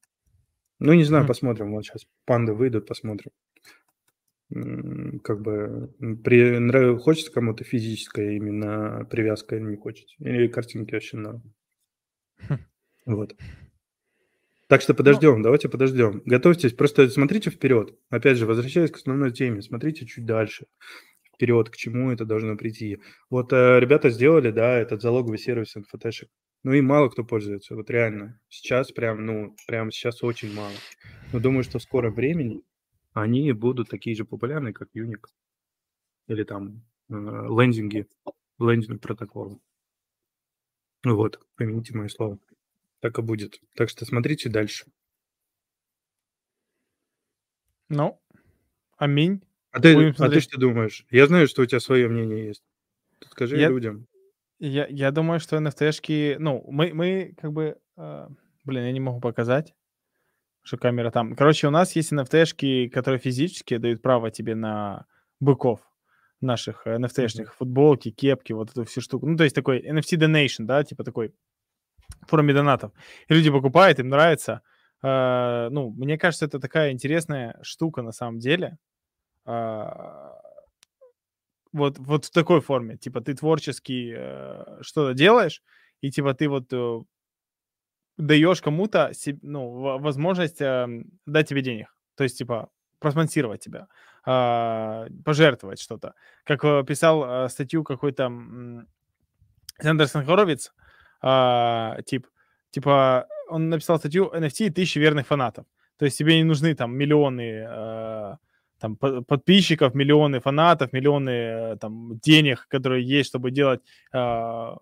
Ну, 0.80 0.94
не 0.94 1.04
знаю, 1.04 1.28
посмотрим. 1.28 1.74
Вот 1.74 1.86
сейчас 1.86 2.08
панды 2.26 2.54
выйдут, 2.54 2.88
посмотрим 2.88 3.32
как 4.50 5.42
бы 5.42 5.94
при, 6.24 6.98
хочется 7.00 7.32
кому-то 7.32 7.64
физическая 7.64 8.34
именно 8.34 9.06
привязка 9.10 9.56
или 9.56 9.64
не 9.64 9.78
хочется? 9.78 10.16
Или 10.20 10.48
картинки 10.48 10.94
вообще 10.94 11.18
надо? 11.18 11.42
Хм. 12.48 12.58
Вот. 13.06 13.36
Так 14.68 14.82
что 14.82 14.96
подождем, 14.96 15.38
ну, 15.38 15.44
давайте 15.44 15.70
подождем. 15.70 16.24
Готовьтесь, 16.26 16.74
просто 16.74 17.08
смотрите 17.10 17.52
вперед. 17.52 17.96
Опять 18.10 18.38
же, 18.38 18.48
возвращаясь 18.48 18.92
к 18.92 18.98
основной 18.98 19.32
теме, 19.32 19.62
смотрите 19.62 20.06
чуть 20.08 20.26
дальше. 20.26 20.66
Вперед, 21.36 21.70
к 21.70 21.76
чему 21.76 22.12
это 22.12 22.26
должно 22.26 22.56
прийти. 22.56 23.00
Вот 23.30 23.54
э, 23.54 23.80
ребята 23.80 24.10
сделали, 24.10 24.52
да, 24.52 24.78
этот 24.78 25.02
залоговый 25.02 25.38
сервис 25.38 25.76
инфотешек. 25.76 26.30
Ну 26.64 26.74
и 26.74 26.82
мало 26.82 27.10
кто 27.10 27.24
пользуется, 27.24 27.76
вот 27.76 27.92
реально. 27.92 28.40
Сейчас 28.50 28.92
прям, 28.92 29.24
ну, 29.26 29.56
прям 29.68 29.92
сейчас 29.92 30.24
очень 30.24 30.52
мало. 30.52 30.74
Но 31.32 31.40
думаю, 31.40 31.64
что 31.64 31.78
в 31.78 31.84
скором 31.84 32.16
времени 32.16 32.64
они 33.16 33.50
будут 33.54 33.90
такие 33.90 34.16
же 34.16 34.26
популярны, 34.26 34.74
как 34.74 34.90
Unix 34.94 35.30
или 36.28 36.44
там 36.44 36.84
э, 37.10 37.14
лендинги, 37.14 38.08
лендинг 38.60 39.02
протоколы. 39.02 39.58
Вот, 41.06 41.40
помяните 41.56 41.96
мое 41.96 42.10
слово. 42.10 42.40
Так 43.00 43.18
и 43.18 43.22
будет. 43.22 43.62
Так 43.76 43.90
что 43.90 44.06
смотрите 44.06 44.50
дальше. 44.50 44.86
Ну, 47.88 48.20
аминь. 48.98 49.42
А 49.72 49.80
ты, 49.80 50.10
а 50.18 50.30
ты 50.30 50.42
что 50.42 50.60
думаешь? 50.60 51.06
Я 51.10 51.28
знаю, 51.28 51.48
что 51.48 51.62
у 51.62 51.66
тебя 51.66 51.80
свое 51.80 52.10
мнение 52.10 52.48
есть. 52.48 52.64
Скажи 53.30 53.58
я, 53.58 53.70
людям. 53.70 54.08
Я, 54.60 54.88
я 54.88 55.12
думаю, 55.12 55.40
что 55.40 55.58
NFT-шки... 55.58 56.36
Ну, 56.38 56.66
мы, 56.70 56.94
мы 56.94 57.34
как 57.40 57.54
бы... 57.54 57.78
Э, 57.96 58.28
блин, 58.66 58.84
я 58.84 58.92
не 58.92 59.00
могу 59.00 59.22
показать 59.22 59.74
что 60.66 60.78
камера 60.78 61.12
там. 61.12 61.36
Короче, 61.36 61.68
у 61.68 61.70
нас 61.70 61.96
есть 61.96 62.12
NFT-шки, 62.12 62.90
которые 62.90 63.20
физически 63.20 63.78
дают 63.78 64.02
право 64.02 64.32
тебе 64.32 64.56
на 64.56 65.06
быков 65.40 65.80
наших 66.42 66.88
NFT-шных, 66.88 67.46
mm-hmm. 67.46 67.58
футболки, 67.58 68.10
кепки, 68.10 68.52
вот 68.52 68.72
эту 68.72 68.84
всю 68.84 69.00
штуку. 69.00 69.28
Ну, 69.28 69.38
то 69.38 69.44
есть 69.44 69.56
такой 69.56 69.80
NFT 69.80 70.18
donation, 70.18 70.66
да, 70.66 70.84
типа 70.84 71.04
такой 71.04 71.34
в 72.22 72.30
форме 72.30 72.54
донатов. 72.54 72.92
И 73.28 73.34
люди 73.34 73.52
покупают, 73.52 74.00
им 74.00 74.10
нравится. 74.10 74.62
Uh, 75.04 75.70
ну, 75.70 75.92
мне 75.92 76.18
кажется, 76.18 76.46
это 76.46 76.60
такая 76.60 76.92
интересная 76.92 77.60
штука 77.62 78.02
на 78.02 78.12
самом 78.12 78.40
деле. 78.40 78.78
Uh, 79.46 80.32
вот, 81.74 82.00
вот 82.00 82.26
в 82.26 82.32
такой 82.32 82.62
форме. 82.62 82.98
Типа 82.98 83.22
ты 83.22 83.36
творчески 83.36 84.16
uh, 84.16 84.82
что-то 84.82 85.14
делаешь, 85.14 85.62
и 86.02 86.10
типа 86.10 86.34
ты 86.34 86.50
вот 86.50 86.74
э, 86.74 87.02
даешь 88.18 88.62
кому-то 88.62 89.12
ну, 89.42 90.00
возможность 90.00 90.60
дать 90.60 91.50
тебе 91.50 91.62
денег. 91.62 91.96
То 92.16 92.24
есть, 92.24 92.38
типа, 92.38 92.70
проспонсировать 93.00 93.62
тебя, 93.62 93.88
пожертвовать 94.24 95.82
что-то. 95.82 96.14
Как 96.44 96.64
э, 96.64 96.84
писал 96.88 97.50
статью 97.50 97.84
какой-то 97.84 98.32
Сандерсон 99.80 100.26
Хоровиц, 100.26 100.74
тип, 102.06 102.28
типа, 102.72 103.28
он 103.50 103.70
написал 103.70 104.00
статью 104.00 104.32
NFT 104.34 104.72
тысячи 104.72 105.00
верных 105.00 105.28
фанатов. 105.28 105.66
То 105.98 106.06
есть 106.06 106.18
тебе 106.18 106.38
не 106.38 106.44
нужны 106.44 106.76
там 106.76 106.96
миллионы 106.96 107.66
э, 107.68 108.36
там, 108.80 108.96
подписчиков, 108.98 109.94
миллионы 109.94 110.40
фанатов, 110.40 110.94
миллионы 110.94 111.30
э, 111.30 111.78
там, 111.78 112.20
денег, 112.20 112.68
которые 112.68 113.06
есть, 113.06 113.30
чтобы 113.30 113.52
делать 113.52 113.82
э, 114.14 114.76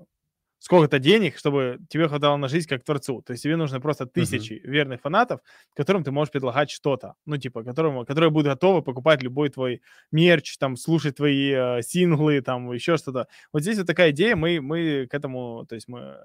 сколько-то 0.64 0.98
денег, 0.98 1.38
чтобы 1.38 1.78
тебе 1.90 2.08
хватало 2.08 2.38
на 2.38 2.48
жизнь 2.48 2.70
как 2.70 2.86
творцу. 2.86 3.22
То 3.22 3.34
есть 3.34 3.44
тебе 3.44 3.58
нужно 3.58 3.82
просто 3.82 4.06
тысячи 4.06 4.54
uh-huh. 4.54 4.72
верных 4.72 5.02
фанатов, 5.02 5.42
которым 5.76 6.06
ты 6.06 6.12
можешь 6.12 6.32
предлагать 6.32 6.72
что-то. 6.72 7.16
Ну, 7.26 7.36
типа, 7.36 7.64
которым, 7.64 8.06
которые 8.06 8.30
будут 8.30 8.48
готовы 8.48 8.82
покупать 8.82 9.22
любой 9.22 9.50
твой 9.50 9.82
мерч, 10.12 10.58
там, 10.58 10.78
слушать 10.78 11.18
твои 11.18 11.52
э, 11.52 11.82
синглы, 11.82 12.40
там, 12.40 12.72
еще 12.72 12.96
что-то. 12.96 13.28
Вот 13.52 13.62
здесь 13.62 13.78
вот 13.78 13.88
такая 13.88 14.12
идея, 14.12 14.38
мы, 14.38 14.62
мы 14.62 15.06
к 15.10 15.14
этому, 15.14 15.66
то 15.68 15.76
есть 15.76 15.90
мы 15.90 16.16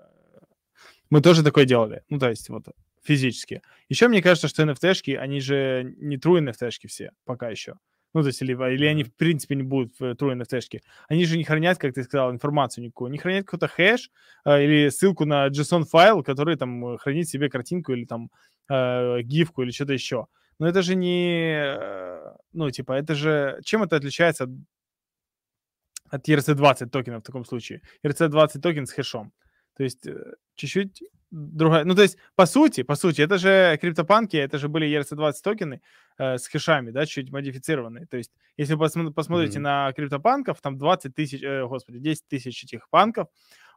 мы 1.10 1.20
тоже 1.20 1.43
такое 1.43 1.65
делали. 1.65 2.05
Ну, 2.09 2.20
то 2.20 2.28
есть 2.31 2.48
вот 2.48 2.66
физически. 3.02 3.62
Еще 3.89 4.06
мне 4.06 4.23
кажется, 4.23 4.47
что 4.47 4.62
NFT-шки, 4.62 5.16
они 5.16 5.40
же 5.40 5.97
не 5.97 6.16
true 6.16 6.39
NFT-шки 6.40 6.86
все 6.86 7.10
пока 7.24 7.48
еще. 7.48 7.74
Ну, 8.14 8.22
то 8.22 8.28
есть, 8.28 8.40
или, 8.43 8.52
или 8.52 8.86
они, 8.86 9.05
в 9.05 9.14
принципе, 9.14 9.55
не 9.55 9.62
будут 9.62 9.98
в 10.01 10.02
true 10.14 10.35
NFT-шки. 10.35 10.80
Они 11.09 11.24
же 11.24 11.36
не 11.36 11.44
хранят, 11.44 11.78
как 11.78 11.94
ты 11.94 12.02
сказал, 12.05 12.30
информацию 12.32 12.85
никакую. 12.85 13.09
Они 13.09 13.18
хранят 13.18 13.44
какой-то 13.44 13.68
хэш 13.68 14.10
э, 14.44 14.64
или 14.64 14.89
ссылку 14.89 15.24
на 15.26 15.48
JSON-файл, 15.48 16.22
который 16.22 16.56
там 16.56 16.97
хранит 16.98 17.28
себе 17.28 17.51
картинку 17.51 17.93
или 17.93 18.06
там 18.06 18.30
э, 18.70 19.22
гифку 19.22 19.62
или 19.62 19.70
что-то 19.70 19.93
еще. 19.93 20.26
Но 20.59 20.66
это 20.66 20.82
же 20.82 20.94
не... 20.97 21.52
Э, 21.55 22.36
ну, 22.52 22.70
типа, 22.70 22.93
это 22.93 23.14
же... 23.14 23.60
Чем 23.62 23.82
это 23.82 23.97
отличается 23.97 24.44
от, 24.44 24.51
от 26.10 26.28
ERC-20 26.28 26.89
токена 26.89 27.18
в 27.18 27.22
таком 27.22 27.44
случае? 27.44 27.82
ERC-20 28.05 28.60
токен 28.60 28.86
с 28.86 28.93
хэшом. 28.93 29.32
То 29.78 29.84
есть 29.84 30.06
э, 30.06 30.34
чуть-чуть 30.56 31.02
другая. 31.30 31.84
Ну, 31.84 31.94
то 31.94 32.02
есть, 32.02 32.18
по 32.34 32.46
сути, 32.46 32.82
по 32.82 32.96
сути, 32.96 33.22
это 33.22 33.38
же 33.38 33.78
криптопанки, 33.80 34.36
это 34.36 34.59
же 34.59 34.68
были 34.68 34.88
ERC-20 34.88 35.32
токены 35.42 35.80
э, 36.18 36.36
с 36.36 36.48
хэшами, 36.48 36.90
да, 36.90 37.06
чуть 37.06 37.30
модифицированные. 37.30 38.06
То 38.06 38.16
есть, 38.16 38.32
если 38.56 38.74
вы 38.74 38.80
посмотри, 38.80 39.12
посмотрите 39.12 39.59
mm-hmm. 39.59 39.62
на 39.62 39.92
криптопанков, 39.92 40.60
там 40.60 40.76
20 40.78 41.14
тысяч, 41.14 41.42
э, 41.42 41.64
господи, 41.64 41.98
10 41.98 42.26
тысяч 42.28 42.64
этих 42.64 42.90
панков, 42.90 43.28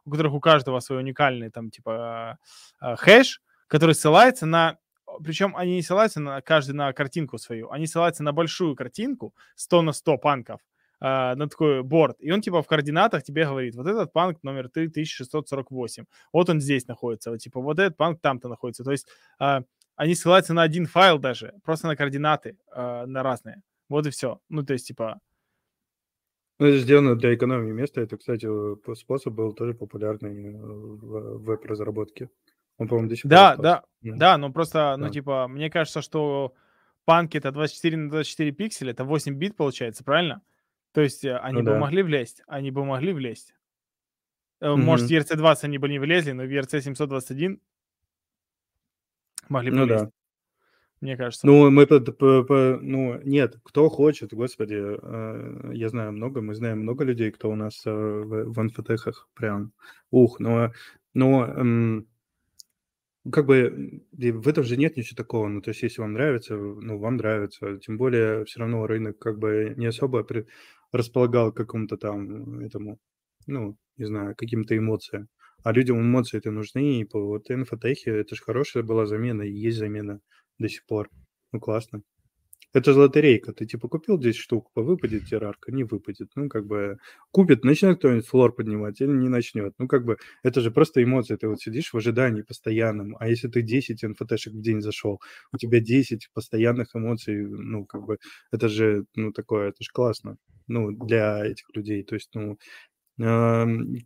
у 0.04 0.10
которых 0.10 0.34
у 0.34 0.40
каждого 0.40 0.80
свой 0.80 0.98
уникальный, 0.98 1.50
там, 1.50 1.70
типа, 1.70 2.38
э, 2.80 2.96
хэш, 2.96 3.40
который 3.68 3.94
ссылается 3.94 4.46
на 4.46 4.78
причем 5.22 5.54
они 5.56 5.74
не 5.74 5.82
ссылаются 5.82 6.20
на 6.20 6.40
каждый 6.40 6.72
на 6.72 6.92
картинку 6.94 7.36
свою, 7.36 7.70
они 7.70 7.86
ссылаются 7.86 8.22
на 8.22 8.32
большую 8.32 8.74
картинку 8.74 9.34
100 9.56 9.82
на 9.82 9.92
100 9.92 10.18
панков, 10.18 10.60
э, 11.02 11.34
на 11.34 11.48
такой 11.48 11.82
борт, 11.82 12.16
и 12.20 12.30
он 12.30 12.40
типа 12.40 12.62
в 12.62 12.66
координатах 12.66 13.22
тебе 13.24 13.44
говорит, 13.44 13.74
вот 13.74 13.86
этот 13.86 14.12
панк 14.12 14.42
номер 14.42 14.68
3648, 14.68 16.04
вот 16.32 16.48
он 16.48 16.60
здесь 16.60 16.86
находится, 16.86 17.30
вот 17.30 17.38
типа 17.38 17.60
вот 17.60 17.78
этот 17.78 17.96
панк 17.96 18.20
там-то 18.20 18.48
находится, 18.48 18.84
то 18.84 18.92
есть 18.92 19.08
э, 19.40 19.62
они 19.96 20.14
ссылаются 20.14 20.54
на 20.54 20.62
один 20.62 20.86
файл 20.86 21.18
даже, 21.18 21.54
просто 21.64 21.88
на 21.88 21.96
координаты, 21.96 22.56
э, 22.74 23.06
на 23.06 23.22
разные, 23.22 23.62
вот 23.88 24.06
и 24.06 24.10
все, 24.10 24.40
ну 24.48 24.64
то 24.64 24.72
есть 24.72 24.86
типа... 24.86 25.20
Ну, 26.58 26.68
это 26.68 26.78
сделано 26.78 27.16
для 27.16 27.34
экономии 27.34 27.72
места. 27.72 28.02
Это, 28.02 28.16
кстати, 28.16 28.46
способ 28.94 29.32
был 29.32 29.52
тоже 29.52 29.74
популярный 29.74 30.52
в 30.54 31.38
веб-разработке. 31.38 32.30
Он, 32.78 32.86
по-моему, 32.86 33.08
до 33.08 33.16
сих 33.16 33.22
пор 33.22 33.30
Да, 33.30 33.56
да, 33.56 33.82
да, 34.00 34.38
но 34.38 34.52
просто, 34.52 34.94
ну, 34.96 35.08
типа, 35.08 35.48
мне 35.48 35.70
кажется, 35.70 36.02
что 36.02 36.54
панки 37.04 37.36
это 37.36 37.50
24 37.50 37.96
на 37.96 38.10
24 38.10 38.52
пикселя, 38.52 38.92
это 38.92 39.02
8 39.04 39.34
бит 39.34 39.56
получается, 39.56 40.04
правильно? 40.04 40.40
То 40.92 41.00
есть 41.00 41.24
э, 41.24 41.36
они 41.38 41.58
ну, 41.58 41.64
бы 41.64 41.70
да. 41.72 41.78
могли 41.78 42.02
влезть, 42.02 42.42
они 42.46 42.70
бы 42.70 42.84
могли 42.84 43.12
влезть. 43.12 43.54
Угу. 44.60 44.76
Может, 44.76 45.08
в 45.08 45.12
ERC-20 45.12 45.58
они 45.62 45.78
бы 45.78 45.88
не 45.88 45.98
влезли, 45.98 46.32
но 46.32 46.44
в 46.44 46.46
ERC-721 46.46 47.58
могли 49.48 49.70
бы 49.70 49.76
ну, 49.76 49.84
влезть. 49.84 50.04
Да. 50.04 50.10
Мне 51.00 51.16
кажется. 51.16 51.44
Ну, 51.44 51.68
мы 51.68 51.86
по, 51.88 51.98
по, 51.98 52.44
по, 52.44 52.78
ну, 52.80 53.20
нет, 53.24 53.56
кто 53.64 53.88
хочет, 53.88 54.32
господи, 54.32 54.76
э, 54.78 55.72
я 55.74 55.88
знаю 55.88 56.12
много, 56.12 56.40
мы 56.42 56.54
знаем 56.54 56.80
много 56.80 57.02
людей, 57.02 57.32
кто 57.32 57.50
у 57.50 57.56
нас 57.56 57.82
э, 57.84 57.90
в, 57.90 58.52
в 58.52 58.60
инфотехах 58.60 59.28
прям, 59.34 59.72
ух, 60.12 60.38
но, 60.38 60.72
но 61.12 61.44
эм, 61.44 62.06
как 63.32 63.46
бы 63.46 64.02
в 64.12 64.48
этом 64.48 64.62
же 64.62 64.76
нет 64.76 64.96
ничего 64.96 65.16
такого. 65.16 65.48
Ну, 65.48 65.60
то 65.60 65.70
есть, 65.70 65.82
если 65.82 66.00
вам 66.00 66.12
нравится, 66.12 66.56
ну, 66.56 66.98
вам 66.98 67.16
нравится. 67.16 67.78
Тем 67.78 67.96
более, 67.96 68.44
все 68.44 68.60
равно 68.60 68.86
рынок 68.86 69.18
как 69.18 69.38
бы 69.38 69.74
не 69.76 69.86
особо 69.86 70.22
при 70.24 70.46
располагал 70.92 71.52
к 71.52 71.56
какому-то 71.56 71.96
там 71.96 72.60
этому, 72.60 72.98
ну, 73.46 73.76
не 73.96 74.04
знаю, 74.06 74.34
каким-то 74.36 74.76
эмоциям. 74.76 75.28
А 75.64 75.72
людям 75.72 76.00
эмоции 76.00 76.38
это 76.38 76.50
нужны, 76.50 77.00
и 77.00 77.04
по 77.04 77.20
вот 77.20 77.50
инфотехе 77.50 78.10
это 78.12 78.34
же 78.34 78.42
хорошая 78.42 78.82
была 78.82 79.06
замена, 79.06 79.42
и 79.42 79.52
есть 79.52 79.78
замена 79.78 80.20
до 80.58 80.68
сих 80.68 80.84
пор. 80.86 81.08
Ну, 81.52 81.60
классно. 81.60 82.02
Это 82.74 82.92
же 82.92 83.00
лотерейка. 83.00 83.52
Ты 83.52 83.66
типа 83.66 83.88
купил 83.88 84.18
10 84.18 84.38
штук, 84.40 84.70
выпадет 84.74 85.26
террарка, 85.26 85.70
не 85.72 85.84
выпадет. 85.84 86.30
Ну, 86.36 86.48
как 86.48 86.66
бы 86.66 86.96
купит, 87.30 87.64
начнет 87.64 87.98
кто-нибудь 87.98 88.26
флор 88.26 88.54
поднимать 88.54 89.00
или 89.02 89.10
не 89.12 89.28
начнет. 89.28 89.74
Ну, 89.78 89.88
как 89.88 90.04
бы 90.04 90.16
это 90.42 90.60
же 90.62 90.70
просто 90.70 91.02
эмоции. 91.02 91.36
Ты 91.36 91.48
вот 91.48 91.60
сидишь 91.60 91.92
в 91.92 91.96
ожидании 91.98 92.42
постоянном. 92.42 93.16
А 93.20 93.28
если 93.28 93.48
ты 93.48 93.60
10 93.62 94.04
инфотешек 94.04 94.54
в 94.54 94.62
день 94.62 94.80
зашел, 94.80 95.20
у 95.52 95.58
тебя 95.58 95.80
10 95.80 96.30
постоянных 96.32 96.96
эмоций, 96.96 97.46
ну, 97.46 97.84
как 97.84 98.04
бы 98.04 98.18
это 98.50 98.68
же, 98.68 99.04
ну, 99.16 99.32
такое, 99.32 99.68
это 99.68 99.82
же 99.82 99.90
классно. 99.92 100.38
Ну, 100.68 100.92
для 100.92 101.44
этих 101.46 101.66
людей. 101.74 102.02
То 102.04 102.14
есть, 102.16 102.30
ну, 102.34 102.58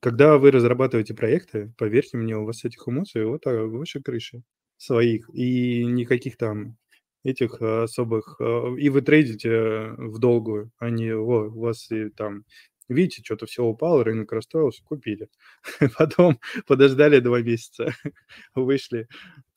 когда 0.00 0.38
вы 0.38 0.50
разрабатываете 0.50 1.14
проекты, 1.14 1.72
поверьте 1.78 2.16
мне, 2.16 2.36
у 2.36 2.44
вас 2.44 2.64
этих 2.64 2.86
эмоций 2.88 3.24
вот 3.24 3.46
выше 3.46 4.02
крыши 4.02 4.42
своих. 4.78 5.28
И 5.34 5.84
никаких 5.86 6.36
там 6.36 6.76
этих 7.24 7.60
э, 7.60 7.82
особых, 7.84 8.36
э, 8.40 8.76
и 8.78 8.88
вы 8.88 9.02
трейдите 9.02 9.94
в 9.98 10.18
долгую, 10.18 10.70
а 10.78 10.90
не 10.90 11.12
о, 11.12 11.48
у 11.48 11.60
вас 11.60 11.90
и 11.90 12.08
там 12.10 12.44
видите, 12.88 13.22
что-то 13.24 13.46
все 13.46 13.64
упало, 13.64 14.04
рынок 14.04 14.32
расстроился, 14.32 14.82
купили. 14.84 15.28
Потом 15.98 16.38
подождали 16.66 17.18
два 17.20 17.40
месяца, 17.42 17.92
вышли, 18.54 19.08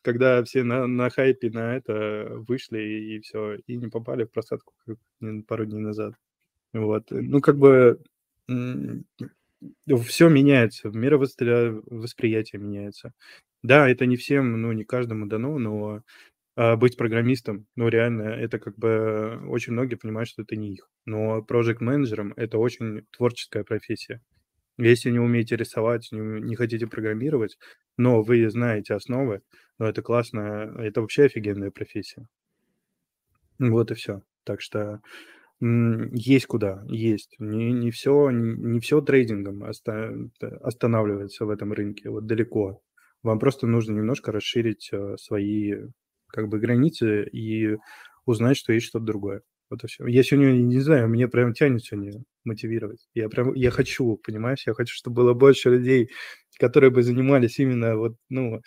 когда 0.01 0.43
все 0.43 0.63
на, 0.63 0.87
на 0.87 1.09
хайпе 1.09 1.51
на 1.51 1.75
это 1.75 2.27
вышли 2.47 2.79
и, 2.79 3.17
и 3.17 3.19
все, 3.21 3.55
и 3.67 3.77
не 3.77 3.87
попали 3.87 4.23
в 4.25 4.31
просадку 4.31 4.73
пару 5.47 5.65
дней 5.65 5.79
назад. 5.81 6.15
Вот. 6.73 7.07
Ну, 7.09 7.41
как 7.41 7.57
бы 7.57 7.99
все 8.47 10.29
меняется, 10.29 10.89
мировосприятие 10.89 12.61
меняется. 12.61 13.13
Да, 13.61 13.89
это 13.89 14.05
не 14.05 14.15
всем, 14.15 14.61
ну, 14.61 14.71
не 14.71 14.85
каждому 14.85 15.25
дано, 15.25 15.57
но 15.59 16.01
а, 16.55 16.75
быть 16.77 16.97
программистом, 16.97 17.67
ну, 17.75 17.87
реально, 17.89 18.23
это 18.23 18.59
как 18.59 18.77
бы 18.77 19.41
очень 19.47 19.73
многие 19.73 19.95
понимают, 19.95 20.29
что 20.29 20.43
это 20.43 20.55
не 20.55 20.73
их. 20.73 20.89
Но 21.05 21.41
проект 21.41 21.81
менеджером 21.81 22.33
это 22.37 22.57
очень 22.57 23.05
творческая 23.11 23.63
профессия. 23.63 24.21
Если 24.77 25.09
не 25.11 25.19
умеете 25.19 25.57
рисовать, 25.57 26.09
не, 26.11 26.19
не 26.19 26.55
хотите 26.55 26.87
программировать, 26.87 27.57
но 27.97 28.21
вы 28.21 28.49
знаете 28.49 28.93
основы, 28.93 29.41
ну, 29.77 29.85
это 29.85 30.01
классно, 30.01 30.75
это 30.79 31.01
вообще 31.01 31.25
офигенная 31.25 31.71
профессия. 31.71 32.27
Вот 33.59 33.91
и 33.91 33.95
все. 33.95 34.21
Так 34.43 34.61
что 34.61 35.01
есть 35.61 36.45
куда, 36.45 36.83
есть. 36.87 37.35
Не, 37.39 37.71
не 37.71 37.91
все, 37.91 38.29
не, 38.29 38.55
не 38.55 38.79
все 38.79 39.01
трейдингом 39.01 39.63
оста, 39.63 40.13
останавливается 40.61 41.45
в 41.45 41.49
этом 41.49 41.73
рынке, 41.73 42.09
вот 42.09 42.25
далеко. 42.25 42.81
Вам 43.23 43.39
просто 43.39 43.67
нужно 43.67 43.93
немножко 43.93 44.31
расширить 44.31 44.89
э, 44.93 45.17
свои 45.17 45.73
как 46.27 46.47
бы 46.47 46.59
границы 46.59 47.27
и 47.27 47.77
узнать, 48.25 48.55
что 48.57 48.71
есть 48.71 48.85
что-то 48.87 49.05
другое. 49.05 49.41
Вот 49.69 49.83
и 49.83 49.87
все. 49.87 50.05
Я 50.07 50.23
сегодня, 50.23 50.51
не 50.53 50.79
знаю, 50.79 51.09
мне 51.09 51.27
прям 51.27 51.53
тянет 51.53 51.83
сегодня 51.83 52.23
мотивировать. 52.45 53.07
Я 53.13 53.29
прям, 53.29 53.53
я 53.53 53.69
хочу, 53.71 54.17
понимаешь, 54.17 54.63
я 54.65 54.73
хочу, 54.73 54.95
чтобы 54.95 55.17
было 55.17 55.33
больше 55.33 55.69
людей, 55.69 56.09
которые 56.59 56.91
бы 56.91 57.03
занимались 57.03 57.59
именно 57.59 57.95
вот, 57.97 58.15
ну, 58.29 58.61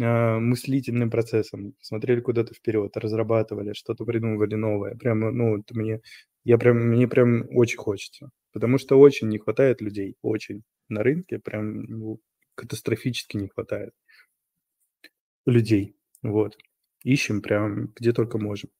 а, 0.00 0.38
мыслительным 0.38 1.10
процессом, 1.10 1.74
смотрели 1.80 2.20
куда-то 2.20 2.54
вперед, 2.54 2.96
разрабатывали, 2.96 3.72
что-то 3.74 4.04
придумывали 4.04 4.54
новое. 4.54 4.94
Прям, 4.96 5.20
ну, 5.20 5.58
это 5.58 5.76
мне, 5.76 6.00
я 6.46 6.58
прям, 6.58 6.76
мне 6.76 7.08
прям 7.08 7.44
очень 7.50 7.76
хочется. 7.78 8.30
Потому 8.52 8.78
что 8.78 9.00
очень 9.00 9.28
не 9.28 9.38
хватает 9.38 9.80
людей, 9.80 10.16
очень. 10.22 10.62
На 10.88 11.02
рынке 11.02 11.40
прям 11.40 11.82
ну, 11.82 12.20
катастрофически 12.54 13.36
не 13.36 13.48
хватает. 13.48 13.92
людей. 15.44 15.96
Вот. 16.22 16.56
Ищем 17.02 17.42
прям 17.42 17.88
где 17.96 18.12
только 18.12 18.38
можем. 18.38 18.70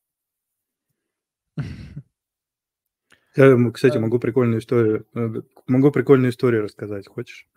Я, 3.35 3.57
кстати, 3.75 3.99
могу 3.99 4.21
прикольную 4.21 4.61
историю, 4.61 5.05
э, 5.17 5.43
могу 5.67 5.91
прикольную 5.91 6.31
историю 6.31 6.63
рассказать. 6.63 7.09
Хочешь? 7.09 7.49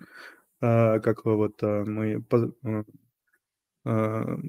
А, 0.60 1.00
как 1.02 1.24
вот 1.26 1.62
а, 1.62 1.86
мы 1.86 2.26
а, 3.84 4.40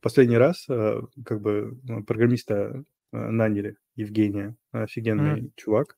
последний 0.00 0.38
раз 0.38 0.64
как 0.66 1.42
бы 1.42 1.78
программиста 2.06 2.84
наняли, 3.12 3.76
Евгения, 3.96 4.56
офигенный 4.72 5.42
mm. 5.42 5.50
чувак. 5.56 5.96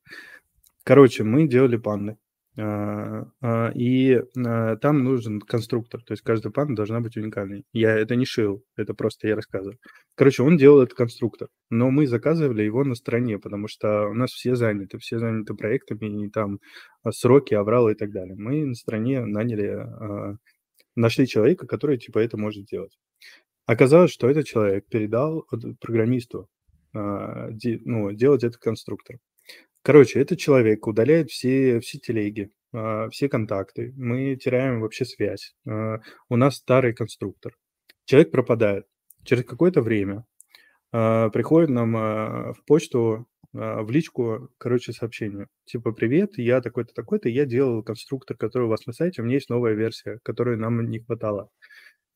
Короче, 0.85 1.25
мы 1.25 1.47
делали 1.47 1.77
панны. 1.77 2.17
А, 2.59 3.25
а, 3.41 3.71
и 3.75 4.21
а, 4.37 4.77
там 4.77 5.05
нужен 5.05 5.41
конструктор, 5.41 6.03
то 6.03 6.13
есть 6.13 6.23
каждая 6.23 6.53
панда 6.53 6.75
должна 6.75 7.01
быть 7.01 7.17
уникальной. 7.17 7.65
Я 7.73 7.97
это 7.97 8.15
не 8.15 8.27
шил, 8.27 8.63
это 8.77 8.93
просто 8.93 9.29
я 9.29 9.37
рассказываю. 9.37 9.79
Короче, 10.17 10.43
он 10.43 10.59
делал 10.59 10.83
этот 10.83 10.95
конструктор, 10.95 11.49
но 11.71 11.91
мы 11.91 12.07
заказывали 12.07 12.63
его 12.63 12.85
на 12.85 12.95
стороне, 12.95 13.39
потому 13.39 13.69
что 13.69 14.07
у 14.09 14.15
нас 14.15 14.33
все 14.33 14.55
заняты, 14.55 14.99
все 14.99 15.19
заняты 15.19 15.55
проектами, 15.55 16.27
и 16.27 16.31
там 16.31 16.59
сроки, 17.11 17.55
авралы 17.55 17.93
и 17.93 17.95
так 17.95 18.11
далее. 18.11 18.35
Мы 18.37 18.67
на 18.67 18.75
стороне 18.75 19.25
наняли, 19.25 19.87
нашли 20.95 21.27
человека, 21.27 21.67
который 21.67 21.97
типа 21.97 22.19
это 22.19 22.37
может 22.37 22.67
делать. 22.67 22.99
Оказалось, 23.65 24.11
что 24.11 24.29
этот 24.29 24.45
человек 24.45 24.85
передал 24.91 25.47
программисту 25.81 26.49
ну, 26.93 28.13
делать 28.13 28.45
этот 28.45 28.59
конструктор. 28.59 29.19
Короче, 29.83 30.21
этот 30.21 30.39
человек 30.39 30.87
удаляет 30.87 31.31
все, 31.31 31.81
все 31.81 31.99
телеги, 31.99 32.51
а, 32.73 33.09
все 33.11 33.29
контакты. 33.29 33.93
Мы 33.97 34.37
теряем 34.37 34.81
вообще 34.81 35.05
связь. 35.05 35.55
А, 35.69 35.99
у 36.29 36.37
нас 36.37 36.57
старый 36.57 36.95
конструктор. 36.95 37.57
Человек 38.05 38.31
пропадает. 38.31 38.87
Через 39.25 39.45
какое-то 39.45 39.83
время 39.83 40.25
а, 40.93 41.31
приходит 41.31 41.71
нам 41.71 41.93
в 41.93 42.65
почту, 42.67 43.27
в 43.53 43.91
личку, 43.91 44.49
короче, 44.57 44.93
сообщение. 44.93 45.47
Типа, 45.67 45.93
привет, 45.93 46.39
я 46.39 46.63
такой-то, 46.63 46.95
такой-то, 46.95 47.29
я 47.29 47.45
делал 47.45 47.83
конструктор, 47.83 48.35
который 48.35 48.65
у 48.65 48.69
вас 48.69 48.87
на 48.87 48.95
сайте, 48.95 49.21
у 49.21 49.27
меня 49.27 49.35
есть 49.35 49.51
новая 49.51 49.75
версия, 49.75 50.21
которой 50.23 50.57
нам 50.57 50.89
не 50.89 51.01
хватало. 51.01 51.51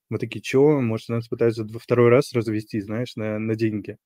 Мы 0.08 0.18
такие, 0.18 0.40
чего? 0.40 0.80
Может, 0.80 1.10
нас 1.10 1.28
пытаются 1.28 1.66
второй 1.78 2.08
раз 2.08 2.32
развести, 2.32 2.80
знаешь, 2.80 3.16
на, 3.16 3.38
на 3.38 3.54
деньги. 3.54 3.98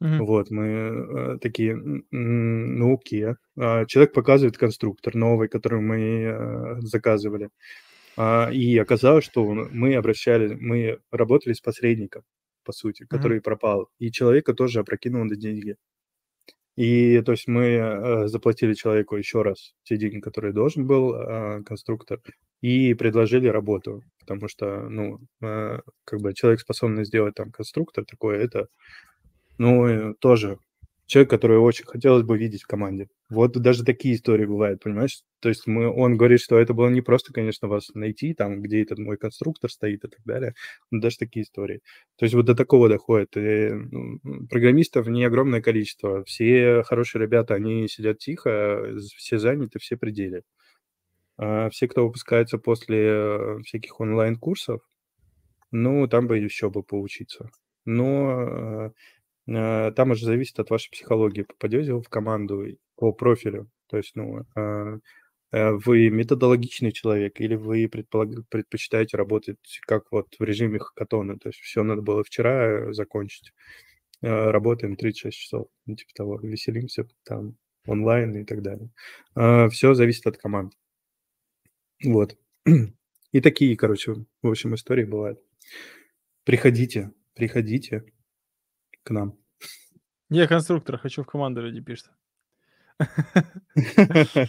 Мгм. 0.00 0.24
Вот, 0.24 0.50
мы 0.50 0.64
э, 0.66 1.38
такие, 1.40 1.76
ну 2.10 2.94
окей. 2.94 3.34
А, 3.58 3.84
человек 3.84 4.14
показывает 4.14 4.56
конструктор 4.56 5.14
новый, 5.14 5.48
который 5.48 5.80
мы 5.80 5.98
э, 5.98 6.80
заказывали. 6.80 7.50
А, 8.16 8.50
и 8.52 8.78
оказалось, 8.78 9.24
что 9.24 9.44
мы 9.44 9.94
обращали, 9.96 10.56
мы 10.60 11.00
работали 11.12 11.52
с 11.54 11.60
посредником, 11.60 12.22
по 12.64 12.72
сути, 12.72 13.06
который 13.06 13.40
пропал. 13.42 13.88
И 13.98 14.10
человека 14.10 14.54
тоже 14.54 14.80
опрокинул 14.80 15.24
на 15.24 15.36
деньги. 15.36 15.76
И 16.76 17.20
то 17.22 17.32
есть 17.32 17.46
мы 17.48 17.64
э, 17.66 18.28
заплатили 18.28 18.74
человеку 18.74 19.16
еще 19.16 19.42
раз 19.42 19.74
те 19.82 19.96
деньги, 19.96 20.20
которые 20.20 20.52
должен 20.52 20.86
был 20.86 21.14
э, 21.14 21.62
конструктор, 21.64 22.20
и 22.62 22.94
предложили 22.94 23.48
работу, 23.48 24.02
потому 24.20 24.48
что, 24.48 24.88
ну, 24.88 25.18
э, 25.42 25.80
как 26.04 26.20
бы 26.20 26.32
человек 26.34 26.60
способный 26.60 27.04
сделать 27.04 27.34
там 27.34 27.50
конструктор 27.50 28.04
такой, 28.04 28.38
это 28.38 28.68
ну, 29.60 30.14
тоже 30.14 30.58
человек, 31.04 31.28
который 31.28 31.58
очень 31.58 31.84
хотелось 31.84 32.22
бы 32.22 32.38
видеть 32.38 32.62
в 32.62 32.66
команде. 32.66 33.08
Вот 33.28 33.52
даже 33.52 33.84
такие 33.84 34.14
истории 34.14 34.46
бывают, 34.46 34.82
понимаешь? 34.82 35.20
То 35.40 35.50
есть 35.50 35.66
мы, 35.66 35.86
он 35.90 36.16
говорит, 36.16 36.40
что 36.40 36.58
это 36.58 36.72
было 36.72 36.88
не 36.88 37.02
просто, 37.02 37.34
конечно, 37.34 37.68
вас 37.68 37.90
найти, 37.92 38.32
там, 38.32 38.62
где 38.62 38.82
этот 38.82 38.98
мой 38.98 39.18
конструктор 39.18 39.70
стоит 39.70 40.02
и 40.04 40.08
так 40.08 40.20
далее, 40.24 40.54
но 40.90 41.00
даже 41.00 41.18
такие 41.18 41.42
истории. 41.42 41.80
То 42.16 42.24
есть 42.24 42.34
вот 42.34 42.46
до 42.46 42.54
такого 42.54 42.88
доходит. 42.88 43.36
И, 43.36 43.70
ну, 43.70 44.18
программистов 44.48 45.08
не 45.08 45.24
огромное 45.24 45.60
количество. 45.60 46.24
Все 46.24 46.82
хорошие 46.84 47.20
ребята, 47.20 47.54
они 47.54 47.86
сидят 47.86 48.16
тихо, 48.18 48.96
все 49.16 49.38
заняты, 49.38 49.78
все 49.78 49.98
пределы. 49.98 50.42
А 51.36 51.68
все, 51.68 51.86
кто 51.86 52.06
выпускается 52.06 52.56
после 52.56 52.98
э, 52.98 53.58
всяких 53.66 54.00
онлайн-курсов, 54.00 54.80
ну, 55.70 56.08
там 56.08 56.28
бы 56.28 56.38
еще 56.38 56.70
бы 56.70 56.82
поучиться. 56.82 57.50
Но 57.84 58.40
э, 58.42 58.90
Э, 58.90 58.90
там 59.50 60.10
уже 60.12 60.26
зависит 60.26 60.58
от 60.60 60.70
вашей 60.70 60.90
психологии, 60.90 61.42
попадете 61.42 61.94
вы 61.94 62.02
в 62.02 62.08
команду 62.08 62.66
по 62.96 63.12
профилю. 63.12 63.68
То 63.88 63.96
есть, 63.96 64.12
ну, 64.14 64.44
а, 64.54 64.98
э, 65.52 65.72
вы 65.72 66.10
методологичный 66.10 66.92
человек 66.92 67.40
или 67.40 67.56
вы 67.56 67.88
предполаг... 67.88 68.28
предпочитаете 68.48 69.16
работать 69.16 69.58
как 69.86 70.04
вот 70.12 70.28
в 70.38 70.42
режиме 70.44 70.78
хакатона, 70.78 71.36
то 71.38 71.48
есть 71.48 71.58
все 71.60 71.82
надо 71.82 72.02
было 72.02 72.22
вчера 72.22 72.92
закончить. 72.92 73.52
Э, 74.22 74.50
работаем 74.50 74.96
36 74.96 75.36
часов, 75.36 75.68
ну, 75.86 75.96
типа 75.96 76.10
того, 76.14 76.38
веселимся 76.40 77.08
там 77.24 77.56
онлайн 77.86 78.36
и 78.36 78.44
так 78.44 78.62
далее. 78.62 78.90
Все 79.70 79.94
зависит 79.94 80.26
от 80.26 80.36
команд. 80.36 80.74
Вот. 82.04 82.36
И 83.32 83.40
такие, 83.40 83.76
короче, 83.76 84.14
в 84.42 84.48
общем, 84.48 84.74
истории 84.74 85.04
бывают. 85.04 85.40
Приходите, 86.44 87.10
приходите 87.34 88.04
к 89.10 89.12
нам. 89.12 89.34
Я 90.30 90.46
конструктор, 90.46 90.96
хочу 90.96 91.22
в 91.22 91.26
команду, 91.26 91.60
люди 91.62 91.80
пишут. 91.80 92.10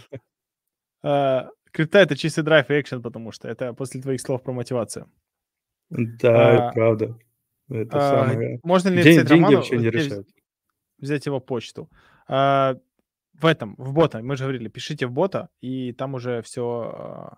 А, 1.04 1.48
крипта— 1.72 1.98
это 2.02 2.16
чистый 2.16 2.44
драйв 2.44 2.70
и 2.70 2.80
экшен, 2.80 3.02
потому 3.02 3.32
что 3.32 3.48
это 3.48 3.72
после 3.72 4.00
твоих 4.00 4.20
слов 4.20 4.40
про 4.40 4.52
мотивацию. 4.52 5.10
Да, 5.90 6.68
а, 6.68 6.72
правда. 6.72 7.18
Это 7.68 7.96
а, 7.96 8.28
самое... 8.28 8.60
Можно 8.62 8.90
ли 8.90 9.02
День, 9.02 9.26
деньги 9.26 9.56
вообще 9.56 9.78
не 9.78 9.90
решают. 9.90 10.28
Взять 10.98 11.26
его 11.26 11.40
почту. 11.40 11.90
в 12.28 12.76
этом, 13.42 13.74
в 13.78 13.92
бота, 13.92 14.22
мы 14.22 14.36
же 14.36 14.44
говорили, 14.44 14.68
пишите 14.68 15.08
в 15.08 15.10
бота, 15.10 15.48
и 15.60 15.92
там 15.92 16.14
уже 16.14 16.40
все 16.42 17.32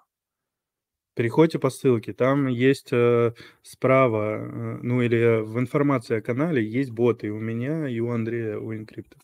Переходите 1.15 1.59
по 1.61 1.71
ссылке, 1.71 2.13
там 2.13 2.49
есть 2.49 2.89
э, 2.93 3.35
справа, 3.63 4.39
э, 4.39 4.79
ну 4.83 5.01
или 5.01 5.43
в 5.43 5.59
информации 5.61 6.17
о 6.17 6.23
канале 6.23 6.69
есть 6.69 6.91
боты 6.91 7.29
и 7.29 7.31
у 7.31 7.39
меня, 7.39 7.89
и 7.89 8.01
у 8.01 8.11
Андрея, 8.11 8.59
у 8.59 8.75
Encrypt. 8.75 9.17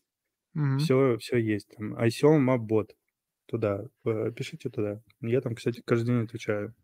Мгм. 0.54 0.78
Все, 0.78 1.16
все 1.18 1.36
есть 1.36 1.68
там. 1.76 1.94
ICO 1.94 2.38
Map 2.38 2.58
бот. 2.58 2.94
Туда. 3.46 3.84
э, 4.04 4.30
Пишите 4.30 4.70
туда. 4.70 5.00
Я 5.20 5.40
там, 5.40 5.56
кстати, 5.56 5.82
каждый 5.84 6.06
день 6.06 6.24
отвечаю. 6.24 6.74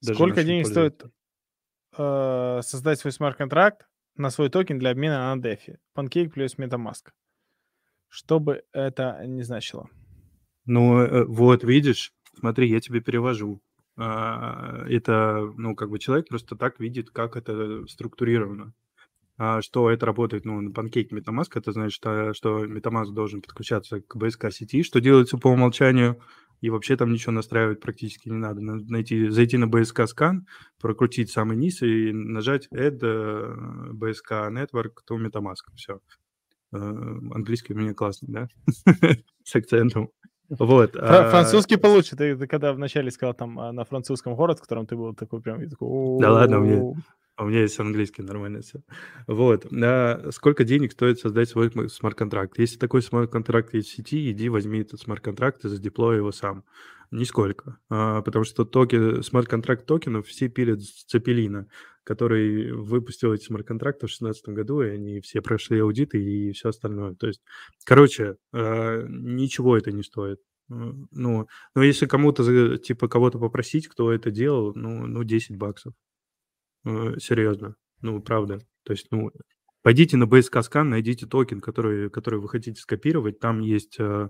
Даже 0.00 0.14
Сколько 0.14 0.44
денег 0.44 0.66
стоит 0.66 1.04
э, 1.96 2.60
создать 2.62 3.00
свой 3.00 3.12
смарт-контракт 3.12 3.86
на 4.16 4.30
свой 4.30 4.50
токен 4.50 4.78
для 4.78 4.90
обмена 4.90 5.34
на 5.34 5.40
DeFi? 5.40 5.78
Pancake 5.96 6.30
плюс 6.30 6.56
MetaMask. 6.56 7.10
Что 8.08 8.38
бы 8.38 8.62
это 8.72 9.24
ни 9.26 9.42
значило. 9.42 9.88
Ну, 10.66 11.00
э, 11.00 11.24
вот, 11.24 11.64
видишь, 11.64 12.12
смотри, 12.38 12.68
я 12.68 12.80
тебе 12.80 13.00
перевожу. 13.00 13.60
А, 13.96 14.84
это, 14.88 15.52
ну, 15.56 15.74
как 15.74 15.90
бы 15.90 15.98
человек 15.98 16.28
просто 16.28 16.56
так 16.56 16.80
видит, 16.80 17.10
как 17.10 17.36
это 17.36 17.86
структурировано. 17.86 18.72
А 19.38 19.60
что 19.62 19.90
это 19.90 20.06
работает, 20.06 20.44
ну, 20.44 20.60
на 20.60 20.70
Pancake 20.70 21.10
MetaMask, 21.10 21.50
это 21.54 21.72
значит, 21.72 21.94
что, 21.94 22.32
что 22.34 22.64
MetaMask 22.64 23.12
должен 23.12 23.42
подключаться 23.42 24.00
к 24.00 24.16
BSK 24.16 24.50
сети, 24.50 24.82
что 24.82 25.00
делается 25.00 25.38
по 25.38 25.48
умолчанию, 25.48 26.20
и 26.60 26.70
вообще 26.70 26.96
там 26.96 27.12
ничего 27.12 27.32
настраивать 27.32 27.80
практически 27.80 28.28
не 28.28 28.38
надо. 28.38 28.60
Найти, 28.60 29.28
зайти 29.30 29.56
на 29.56 29.64
BSK 29.64 30.06
Scan, 30.06 30.40
прокрутить 30.80 31.30
самый 31.30 31.56
низ 31.56 31.82
и 31.82 32.12
нажать 32.12 32.68
Add 32.72 33.00
э, 33.02 33.90
BSK 33.92 34.50
Network 34.52 34.92
to 35.10 35.18
MetaMask. 35.18 35.74
Все. 35.74 36.00
Э, 36.72 36.78
английский 36.78 37.74
у 37.74 37.78
меня 37.78 37.94
классный, 37.94 38.28
да? 38.30 38.48
С 39.44 39.56
акцентом. 39.56 40.10
Вот. 40.58 40.96
А... 41.02 41.30
Французский 41.30 41.76
получше. 41.76 42.16
Ты, 42.16 42.46
когда 42.46 42.72
вначале 42.72 43.10
сказал 43.10 43.34
там 43.34 43.58
а, 43.58 43.72
на 43.72 43.84
французском 43.84 44.34
город, 44.34 44.58
в 44.58 44.62
котором 44.62 44.86
ты 44.86 44.96
был 44.96 45.14
такой 45.14 45.40
прям... 45.40 45.60
Да 46.18 46.32
ладно, 46.32 46.58
у 46.58 46.62
меня, 46.62 46.82
у 47.38 47.44
меня 47.44 47.60
есть 47.62 47.78
английский 47.80 48.22
нормально 48.22 48.60
все. 48.60 48.80
Вот. 49.26 49.66
А 49.72 50.30
сколько 50.30 50.64
денег 50.64 50.92
стоит 50.92 51.18
создать 51.18 51.48
свой 51.48 51.70
смарт-контракт? 51.88 52.58
Если 52.58 52.78
такой 52.78 53.02
смарт-контракт 53.02 53.74
есть 53.74 53.88
в 53.88 53.94
сети, 53.94 54.30
иди 54.30 54.48
возьми 54.48 54.80
этот 54.80 55.00
смарт-контракт 55.00 55.64
и 55.64 55.68
задеплой 55.68 56.16
его 56.16 56.32
сам. 56.32 56.64
Нисколько. 57.10 57.78
А, 57.90 58.22
потому 58.22 58.44
что 58.44 58.64
токен, 58.64 59.22
смарт-контракт 59.22 59.86
токенов 59.86 60.26
все 60.26 60.48
пилят 60.48 60.82
с 60.82 61.04
Zeppelin 61.04 61.54
а, 61.54 61.66
который 62.04 62.72
выпустил 62.72 63.32
эти 63.32 63.44
смарт-контракты 63.44 64.06
в 64.06 64.10
2016 64.10 64.48
году, 64.48 64.82
и 64.82 64.90
они 64.90 65.20
все 65.20 65.40
прошли 65.40 65.80
аудиты 65.80 66.22
и 66.22 66.52
все 66.52 66.70
остальное. 66.70 67.14
То 67.14 67.28
есть, 67.28 67.42
короче, 67.84 68.36
а, 68.52 69.02
ничего 69.08 69.76
это 69.76 69.92
не 69.92 70.02
стоит. 70.02 70.38
Ну, 70.68 71.46
но 71.74 71.82
если 71.82 72.06
кому-то, 72.06 72.78
типа, 72.78 73.08
кого-то 73.08 73.38
попросить, 73.38 73.88
кто 73.88 74.12
это 74.12 74.30
делал, 74.30 74.72
ну, 74.74 75.06
ну 75.06 75.24
10 75.24 75.56
баксов. 75.56 75.92
Э, 76.84 77.14
серьезно. 77.18 77.76
Ну, 78.00 78.20
правда. 78.22 78.58
То 78.84 78.92
есть, 78.92 79.06
ну, 79.10 79.30
пойдите 79.82 80.16
на 80.16 80.24
BscScan, 80.24 80.84
найдите 80.84 81.26
токен, 81.26 81.60
который, 81.60 82.10
который 82.10 82.40
вы 82.40 82.48
хотите 82.48 82.80
скопировать. 82.80 83.38
Там 83.38 83.60
есть 83.60 83.96
э, 83.98 84.28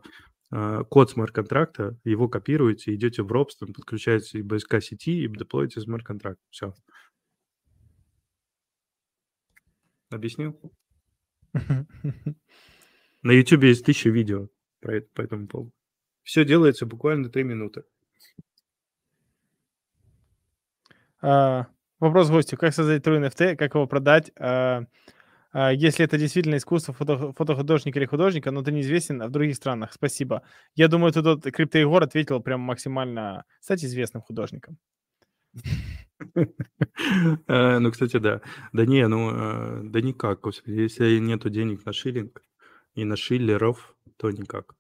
э, 0.53 0.85
код 0.91 1.11
смарт-контракта, 1.11 1.99
его 2.05 2.29
копируете, 2.29 2.95
идете 2.95 3.23
в 3.23 3.33
Ropsten, 3.33 3.73
подключаете 3.73 4.41
BSC 4.41 4.81
сети 4.81 5.25
и 5.25 5.29
деплоите 5.29 5.81
смарт-контракт. 5.81 6.41
Все. 6.51 6.75
Объяснил? 10.13 10.59
На 13.23 13.33
YouTube 13.33 13.65
есть 13.65 13.85
тысяча 13.85 14.11
видео 14.11 14.49
про 14.81 14.97
это, 14.97 15.09
по 15.15 15.23
этому 15.23 15.47
поводу. 15.47 15.73
Все 16.23 16.45
делается 16.45 16.87
буквально 16.87 17.29
три 17.29 17.45
минуты. 17.45 17.85
А, 21.21 21.67
вопрос 22.01 22.31
гостю. 22.31 22.57
Как 22.57 22.75
создать 22.75 23.03
тру 23.03 23.17
NFT, 23.17 23.57
как 23.57 23.75
его 23.75 23.87
продать? 23.87 24.33
А, 24.39 24.85
а, 25.53 25.73
если 25.73 26.05
это 26.05 26.19
действительно 26.19 26.57
искусство 26.57 26.95
фото, 26.95 27.33
фотохудожника 27.33 27.99
или 27.99 28.07
художника, 28.07 28.51
но 28.51 28.63
ты 28.63 28.73
неизвестен 28.73 29.23
в 29.23 29.31
других 29.31 29.57
странах. 29.57 29.93
Спасибо. 29.93 30.43
Я 30.75 30.89
думаю, 30.89 31.13
тут 31.13 31.45
Криптоегор 31.45 32.03
ответил 32.03 32.41
прям 32.41 32.61
максимально 32.61 33.45
стать 33.61 33.85
известным 33.85 34.23
художником. 34.23 34.79
Э, 37.49 37.79
ну, 37.79 37.91
кстати, 37.91 38.19
да. 38.19 38.43
Да 38.73 38.87
не, 38.87 39.07
ну, 39.09 39.31
э, 39.33 39.81
да 39.85 40.01
никак. 40.01 40.41
Если 40.67 41.19
нету 41.19 41.51
денег 41.51 41.85
на 41.85 41.93
шиллинг 41.93 42.43
и 42.95 43.05
на 43.05 43.17
шиллеров, 43.17 43.97
то 44.17 44.31
никак. 44.31 44.75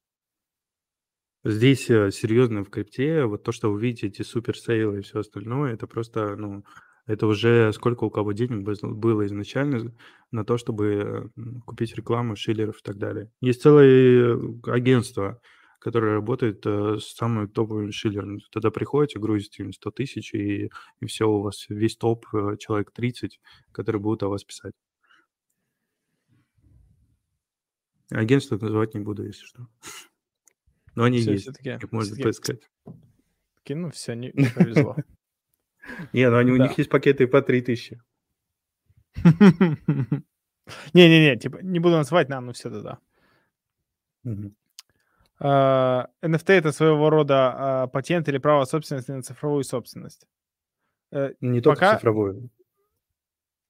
Здесь 1.44 1.90
э, 1.90 2.10
серьезно 2.12 2.64
в 2.64 2.70
крипте, 2.70 3.24
вот 3.24 3.42
то, 3.42 3.50
что 3.50 3.72
вы 3.72 3.80
видите, 3.80 4.06
эти 4.06 4.22
супер 4.22 4.56
сейлы 4.56 5.00
и 5.00 5.02
все 5.02 5.20
остальное, 5.20 5.74
это 5.74 5.88
просто, 5.88 6.36
ну, 6.36 6.64
это 7.06 7.26
уже 7.26 7.72
сколько 7.72 8.04
у 8.04 8.10
кого 8.10 8.32
денег 8.32 8.62
было 8.62 9.26
изначально 9.26 9.92
на 10.30 10.44
то, 10.44 10.56
чтобы 10.56 11.32
купить 11.66 11.96
рекламу, 11.96 12.36
шиллеров 12.36 12.78
и 12.78 12.82
так 12.84 12.96
далее. 12.96 13.32
Есть 13.40 13.62
целое 13.62 14.38
агентство, 14.66 15.40
которое 15.82 16.14
работает 16.14 16.64
э, 16.64 16.98
с 17.00 17.12
самыми 17.14 17.46
топовыми 17.46 17.90
шиллерами. 17.90 18.40
Тогда 18.52 18.70
приходите, 18.70 19.18
грузите 19.18 19.64
им 19.64 19.72
100 19.72 19.90
тысяч, 19.90 20.32
и, 20.32 20.70
и 21.00 21.06
все, 21.06 21.28
у 21.28 21.40
вас 21.40 21.66
весь 21.68 21.96
топ, 21.96 22.24
э, 22.32 22.56
человек 22.58 22.92
30, 22.92 23.40
которые 23.72 24.00
будут 24.00 24.22
о 24.22 24.28
вас 24.28 24.44
писать. 24.44 24.74
Агентство 28.10 28.58
называть 28.58 28.94
не 28.94 29.00
буду, 29.00 29.26
если 29.26 29.44
что. 29.44 29.66
Но 30.94 31.02
они 31.02 31.18
все, 31.18 31.32
есть, 31.32 31.48
их 31.64 31.92
можно 31.92 32.16
поискать. 32.16 32.70
Ну 33.68 33.90
все, 33.90 34.14
не, 34.14 34.30
не 34.34 34.48
повезло. 34.54 34.96
Не, 36.12 36.30
ну 36.30 36.36
они, 36.36 36.52
у 36.52 36.56
них 36.56 36.78
есть 36.78 36.88
пакеты 36.88 37.26
по 37.26 37.42
3000. 37.42 38.00
Не-не-не, 40.94 41.36
типа, 41.36 41.58
не 41.60 41.80
буду 41.80 41.96
называть, 41.96 42.28
нам, 42.28 42.46
ну 42.46 42.52
все 42.52 42.70
NFT 45.42 46.50
а, 46.50 46.52
это 46.52 46.72
своего 46.72 47.10
рода 47.10 47.52
а, 47.54 47.86
патент 47.88 48.28
или 48.28 48.38
право 48.38 48.64
собственности 48.64 49.10
на 49.10 49.22
цифровую 49.22 49.64
собственность. 49.64 50.26
Э, 51.10 51.32
не 51.40 51.60
только 51.60 51.94
цифровую. 51.96 52.48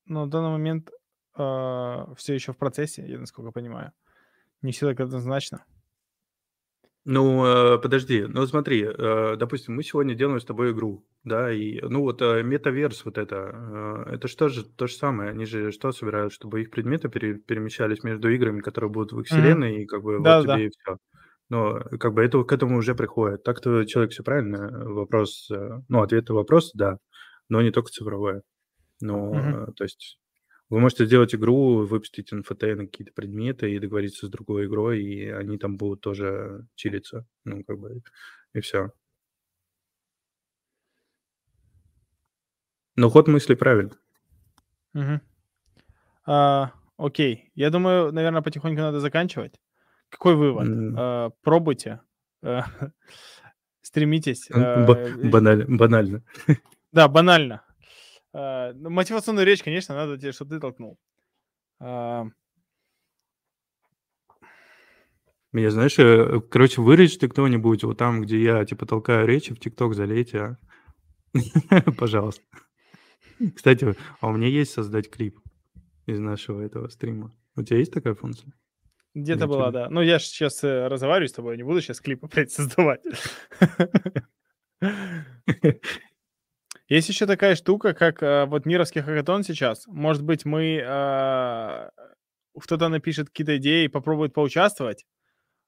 Но 0.04 0.24
в 0.24 0.28
данный 0.28 0.50
момент 0.50 0.90
а, 1.34 2.12
все 2.16 2.34
еще 2.34 2.52
в 2.52 2.58
процессе, 2.58 3.06
я 3.06 3.18
насколько 3.18 3.52
понимаю. 3.52 3.92
Не 4.60 4.72
все 4.72 4.86
так 4.88 5.00
однозначно. 5.00 5.64
Ну, 7.04 7.44
э, 7.44 7.78
подожди, 7.78 8.26
ну 8.28 8.46
смотри, 8.46 8.84
э, 8.84 9.36
допустим, 9.36 9.74
мы 9.74 9.82
сегодня 9.82 10.14
делаем 10.14 10.38
с 10.38 10.44
тобой 10.44 10.70
игру, 10.70 11.04
да, 11.24 11.52
и, 11.52 11.80
ну 11.80 12.02
вот, 12.02 12.20
метаверс 12.20 13.04
вот 13.04 13.18
это, 13.18 14.06
это 14.06 14.28
что 14.28 14.48
же 14.48 14.64
то 14.64 14.86
же 14.86 14.94
самое, 14.94 15.30
они 15.30 15.44
же 15.44 15.72
что 15.72 15.90
собирают, 15.90 16.32
чтобы 16.32 16.62
их 16.62 16.70
предметы 16.70 17.08
пере- 17.08 17.38
перемещались 17.38 18.04
между 18.04 18.28
играми, 18.30 18.60
которые 18.60 18.88
будут 18.88 19.12
в 19.12 19.20
их 19.20 19.26
вселенной, 19.26 19.82
и 19.82 19.86
как 19.86 20.02
бы 20.02 20.18
вот 20.18 20.22
Да, 20.22 20.42
да. 20.42 20.54
тебе 20.54 20.66
и 20.66 20.70
все. 20.70 20.98
Но 21.52 21.80
как 22.00 22.14
бы 22.14 22.24
это 22.24 22.42
к 22.44 22.52
этому 22.52 22.78
уже 22.78 22.94
приходит. 22.94 23.42
Так-то 23.42 23.84
человек 23.84 24.12
все 24.12 24.22
правильно, 24.22 24.70
вопрос, 24.88 25.50
э, 25.50 25.82
ну, 25.86 26.00
ответ 26.00 26.30
на 26.30 26.36
вопрос, 26.36 26.70
да, 26.72 26.96
но 27.50 27.60
не 27.60 27.70
только 27.70 27.90
цифровое. 27.90 28.42
Мгм. 29.02 29.64
э, 29.64 29.72
то 29.76 29.84
есть 29.84 30.18
вы 30.70 30.80
можете 30.80 31.04
сделать 31.04 31.34
игру, 31.34 31.84
выпустить 31.84 32.32
NFT 32.32 32.74
на 32.74 32.86
какие-то 32.86 33.12
предметы 33.12 33.70
и 33.70 33.78
договориться 33.78 34.26
с 34.26 34.30
другой 34.30 34.64
игрой, 34.64 35.02
и 35.02 35.28
они 35.28 35.58
там 35.58 35.76
будут 35.76 36.00
тоже 36.00 36.66
чилиться. 36.74 37.26
Ну, 37.44 37.62
как 37.64 37.78
бы, 37.78 38.00
и 38.54 38.60
все. 38.60 38.90
Но 42.96 43.10
ход 43.10 43.28
мысли 43.28 43.54
правильный. 43.56 43.98
Угу. 44.94 45.20
А, 46.28 46.72
окей. 46.96 47.50
Я 47.54 47.68
думаю, 47.68 48.10
наверное, 48.10 48.40
потихоньку 48.40 48.80
надо 48.80 49.00
заканчивать. 49.00 49.60
Какой 50.12 50.36
вывод? 50.36 50.68
Mm. 50.68 50.94
А, 50.96 51.30
пробуйте. 51.42 52.00
А, 52.44 52.66
стремитесь. 53.80 54.50
А, 54.52 54.86
банально. 54.86 55.76
банально. 55.76 56.22
Да, 56.92 57.08
банально. 57.08 57.64
А, 58.34 58.74
ну, 58.74 58.90
мотивационную 58.90 59.46
речь, 59.46 59.62
конечно, 59.62 59.94
надо 59.94 60.18
тебе, 60.18 60.32
чтобы 60.32 60.50
ты 60.50 60.60
толкнул. 60.60 60.98
А... 61.80 62.26
Меня, 65.52 65.70
знаешь, 65.70 65.98
э, 65.98 66.40
короче, 66.50 66.82
вырежь 66.82 67.16
ты 67.16 67.28
кто-нибудь 67.28 67.84
вот 67.84 67.96
там, 67.96 68.20
где 68.20 68.42
я, 68.42 68.64
типа, 68.66 68.84
толкаю 68.84 69.26
речи, 69.26 69.54
в 69.54 69.58
ТикТок 69.58 69.94
залейте, 69.94 70.38
а? 70.38 70.56
Пожалуйста. 71.98 72.42
Кстати, 73.54 73.94
а 74.20 74.28
у 74.28 74.32
меня 74.32 74.48
есть 74.48 74.72
создать 74.72 75.10
клип 75.10 75.38
из 76.04 76.20
нашего 76.20 76.60
этого 76.60 76.88
стрима. 76.88 77.32
У 77.56 77.62
тебя 77.62 77.78
есть 77.78 77.92
такая 77.92 78.14
функция? 78.14 78.52
Где-то 79.14 79.46
была, 79.46 79.70
да. 79.70 79.88
Ну, 79.90 80.00
я 80.00 80.18
сейчас 80.18 80.64
э, 80.64 80.88
разговариваю 80.88 81.28
с 81.28 81.32
тобой, 81.32 81.56
не 81.56 81.62
буду 81.62 81.80
сейчас 81.82 82.00
клип 82.00 82.24
опять 82.24 82.50
создавать. 82.52 83.02
Есть 86.88 87.08
еще 87.08 87.26
такая 87.26 87.54
штука, 87.54 87.94
как 87.94 88.22
э, 88.22 88.46
вот 88.46 88.66
Мировский 88.66 89.02
хакатон 89.02 89.42
сейчас. 89.44 89.86
Может 89.86 90.22
быть, 90.22 90.44
мы... 90.44 90.82
Э, 90.84 91.90
кто-то 92.58 92.88
напишет 92.88 93.28
какие-то 93.28 93.56
идеи, 93.56 93.86
попробует 93.86 94.34
поучаствовать, 94.34 95.06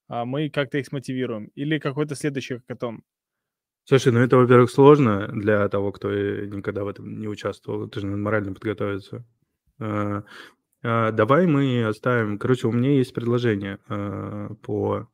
а 0.09 0.25
мы 0.25 0.51
как-то 0.51 0.79
их 0.79 0.87
смотивируем. 0.87 1.47
Или 1.55 1.79
какой-то 1.79 2.15
следующий 2.15 2.57
хакатон. 2.57 3.03
Слушай, 3.85 4.13
ну 4.13 4.21
это, 4.21 4.37
во-первых, 4.37 4.71
сложно 4.71 5.29
для 5.29 5.69
того, 5.69 5.93
кто 5.93 6.11
никогда 6.11 6.85
в 6.85 6.89
этом 6.89 7.19
не 7.21 7.29
участвовал. 7.29 7.87
Это 7.87 8.01
же 8.01 8.07
надо 8.07 8.19
морально 8.19 8.55
подготовиться. 8.55 9.25
А, 10.85 11.11
давай 11.11 11.47
мы 11.47 11.85
оставим... 11.87 12.39
Короче, 12.39 12.69
у 12.69 12.73
меня 12.73 12.91
есть 12.91 13.15
предложение 13.15 13.79
а, 13.89 14.55
по 14.63 15.09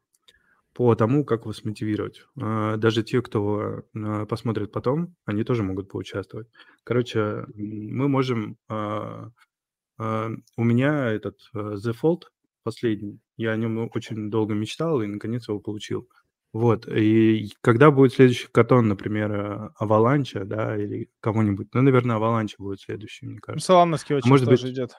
по 0.73 0.95
тому, 0.95 1.25
как 1.25 1.47
вас 1.47 1.65
мотивировать. 1.65 2.23
А, 2.41 2.77
даже 2.77 3.03
те, 3.03 3.23
кто 3.23 3.83
посмотрит 4.29 4.73
потом, 4.73 5.15
они 5.25 5.45
тоже 5.45 5.63
могут 5.63 5.89
поучаствовать. 5.89 6.49
Короче, 6.85 7.45
мы 7.55 8.09
можем... 8.09 8.57
У 8.69 10.65
меня 10.65 11.11
этот 11.11 11.39
The 11.55 11.95
Fold 12.01 12.23
последний, 12.63 13.21
я 13.37 13.53
о 13.53 13.57
нем 13.57 13.91
очень 13.95 14.31
долго 14.31 14.55
мечтал 14.55 15.03
и 15.03 15.07
наконец 15.07 15.49
его 15.49 15.61
получил. 15.61 16.09
Вот, 16.53 16.89
и 16.89 17.53
когда 17.61 17.91
будет 17.91 18.15
следующий 18.15 18.49
катон, 18.51 18.89
например, 18.89 19.73
Аваланча, 19.77 20.45
да, 20.45 20.77
или 20.77 21.11
кого-нибудь, 21.21 21.69
ну, 21.75 21.83
наверное, 21.83 22.17
Аваланча 22.17 22.57
будет 22.59 22.81
следующий, 22.81 23.27
мне 23.27 23.39
кажется. 23.41 23.67
Солановский 23.67 24.17
очень 24.17 24.31
Может 24.31 24.49
тоже 24.49 24.63
быть... 24.63 24.73
идет. 24.73 24.93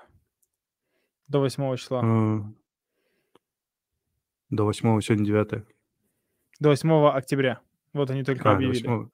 До 1.32 1.40
8 1.40 1.78
числа. 1.78 2.02
До 4.50 4.66
8 4.66 5.00
сегодня 5.00 5.26
9 5.26 5.64
До 6.60 6.70
8 6.70 6.92
октября. 7.08 7.62
Вот 7.94 8.10
они 8.12 8.26
только 8.26 8.52
а, 8.52 8.56
объявили. 8.56 8.86
8. 8.86 9.10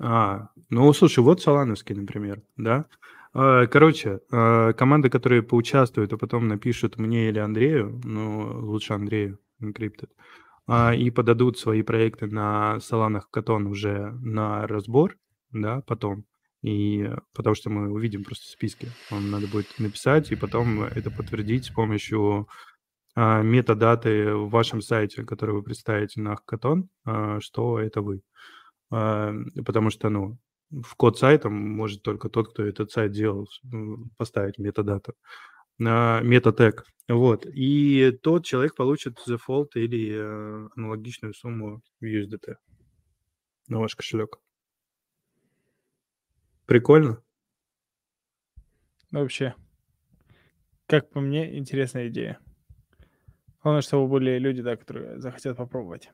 А, 0.00 0.48
ну, 0.68 0.92
слушай, 0.92 1.20
вот 1.20 1.40
Солановский, 1.40 1.94
например, 1.94 2.42
да? 2.56 2.86
А, 3.32 3.68
короче, 3.68 4.18
а, 4.32 4.72
команды, 4.72 5.08
которые 5.08 5.42
поучаствуют, 5.42 6.12
а 6.12 6.18
потом 6.18 6.48
напишут 6.48 6.98
мне 6.98 7.28
или 7.28 7.38
Андрею, 7.38 8.00
ну, 8.02 8.66
лучше 8.66 8.94
Андрею, 8.94 9.38
Encrypted, 9.62 10.10
и 10.96 11.10
подадут 11.12 11.56
свои 11.56 11.82
проекты 11.82 12.26
на 12.26 12.80
Соланах 12.80 13.30
Катон 13.30 13.68
уже 13.68 14.10
на 14.22 14.66
разбор, 14.66 15.16
да, 15.52 15.82
потом. 15.82 16.24
И 16.66 17.08
потому 17.32 17.54
что 17.54 17.70
мы 17.70 17.92
увидим 17.92 18.24
просто 18.24 18.50
списки. 18.50 18.88
Вам 19.12 19.30
надо 19.30 19.46
будет 19.46 19.78
написать 19.78 20.32
и 20.32 20.34
потом 20.34 20.82
это 20.82 21.12
подтвердить 21.12 21.66
с 21.66 21.70
помощью 21.70 22.48
а, 23.14 23.40
метадаты 23.42 24.34
в 24.34 24.50
вашем 24.50 24.80
сайте, 24.82 25.22
который 25.22 25.54
вы 25.54 25.62
представите 25.62 26.20
на 26.20 26.34
Hackathon, 26.34 26.88
а, 27.04 27.38
что 27.40 27.78
это 27.78 28.02
вы. 28.02 28.20
А, 28.90 29.32
потому 29.64 29.90
что, 29.90 30.08
ну, 30.08 30.38
в 30.70 30.96
код 30.96 31.16
сайта 31.16 31.50
может 31.50 32.02
только 32.02 32.28
тот, 32.28 32.50
кто 32.50 32.64
этот 32.64 32.90
сайт 32.90 33.12
делал, 33.12 33.48
поставить 34.16 34.58
метадату. 34.58 35.14
Метатег. 35.78 36.84
Вот. 37.08 37.46
И 37.46 38.10
тот 38.22 38.44
человек 38.44 38.74
получит 38.74 39.20
дефолт 39.24 39.76
или 39.76 40.16
э, 40.16 40.68
аналогичную 40.74 41.32
сумму 41.34 41.82
в 42.00 42.04
USDT 42.04 42.56
на 43.68 43.78
ваш 43.78 43.94
кошелек. 43.94 44.40
Прикольно? 46.66 47.22
Вообще, 49.12 49.54
как 50.86 51.10
по 51.10 51.20
мне, 51.20 51.56
интересная 51.56 52.08
идея. 52.08 52.38
Главное, 53.62 53.82
чтобы 53.82 54.08
были 54.08 54.38
люди, 54.38 54.62
да, 54.62 54.76
которые 54.76 55.18
захотят 55.20 55.56
попробовать. 55.56 56.10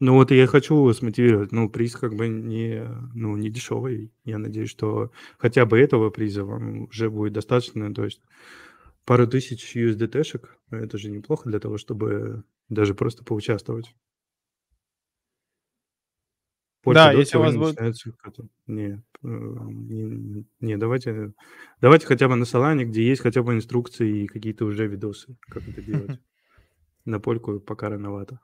Ну 0.00 0.14
вот 0.14 0.30
я 0.32 0.46
хочу 0.46 0.92
смотивировать, 0.92 1.52
ну 1.52 1.70
приз 1.70 1.94
как 1.94 2.14
бы 2.14 2.28
не, 2.28 2.82
ну, 3.14 3.36
не 3.36 3.50
дешевый. 3.50 4.12
Я 4.24 4.38
надеюсь, 4.38 4.70
что 4.70 5.12
хотя 5.38 5.64
бы 5.64 5.78
этого 5.78 6.10
приза 6.10 6.44
вам 6.44 6.84
уже 6.84 7.08
будет 7.08 7.34
достаточно. 7.34 7.94
То 7.94 8.04
есть 8.04 8.20
пару 9.04 9.26
тысяч 9.26 9.76
USDT-шек, 9.76 10.56
это 10.70 10.98
же 10.98 11.10
неплохо 11.10 11.48
для 11.48 11.60
того, 11.60 11.78
чтобы 11.78 12.44
даже 12.68 12.94
просто 12.94 13.24
поучаствовать. 13.24 13.94
Да, 16.84 17.12
если 17.12 17.36
у 17.36 17.40
вас 17.40 17.54
будет... 17.54 17.78
Не, 18.66 18.88
э, 18.90 18.98
не, 19.22 20.46
не, 20.60 20.76
давайте, 20.76 21.32
давайте 21.80 22.06
хотя 22.06 22.28
бы 22.28 22.34
на 22.34 22.44
Солане, 22.44 22.84
где 22.84 23.06
есть 23.06 23.22
хотя 23.22 23.42
бы 23.42 23.54
инструкции 23.54 24.24
и 24.24 24.26
какие-то 24.26 24.64
уже 24.64 24.86
видосы, 24.86 25.36
как 25.42 25.68
это 25.68 25.80
делать. 25.80 26.20
На 27.04 27.18
польку 27.18 27.58
пока 27.60 27.88
рановато 27.88 28.40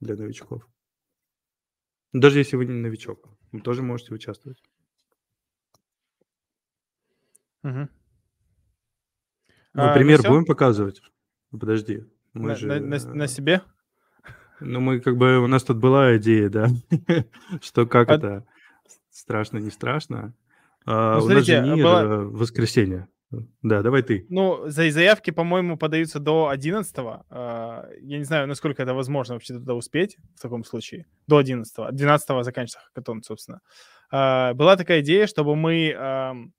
для 0.00 0.16
новичков. 0.16 0.66
Даже 2.12 2.38
если 2.38 2.56
вы 2.56 2.64
не 2.66 2.72
новичок, 2.72 3.28
вы 3.52 3.60
тоже 3.60 3.82
можете 3.82 4.14
участвовать. 4.14 4.62
Ну, 7.62 7.88
А, 9.72 9.88
ну 9.88 9.94
пример 9.94 10.20
все? 10.20 10.28
будем 10.28 10.44
показывать? 10.44 11.02
Подожди, 11.50 12.04
мы 12.32 12.50
На, 12.50 12.54
же... 12.54 12.66
на, 12.68 12.80
на, 12.80 13.14
на 13.14 13.22
э, 13.24 13.28
себе? 13.28 13.62
Ну, 14.60 14.80
мы 14.80 15.00
как 15.00 15.16
бы... 15.16 15.38
У 15.38 15.46
нас 15.46 15.64
тут 15.64 15.78
была 15.78 16.16
идея, 16.16 16.48
да, 16.48 16.68
что 17.62 17.86
как 17.86 18.08
А, 18.08 18.14
это 18.14 18.46
страшно, 19.10 19.58
не 19.58 19.70
страшно. 19.70 20.34
А, 20.86 21.18
ну, 21.18 21.24
у 21.24 21.28
нас 21.28 21.44
же 21.44 21.60
НИР 21.60 21.82
была... 21.82 22.02
э, 22.02 22.16
воскресенье. 22.24 23.08
Да, 23.62 23.82
давай 23.82 24.02
ты. 24.02 24.26
Ну, 24.28 24.68
за 24.68 24.88
заявки, 24.90 25.32
по-моему, 25.32 25.76
подаются 25.76 26.20
до 26.20 26.48
11 26.50 26.94
А, 26.98 27.88
Я 28.00 28.18
не 28.18 28.24
знаю, 28.24 28.46
насколько 28.46 28.82
это 28.82 28.94
возможно 28.94 29.34
вообще 29.34 29.54
туда 29.54 29.74
успеть 29.74 30.16
в 30.36 30.40
таком 30.40 30.64
случае. 30.64 31.06
До 31.26 31.38
11 31.38 31.74
12 31.90 32.44
заканчивается 32.44 32.80
хакатон, 32.80 33.22
собственно. 33.22 33.60
Была 34.10 34.76
такая 34.76 35.00
идея, 35.00 35.26
чтобы 35.26 35.56
мы 35.56 36.52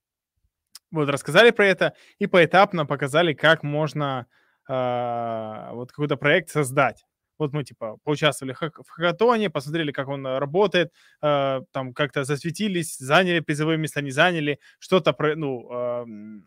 вот 0.91 1.09
рассказали 1.09 1.51
про 1.51 1.65
это 1.65 1.93
и 2.19 2.27
поэтапно 2.27 2.85
показали, 2.85 3.33
как 3.33 3.63
можно 3.63 4.25
вот 4.67 5.91
какой-то 5.91 6.17
проект 6.17 6.49
создать. 6.49 7.05
Вот 7.39 7.53
мы, 7.53 7.63
типа, 7.63 7.97
поучаствовали 8.03 8.53
в 8.53 8.61
хак- 8.61 8.83
в 8.85 8.89
хакатоне, 8.89 9.49
посмотрели, 9.49 9.91
как 9.91 10.07
он 10.07 10.25
э, 10.27 10.39
работает, 10.39 10.91
а, 11.21 11.61
там 11.71 11.93
как-то 11.93 12.23
засветились, 12.23 12.97
заняли 12.97 13.39
призовые 13.41 13.77
места, 13.77 14.01
не 14.01 14.11
заняли, 14.11 14.59
что-то, 14.79 15.15
ну, 15.35 15.69
ам, 15.71 16.45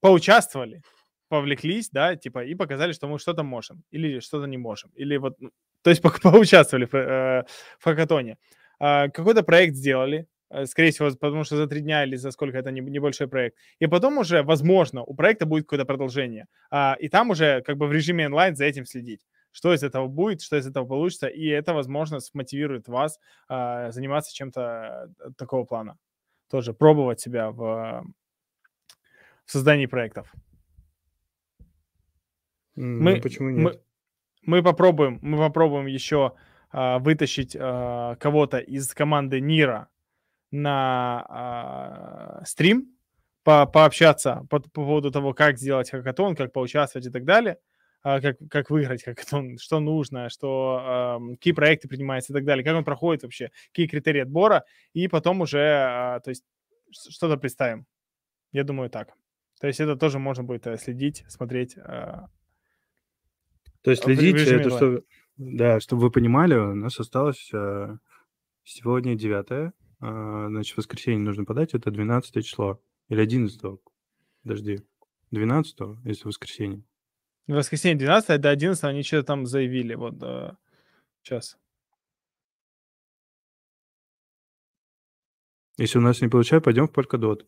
поучаствовали, 0.00 0.82
повлеклись, 1.28 1.90
да, 1.90 2.16
типа, 2.16 2.44
и 2.44 2.54
показали, 2.54 2.92
что 2.92 3.08
мы 3.08 3.18
что-то 3.18 3.42
можем, 3.42 3.82
или 3.90 4.20
что-то 4.20 4.46
не 4.46 4.58
можем, 4.58 4.90
или 4.96 5.16
вот, 5.16 5.36
ну, 5.40 5.50
то 5.82 5.90
есть 5.90 6.02
по- 6.02 6.10
поучаствовали 6.22 6.86
в, 6.86 6.94
э, 6.94 7.44
хакатоне. 7.80 8.36
А, 8.80 9.08
Какой-то 9.08 9.42
проект 9.42 9.74
сделали, 9.76 10.26
э, 10.50 10.66
скорее 10.66 10.90
всего, 10.90 11.10
потому 11.10 11.44
что 11.44 11.56
за 11.56 11.66
три 11.66 11.80
дня 11.80 12.04
или 12.04 12.16
за 12.16 12.30
сколько 12.32 12.58
это 12.58 12.70
не- 12.70 12.80
небольшой 12.82 13.28
проект. 13.28 13.56
И 13.80 13.86
потом 13.86 14.18
уже, 14.18 14.42
возможно, 14.42 15.02
у 15.04 15.14
проекта 15.14 15.46
будет 15.46 15.64
какое-то 15.64 15.86
продолжение. 15.86 16.46
А, 16.70 16.96
И 17.00 17.08
там 17.08 17.30
уже 17.30 17.62
как 17.62 17.76
бы 17.78 17.86
в 17.86 17.92
режиме 17.92 18.26
онлайн 18.26 18.56
за 18.56 18.64
этим 18.66 18.84
следить. 18.86 19.20
Что 19.52 19.72
из 19.74 19.82
этого 19.82 20.06
будет, 20.08 20.42
что 20.42 20.56
из 20.56 20.66
этого 20.66 20.86
получится, 20.86 21.28
и 21.28 21.46
это, 21.46 21.74
возможно, 21.74 22.20
смотивирует 22.20 22.88
вас 22.88 23.20
а, 23.48 23.90
заниматься 23.92 24.34
чем-то 24.34 25.10
э, 25.20 25.30
такого 25.36 25.64
плана. 25.64 25.98
Тоже 26.50 26.72
пробовать 26.72 27.20
себя 27.20 27.50
в, 27.50 27.62
э, 27.62 28.02
в 29.44 29.52
создании 29.52 29.86
проектов. 29.86 30.32
М, 32.76 33.00
Мы, 33.00 33.16
Ну, 33.16 33.20
почему 33.22 33.50
мы, 33.50 33.70
нет? 33.72 33.82
мы 34.42 34.62
попробуем, 34.62 35.18
мы 35.22 35.38
попробуем 35.38 35.86
еще 35.86 36.32
а, 36.70 36.98
вытащить 36.98 37.54
а, 37.58 38.16
кого-то 38.16 38.58
из 38.58 38.92
команды 38.94 39.40
Нира 39.40 39.88
на 40.50 41.24
а, 41.28 42.42
стрим, 42.46 42.96
по, 43.44 43.66
пообщаться 43.66 44.46
по, 44.48 44.60
по 44.60 44.70
поводу 44.70 45.10
того, 45.10 45.34
как 45.34 45.58
сделать 45.58 45.90
хакатон, 45.90 46.34
как 46.36 46.52
поучаствовать 46.52 47.06
и 47.06 47.10
так 47.10 47.24
далее, 47.24 47.58
как, 48.02 48.36
как 48.50 48.70
выиграть 48.70 49.04
хакатон, 49.04 49.58
что 49.58 49.80
нужно, 49.80 50.28
что, 50.28 50.82
ам, 50.84 51.36
какие 51.36 51.52
проекты 51.52 51.88
принимаются 51.88 52.32
и 52.32 52.34
так 52.34 52.44
далее, 52.44 52.64
как 52.64 52.76
он 52.76 52.84
проходит 52.84 53.22
вообще, 53.22 53.50
какие 53.68 53.86
критерии 53.86 54.20
отбора, 54.20 54.64
и 54.92 55.08
потом 55.08 55.40
уже, 55.40 55.60
а, 55.60 56.20
то 56.20 56.30
есть, 56.30 56.44
что-то 56.90 57.36
представим. 57.36 57.86
Я 58.50 58.64
думаю, 58.64 58.90
так. 58.90 59.14
То 59.60 59.68
есть 59.68 59.80
это 59.80 59.96
тоже 59.96 60.18
можно 60.18 60.42
будет 60.42 60.66
э, 60.66 60.76
следить, 60.76 61.24
смотреть 61.28 61.76
а, 61.78 62.26
То 63.82 63.92
есть 63.92 64.06
режиме 64.06 64.42
это 64.42 64.70
что... 64.70 65.02
Да, 65.36 65.80
чтобы 65.80 66.02
вы 66.02 66.10
понимали, 66.10 66.54
у 66.54 66.74
нас 66.74 67.00
осталось 67.00 67.50
э, 67.54 67.96
сегодня 68.64 69.14
9 69.14 69.72
значит, 70.00 70.74
в 70.74 70.78
воскресенье 70.78 71.20
нужно 71.20 71.44
подать, 71.44 71.74
это 71.74 71.90
12 71.90 72.44
число. 72.44 72.80
Или 73.08 73.22
11 73.22 73.60
подожди. 74.42 74.80
12 75.30 75.78
если 76.04 76.26
воскресенье. 76.26 76.82
В 77.48 77.54
воскресенье 77.54 77.98
12 77.98 78.40
до 78.40 78.50
11 78.50 78.84
они 78.84 79.02
что-то 79.02 79.26
там 79.26 79.46
заявили. 79.46 79.94
Вот 79.94 80.14
сейчас. 81.22 81.56
Если 85.78 85.98
у 85.98 86.02
нас 86.02 86.20
не 86.20 86.28
получается, 86.28 86.64
пойдем 86.64 86.86
в 86.86 86.92
Polkadot. 86.92 87.46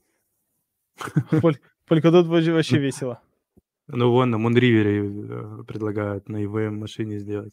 Polkadot 1.88 2.24
вообще 2.24 2.52
вообще 2.52 2.78
весело. 2.80 3.22
Ну, 3.86 4.10
вон 4.10 4.30
на 4.30 4.38
Мунривере 4.38 5.04
э, 5.04 5.64
предлагают 5.64 6.28
на 6.28 6.42
EVM 6.42 6.70
машине 6.70 7.18
сделать. 7.18 7.52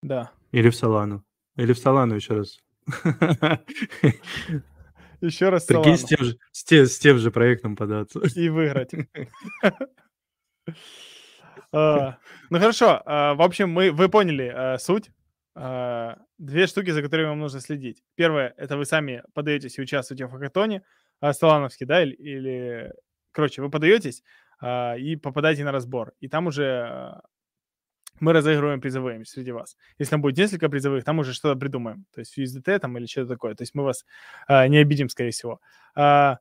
Да. 0.00 0.32
Или 0.50 0.70
в 0.70 0.74
Солану. 0.74 1.24
Или 1.56 1.74
в 1.74 1.78
Солану 1.78 2.14
еще 2.14 2.34
раз. 2.34 2.58
Еще 5.20 5.50
раз 5.50 5.64
Прикинь, 5.66 5.96
с 5.96 6.04
тем, 6.04 6.24
же, 6.24 6.36
с, 6.50 6.64
те- 6.64 6.86
с 6.86 6.98
тем 6.98 7.18
же 7.18 7.30
проектом 7.30 7.76
податься. 7.76 8.20
И 8.34 8.48
выиграть. 8.48 8.90
А, 11.74 12.18
Ну 12.50 12.58
хорошо. 12.58 13.00
а, 13.06 13.34
В 13.34 13.40
общем, 13.42 13.70
мы, 13.70 13.90
вы 13.92 14.08
поняли 14.10 14.52
а, 14.54 14.78
суть. 14.78 15.10
Две 15.54 16.66
штуки, 16.66 16.90
за 16.90 17.02
которыми 17.02 17.28
вам 17.28 17.38
нужно 17.40 17.60
следить. 17.60 18.02
Первое, 18.14 18.52
это 18.56 18.76
вы 18.76 18.84
сами 18.84 19.22
подаетесь 19.34 19.78
и 19.78 19.82
участвуете 19.82 20.26
в 20.26 20.30
хакатоне. 20.30 20.82
Солановский, 21.32 21.86
да, 21.86 22.02
или-. 22.02 22.92
Короче, 23.32 23.62
вы 23.62 23.70
подаетесь 23.70 24.22
и 24.62 25.18
попадаете 25.22 25.64
на 25.64 25.72
разбор. 25.72 26.12
И 26.20 26.28
там 26.28 26.46
уже 26.46 27.20
мы 28.22 28.32
разыгрываем 28.32 28.80
призовые 28.80 29.24
среди 29.24 29.50
вас. 29.50 29.76
Если 29.98 30.12
там 30.12 30.22
будет 30.22 30.38
несколько 30.38 30.68
призовых, 30.68 31.04
там 31.04 31.18
уже 31.18 31.32
что-то 31.32 31.58
придумаем. 31.58 32.06
То 32.14 32.20
есть 32.20 32.38
USDT 32.38 32.78
там 32.78 32.96
или 32.96 33.06
что-то 33.06 33.30
такое. 33.30 33.56
То 33.56 33.62
есть 33.62 33.74
мы 33.74 33.82
вас 33.82 34.04
а, 34.46 34.68
не 34.68 34.78
обидим, 34.78 35.08
скорее 35.08 35.32
всего. 35.32 35.60
А, 35.96 36.38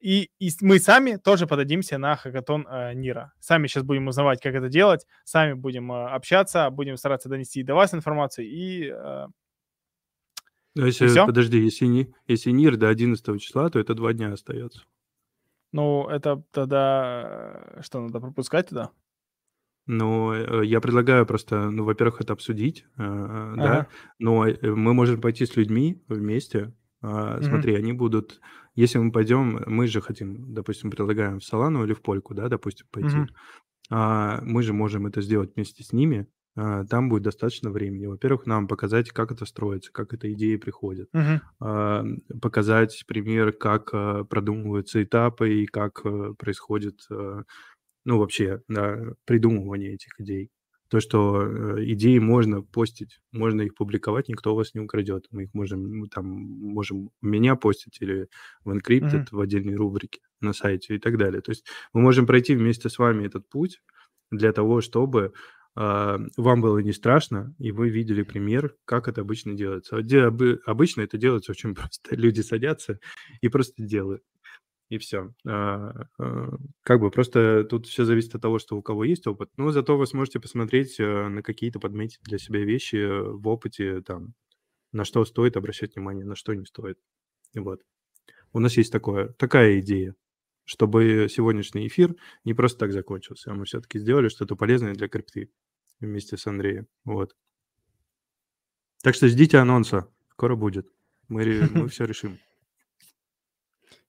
и, 0.00 0.30
и 0.40 0.50
мы 0.60 0.80
сами 0.80 1.14
тоже 1.14 1.46
подадимся 1.46 1.98
на 1.98 2.16
хакатон 2.16 2.66
а, 2.68 2.94
Нира. 2.94 3.32
Сами 3.38 3.68
сейчас 3.68 3.84
будем 3.84 4.08
узнавать, 4.08 4.40
как 4.40 4.56
это 4.56 4.68
делать. 4.68 5.06
Сами 5.22 5.52
будем 5.52 5.92
а, 5.92 6.14
общаться, 6.14 6.68
будем 6.70 6.96
стараться 6.96 7.28
донести 7.28 7.62
до 7.62 7.74
вас 7.74 7.94
информацию. 7.94 8.48
И, 8.48 8.88
а, 8.88 9.28
Ну, 10.74 10.82
и 10.82 10.86
если, 10.86 11.06
все. 11.06 11.26
подожди, 11.26 11.60
если, 11.60 11.86
не, 11.86 12.12
если 12.26 12.50
НИР 12.50 12.76
до 12.76 12.88
11 12.88 13.40
числа, 13.40 13.70
то 13.70 13.78
это 13.78 13.94
два 13.94 14.12
дня 14.12 14.32
остается. 14.32 14.82
Ну, 15.70 16.08
это 16.08 16.42
тогда 16.50 17.70
э, 17.76 17.82
что, 17.82 18.00
надо 18.00 18.18
пропускать 18.18 18.68
туда? 18.68 18.90
Но 19.88 20.34
э, 20.34 20.66
я 20.66 20.80
предлагаю 20.80 21.24
просто, 21.26 21.70
ну, 21.70 21.82
во-первых, 21.84 22.20
это 22.20 22.34
обсудить, 22.34 22.84
э, 22.98 23.02
да, 23.56 23.72
Ага. 23.78 23.86
но 24.18 24.46
э, 24.46 24.56
мы 24.62 24.92
можем 24.94 25.20
пойти 25.20 25.46
с 25.46 25.56
людьми 25.56 26.00
вместе. 26.08 26.74
А. 27.00 27.40
Смотри, 27.42 27.74
они 27.74 27.92
будут, 27.94 28.40
если 28.74 28.98
мы 28.98 29.10
пойдем, 29.12 29.62
мы 29.66 29.86
же 29.86 30.00
хотим, 30.02 30.52
допустим, 30.52 30.90
предлагаем 30.90 31.38
в 31.40 31.44
Солану 31.44 31.84
или 31.84 31.94
в 31.94 32.02
Польку, 32.02 32.34
да, 32.34 32.48
допустим, 32.48 32.86
пойти. 32.92 33.16
А, 33.90 34.40
Мы 34.42 34.62
же 34.62 34.72
можем 34.74 35.06
это 35.06 35.22
сделать 35.22 35.54
вместе 35.56 35.82
с 35.82 35.92
ними. 35.92 36.26
А, 36.56 36.84
Там 36.84 37.08
будет 37.08 37.22
достаточно 37.22 37.70
времени. 37.70 38.06
Во-первых, 38.06 38.44
нам 38.46 38.68
показать, 38.68 39.10
как 39.10 39.32
это 39.32 39.46
строится, 39.46 39.90
как 39.92 40.12
эта 40.12 40.30
идея 40.34 40.58
приходит. 40.58 41.08
А, 41.60 42.04
Показать 42.42 43.04
пример, 43.06 43.52
как 43.52 43.90
продумываются 44.28 45.02
этапы 45.02 45.62
и 45.62 45.66
как 45.66 46.02
происходит, 46.36 47.00
ну, 48.04 48.18
вообще, 48.18 48.62
да, 48.68 48.98
придумывание 49.24 49.94
этих 49.94 50.18
идей. 50.20 50.50
То, 50.88 51.00
что 51.00 51.42
э, 51.42 51.84
идеи 51.92 52.18
можно 52.18 52.62
постить, 52.62 53.20
можно 53.32 53.60
их 53.62 53.74
публиковать, 53.74 54.28
никто 54.28 54.54
вас 54.54 54.74
не 54.74 54.80
украдет. 54.80 55.26
Мы 55.30 55.44
их 55.44 55.54
можем, 55.54 55.82
мы 56.00 56.08
там, 56.08 56.24
можем 56.26 57.10
у 57.20 57.26
меня 57.26 57.56
постить 57.56 57.98
или 58.00 58.28
в 58.64 58.70
Encrypted 58.70 59.24
Мгм. 59.24 59.28
в 59.30 59.40
отдельной 59.40 59.74
рубрике 59.76 60.20
на 60.40 60.54
сайте 60.54 60.96
и 60.96 60.98
так 60.98 61.18
далее. 61.18 61.42
То 61.42 61.50
есть 61.52 61.66
мы 61.92 62.00
можем 62.00 62.26
пройти 62.26 62.54
вместе 62.56 62.88
с 62.88 62.98
вами 62.98 63.26
этот 63.26 63.48
путь 63.50 63.80
для 64.30 64.52
того, 64.52 64.80
чтобы 64.80 65.32
а, 65.74 66.18
вам 66.36 66.60
было 66.60 66.78
не 66.78 66.92
страшно, 66.92 67.54
и 67.58 67.70
вы 67.72 67.88
видели 67.90 68.22
пример, 68.22 68.74
как 68.84 69.08
это 69.08 69.20
обычно 69.20 69.54
делается. 69.54 69.98
Обычно 70.66 71.02
это 71.02 71.18
делается 71.18 71.52
очень 71.52 71.74
просто. 71.74 72.16
Люди 72.16 72.40
садятся 72.40 72.98
и 73.40 73.48
просто 73.48 73.82
делают. 73.82 74.22
И 74.88 74.98
все. 74.98 75.32
А, 75.46 76.06
а, 76.18 76.56
как 76.82 77.00
бы 77.00 77.10
просто 77.10 77.64
тут 77.64 77.86
все 77.86 78.04
зависит 78.04 78.34
от 78.34 78.42
того, 78.42 78.58
что 78.58 78.76
у 78.76 78.82
кого 78.82 79.04
есть 79.04 79.26
опыт. 79.26 79.50
Но 79.56 79.70
зато 79.70 79.96
вы 79.96 80.06
сможете 80.06 80.40
посмотреть 80.40 80.98
э, 80.98 81.28
на 81.28 81.42
какие-то, 81.42 81.78
подметить 81.78 82.20
для 82.22 82.38
себя 82.38 82.60
вещи 82.60 82.96
в 82.96 83.46
опыте, 83.48 84.00
там, 84.00 84.34
на 84.92 85.04
что 85.04 85.24
стоит 85.24 85.56
обращать 85.56 85.94
внимание, 85.94 86.24
на 86.24 86.36
что 86.36 86.54
не 86.54 86.64
стоит. 86.64 86.98
Вот. 87.54 87.82
У 88.52 88.60
нас 88.60 88.76
есть 88.76 88.92
такое, 88.92 89.28
такая 89.34 89.80
идея, 89.80 90.14
чтобы 90.64 91.28
сегодняшний 91.30 91.86
эфир 91.86 92.14
не 92.44 92.54
просто 92.54 92.78
так 92.78 92.92
закончился, 92.92 93.50
а 93.50 93.54
мы 93.54 93.66
все-таки 93.66 93.98
сделали 93.98 94.28
что-то 94.28 94.56
полезное 94.56 94.94
для 94.94 95.08
крипты 95.08 95.50
вместе 96.00 96.36
с 96.36 96.46
Андреем. 96.46 96.88
Вот. 97.04 97.36
Так 99.02 99.14
что 99.14 99.28
ждите 99.28 99.58
анонса. 99.58 100.08
Скоро 100.30 100.56
будет. 100.56 100.88
Мы, 101.28 101.68
мы 101.72 101.88
все 101.88 102.04
решим. 102.04 102.38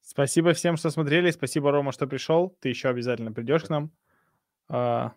Спасибо 0.10 0.54
всем, 0.54 0.76
что 0.76 0.90
смотрели. 0.90 1.30
Спасибо, 1.30 1.72
Рома, 1.72 1.92
что 1.92 2.08
пришел. 2.08 2.58
Ты 2.62 2.70
еще 2.70 2.90
обязательно 2.90 3.32
придешь 3.32 3.66
к 3.66 3.70
нам. 3.70 3.92
А... 4.68 5.14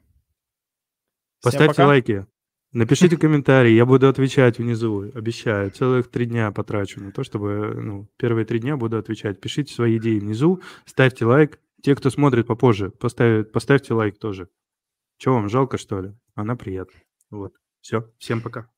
Поставьте 1.43 1.83
лайки. 1.85 2.27
Напишите 2.73 3.17
комментарий, 3.19 3.75
я 3.75 3.87
буду 3.87 4.07
отвечать 4.07 4.59
внизу, 4.59 5.11
обещаю. 5.15 5.71
Целых 5.71 6.11
три 6.11 6.27
дня 6.27 6.53
потрачу 6.53 7.03
на 7.03 7.11
то, 7.11 7.25
чтобы, 7.25 7.75
ну, 7.75 8.07
первые 8.19 8.45
три 8.45 8.59
дня 8.59 8.77
буду 8.77 8.99
отвечать. 8.99 9.41
Пишите 9.41 9.73
свои 9.73 9.97
идеи 9.97 10.19
внизу, 10.19 10.61
ставьте 10.85 11.25
лайк. 11.25 11.59
Те, 11.83 11.97
кто 11.97 12.11
смотрит 12.11 12.47
попозже, 12.47 12.91
поставь, 12.91 13.51
поставьте 13.51 13.95
лайк 13.95 14.19
тоже. 14.19 14.51
Чего 15.17 15.37
вам, 15.37 15.49
жалко, 15.49 15.79
что 15.79 16.03
ли? 16.03 16.13
Она 16.35 16.55
приятна. 16.55 17.01
Вот. 17.31 17.55
Все, 17.81 18.11
всем 18.19 18.43
пока. 18.43 18.69